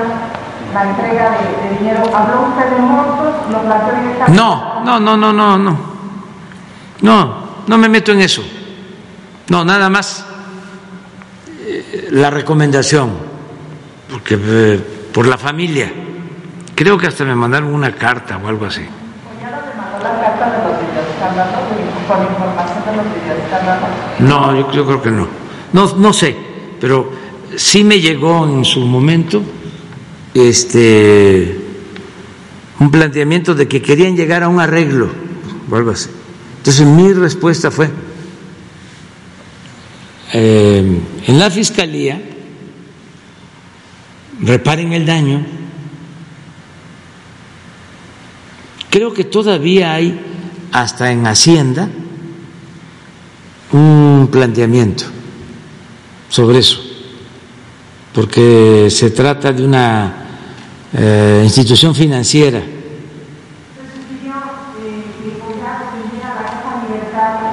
la 0.73 0.91
entrega 0.91 1.31
de, 1.33 1.79
dinero, 1.79 2.03
¿habló 2.15 2.49
usted 2.49 2.71
de 2.71 2.81
montos? 2.81 3.35
¿Lo 3.51 3.63
planteó 3.63 4.01
directamente? 4.01 4.41
No, 4.41 4.85
no, 4.85 5.01
no, 5.01 5.17
no, 5.17 5.33
no, 5.33 5.59
no. 5.59 5.91
No, 7.03 7.45
no 7.67 7.79
me 7.79 7.89
meto 7.89 8.13
en 8.13 8.21
eso. 8.21 8.43
No, 9.49 9.65
nada 9.65 9.91
más 9.91 10.25
eh, 11.61 12.09
la 12.11 12.31
recomendación, 12.31 13.11
porque 14.11 14.39
eh, 14.41 14.81
por 15.13 15.27
la 15.27 15.37
familia. 15.37 15.93
Creo 16.75 16.97
que 16.97 17.07
hasta 17.07 17.25
me 17.25 17.35
mandaron 17.35 17.75
una 17.75 17.95
carta 17.95 18.39
o 18.39 18.49
algo 18.49 18.65
así. 18.65 18.87
No, 24.21 24.73
yo, 24.73 24.87
creo 24.87 25.03
que 25.03 25.11
no. 25.11 25.29
no. 25.73 25.97
No 25.97 26.13
sé, 26.13 26.37
pero 26.81 27.13
sí 27.57 27.85
me 27.85 28.01
llegó 28.01 28.47
en 28.47 28.65
su 28.65 28.81
momento 28.81 29.43
este 30.35 31.59
un 32.79 32.91
planteamiento 32.91 33.55
de 33.55 33.69
que 33.69 33.83
querían 33.83 34.17
llegar 34.17 34.43
a 34.43 34.49
un 34.49 34.59
arreglo 34.59 35.11
o 35.71 35.77
algo 35.77 35.91
así. 35.91 36.09
Entonces 36.59 36.87
mi 36.87 37.13
respuesta 37.13 37.71
fue, 37.71 37.91
eh, 40.33 41.01
en 41.27 41.39
la 41.39 41.51
fiscalía 41.51 42.21
reparen 44.41 44.93
el 44.93 45.07
daño. 45.07 45.45
Creo 48.89 49.13
que 49.13 49.25
todavía 49.25 49.95
hay 49.95 50.30
hasta 50.73 51.11
en 51.11 51.27
Hacienda 51.27 51.89
un 53.73 54.29
planteamiento 54.31 55.05
sobre 56.29 56.59
eso. 56.59 56.91
porque 58.13 58.89
se 58.91 59.11
trata 59.11 59.53
de 59.53 59.65
una 59.65 60.13
eh, 60.93 61.43
institución 61.45 61.95
financiera. 61.95 62.61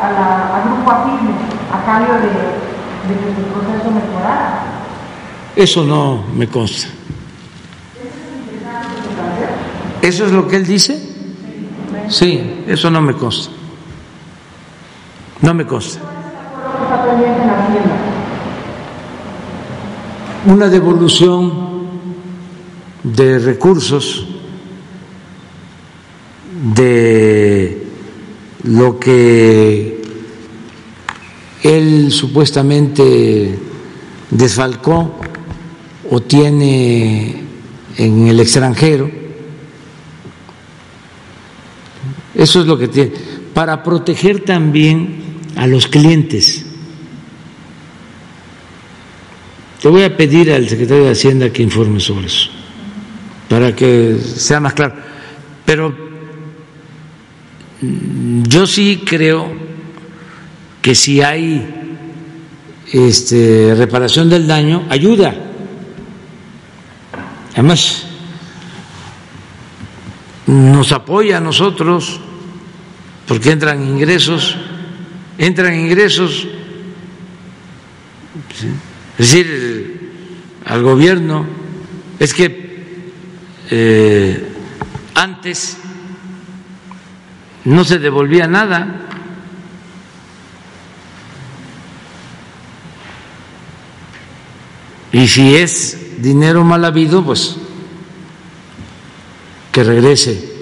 a 0.02 0.12
la, 0.12 0.56
al 0.56 0.64
grupo 0.64 0.92
Afirme 0.92 1.32
a 1.72 1.86
cambio 1.86 2.14
de, 2.16 2.22
de 2.22 3.20
que 3.20 3.42
el 3.42 3.46
proceso 3.48 3.92
mejorara. 3.92 4.64
Eso 5.56 5.84
no 5.84 6.24
me 6.36 6.48
consta. 6.48 6.88
¿Eso 10.02 10.26
es 10.26 10.32
lo 10.32 10.48
que 10.48 10.56
él 10.56 10.66
dice? 10.66 11.07
Sí, 12.10 12.64
eso 12.68 12.90
no 12.90 13.02
me 13.02 13.14
consta. 13.14 13.52
No 15.42 15.54
me 15.54 15.66
consta. 15.66 16.00
Una 20.46 20.68
devolución 20.68 21.68
de 23.04 23.40
recursos 23.40 24.26
de 26.76 27.88
lo 28.64 29.00
que 29.00 30.02
él 31.64 32.12
supuestamente 32.12 33.60
desfalcó 34.30 35.12
o 36.10 36.22
tiene 36.22 37.44
en 37.98 38.28
el 38.28 38.40
extranjero. 38.40 39.27
Eso 42.38 42.62
es 42.62 42.68
lo 42.68 42.78
que 42.78 42.88
tiene. 42.88 43.12
Para 43.52 43.82
proteger 43.82 44.42
también 44.42 45.24
a 45.56 45.66
los 45.66 45.88
clientes. 45.88 46.64
Te 49.82 49.88
voy 49.88 50.04
a 50.04 50.16
pedir 50.16 50.52
al 50.52 50.70
secretario 50.70 51.06
de 51.06 51.12
Hacienda 51.12 51.50
que 51.50 51.64
informe 51.64 52.00
sobre 52.00 52.28
eso, 52.28 52.50
para 53.50 53.76
que 53.76 54.18
sea 54.20 54.60
más 54.60 54.74
claro. 54.74 54.94
Pero 55.66 55.96
mm, 57.82 58.44
yo 58.44 58.68
sí 58.68 59.02
creo 59.04 59.52
que 60.82 60.94
si 60.94 61.22
hay 61.22 61.66
este, 62.92 63.74
reparación 63.76 64.30
del 64.30 64.46
daño, 64.46 64.86
ayuda. 64.90 65.34
Además, 67.54 68.06
nos 70.46 70.92
apoya 70.92 71.38
a 71.38 71.42
nosotros 71.42 72.22
porque 73.28 73.52
entran 73.52 73.84
ingresos, 73.86 74.56
entran 75.38 75.76
ingresos, 75.76 76.48
es 79.20 79.32
decir, 79.32 80.12
al 80.66 80.82
gobierno. 80.82 81.46
Es 82.20 82.34
que 82.34 83.12
eh, 83.70 84.54
antes 85.14 85.78
no 87.66 87.84
se 87.84 88.00
devolvía 88.00 88.48
nada. 88.48 89.04
Y 95.12 95.28
si 95.28 95.56
es 95.56 96.22
dinero 96.22 96.64
mal 96.64 96.86
habido, 96.86 97.24
pues 97.26 97.58
que 99.72 99.84
regrese. 99.84 100.57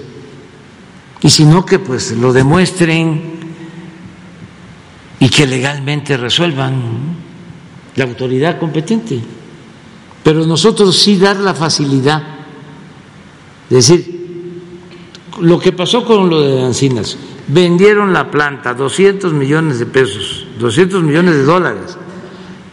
Y 1.22 1.30
si 1.30 1.44
no, 1.44 1.64
que 1.64 1.78
pues 1.78 2.12
lo 2.12 2.32
demuestren 2.32 3.36
y 5.18 5.28
que 5.28 5.46
legalmente 5.46 6.16
resuelvan 6.16 7.16
la 7.96 8.04
autoridad 8.04 8.58
competente. 8.58 9.20
Pero 10.22 10.44
nosotros 10.44 10.96
sí 10.96 11.16
dar 11.16 11.36
la 11.36 11.54
facilidad 11.54 12.22
de 13.68 13.76
decir, 13.76 14.16
lo 15.40 15.58
que 15.58 15.72
pasó 15.72 16.04
con 16.04 16.28
lo 16.28 16.40
de 16.40 16.62
Ancinas, 16.62 17.16
vendieron 17.48 18.12
la 18.12 18.30
planta, 18.30 18.74
200 18.74 19.32
millones 19.32 19.78
de 19.78 19.86
pesos, 19.86 20.46
200 20.58 21.02
millones 21.02 21.34
de 21.34 21.42
dólares, 21.44 21.96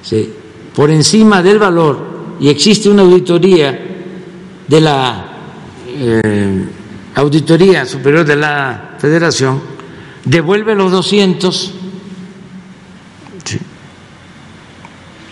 ¿sí? 0.01 0.29
por 0.75 0.89
encima 0.89 1.41
del 1.41 1.59
valor, 1.59 2.13
y 2.39 2.49
existe 2.49 2.89
una 2.89 3.03
auditoría 3.03 3.79
de 4.67 4.81
la 4.81 5.25
eh, 5.87 6.65
Auditoría 7.15 7.85
Superior 7.85 8.25
de 8.25 8.35
la 8.35 8.95
Federación, 8.97 9.61
devuelve 10.25 10.73
los 10.73 10.91
200 10.91 11.73
¿sí? 13.43 13.59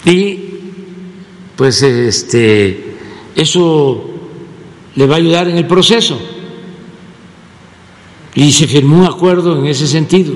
y 0.05 0.49
pues 1.55 1.81
este 1.81 2.97
eso 3.35 4.09
le 4.95 5.07
va 5.07 5.15
a 5.15 5.17
ayudar 5.17 5.47
en 5.47 5.57
el 5.57 5.65
proceso 5.65 6.19
y 8.35 8.51
se 8.51 8.67
firmó 8.67 8.99
un 8.99 9.05
acuerdo 9.05 9.57
en 9.57 9.65
ese 9.65 9.87
sentido. 9.87 10.35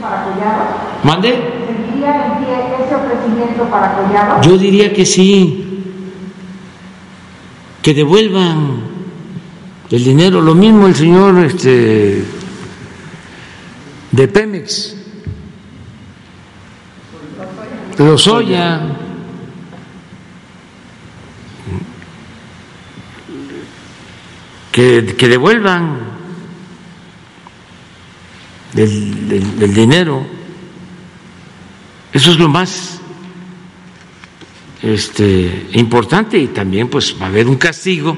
para? 0.00 1.00
¿Mande? 1.02 1.30
¿Seguiría 1.30 2.26
en 2.26 2.44
pie 2.44 2.84
ese 2.84 2.94
ofrecimiento 2.94 3.64
para? 3.70 4.40
Yo 4.42 4.56
diría 4.56 4.92
que 4.92 5.04
sí, 5.04 5.82
que 7.82 7.94
devuelvan 7.94 8.95
el 9.90 10.04
dinero. 10.04 10.40
Lo 10.40 10.54
mismo 10.54 10.86
el 10.86 10.94
señor 10.94 11.38
este, 11.44 12.24
de 14.12 14.28
Pemex, 14.28 14.96
Lozoya. 17.98 19.02
Que, 24.72 25.16
que 25.16 25.28
devuelvan 25.28 26.16
el, 28.76 29.74
dinero. 29.74 30.26
Eso 32.12 32.30
es 32.30 32.38
lo 32.38 32.48
más 32.48 33.00
este, 34.82 35.68
importante 35.72 36.38
y 36.38 36.48
también 36.48 36.88
pues 36.88 37.16
va 37.20 37.26
a 37.26 37.28
haber 37.28 37.48
un 37.48 37.56
castigo, 37.56 38.16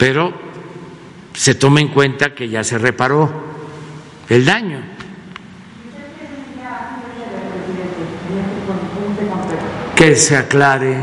pero 0.00 0.32
se 1.34 1.54
toma 1.56 1.82
en 1.82 1.88
cuenta 1.88 2.34
que 2.34 2.48
ya 2.48 2.64
se 2.64 2.78
reparó 2.78 3.30
el 4.30 4.46
daño. 4.46 4.80
Que 9.94 10.16
se 10.16 10.38
aclare 10.38 11.02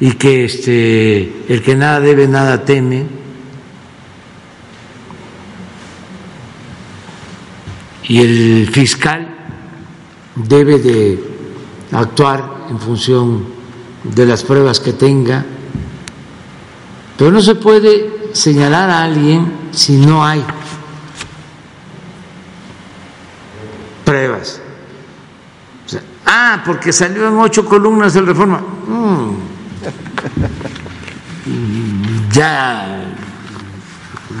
y 0.00 0.12
que 0.12 0.44
este, 0.44 1.44
el 1.48 1.62
que 1.62 1.74
nada 1.76 2.00
debe, 2.00 2.28
nada 2.28 2.62
teme. 2.62 3.06
Y 8.02 8.18
el 8.18 8.68
fiscal 8.70 9.34
debe 10.34 10.78
de 10.78 11.18
actuar 11.92 12.66
en 12.68 12.78
función 12.78 13.46
de 14.04 14.26
las 14.26 14.42
pruebas 14.42 14.78
que 14.78 14.92
tenga, 14.92 15.46
pero 17.18 17.32
no 17.32 17.42
se 17.42 17.56
puede 17.56 18.30
señalar 18.32 18.88
a 18.88 19.02
alguien 19.02 19.70
si 19.72 19.96
no 19.96 20.24
hay 20.24 20.44
pruebas. 24.04 24.62
Ah, 26.24 26.62
porque 26.64 26.92
salió 26.92 27.26
en 27.28 27.38
ocho 27.38 27.64
columnas 27.64 28.14
el 28.14 28.26
reforma. 28.26 28.60
Mm. 28.60 29.32
Ya 32.30 33.04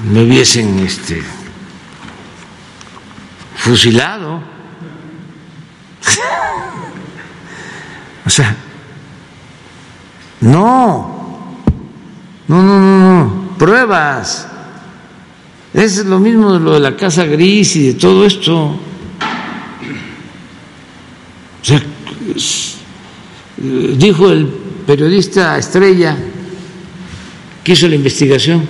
me 0.04 0.22
hubiesen 0.22 0.78
este, 0.78 1.22
fusilado. 3.56 4.40
O 8.26 8.30
sea, 8.30 8.54
no, 10.42 11.17
no, 12.48 12.62
no, 12.62 12.80
no, 12.80 13.24
no, 13.24 13.48
pruebas. 13.58 14.46
Es 15.74 16.04
lo 16.06 16.18
mismo 16.18 16.52
de 16.54 16.60
lo 16.60 16.72
de 16.74 16.80
la 16.80 16.96
casa 16.96 17.24
gris 17.24 17.76
y 17.76 17.88
de 17.88 17.94
todo 17.94 18.24
esto. 18.24 18.56
O 21.60 21.64
sea, 21.64 21.82
es- 22.34 22.76
dijo 23.98 24.30
el 24.30 24.46
periodista 24.86 25.58
Estrella 25.58 26.16
que 27.62 27.72
hizo 27.72 27.86
la 27.88 27.96
investigación, 27.96 28.62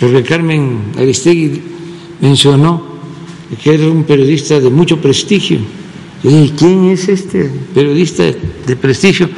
porque 0.00 0.22
Carmen 0.24 0.92
Aristegui 0.98 1.62
mencionó 2.20 2.82
que 3.62 3.74
era 3.74 3.86
un 3.86 4.02
periodista 4.04 4.58
de 4.58 4.68
mucho 4.70 5.00
prestigio. 5.00 5.60
Dije, 6.22 6.52
¿quién 6.58 6.86
es 6.90 7.08
este 7.08 7.44
periodista 7.72 8.24
de 8.24 8.76
prestigio? 8.76 9.28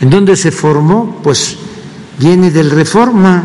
¿En 0.00 0.10
dónde 0.10 0.36
se 0.36 0.50
formó? 0.50 1.20
Pues 1.22 1.56
viene 2.18 2.50
del 2.50 2.70
Reforma. 2.70 3.42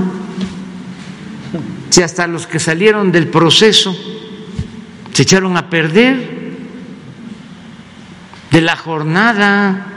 Si 1.90 2.02
hasta 2.02 2.28
los 2.28 2.48
que 2.48 2.60
salieron 2.60 3.12
del 3.12 3.28
proceso 3.28 3.96
se 5.12 5.24
echaron 5.24 5.58
a 5.58 5.70
perder. 5.70 6.42
de 8.52 8.62
la 8.62 8.76
jornada. 8.76 9.88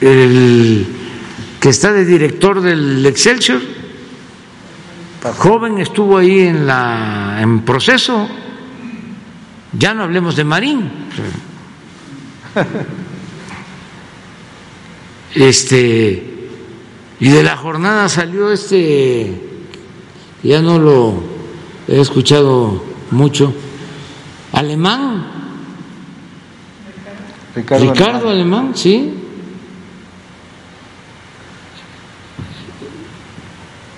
El 0.00 0.86
que 1.60 1.68
está 1.68 1.92
de 1.92 2.06
director 2.06 2.62
del 2.62 3.04
Excelsior, 3.04 3.60
joven 5.36 5.78
estuvo 5.78 6.16
ahí 6.16 6.40
en 6.40 6.66
la 6.66 7.38
en 7.40 7.60
proceso. 7.64 8.28
Ya 9.72 9.92
no 9.92 10.04
hablemos 10.04 10.36
de 10.36 10.44
Marín. 10.44 10.90
Este 15.34 16.48
y 17.20 17.28
de 17.28 17.42
la 17.42 17.56
jornada 17.56 18.08
salió 18.08 18.50
este 18.50 19.40
ya 20.42 20.60
no 20.60 20.78
lo 20.78 21.22
he 21.86 22.00
escuchado 22.00 22.82
mucho 23.10 23.52
alemán. 24.52 25.26
Ricardo, 27.54 27.92
Ricardo 27.92 28.30
alemán. 28.30 28.72
Sí. 28.74 29.14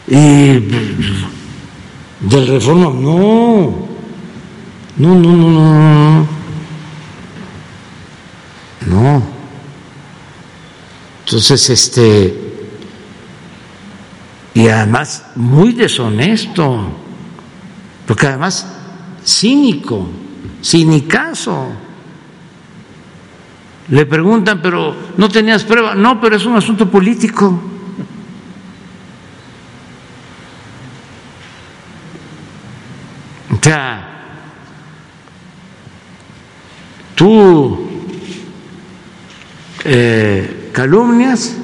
Y 0.09 0.15
del 2.21 2.47
reforma, 2.47 2.85
no, 2.85 3.89
no, 4.97 5.15
no, 5.15 5.37
no, 5.37 5.51
no, 5.51 6.27
no. 8.87 9.23
Entonces, 11.25 11.71
este, 11.71 12.53
y 14.55 14.69
además 14.69 15.27
muy 15.37 15.73
deshonesto, 15.73 16.89
porque 18.07 18.27
además 18.27 18.67
cínico, 19.25 20.09
cinicazo. 20.63 21.69
Le 23.89 24.07
preguntan, 24.07 24.61
pero 24.63 24.95
no 25.17 25.29
tenías 25.29 25.65
prueba. 25.65 25.95
No, 25.95 26.21
pero 26.21 26.37
es 26.37 26.45
un 26.45 26.57
asunto 26.57 26.91
político. 26.91 27.61
O 33.51 33.65
sea, 33.65 34.09
tú 37.15 37.92
eh, 39.85 40.71
calumnias, 40.73 41.55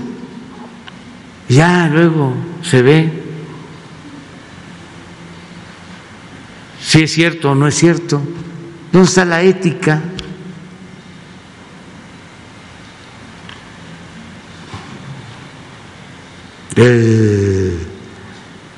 ya 1.49 1.89
luego 1.89 2.35
se 2.63 2.83
ve 2.83 3.23
si 6.81 7.03
es 7.03 7.13
cierto 7.13 7.53
o 7.53 7.55
no 7.55 7.69
es 7.69 7.75
cierto. 7.75 8.21
¿Dónde 8.93 9.09
está 9.09 9.25
la 9.25 9.43
ética? 9.43 10.03
El 16.77 17.79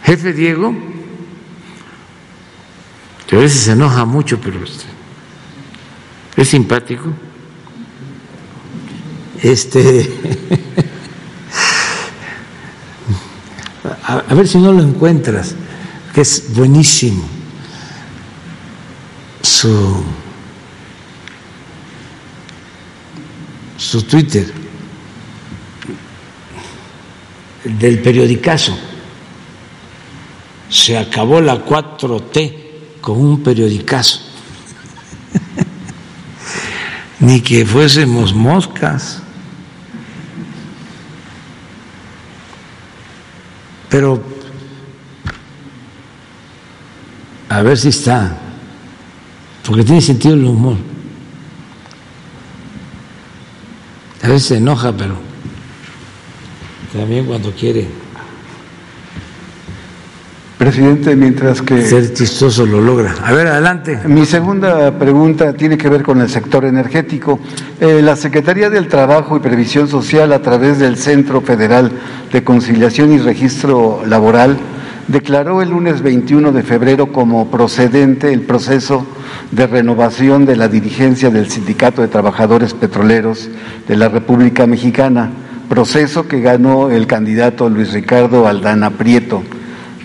jefe 0.03 0.33
Diego 0.33 0.75
que 3.31 3.37
a 3.37 3.39
veces 3.39 3.61
se 3.61 3.73
enoja 3.73 4.05
mucho, 4.05 4.41
pero 4.41 4.59
es 6.37 6.49
simpático. 6.49 7.13
Este, 9.43 10.11
a, 14.05 14.35
ver 14.35 14.47
si 14.47 14.59
no 14.59 14.73
lo 14.73 14.83
encuentras, 14.83 15.55
que 16.15 16.21
es 16.21 16.53
buenísimo 16.55 17.23
su 19.43 20.05
su 23.81 24.03
Twitter 24.03 24.53
del 27.65 28.01
periodicazo. 28.01 28.77
Se 30.69 30.97
acabó 30.99 31.41
la 31.41 31.65
4T 31.65 33.01
con 33.01 33.19
un 33.19 33.43
periodicazo, 33.43 34.21
ni 37.21 37.41
que 37.41 37.65
fuésemos 37.65 38.35
moscas. 38.35 39.23
Pero 43.91 44.23
a 47.49 47.63
ver 47.63 47.77
si 47.77 47.89
está, 47.89 48.39
porque 49.67 49.83
tiene 49.83 50.01
sentido 50.01 50.35
el 50.35 50.45
humor. 50.45 50.77
A 54.23 54.29
veces 54.29 54.45
se 54.45 54.57
enoja, 54.59 54.93
pero 54.93 55.17
también 56.93 57.27
cuando 57.27 57.51
quiere 57.53 57.89
Presidente, 60.61 61.17
mientras 61.17 61.63
que... 61.63 61.81
Ser 61.87 62.13
chistoso 62.13 62.67
lo 62.67 62.83
logra. 62.83 63.15
A 63.25 63.33
ver, 63.33 63.47
adelante. 63.47 63.99
Mi 64.05 64.27
segunda 64.27 64.99
pregunta 64.99 65.55
tiene 65.55 65.79
que 65.79 65.89
ver 65.89 66.03
con 66.03 66.21
el 66.21 66.29
sector 66.29 66.67
energético. 66.67 67.41
Eh, 67.81 68.03
la 68.03 68.15
Secretaría 68.15 68.69
del 68.69 68.87
Trabajo 68.87 69.39
y 69.39 69.41
Previsión 69.41 69.89
Social, 69.89 70.35
a 70.35 70.43
través 70.43 70.79
del 70.79 70.99
Centro 70.99 71.41
Federal 71.41 71.91
de 72.31 72.45
Conciliación 72.45 73.11
y 73.11 73.17
Registro 73.17 74.03
Laboral, 74.07 74.59
declaró 75.09 75.63
el 75.63 75.71
lunes 75.71 76.03
21 76.03 76.53
de 76.53 76.63
febrero 76.63 77.11
como 77.11 77.51
procedente 77.51 78.31
el 78.31 78.43
proceso 78.43 79.07
de 79.53 79.67
renovación 79.67 80.45
de 80.45 80.57
la 80.57 80.69
dirigencia 80.69 81.31
del 81.31 81.49
Sindicato 81.49 82.03
de 82.03 82.09
Trabajadores 82.09 82.75
Petroleros 82.75 83.49
de 83.89 83.97
la 83.97 84.11
República 84.11 84.67
Mexicana, 84.67 85.31
proceso 85.71 86.29
que 86.29 86.43
ganó 86.43 86.91
el 86.91 87.07
candidato 87.07 87.71
Luis 87.71 87.95
Ricardo 87.95 88.47
Aldana 88.47 88.91
Prieto. 88.91 89.43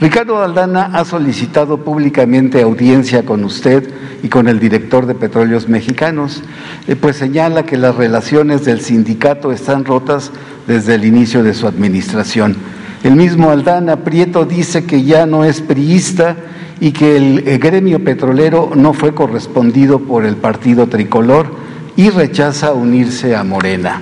Ricardo 0.02 0.44
Aldana 0.44 0.92
ha 0.94 1.06
solicitado 1.06 1.78
públicamente 1.78 2.62
audiencia 2.62 3.24
con 3.24 3.46
usted 3.46 3.90
y 4.24 4.28
con 4.28 4.50
el 4.50 4.60
director 4.60 5.06
de 5.06 5.16
Petróleos 5.16 5.70
Mexicanos, 5.70 6.44
eh, 6.88 6.98
pues 6.98 7.16
señala 7.16 7.66
que 7.66 7.78
las 7.78 7.96
relaciones 7.96 8.66
del 8.66 8.82
sindicato 8.82 9.54
están 9.54 9.86
rotas 9.86 10.32
desde 10.68 10.96
el 10.96 11.06
inicio 11.06 11.44
de 11.44 11.54
su 11.54 11.66
administración. 11.66 12.58
El 13.06 13.16
mismo 13.16 13.52
Aldana 13.52 14.04
Prieto 14.04 14.46
dice 14.46 14.84
que 14.84 15.04
ya 15.04 15.26
no 15.26 15.46
es 15.46 15.62
priista 15.62 16.36
y 16.82 16.92
que 16.92 17.16
el, 17.16 17.60
gremio 17.60 18.04
petrolero 18.04 18.72
no 18.76 18.92
fue 18.92 19.14
correspondido 19.14 20.00
por 20.00 20.26
el 20.26 20.36
partido 20.36 20.88
tricolor 20.88 21.48
y 21.96 22.10
rechaza 22.10 22.74
unirse 22.74 23.34
a 23.34 23.46
Morena. 23.46 24.02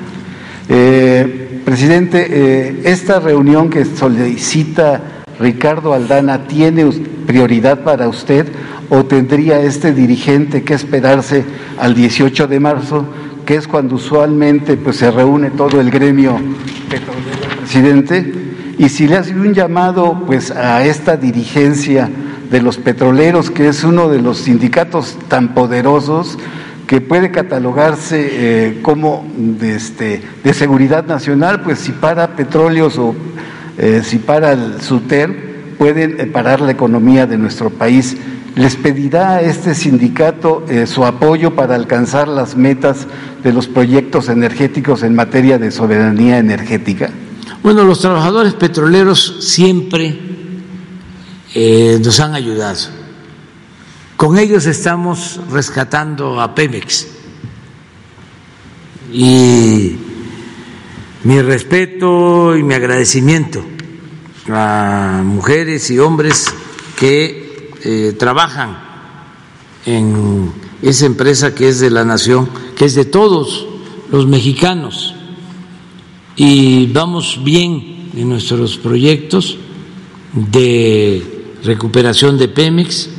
Eh, 0.69 1.61
presidente, 1.63 2.25
eh, 2.29 2.81
esta 2.85 3.19
reunión 3.19 3.69
que 3.69 3.85
solicita 3.85 5.12
Ricardo 5.39 5.93
Aldana 5.93 6.47
tiene 6.47 6.85
prioridad 7.25 7.79
para 7.79 8.07
usted 8.07 8.47
o 8.89 9.05
tendría 9.05 9.59
este 9.61 9.93
dirigente 9.93 10.63
que 10.63 10.73
esperarse 10.73 11.43
al 11.79 11.95
18 11.95 12.47
de 12.47 12.59
marzo, 12.59 13.05
que 13.45 13.55
es 13.55 13.67
cuando 13.67 13.95
usualmente 13.95 14.77
pues, 14.77 14.97
se 14.97 15.09
reúne 15.11 15.49
todo 15.51 15.81
el 15.81 15.89
gremio 15.89 16.39
petrolero, 16.89 17.57
presidente? 17.59 18.33
Y 18.77 18.89
si 18.89 19.07
le 19.07 19.17
hace 19.17 19.33
un 19.33 19.53
llamado 19.53 20.23
pues, 20.25 20.51
a 20.51 20.83
esta 20.85 21.17
dirigencia 21.17 22.09
de 22.49 22.61
los 22.61 22.77
petroleros, 22.77 23.49
que 23.49 23.67
es 23.67 23.83
uno 23.83 24.09
de 24.09 24.21
los 24.21 24.39
sindicatos 24.39 25.17
tan 25.27 25.53
poderosos, 25.53 26.37
que 26.87 27.01
puede 27.01 27.31
catalogarse 27.31 28.29
eh, 28.31 28.79
como 28.81 29.25
de, 29.35 29.75
este, 29.75 30.21
de 30.43 30.53
seguridad 30.53 31.05
nacional, 31.05 31.61
pues 31.61 31.79
si 31.79 31.91
para 31.91 32.35
petróleos 32.35 32.97
o 32.99 33.15
eh, 33.77 34.01
si 34.03 34.19
para 34.19 34.53
el 34.53 34.81
SUTER 34.81 35.75
pueden 35.77 36.19
eh, 36.19 36.25
parar 36.25 36.61
la 36.61 36.71
economía 36.71 37.25
de 37.25 37.37
nuestro 37.37 37.69
país. 37.69 38.15
¿Les 38.55 38.75
pedirá 38.75 39.37
a 39.37 39.41
este 39.41 39.73
sindicato 39.73 40.63
eh, 40.69 40.85
su 40.85 41.03
apoyo 41.03 41.55
para 41.55 41.73
alcanzar 41.73 42.27
las 42.27 42.55
metas 42.55 43.07
de 43.43 43.51
los 43.51 43.67
proyectos 43.67 44.29
energéticos 44.29 45.01
en 45.01 45.15
materia 45.15 45.57
de 45.57 45.71
soberanía 45.71 46.37
energética? 46.37 47.09
Bueno, 47.63 47.83
los 47.83 47.99
trabajadores 47.99 48.53
petroleros 48.53 49.37
siempre 49.39 50.19
nos 51.99 52.19
han 52.19 52.35
ayudado. 52.35 52.89
Con 54.17 54.37
ellos 54.37 54.65
estamos 54.65 55.39
rescatando 55.51 56.39
a 56.39 56.53
Pemex. 56.53 57.07
Y 59.11 59.97
mi 61.23 61.41
respeto 61.41 62.55
y 62.57 62.63
mi 62.63 62.73
agradecimiento 62.73 63.63
a 64.49 65.21
mujeres 65.23 65.89
y 65.89 65.99
hombres 65.99 66.53
que 66.97 67.71
eh, 67.83 68.13
trabajan 68.17 68.77
en 69.85 70.51
esa 70.81 71.05
empresa 71.05 71.55
que 71.55 71.69
es 71.69 71.79
de 71.79 71.89
la 71.89 72.03
nación, 72.03 72.49
que 72.75 72.85
es 72.85 72.95
de 72.95 73.05
todos 73.05 73.67
los 74.11 74.27
mexicanos. 74.27 75.15
Y 76.35 76.87
vamos 76.87 77.39
bien 77.43 78.09
en 78.15 78.27
nuestros 78.27 78.77
proyectos 78.77 79.57
de 80.33 81.23
recuperación 81.63 82.37
de 82.37 82.49
Pemex, 82.49 83.09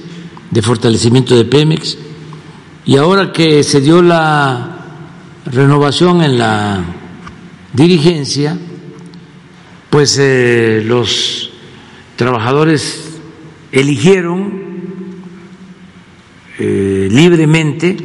de 0.51 0.63
fortalecimiento 0.63 1.35
de 1.37 1.45
Pemex. 1.47 1.97
Y 2.85 2.97
ahora 2.97 3.33
que 3.33 3.63
se 3.63 3.81
dio 3.81 4.03
la 4.03 4.85
renovación 5.47 6.23
en 6.23 6.37
la 6.39 6.85
dirigencia, 7.75 8.57
pues 9.91 10.17
eh, 10.19 10.83
los 10.87 11.51
trabajadores 12.17 13.19
eligieron 13.73 14.63
eh, 16.59 17.09
libremente, 17.11 17.97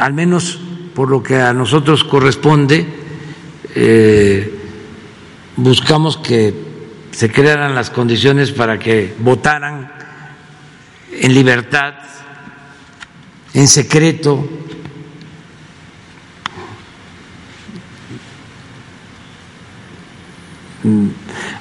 al 0.00 0.14
menos 0.14 0.58
por 0.94 1.10
lo 1.10 1.22
que 1.22 1.36
a 1.36 1.52
nosotros 1.52 2.02
corresponde, 2.02 2.86
eh, 3.74 4.58
buscamos 5.56 6.16
que 6.16 6.54
se 7.10 7.30
crearan 7.30 7.74
las 7.74 7.90
condiciones 7.90 8.52
para 8.52 8.78
que 8.78 9.14
votaran 9.18 9.92
en 11.12 11.34
libertad, 11.34 11.94
en 13.52 13.68
secreto, 13.68 14.48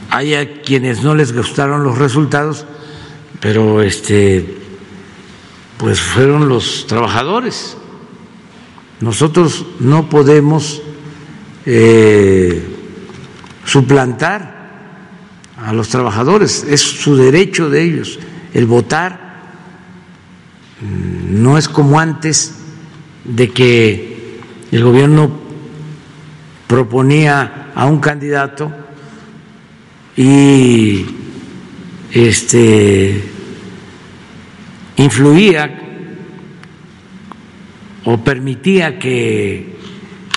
hay 0.10 0.34
a 0.35 0.61
quienes 0.61 1.03
no 1.03 1.15
les 1.15 1.34
gustaron 1.34 1.84
los 1.84 1.97
resultados, 1.97 2.65
pero 3.39 3.81
este 3.81 4.61
pues 5.77 5.99
fueron 5.99 6.47
los 6.47 6.88
trabajadores. 6.88 7.77
Nosotros 9.02 9.65
no 9.80 10.10
podemos 10.10 10.81
eh, 11.65 12.65
suplantar 13.65 14.56
a 15.57 15.73
los 15.73 15.89
trabajadores, 15.89 16.64
es 16.64 16.81
su 16.81 17.15
derecho 17.18 17.69
de 17.69 17.84
ellos. 17.84 18.19
El 18.53 18.68
votar 18.68 19.26
no 21.30 21.57
es 21.57 21.68
como 21.68 21.99
antes 21.99 22.56
de 23.23 23.49
que 23.52 24.39
el 24.72 24.84
gobierno 24.84 25.31
proponía 26.68 27.72
a 27.76 27.85
un 27.85 27.99
candidato 27.99 28.72
y 30.18 31.06
este 32.12 33.22
influía 34.98 35.82
o 38.06 38.24
permitía 38.24 38.98
que 38.98 39.76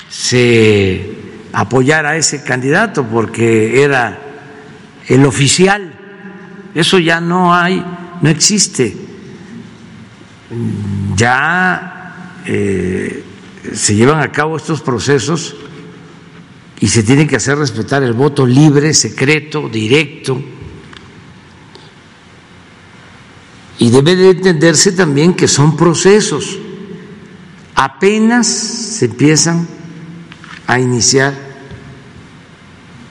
se 0.09 1.15
apoyara 1.53 2.11
a 2.11 2.17
ese 2.17 2.43
candidato 2.43 3.07
porque 3.07 3.83
era 3.83 4.19
el 5.07 5.25
oficial. 5.25 5.93
Eso 6.75 6.99
ya 6.99 7.20
no 7.20 7.55
hay, 7.55 7.85
no 8.20 8.28
existe. 8.28 8.97
Ya 11.15 12.41
eh, 12.47 13.23
se 13.73 13.94
llevan 13.94 14.20
a 14.20 14.33
cabo 14.33 14.57
estos 14.57 14.81
procesos 14.81 15.55
y 16.81 16.89
se 16.89 17.02
tiene 17.02 17.26
que 17.26 17.36
hacer 17.36 17.58
respetar 17.58 18.02
el 18.02 18.12
voto 18.12 18.47
libre, 18.47 18.94
secreto, 18.94 19.68
directo 19.68 20.42
Y 23.78 23.90
debe 23.90 24.16
de 24.16 24.31
entenderse 24.31 24.92
también 24.92 25.34
que 25.34 25.47
son 25.47 25.76
procesos. 25.76 26.58
Apenas 27.76 28.47
se 28.48 29.05
empiezan 29.05 29.68
a 30.66 30.81
iniciar, 30.81 31.32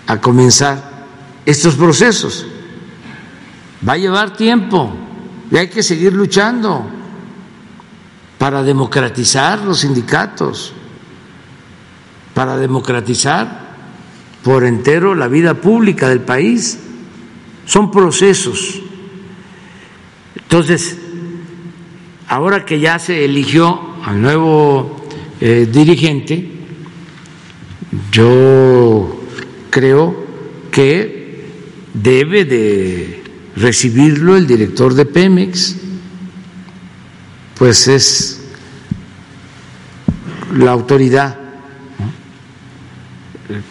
a 0.05 0.19
comenzar 0.19 1.05
estos 1.45 1.75
procesos. 1.75 2.45
Va 3.87 3.93
a 3.93 3.97
llevar 3.97 4.35
tiempo 4.35 4.93
y 5.49 5.55
hay 5.55 5.69
que 5.69 5.81
seguir 5.81 6.11
luchando 6.11 6.85
para 8.37 8.61
democratizar 8.61 9.59
los 9.59 9.79
sindicatos, 9.79 10.73
para 12.37 12.55
democratizar 12.57 13.65
por 14.43 14.63
entero 14.63 15.15
la 15.15 15.27
vida 15.27 15.55
pública 15.55 16.07
del 16.07 16.19
país. 16.21 16.77
Son 17.65 17.89
procesos 17.89 18.81
entonces, 20.47 20.97
ahora 22.29 22.63
que 22.63 22.79
ya 22.79 22.99
se 22.99 23.25
eligió 23.25 23.95
al 24.05 24.21
nuevo 24.21 24.95
eh, 25.41 25.67
dirigente, 25.69 26.49
yo 28.13 29.25
creo 29.69 30.15
que 30.71 31.49
debe 31.93 32.45
de 32.45 33.23
recibirlo 33.57 34.37
el 34.37 34.47
director 34.47 34.93
de 34.93 35.05
Pemex, 35.05 35.75
pues 37.57 37.89
es 37.89 38.39
la 40.53 40.71
autoridad 40.71 41.46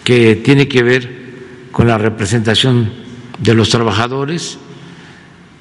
que 0.04 0.36
tiene 0.36 0.68
que 0.68 0.82
ver 0.82 1.16
con 1.72 1.86
la 1.86 1.98
representación 1.98 2.90
de 3.38 3.54
los 3.54 3.68
trabajadores 3.68 4.58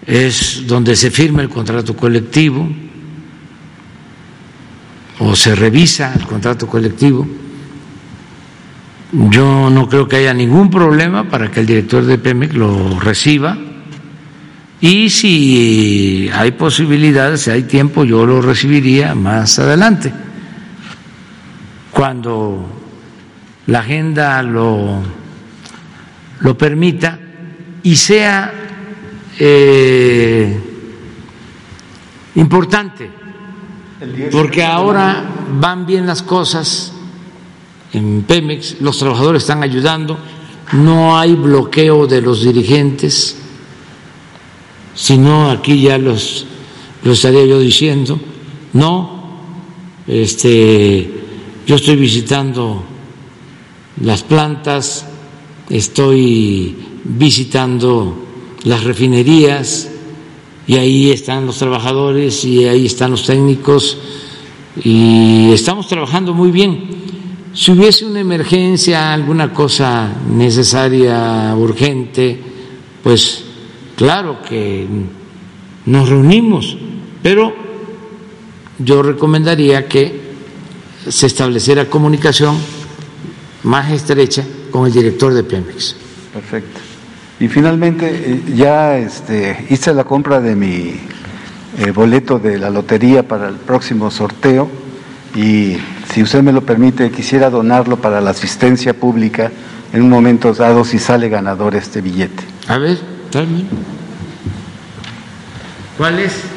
es 0.05 0.65
donde 0.67 0.95
se 0.95 1.11
firma 1.11 1.41
el 1.41 1.49
contrato 1.49 1.95
colectivo 1.95 2.69
o 5.19 5.35
se 5.35 5.55
revisa 5.55 6.13
el 6.13 6.25
contrato 6.25 6.67
colectivo. 6.67 7.27
Yo 9.11 9.69
no 9.69 9.87
creo 9.87 10.07
que 10.07 10.17
haya 10.17 10.33
ningún 10.33 10.69
problema 10.69 11.29
para 11.29 11.49
que 11.49 11.61
el 11.61 11.65
director 11.65 12.05
de 12.05 12.17
Pemex 12.17 12.53
lo 12.53 12.99
reciba 12.99 13.57
y 14.81 15.09
si 15.09 16.29
hay 16.33 16.51
posibilidades, 16.51 17.41
si 17.41 17.49
hay 17.49 17.63
tiempo, 17.63 18.03
yo 18.03 18.25
lo 18.25 18.41
recibiría 18.41 19.15
más 19.15 19.57
adelante, 19.57 20.13
cuando 21.91 22.84
la 23.67 23.79
agenda 23.79 24.41
lo, 24.43 25.01
lo 26.39 26.57
permita 26.57 27.19
y 27.83 27.95
sea 27.95 28.53
eh, 29.39 30.59
importante, 32.35 33.09
porque 34.31 34.63
ahora 34.63 35.23
van 35.59 35.85
bien 35.85 36.05
las 36.05 36.21
cosas 36.21 36.93
en 37.93 38.23
Pemex, 38.23 38.81
los 38.81 38.97
trabajadores 38.97 39.43
están 39.43 39.63
ayudando, 39.63 40.17
no 40.73 41.17
hay 41.17 41.35
bloqueo 41.35 42.07
de 42.07 42.21
los 42.21 42.43
dirigentes, 42.43 43.37
sino 44.93 45.49
aquí 45.49 45.81
ya 45.81 45.97
los 45.97 46.47
lo 47.03 47.11
estaría 47.11 47.45
yo 47.45 47.59
diciendo, 47.59 48.19
no, 48.73 49.37
este, 50.07 51.07
yo 51.67 51.75
estoy 51.75 51.95
visitando 51.97 52.83
las 54.01 54.23
plantas, 54.23 55.05
estoy 55.69 56.75
visitando 57.03 58.17
las 58.63 58.83
refinerías 58.83 59.89
y 60.67 60.75
ahí 60.75 61.11
están 61.11 61.45
los 61.45 61.57
trabajadores 61.57 62.43
y 62.45 62.65
ahí 62.65 62.87
están 62.87 63.11
los 63.11 63.25
técnicos 63.25 63.97
y 64.83 65.51
estamos 65.53 65.87
trabajando 65.87 66.33
muy 66.33 66.51
bien. 66.51 66.89
Si 67.53 67.71
hubiese 67.71 68.05
una 68.05 68.19
emergencia, 68.19 69.13
alguna 69.13 69.53
cosa 69.53 70.11
necesaria, 70.29 71.55
urgente, 71.55 72.37
pues 73.01 73.45
claro 73.95 74.41
que 74.41 74.85
nos 75.85 76.09
reunimos, 76.09 76.75
pero 77.23 77.53
yo 78.79 79.01
recomendaría 79.01 79.87
que 79.87 80.25
se 81.07 81.27
estableciera 81.27 81.89
comunicación 81.89 82.57
más 83.65 83.91
estrecha 83.91 84.43
con 84.71 84.85
el 84.85 84.93
director 84.93 85.33
de 85.33 85.43
Pemex. 85.43 85.95
Perfecto. 86.31 86.79
Y 87.39 87.47
finalmente 87.47 88.07
eh, 88.09 88.43
ya 88.55 88.97
este, 88.97 89.65
hice 89.69 89.93
la 89.93 90.05
compra 90.05 90.39
de 90.39 90.55
mi 90.55 90.99
eh, 91.77 91.91
boleto 91.91 92.39
de 92.39 92.57
la 92.57 92.69
lotería 92.69 93.27
para 93.27 93.49
el 93.49 93.55
próximo 93.55 94.09
sorteo 94.09 94.69
y 95.35 95.77
si 96.13 96.23
usted 96.23 96.41
me 96.41 96.53
lo 96.53 96.61
permite 96.61 97.11
quisiera 97.11 97.49
donarlo 97.49 97.97
para 97.97 98.21
la 98.21 98.29
asistencia 98.29 98.93
pública 98.93 99.51
en 99.91 100.01
un 100.01 100.09
momento 100.09 100.53
dado 100.53 100.85
si 100.85 100.99
sale 100.99 101.27
ganador 101.27 101.75
este 101.75 101.99
billete. 102.01 102.43
A 102.67 102.77
ver, 102.77 102.99
tráeme. 103.31 103.65
¿Cuál 105.97 106.19
es? 106.19 106.54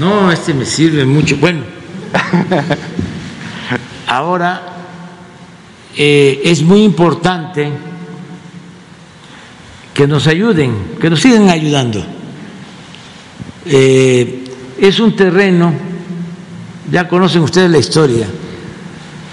No, 0.00 0.32
este 0.32 0.54
me 0.54 0.64
sirve 0.64 1.04
mucho. 1.04 1.36
Bueno. 1.36 1.60
Ahora 4.06 4.62
eh, 5.94 6.40
es 6.42 6.62
muy 6.62 6.82
importante 6.82 7.70
que 9.92 10.06
nos 10.08 10.26
ayuden, 10.26 10.96
que 11.00 11.10
nos 11.10 11.20
sigan 11.20 11.50
ayudando. 11.50 12.02
Eh, 13.66 14.44
es 14.80 14.98
un 14.98 15.14
terreno, 15.14 15.74
ya 16.90 17.06
conocen 17.06 17.42
ustedes 17.42 17.70
la 17.70 17.78
historia, 17.78 18.26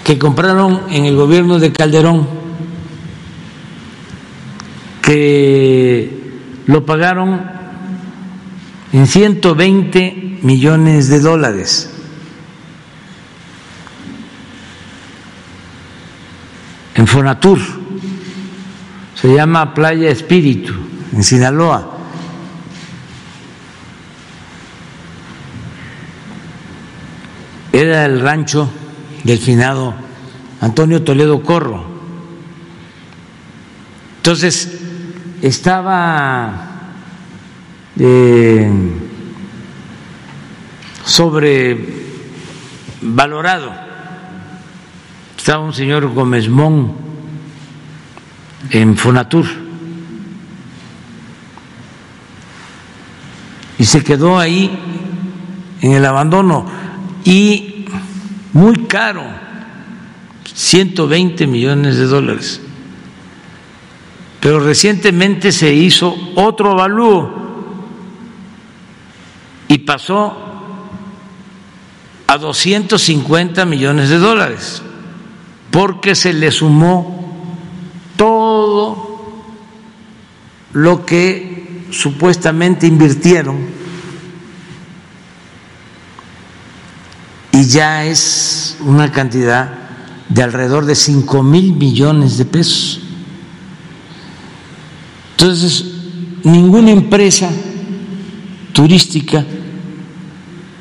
que 0.04 0.18
compraron 0.18 0.82
en 0.90 1.06
el 1.06 1.16
gobierno 1.16 1.58
de 1.58 1.72
Calderón 1.72 2.38
que 5.00 6.10
lo 6.66 6.84
pagaron 6.84 7.40
en 8.92 9.06
120 9.06 10.27
millones 10.42 11.08
de 11.08 11.20
dólares. 11.20 11.90
En 16.94 17.06
Fonatur, 17.06 17.58
se 19.14 19.32
llama 19.32 19.72
Playa 19.72 20.10
Espíritu, 20.10 20.74
en 21.12 21.22
Sinaloa. 21.22 21.96
Era 27.72 28.04
el 28.06 28.20
rancho 28.20 28.68
del 29.22 29.38
finado 29.38 29.94
Antonio 30.60 31.02
Toledo 31.04 31.42
Corro. 31.42 31.84
Entonces, 34.16 34.80
estaba 35.40 36.68
eh, 37.98 38.70
sobrevalorado. 41.08 43.72
Estaba 45.36 45.64
un 45.64 45.72
señor 45.72 46.12
Gómez 46.12 46.48
Mon 46.48 46.92
en 48.70 48.96
Fonatur 48.96 49.46
y 53.78 53.84
se 53.84 54.04
quedó 54.04 54.38
ahí 54.38 54.78
en 55.80 55.92
el 55.92 56.04
abandono 56.04 56.66
y 57.24 57.86
muy 58.52 58.84
caro, 58.84 59.24
120 60.52 61.46
millones 61.46 61.96
de 61.96 62.04
dólares. 62.04 62.60
Pero 64.40 64.60
recientemente 64.60 65.52
se 65.52 65.72
hizo 65.72 66.14
otro 66.34 66.72
avalúo 66.72 67.32
y 69.68 69.78
pasó 69.78 70.47
a 72.28 72.36
250 72.36 73.64
millones 73.64 74.10
de 74.10 74.18
dólares, 74.18 74.82
porque 75.70 76.14
se 76.14 76.34
le 76.34 76.52
sumó 76.52 77.46
todo 78.16 79.32
lo 80.74 81.06
que 81.06 81.86
supuestamente 81.90 82.86
invirtieron 82.86 83.56
y 87.50 87.64
ya 87.64 88.04
es 88.04 88.76
una 88.80 89.10
cantidad 89.10 89.72
de 90.28 90.42
alrededor 90.42 90.84
de 90.84 90.94
5 90.94 91.42
mil 91.42 91.72
millones 91.72 92.36
de 92.36 92.44
pesos. 92.44 93.00
Entonces, 95.30 95.84
ninguna 96.44 96.90
empresa 96.90 97.50
turística 98.74 99.46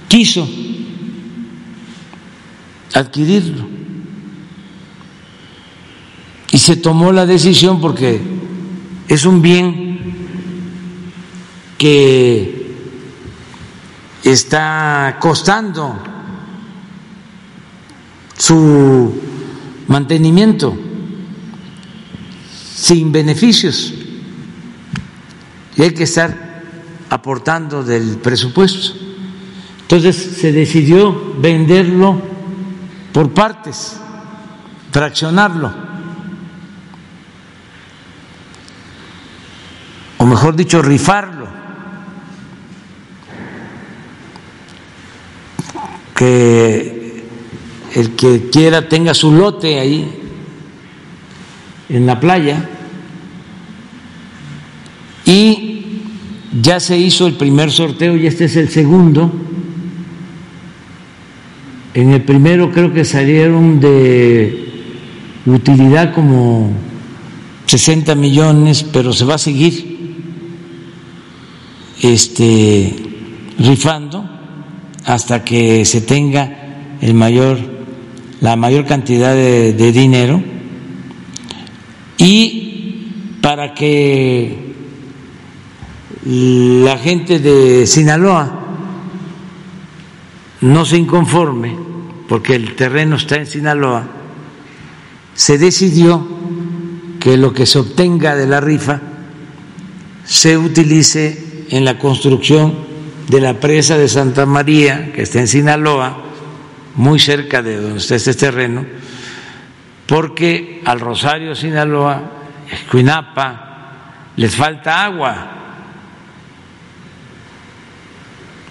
quiso 0.09 0.66
adquirirlo. 2.97 3.67
Y 6.51 6.57
se 6.57 6.77
tomó 6.77 7.11
la 7.11 7.25
decisión 7.25 7.79
porque 7.79 8.21
es 9.07 9.25
un 9.25 9.41
bien 9.41 10.15
que 11.77 12.75
está 14.23 15.17
costando 15.19 15.97
su 18.37 19.21
mantenimiento 19.87 20.77
sin 22.75 23.11
beneficios 23.11 23.93
y 25.75 25.81
hay 25.81 25.91
que 25.91 26.03
estar 26.03 26.63
aportando 27.09 27.83
del 27.83 28.17
presupuesto. 28.17 28.97
Entonces 29.81 30.15
se 30.15 30.51
decidió 30.51 31.35
venderlo 31.39 32.36
por 33.17 33.33
partes, 33.33 33.97
fraccionarlo, 34.91 35.73
o 40.19 40.25
mejor 40.27 40.55
dicho, 40.55 40.83
rifarlo, 40.83 41.47
que 46.13 47.25
el 47.95 48.15
que 48.15 48.51
quiera 48.51 48.87
tenga 48.87 49.15
su 49.15 49.31
lote 49.31 49.79
ahí 49.79 50.21
en 51.89 52.05
la 52.05 52.19
playa. 52.19 52.69
Y 55.25 56.03
ya 56.61 56.79
se 56.79 56.95
hizo 56.99 57.25
el 57.25 57.33
primer 57.33 57.71
sorteo 57.71 58.15
y 58.15 58.27
este 58.27 58.45
es 58.45 58.55
el 58.57 58.69
segundo. 58.69 59.46
En 61.97 62.11
el 62.11 62.21
primero 62.21 62.71
creo 62.71 62.93
que 62.93 63.03
salieron 63.03 63.79
de 63.79 64.69
utilidad 65.47 66.13
como 66.13 66.69
60 67.65 68.13
millones, 68.13 68.83
pero 68.83 69.11
se 69.13 69.25
va 69.25 69.33
a 69.33 69.37
seguir 69.39 69.97
este 71.99 72.95
rifando 73.57 74.29
hasta 75.05 75.43
que 75.43 75.85
se 75.85 76.01
tenga 76.01 76.97
el 77.01 77.15
mayor 77.15 77.57
la 78.41 78.55
mayor 78.55 78.85
cantidad 78.85 79.33
de, 79.33 79.73
de 79.73 79.91
dinero. 79.91 80.39
Y 82.19 83.07
para 83.41 83.73
que 83.73 84.55
la 86.25 86.95
gente 86.99 87.39
de 87.39 87.87
Sinaloa 87.87 88.67
no 90.61 90.85
se 90.85 90.97
inconforme, 90.97 91.86
porque 92.27 92.55
el 92.55 92.75
terreno 92.75 93.15
está 93.15 93.35
en 93.37 93.45
Sinaloa, 93.45 94.07
se 95.33 95.57
decidió 95.57 96.27
que 97.19 97.37
lo 97.37 97.53
que 97.53 97.65
se 97.65 97.79
obtenga 97.79 98.35
de 98.35 98.47
la 98.47 98.59
rifa 98.59 99.01
se 100.25 100.57
utilice 100.57 101.65
en 101.69 101.85
la 101.85 101.97
construcción 101.97 102.75
de 103.27 103.41
la 103.41 103.53
presa 103.55 103.97
de 103.97 104.07
Santa 104.07 104.45
María, 104.45 105.11
que 105.13 105.23
está 105.23 105.39
en 105.39 105.47
Sinaloa, 105.47 106.23
muy 106.95 107.19
cerca 107.19 107.61
de 107.61 107.77
donde 107.79 107.99
está 107.99 108.15
este 108.15 108.33
terreno, 108.33 108.85
porque 110.05 110.81
al 110.85 110.99
Rosario, 110.99 111.55
Sinaloa, 111.55 112.31
Escuinapa, 112.71 113.67
les 114.35 114.55
falta 114.55 115.05
agua. 115.05 115.51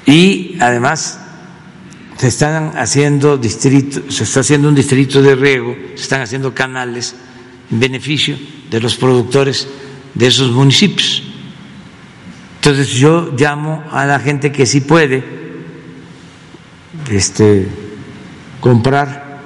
Y 0.07 0.57
además 0.60 1.26
se 2.19 2.28
están 2.28 2.73
haciendo 2.77 3.36
distritos, 3.36 4.15
se 4.15 4.25
está 4.25 4.41
haciendo 4.41 4.69
un 4.69 4.75
distrito 4.75 5.20
de 5.20 5.35
riego, 5.35 5.77
se 5.95 6.03
están 6.03 6.23
haciendo 6.23 6.55
canales 6.55 7.15
en 7.70 7.81
beneficio 7.81 8.39
de 8.70 8.81
los 8.81 8.97
productores 8.97 9.69
de 10.15 10.27
esos 10.27 10.51
municipios. 10.51 11.23
Entonces 12.57 12.89
yo 12.89 13.33
llamo 13.36 13.85
a 13.93 14.07
la 14.07 14.19
gente 14.19 14.51
que 14.51 14.65
sí 14.65 14.81
puede 14.81 15.23
este, 17.11 17.69
comprar 18.61 19.41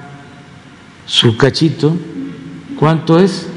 su 1.05 1.35
cachito. 1.37 1.97
¿Cuánto 2.79 3.19
es? 3.19 3.47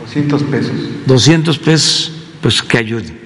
200 0.00 0.42
pesos. 0.42 0.72
200 1.06 1.58
pesos, 1.60 2.12
pues 2.42 2.62
que 2.62 2.78
ayuden. 2.78 3.18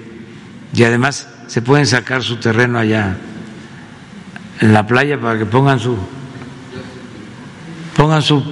Y 0.74 0.82
además 0.84 1.28
se 1.46 1.62
pueden 1.62 1.86
sacar 1.86 2.22
su 2.22 2.36
terreno 2.36 2.78
allá 2.78 3.16
la 4.72 4.86
playa 4.86 5.20
para 5.20 5.38
que 5.38 5.46
pongan 5.46 5.78
su 5.78 5.96
pongan 7.96 8.22
su 8.22 8.42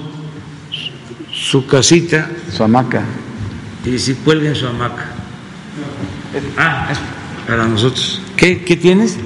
su 1.31 1.65
casita 1.65 2.29
Su 2.51 2.63
hamaca. 2.63 3.03
y 3.85 3.97
si 3.99 4.13
cuelguen 4.15 4.55
su 4.55 4.67
hamaca. 4.67 5.05
Ah, 6.57 6.87
es 6.91 6.99
para 7.47 7.67
nosotros. 7.67 8.21
¿Qué, 8.37 8.63
qué 8.63 8.75
tienes? 8.77 9.17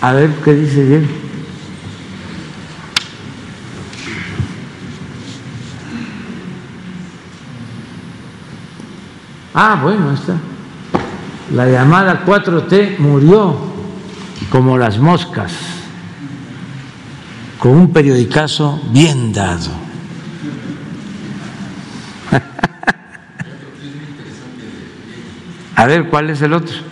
A 0.00 0.12
ver 0.12 0.30
qué 0.44 0.54
dice 0.54 0.84
Diego. 0.84 1.06
Ah, 9.54 9.78
bueno, 9.82 10.12
está. 10.12 10.36
La 11.54 11.66
llamada 11.66 12.24
4T 12.24 12.98
murió 12.98 13.56
como 14.50 14.78
las 14.78 14.98
moscas, 14.98 15.52
con 17.58 17.72
un 17.72 17.92
periodicazo 17.92 18.80
bien 18.90 19.32
dado. 19.32 19.70
A 25.76 25.86
ver, 25.86 26.08
¿cuál 26.08 26.30
es 26.30 26.40
el 26.42 26.52
otro? 26.52 26.88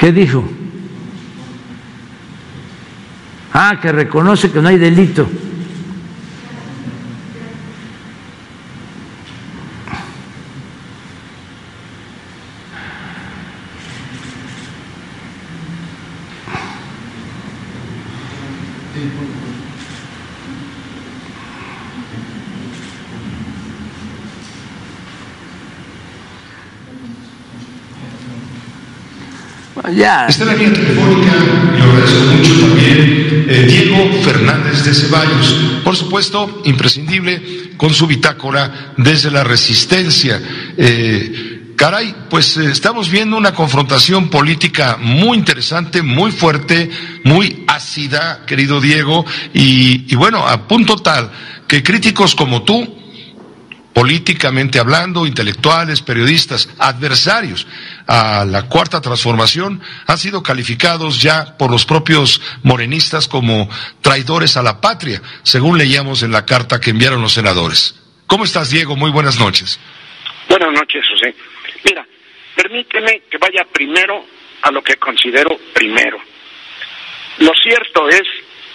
¿Qué 0.00 0.12
dijo? 0.12 0.42
Ah, 3.52 3.78
que 3.82 3.92
reconoce 3.92 4.50
que 4.50 4.62
no 4.62 4.68
hay 4.68 4.78
delito. 4.78 5.28
Ya. 30.00 30.26
Está 30.28 30.46
la 30.46 30.54
línea 30.54 30.72
telefónica, 30.72 31.30
y 31.74 31.78
lo 31.78 31.84
agradezco 31.84 32.24
mucho 32.34 32.58
también, 32.58 33.46
eh, 33.50 33.66
Diego 33.68 34.22
Fernández 34.22 34.82
de 34.82 34.94
Ceballos. 34.94 35.54
Por 35.84 35.94
supuesto, 35.94 36.62
imprescindible 36.64 37.74
con 37.76 37.92
su 37.92 38.06
bitácora 38.06 38.94
desde 38.96 39.30
la 39.30 39.44
resistencia. 39.44 40.40
Eh, 40.78 41.74
caray, 41.76 42.14
pues 42.30 42.56
eh, 42.56 42.70
estamos 42.70 43.10
viendo 43.10 43.36
una 43.36 43.52
confrontación 43.52 44.30
política 44.30 44.96
muy 44.98 45.36
interesante, 45.36 46.00
muy 46.00 46.32
fuerte, 46.32 46.88
muy 47.24 47.64
ácida, 47.66 48.46
querido 48.46 48.80
Diego, 48.80 49.26
y 49.52 50.14
bueno, 50.14 50.48
a 50.48 50.66
punto 50.66 50.96
tal 50.96 51.30
que 51.68 51.82
críticos 51.82 52.34
como 52.34 52.62
tú, 52.62 52.99
políticamente 53.92 54.78
hablando, 54.78 55.26
intelectuales, 55.26 56.00
periodistas, 56.02 56.68
adversarios 56.78 57.66
a 58.06 58.44
la 58.44 58.62
cuarta 58.68 59.00
transformación, 59.00 59.82
han 60.06 60.18
sido 60.18 60.42
calificados 60.42 61.20
ya 61.20 61.56
por 61.56 61.70
los 61.70 61.84
propios 61.84 62.40
morenistas 62.62 63.28
como 63.28 63.68
traidores 64.00 64.56
a 64.56 64.62
la 64.62 64.80
patria, 64.80 65.20
según 65.42 65.78
leíamos 65.78 66.22
en 66.22 66.32
la 66.32 66.46
carta 66.46 66.80
que 66.80 66.90
enviaron 66.90 67.22
los 67.22 67.32
senadores. 67.32 67.96
¿Cómo 68.26 68.44
estás, 68.44 68.70
Diego? 68.70 68.96
Muy 68.96 69.10
buenas 69.10 69.38
noches. 69.40 69.80
Buenas 70.48 70.72
noches, 70.72 71.04
José. 71.12 71.34
Mira, 71.84 72.06
permíteme 72.54 73.22
que 73.30 73.38
vaya 73.38 73.64
primero 73.72 74.24
a 74.62 74.70
lo 74.70 74.82
que 74.82 74.96
considero 74.96 75.58
primero. 75.72 76.18
Lo 77.38 77.52
cierto 77.62 78.08
es 78.08 78.22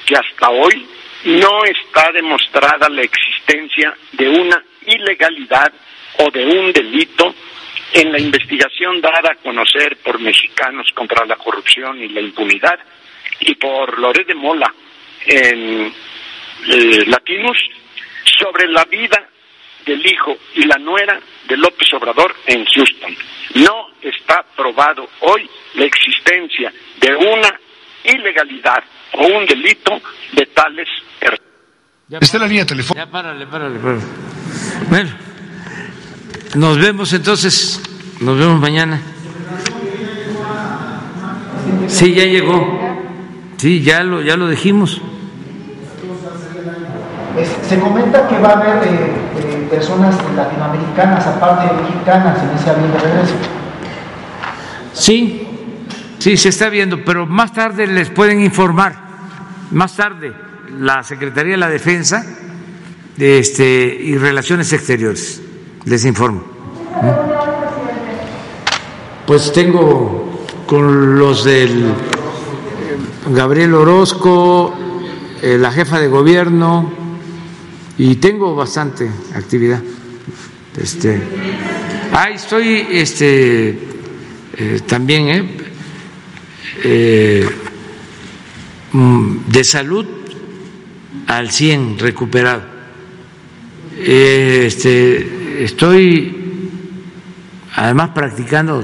que 0.06 0.16
hasta 0.16 0.50
hoy 0.50 0.86
no 1.26 1.64
está 1.66 2.12
demostrada 2.12 2.88
la 2.90 3.02
existencia 3.02 3.96
de 4.14 4.30
una 4.30 4.64
ilegalidad 4.86 5.72
o 6.20 6.32
de 6.32 6.46
un 6.46 6.72
delito 6.72 7.34
en 7.94 8.12
la 8.12 8.20
investigación 8.20 9.00
dada 9.02 9.32
a 9.32 9.36
conocer 9.36 9.98
por 9.98 10.20
Mexicanos 10.20 10.88
contra 10.94 11.26
la 11.26 11.36
corrupción 11.36 12.02
y 12.02 12.10
la 12.10 12.22
impunidad 12.22 12.80
y 13.40 13.56
por 13.56 13.98
Loret 14.00 14.28
de 14.28 14.36
Mola 14.36 14.74
en 15.26 15.94
eh, 16.68 17.06
Latinus 17.08 17.58
sobre 18.40 18.68
la 18.68 18.84
vida 18.86 19.30
del 19.86 20.06
hijo 20.06 20.36
y 20.56 20.66
la 20.66 20.78
nuera 20.78 21.20
de 21.48 21.58
López 21.58 21.94
Obrador 21.94 22.36
en 22.48 22.66
Houston. 22.66 23.16
No 23.56 23.90
está 24.02 24.44
probado 24.56 25.08
hoy 25.22 25.50
la 25.76 25.86
existencia 25.86 26.74
de 26.98 27.16
una 27.16 27.60
ilegalidad 28.04 28.84
o 29.14 29.28
un 29.28 29.46
delito 29.46 30.02
de 30.34 30.46
tales 30.48 30.90
la 32.40 32.48
línea 32.48 32.66
telefónica. 32.66 33.06
Ya 33.06 33.12
párale, 33.12 33.48
párale, 33.48 33.80
párale. 33.80 34.02
Bueno, 34.90 35.10
nos 36.56 36.78
vemos 36.78 37.12
entonces, 37.14 37.82
nos 38.22 38.38
vemos 38.38 38.60
mañana. 38.60 39.00
Sí, 41.88 42.14
ya 42.14 42.26
llegó. 42.26 42.80
Sí, 43.58 43.82
ya 43.82 44.04
lo, 44.04 44.22
ya 44.22 44.38
lo 44.38 44.48
dijimos. 44.50 45.02
Se 47.68 47.80
comenta 47.80 48.28
que 48.28 48.38
va 48.40 48.50
a 48.50 48.54
haber 48.54 48.88
eh, 48.88 49.12
eh, 49.38 49.68
personas 49.70 50.16
latinoamericanas, 50.36 51.26
aparte 51.28 51.74
de 51.74 51.82
mexicanas, 51.82 52.42
en 52.44 52.50
ese 52.58 52.70
avión 52.70 52.92
de 52.92 53.00
regreso. 53.00 53.34
Sí, 54.94 55.48
sí, 56.20 56.38
se 56.38 56.50
está 56.50 56.70
viendo, 56.70 57.04
pero 57.04 57.26
más 57.26 57.52
tarde 57.54 57.88
les 57.88 58.10
pueden 58.10 58.40
informar, 58.40 58.96
más 59.72 59.96
tarde, 59.96 60.34
la 60.80 61.04
Secretaría 61.04 61.54
de 61.54 61.58
la 61.58 61.70
Defensa 61.70 62.26
este, 63.18 63.98
y 64.02 64.18
Relaciones 64.18 64.72
Exteriores, 64.74 65.42
les 65.86 66.06
informo. 66.06 66.44
Pues 69.26 69.52
tengo 69.54 70.46
con 70.68 71.18
los 71.18 71.44
del 71.44 71.94
Gabriel 73.30 73.74
Orozco, 73.74 74.74
eh, 75.42 75.58
la 75.58 75.72
jefa 75.72 76.00
de 76.00 76.08
gobierno, 76.08 76.92
y 77.98 78.16
tengo 78.16 78.56
bastante 78.56 79.10
actividad. 79.34 79.82
Este, 80.78 81.22
ah, 82.12 82.30
estoy 82.30 82.88
este, 82.92 83.70
eh, 84.58 84.82
también 84.86 85.58
eh, 86.84 87.48
mm, 88.92 89.38
de 89.48 89.64
salud 89.64 90.06
al 91.28 91.50
100 91.50 92.00
recuperado. 92.00 92.75
Eh, 93.98 94.64
Este, 94.66 95.64
estoy 95.64 96.36
además 97.76 98.10
practicando 98.10 98.84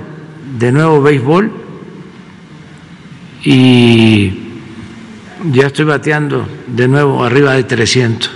de 0.59 0.71
nuevo 0.71 1.01
béisbol 1.01 1.51
y 3.43 4.33
ya 5.51 5.67
estoy 5.67 5.85
bateando 5.85 6.47
de 6.67 6.87
nuevo 6.87 7.23
arriba 7.23 7.53
de 7.53 7.63
300. 7.63 8.31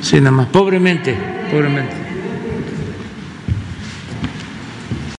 Sí, 0.00 0.16
nada 0.16 0.32
más, 0.32 0.46
pobremente, 0.48 1.16
pobremente. 1.50 1.94